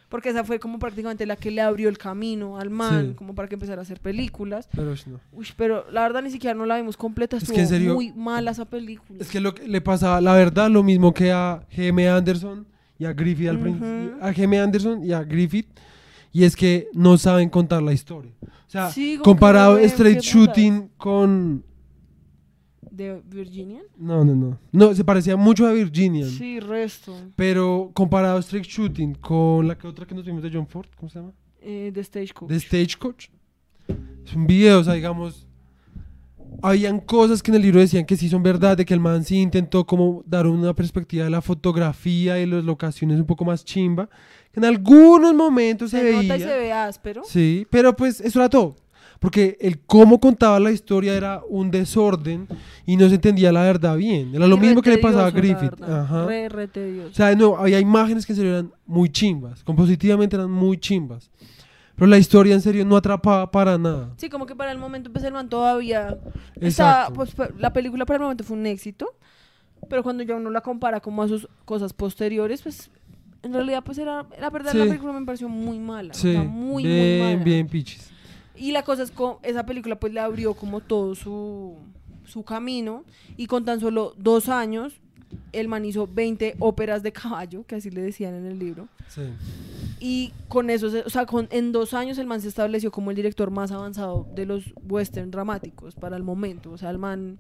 Porque 0.10 0.30
esa 0.30 0.44
fue 0.44 0.60
como 0.60 0.78
prácticamente 0.78 1.26
la 1.26 1.36
que 1.36 1.50
le 1.50 1.62
abrió 1.62 1.90
el 1.90 1.98
camino 1.98 2.60
al 2.60 2.70
man, 2.70 3.10
Sí. 3.10 3.14
como 3.16 3.34
para 3.34 3.48
que 3.48 3.56
empezara 3.56 3.82
a 3.82 3.84
hacer 3.84 4.00
películas. 4.00 4.68
Pero 4.76 4.94
no. 5.08 5.20
Uy, 5.32 5.48
pero 5.58 5.86
la 5.92 6.02
verdad 6.02 6.22
ni 6.22 6.30
siquiera 6.30 6.54
no 6.56 6.66
la 6.68 6.78
vimos 6.78 6.98
completa, 6.98 7.38
Es 7.38 7.44
estuvo 7.44 7.56
que 7.56 7.62
en 7.64 7.68
serio- 7.68 7.94
muy 7.96 8.14
mala 8.14 8.52
esa 8.52 8.66
película. 8.66 9.20
Es 9.20 9.30
que 9.30 9.40
lo 9.40 9.56
que 9.56 9.68
le 9.68 9.82
pasaba, 9.82 10.22
la 10.22 10.34
verdad, 10.36 10.70
lo 10.70 10.84
mismo 10.84 11.14
que 11.16 11.32
a 11.32 11.62
G.M. 11.72 12.08
Anderson 12.10 12.66
y 13.00 13.06
a 13.06 13.14
Griffith 13.14 13.48
al 13.50 13.56
Ujú. 13.58 13.64
principio. 13.64 14.18
A 14.22 14.32
G.M. 14.34 14.60
Anderson 14.60 15.04
y 15.04 15.14
a 15.14 15.24
Griffith. 15.24 15.68
Y 16.34 16.44
es 16.44 16.56
que 16.56 16.90
no 16.94 17.18
saben 17.18 17.48
contar 17.50 17.82
la 17.84 17.94
historia. 17.94 18.34
O 18.42 18.70
sea, 18.70 18.90
Sí, 18.90 19.20
comparado 19.24 19.78
que 19.78 19.86
Straight. 19.86 20.20
Shooting 20.20 20.90
con. 20.98 21.64
¿De 22.90 23.22
Virginia? 23.26 23.82
No, 23.98 24.26
no, 24.26 24.36
no. 24.36 24.60
No, 24.72 24.94
se 24.94 25.04
parecía 25.04 25.36
mucho 25.36 25.66
a 25.68 25.72
Virginia. 25.74 26.28
Sí, 26.28 26.60
resto. 26.60 27.16
Pero 27.36 27.92
comparado 27.94 28.40
Straight 28.40 28.66
Shooting 28.66 29.16
con 29.16 29.68
la 29.68 29.78
que 29.78 29.88
otra 29.88 30.06
que 30.06 30.16
nos 30.16 30.26
vimos 30.26 30.42
de 30.44 30.52
John 30.52 30.68
Ford, 30.68 30.88
¿cómo 30.98 31.10
se 31.10 31.20
llama? 31.20 31.34
Eh, 31.62 31.92
de 31.94 32.04
Stagecoach. 32.04 32.50
De 32.50 32.60
Stagecoach. 32.60 33.28
Es 34.26 34.36
un 34.36 34.48
video, 34.48 34.80
o 34.80 34.84
sea, 34.84 34.94
digamos. 34.94 35.48
Habían 36.62 37.00
cosas 37.00 37.42
que 37.42 37.50
en 37.52 37.56
el 37.56 37.64
libro 37.64 37.80
decían 37.80 38.06
que 38.06 38.16
sí 38.16 38.30
son 38.30 38.44
verdad, 38.44 38.78
de 38.78 38.86
que 38.86 38.94
el 38.94 39.00
man 39.00 39.24
sí 39.24 39.38
intentó 39.42 39.86
como 39.86 40.24
dar 40.26 40.46
una 40.46 40.74
perspectiva 40.74 41.26
de 41.26 41.32
la 41.32 41.42
fotografía 41.42 42.40
y 42.40 42.46
las 42.46 42.64
locaciones 42.64 43.20
un 43.20 43.26
poco 43.26 43.44
más 43.44 43.66
chimba. 43.66 44.08
En 44.56 44.66
algunos 44.66 45.34
momentos 45.34 45.92
se, 45.92 45.98
se 45.98 46.04
veía. 46.04 46.22
nota 46.22 46.38
y 46.38 46.40
se 46.40 46.58
ve 46.58 46.72
áspero. 46.72 47.22
Sí, 47.26 47.68
pero 47.70 47.96
pues 47.96 48.22
eso 48.22 48.40
era 48.40 48.50
todo. 48.50 48.76
Porque 49.20 49.58
el 49.62 49.80
cómo 49.80 50.20
contaba 50.20 50.60
la 50.60 50.72
historia 50.72 51.16
era 51.16 51.42
un 51.48 51.72
desorden 51.72 52.46
y 52.86 52.98
no 52.98 53.08
se 53.08 53.16
entendía 53.16 53.54
la 53.54 53.64
verdad 53.64 53.96
bien. 53.96 54.36
Era 54.36 54.48
lo 54.48 54.58
Y 54.58 54.60
mismo 54.60 54.82
que 54.82 54.90
le 54.90 54.98
pasaba 54.98 55.28
a 55.28 55.32
Griffith. 55.32 55.82
Ajá. 55.82 56.26
Re. 56.26 56.48
O 57.10 57.14
sea, 57.14 57.28
de 57.30 57.38
nuevo, 57.38 57.58
había 57.58 57.80
imágenes 57.80 58.26
que 58.26 58.34
en 58.34 58.38
serio 58.38 58.52
eran 58.52 58.74
muy 58.86 59.08
chimbas. 59.10 59.64
Compositivamente 59.64 60.36
eran 60.36 60.52
muy 60.52 60.78
chimbas. 60.78 61.32
Pero 61.96 62.08
la 62.08 62.18
historia 62.18 62.54
en 62.54 62.62
serio 62.62 62.84
no 62.86 62.98
atrapaba 62.98 63.50
para 63.50 63.78
nada. 63.78 64.10
Sí, 64.18 64.28
como 64.30 64.46
que 64.46 64.56
para 64.58 64.72
el 64.72 64.78
momento 64.78 65.10
pues 65.12 65.24
el 65.24 65.32
man 65.32 65.48
todavía 65.48 66.18
estaba, 66.60 67.10
pues 67.14 67.34
la 67.58 67.72
película 67.72 68.06
para 68.06 68.18
el 68.18 68.24
momento 68.24 68.44
fue 68.44 68.58
un 68.58 68.66
éxito, 68.66 69.16
pero 69.90 70.04
cuando 70.04 70.24
ya 70.24 70.36
uno 70.36 70.50
la 70.50 70.62
compara 70.62 71.00
como 71.00 71.24
a 71.24 71.28
sus 71.30 71.48
cosas 71.66 71.94
posteriores, 71.94 72.62
pues 72.64 72.90
en 73.44 73.54
realidad 73.54 73.84
pues 73.84 73.98
era, 73.98 74.26
la 74.40 74.50
verdad 74.50 74.74
la 74.74 74.86
película 74.86 75.14
me 75.14 75.26
pareció 75.26 75.48
muy 75.50 75.78
mala, 75.80 76.12
o 76.12 76.16
Sí, 76.16 76.32
sea, 76.32 76.44
muy, 76.44 76.84
bien, 76.86 77.20
muy 77.20 77.34
mala. 77.34 77.44
bien 77.44 77.68
pichis. 77.68 78.10
Y 78.56 78.72
la 78.72 78.84
cosa 78.84 79.04
es 79.04 79.12
que 79.12 79.24
esa 79.44 79.66
película 79.66 80.00
pues 80.00 80.14
le 80.14 80.20
abrió 80.20 80.54
como 80.54 80.80
todo 80.80 81.14
su, 81.16 81.76
su 82.26 82.44
camino 82.44 83.04
y 83.38 83.48
con 83.48 83.66
tan 83.66 83.80
solo 83.80 84.14
dos 84.18 84.48
años 84.50 84.94
el 85.52 85.68
man 85.68 85.86
hizo 85.86 86.08
20 86.08 86.56
óperas 86.60 87.04
de 87.04 87.12
caballo, 87.12 87.66
que 87.66 87.76
así 87.76 87.90
le 87.90 88.02
decían 88.02 88.34
en 88.36 88.46
el 88.46 88.60
libro. 88.60 88.88
Sí. 89.10 89.22
Y 90.00 90.34
con 90.50 90.70
eso, 90.70 90.90
se- 90.90 91.02
o 91.02 91.10
sea, 91.10 91.26
con, 91.26 91.48
en 91.52 91.72
dos 91.72 91.94
años 91.94 92.18
el 92.18 92.28
man 92.28 92.42
se 92.42 92.48
estableció 92.48 92.92
como 92.92 93.12
el 93.12 93.16
director 93.16 93.52
más 93.52 93.72
avanzado 93.72 94.28
de 94.36 94.46
los 94.46 94.74
western 94.90 95.32
dramáticos 95.32 95.96
para 95.96 96.18
el 96.18 96.24
momento. 96.24 96.72
O 96.72 96.78
sea, 96.78 96.90
el 96.90 96.98
man, 96.98 97.38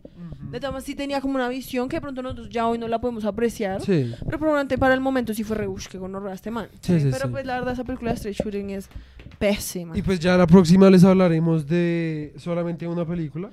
de 0.52 0.60
todas 0.60 0.72
maneras, 0.74 0.84
sí 0.86 0.96
tenía 0.96 1.20
como 1.22 1.36
una 1.36 1.50
visión 1.50 1.90
que 1.90 1.98
de 1.98 2.02
pronto 2.02 2.22
nosotros 2.22 2.50
ya 2.50 2.68
hoy 2.68 2.78
no 2.78 2.88
la 2.88 3.00
podemos 3.02 3.26
apreciar. 3.26 3.82
Sí. 3.82 4.14
Pero 4.26 4.38
probablemente 4.40 4.78
para 4.78 4.94
el 4.94 5.02
momento 5.02 5.34
sí 5.34 5.44
fue 5.44 5.58
re, 5.58 5.68
"Ush, 5.68 5.88
que 5.88 5.98
gonorrea 5.98 6.34
este 6.34 6.52
man. 6.52 6.68
Sí, 6.82 7.00
sí, 7.00 7.10
pero 7.12 7.30
pues 7.30 7.46
la 7.46 7.56
verdad 7.56 7.74
esa 7.74 7.84
película 7.84 8.12
de 8.12 8.16
Straight 8.16 8.38
Shooting 8.40 8.70
es 8.70 8.90
pésima. 9.40 9.98
Y 9.98 10.02
pues 10.02 10.20
ya 10.20 10.38
la 10.38 10.48
próxima 10.48 10.90
les 10.90 11.04
hablaremos 11.04 11.68
de 11.68 12.34
solamente 12.38 12.88
una 12.88 13.06
película. 13.06 13.50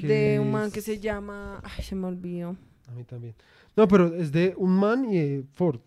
de 0.00 0.38
un 0.40 0.50
man 0.50 0.68
es- 0.68 0.72
que 0.72 0.80
se 0.80 0.98
llama... 1.00 1.60
Ay, 1.62 1.84
se 1.84 1.94
me 1.94 2.06
olvidó. 2.06 2.56
A 2.88 2.92
mí 2.92 3.04
también. 3.04 3.34
No, 3.76 3.88
pero 3.88 4.14
es 4.14 4.32
de 4.32 4.54
un 4.56 4.70
man 4.72 5.04
y 5.06 5.16
de 5.18 5.44
Ford. 5.52 5.80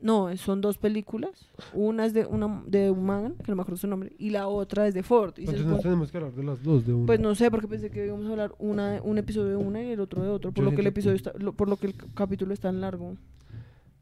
No, 0.00 0.34
son 0.38 0.62
dos 0.62 0.78
películas. 0.78 1.30
Una 1.74 2.06
es 2.06 2.14
de, 2.14 2.24
una, 2.24 2.62
de 2.66 2.90
un 2.90 3.04
man, 3.04 3.34
que 3.44 3.52
no 3.52 3.56
me 3.56 3.62
acuerdo 3.62 3.76
su 3.76 3.86
nombre, 3.86 4.12
y 4.18 4.30
la 4.30 4.48
otra 4.48 4.86
es 4.88 4.94
de 4.94 5.02
Ford. 5.02 5.34
Y 5.36 5.40
Entonces 5.42 5.66
nos 5.66 5.82
tenemos 5.82 6.10
que 6.10 6.16
hablar 6.16 6.32
de 6.32 6.42
las 6.42 6.62
dos 6.62 6.86
de 6.86 6.94
una. 6.94 7.06
Pues 7.06 7.20
no 7.20 7.34
sé, 7.34 7.50
porque 7.50 7.68
pensé 7.68 7.90
que 7.90 8.06
íbamos 8.06 8.26
a 8.26 8.30
hablar 8.30 8.54
una, 8.58 8.92
de- 8.92 9.00
un 9.02 9.18
episodio 9.18 9.48
de 9.50 9.56
una 9.56 9.82
y 9.82 9.90
el 9.90 10.00
otro 10.00 10.22
de 10.22 10.30
otro, 10.30 10.52
por 10.52 10.64
Yo 10.64 10.70
lo 10.70 10.74
que 10.74 10.80
el 10.80 10.86
episodio 10.86 11.16
está, 11.16 11.32
lo- 11.38 11.52
por 11.52 11.68
lo 11.68 11.76
que 11.76 11.88
el 11.88 11.94
capítulo 12.14 12.54
es 12.54 12.60
tan 12.60 12.80
largo. 12.80 13.14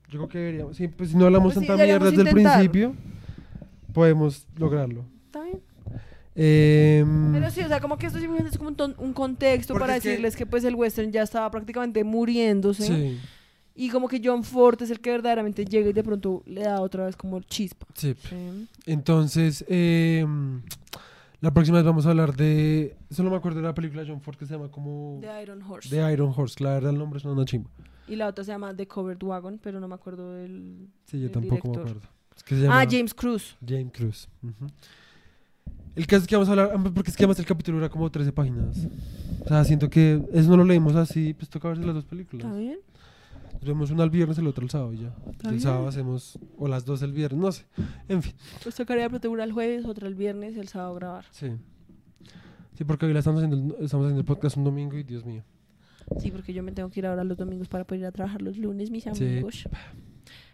Yo 0.09 0.19
creo 0.21 0.29
que 0.29 0.39
deberíamos. 0.39 0.77
Sí, 0.77 0.87
pues 0.87 1.11
si 1.11 1.17
no 1.17 1.25
hablamos 1.27 1.53
Pues 1.55 1.65
sí, 1.65 1.67
tanta 1.67 1.83
mierda 1.85 2.11
desde 2.11 2.23
el 2.23 2.35
principio, 2.35 2.95
podemos 3.93 4.47
lograrlo. 4.57 5.05
¿Está 5.27 5.43
bien? 5.43 5.61
Em, 6.41 7.33
Pero 7.33 7.51
sí, 7.51 7.61
o 7.63 7.69
sea, 7.69 7.81
como 7.81 7.99
que 7.99 8.07
esto 8.07 8.21
simplemente 8.21 8.53
es 8.53 8.59
como 8.59 8.71
un, 8.71 8.77
ton- 8.77 8.95
un 8.99 9.13
contexto 9.13 9.75
para 9.75 9.99
que- 9.99 10.09
decirles 10.09 10.37
que 10.37 10.47
pues 10.47 10.63
el 10.65 10.77
western 10.77 11.11
ya 11.11 11.23
estaba 11.23 11.51
prácticamente 11.51 12.05
muriéndose. 12.05 12.87
sí, 12.87 13.19
Y 13.75 13.91
como 13.91 14.07
que 14.09 14.21
John 14.25 14.45
Ford 14.45 14.81
es 14.83 14.91
el 14.91 15.01
que 15.01 15.11
verdaderamente 15.11 15.65
llega 15.65 15.91
y 15.91 15.93
de 15.93 16.03
pronto 16.05 16.43
le 16.47 16.63
da 16.63 16.81
otra 16.81 17.07
vez 17.07 17.17
como 17.17 17.41
chispa. 17.41 17.87
sí. 17.95 18.15
Sí. 18.29 18.69
Entonces, 18.87 19.65
em, 19.69 20.63
La 21.41 21.53
próxima 21.53 21.79
vez 21.79 21.85
vamos 21.87 22.05
a 22.07 22.11
hablar 22.11 22.35
de. 22.35 22.97
Solo 23.11 23.31
me 23.31 23.37
acuerdo 23.37 23.61
de 23.61 23.67
la 23.67 23.73
película 23.75 24.03
de 24.03 24.09
John 24.09 24.21
Ford 24.21 24.37
que 24.37 24.45
se 24.45 24.55
llama 24.55 24.71
como. 24.73 25.19
The 25.21 25.43
Iron 25.43 25.63
Horse. 25.63 25.89
The 25.89 26.13
Iron 26.13 26.33
Horse. 26.37 26.63
La 26.65 26.71
verdad, 26.75 26.91
el 26.91 26.99
nombre 26.99 27.19
es 27.19 27.25
una 27.25 27.45
chimba. 27.45 27.71
Y 28.09 28.17
la 28.17 28.27
otra 28.27 28.43
se 28.43 28.51
llama 28.51 28.75
The 28.75 28.89
Covered 28.89 29.23
Wagon, 29.23 29.61
pero 29.63 29.79
no 29.79 29.87
me 29.87 29.95
acuerdo 29.95 30.33
del... 30.35 30.89
Sí, 31.05 31.21
yo 31.21 31.31
tampoco 31.31 31.69
me 31.69 31.75
acuerdo. 31.81 32.01
Es 32.37 32.43
que 32.43 32.55
se 32.57 32.63
llama 32.63 32.81
Ah, 32.81 32.87
James 32.91 33.15
Cruz. 33.15 33.55
James 33.65 33.93
Cruz. 33.93 34.29
Ujú. 34.43 34.67
El 35.99 36.07
caso 36.07 36.23
es 36.23 36.29
que 36.29 36.37
vamos 36.37 36.49
a 36.49 36.53
hablar. 36.53 36.73
Porque 36.95 37.11
es 37.11 37.17
que 37.17 37.25
además 37.25 37.39
el 37.41 37.47
capítulo 37.47 37.79
era 37.79 37.89
como 37.89 38.11
13 38.11 38.33
páginas. 38.33 38.87
O 39.45 39.49
sea, 39.49 39.65
siento 39.65 39.91
que 39.91 40.23
eso 40.33 40.49
no 40.51 40.57
lo 40.59 40.65
leímos 40.65 40.95
así. 40.95 41.35
Pues 41.35 41.49
toca 41.51 41.69
verse 41.69 41.85
las 41.85 41.95
dos 41.95 42.05
películas. 42.05 42.47
¿Está 42.47 42.57
bien? 42.59 42.79
Nos 43.55 43.65
vemos 43.65 43.91
una 43.91 44.05
el 44.05 44.11
viernes, 44.11 44.39
el 44.39 44.47
otro 44.47 44.63
el 44.65 44.71
sábado 44.71 44.93
y 44.95 44.99
ya. 44.99 45.13
El 45.43 45.51
bien. 45.51 45.61
sábado 45.61 45.89
hacemos. 45.89 46.39
O 46.57 46.69
las 46.69 46.85
dos 46.85 47.03
el 47.03 47.13
viernes, 47.13 47.41
no 47.41 47.51
sé. 47.51 47.65
En 48.09 48.23
fin. 48.23 48.33
Pues 48.63 48.77
tocaría 48.77 49.09
una 49.29 49.43
el 49.45 49.53
jueves, 49.53 49.85
otra 49.87 50.07
el 50.07 50.15
viernes 50.15 50.55
y 50.55 50.61
el 50.61 50.69
sábado 50.69 50.95
grabar. 50.95 51.25
Sí. 51.33 51.49
Sí, 52.75 52.85
porque 52.85 53.07
hoy 53.07 53.13
la 53.13 53.19
estamos 53.19 53.43
haciendo, 53.43 53.75
estamos 53.81 54.05
haciendo 54.07 54.21
el 54.21 54.25
podcast 54.25 54.57
un 54.57 54.63
domingo 54.65 54.97
y 54.97 55.03
Dios 55.03 55.25
mío. 55.25 55.43
Sí, 56.21 56.31
porque 56.31 56.53
yo 56.55 56.63
me 56.63 56.71
tengo 56.71 56.89
que 56.91 57.01
ir 57.01 57.07
ahora 57.07 57.25
los 57.25 57.37
domingos 57.37 57.67
para 57.69 57.83
poder 57.85 58.03
ir 58.03 58.07
a 58.07 58.13
trabajar 58.13 58.41
los 58.41 58.57
lunes, 58.57 58.91
mis 58.93 59.03
Sí. 59.03 59.11
amigos. 59.11 59.69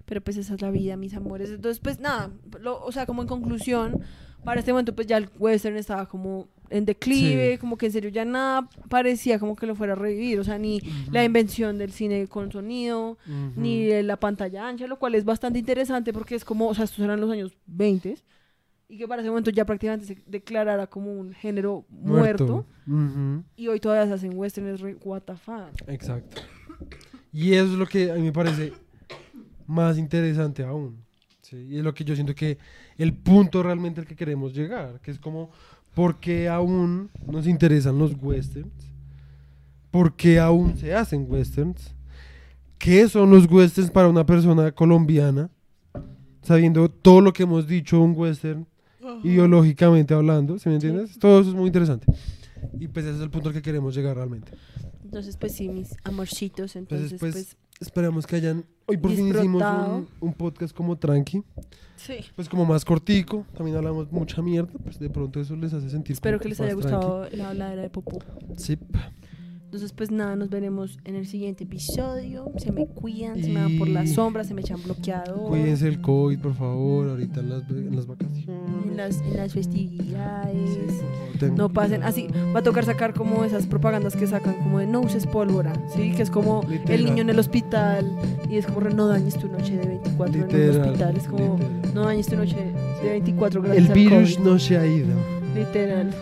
Pero 0.06 0.20
pues 0.22 0.36
esa 0.38 0.54
es 0.54 0.62
la 0.62 0.70
vida, 0.70 0.96
mis 0.96 1.14
amores. 1.14 1.50
Entonces, 1.50 1.80
pues 1.80 2.00
nada, 2.00 2.30
lo- 2.60 2.82
o 2.82 2.92
sea, 2.92 3.04
como 3.06 3.20
en 3.22 3.28
conclusión, 3.28 4.00
para 4.44 4.60
este 4.60 4.72
momento 4.72 4.94
pues 4.94 5.06
ya 5.06 5.16
el 5.16 5.28
western 5.38 5.76
estaba 5.76 6.06
como 6.06 6.48
en 6.70 6.84
declive, 6.86 7.52
Sí. 7.52 7.58
como 7.58 7.76
que 7.76 7.86
en 7.86 7.92
serio 7.92 8.10
ya 8.10 8.24
nada 8.24 8.68
parecía 8.88 9.38
como 9.38 9.54
que 9.54 9.66
lo 9.66 9.74
fuera 9.74 9.92
a 9.92 9.96
revivir, 9.96 10.40
o 10.40 10.44
sea, 10.44 10.58
ni 10.58 10.80
la 11.12 11.22
invención 11.22 11.78
del 11.78 11.92
cine 11.92 12.26
con 12.26 12.50
sonido, 12.50 13.18
Ujú. 13.26 13.52
ni 13.60 13.84
de 13.84 14.02
la 14.02 14.16
pantalla 14.18 14.66
ancha, 14.66 14.86
lo 14.86 14.98
cual 14.98 15.14
es 15.14 15.24
bastante 15.24 15.58
interesante 15.58 16.12
porque 16.12 16.34
es 16.34 16.44
como, 16.44 16.68
o 16.68 16.74
sea, 16.74 16.84
estos 16.84 17.00
eran 17.00 17.20
los 17.20 17.30
años 17.30 17.56
20 17.66 18.16
y 18.88 18.98
que 18.98 19.06
para 19.06 19.20
ese 19.22 19.30
momento 19.30 19.50
ya 19.50 19.64
prácticamente 19.64 20.06
se 20.06 20.22
declarara 20.26 20.86
como 20.86 21.12
un 21.12 21.32
género 21.34 21.84
muerto, 21.90 22.66
Ujú. 22.88 23.44
y 23.56 23.68
hoy 23.68 23.78
todavía 23.78 24.06
se 24.08 24.14
hacen 24.14 24.36
westerns 24.36 24.80
re 24.80 24.96
what 25.04 25.22
the 25.22 25.36
fuck. 25.36 25.70
Exacto. 25.86 26.40
Y 27.32 27.52
eso 27.54 27.64
es 27.72 27.78
lo 27.78 27.86
que 27.86 28.10
a 28.10 28.14
mí 28.14 28.22
me 28.22 28.32
parece 28.32 28.72
más 29.66 29.96
interesante 29.98 30.64
aún. 30.64 31.03
¿Sí? 31.44 31.56
Y 31.70 31.78
es 31.78 31.84
lo 31.84 31.94
que 31.94 32.04
yo 32.04 32.14
siento 32.14 32.34
que 32.34 32.58
el 32.98 33.12
punto 33.12 33.62
realmente 33.62 34.00
al 34.00 34.06
que 34.06 34.16
queremos 34.16 34.54
llegar, 34.54 35.00
que 35.00 35.10
es 35.10 35.18
como, 35.18 35.50
¿por 35.94 36.18
qué 36.18 36.48
aún 36.48 37.10
nos 37.26 37.46
interesan 37.46 37.98
los 37.98 38.12
westerns? 38.20 38.72
¿Por 39.90 40.14
qué 40.14 40.40
aún 40.40 40.76
se 40.76 40.94
hacen 40.94 41.26
westerns? 41.28 41.94
¿Qué 42.78 43.08
son 43.08 43.30
los 43.30 43.50
westerns 43.50 43.90
para 43.90 44.08
una 44.08 44.26
persona 44.26 44.72
colombiana? 44.72 45.50
Sabiendo 46.42 46.90
todo 46.90 47.20
lo 47.20 47.32
que 47.32 47.44
hemos 47.44 47.66
dicho 47.66 48.00
un 48.00 48.14
western, 48.16 48.66
ideológicamente 49.22 50.12
hablando, 50.14 50.58
¿sí 50.58 50.68
me 50.68 50.74
entiendes? 50.74 51.18
Todo 51.18 51.40
eso 51.40 51.50
es 51.50 51.56
muy 51.56 51.66
interesante. 51.66 52.06
Y 52.78 52.88
pues 52.88 53.06
ese 53.06 53.16
es 53.16 53.22
el 53.22 53.30
punto 53.30 53.48
al 53.48 53.54
que 53.54 53.62
queremos 53.62 53.94
llegar 53.94 54.16
realmente. 54.16 54.52
Entonces, 55.04 55.36
pues 55.36 55.52
sí, 55.54 55.68
mis 55.68 55.94
amorcitos, 56.02 56.74
entonces, 56.76 57.14
pues, 57.20 57.34
pues, 57.34 57.56
Esperamos 57.80 58.26
que 58.26 58.36
hayan. 58.36 58.64
Hoy 58.86 58.96
por 58.96 59.10
fin 59.12 59.28
hicimos 59.28 59.62
un, 59.62 60.08
un 60.20 60.32
podcast 60.34 60.74
como 60.74 60.96
tranqui, 60.96 61.42
sí. 61.96 62.16
pues 62.36 62.48
como 62.48 62.64
más 62.66 62.84
cortico. 62.84 63.46
También 63.56 63.76
hablamos 63.76 64.12
mucha 64.12 64.42
mierda, 64.42 64.72
pues 64.82 64.98
de 64.98 65.08
pronto 65.08 65.40
eso 65.40 65.56
les 65.56 65.72
hace 65.72 65.88
sentir. 65.90 66.14
Espero 66.14 66.38
como 66.38 66.42
que 66.42 66.48
les 66.50 66.60
más 66.60 66.66
haya 66.70 66.80
tranqui. 66.80 66.96
gustado 66.96 67.28
la 67.32 67.50
habladera 67.50 67.82
de 67.82 67.90
Popó. 67.90 68.18
Sí. 68.56 68.78
Entonces, 69.74 69.92
pues 69.92 70.12
nada, 70.12 70.36
nos 70.36 70.50
veremos 70.50 71.00
en 71.04 71.16
el 71.16 71.26
siguiente 71.26 71.64
episodio. 71.64 72.52
Se 72.58 72.70
me 72.70 72.86
cuidan, 72.86 73.42
se 73.42 73.48
me 73.50 73.60
van 73.60 73.76
por 73.76 73.88
la 73.88 74.04
Y- 74.04 74.06
sombra, 74.06 74.44
se 74.44 74.54
me 74.54 74.60
echan 74.60 74.80
bloqueador. 74.80 75.48
Cuídense 75.48 75.86
del 75.86 76.00
COVID, 76.00 76.38
por 76.38 76.54
favor, 76.54 77.08
ahorita 77.08 77.40
en 77.40 77.48
las, 77.48 77.68
en 77.68 77.96
las 77.96 78.06
vacaciones. 78.06 78.46
En 78.88 78.96
las, 78.96 79.20
en 79.22 79.36
las 79.36 79.52
festividades. 79.52 80.70
Sí, 81.40 81.46
No 81.56 81.70
pasen, 81.70 82.04
así 82.04 82.28
va 82.54 82.60
a 82.60 82.62
tocar 82.62 82.84
sacar 82.84 83.14
como 83.14 83.42
esas 83.44 83.66
propagandas 83.66 84.14
que 84.14 84.28
sacan 84.28 84.54
como 84.62 84.78
de 84.78 84.86
no 84.86 85.00
uses 85.00 85.26
pólvora, 85.26 85.72
¿sí? 85.92 86.12
Que 86.12 86.22
es 86.22 86.30
como 86.30 86.62
Literal. 86.70 86.92
el 86.92 87.04
niño 87.06 87.22
en 87.22 87.30
el 87.30 87.38
hospital 87.40 88.06
y 88.48 88.58
es 88.58 88.66
como 88.66 88.80
no 88.90 89.08
dañes 89.08 89.36
tu 89.36 89.48
noche 89.48 89.76
de 89.76 89.86
24 89.88 90.34
en 90.36 90.40
el 90.42 90.46
Literal, 90.46 90.80
hospital, 90.88 91.16
es 91.16 91.24
como 91.26 91.54
literal. 91.58 91.94
no 91.94 92.02
dañes 92.04 92.26
tu 92.28 92.36
noche 92.36 92.56
de 93.02 93.10
24 93.10 93.60
gracias 93.60 93.84
El 93.86 93.90
al 93.90 93.98
virus 93.98 94.36
COVID. 94.36 94.46
no 94.48 94.58
se 94.60 94.78
ha 94.78 94.86
ido. 94.86 95.08
Literal. 95.56 96.14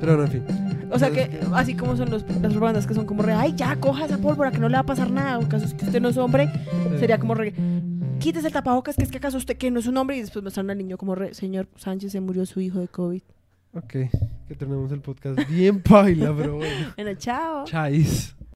Pero 0.00 0.16
bueno, 0.18 0.24
en 0.24 0.30
fin. 0.30 0.71
O 0.92 0.98
sea 0.98 1.10
que 1.10 1.40
así 1.54 1.74
como 1.74 1.96
son 1.96 2.10
los, 2.10 2.24
las 2.42 2.52
propagandas 2.52 2.86
que 2.86 2.94
son 2.94 3.06
como 3.06 3.22
re, 3.22 3.32
ay 3.32 3.54
ya, 3.56 3.76
coja 3.76 4.04
esa 4.04 4.18
pólvora 4.18 4.50
que 4.50 4.58
no 4.58 4.68
le 4.68 4.74
va 4.74 4.80
a 4.80 4.86
pasar 4.86 5.10
nada, 5.10 5.38
o 5.38 5.48
caso 5.48 5.64
es 5.64 5.74
que 5.74 5.86
usted 5.86 6.00
no 6.00 6.08
es 6.08 6.16
hombre, 6.18 6.50
sería 6.98 7.18
como 7.18 7.34
re, 7.34 7.54
quítese 8.18 8.48
el 8.48 8.52
tapabocas 8.52 8.96
que 8.96 9.04
es 9.04 9.10
que 9.10 9.18
acaso 9.18 9.38
usted 9.38 9.56
que 9.56 9.70
no 9.70 9.80
es 9.80 9.86
un 9.86 9.96
hombre 9.96 10.16
y 10.16 10.20
después 10.20 10.42
muestran 10.42 10.70
al 10.70 10.78
niño 10.78 10.98
como 10.98 11.14
re, 11.14 11.34
señor 11.34 11.66
Sánchez 11.76 12.12
se 12.12 12.20
murió 12.20 12.44
su 12.46 12.60
hijo 12.60 12.78
de 12.78 12.88
COVID. 12.88 13.22
Ok, 13.74 13.92
que 14.48 14.54
tenemos 14.54 14.92
el 14.92 15.00
podcast 15.00 15.48
bien 15.48 15.80
paila, 15.82 16.34
pero 16.36 16.56
bueno. 16.56 16.92
Bueno, 16.94 17.14
chao. 17.14 17.64
Chais. 17.64 18.36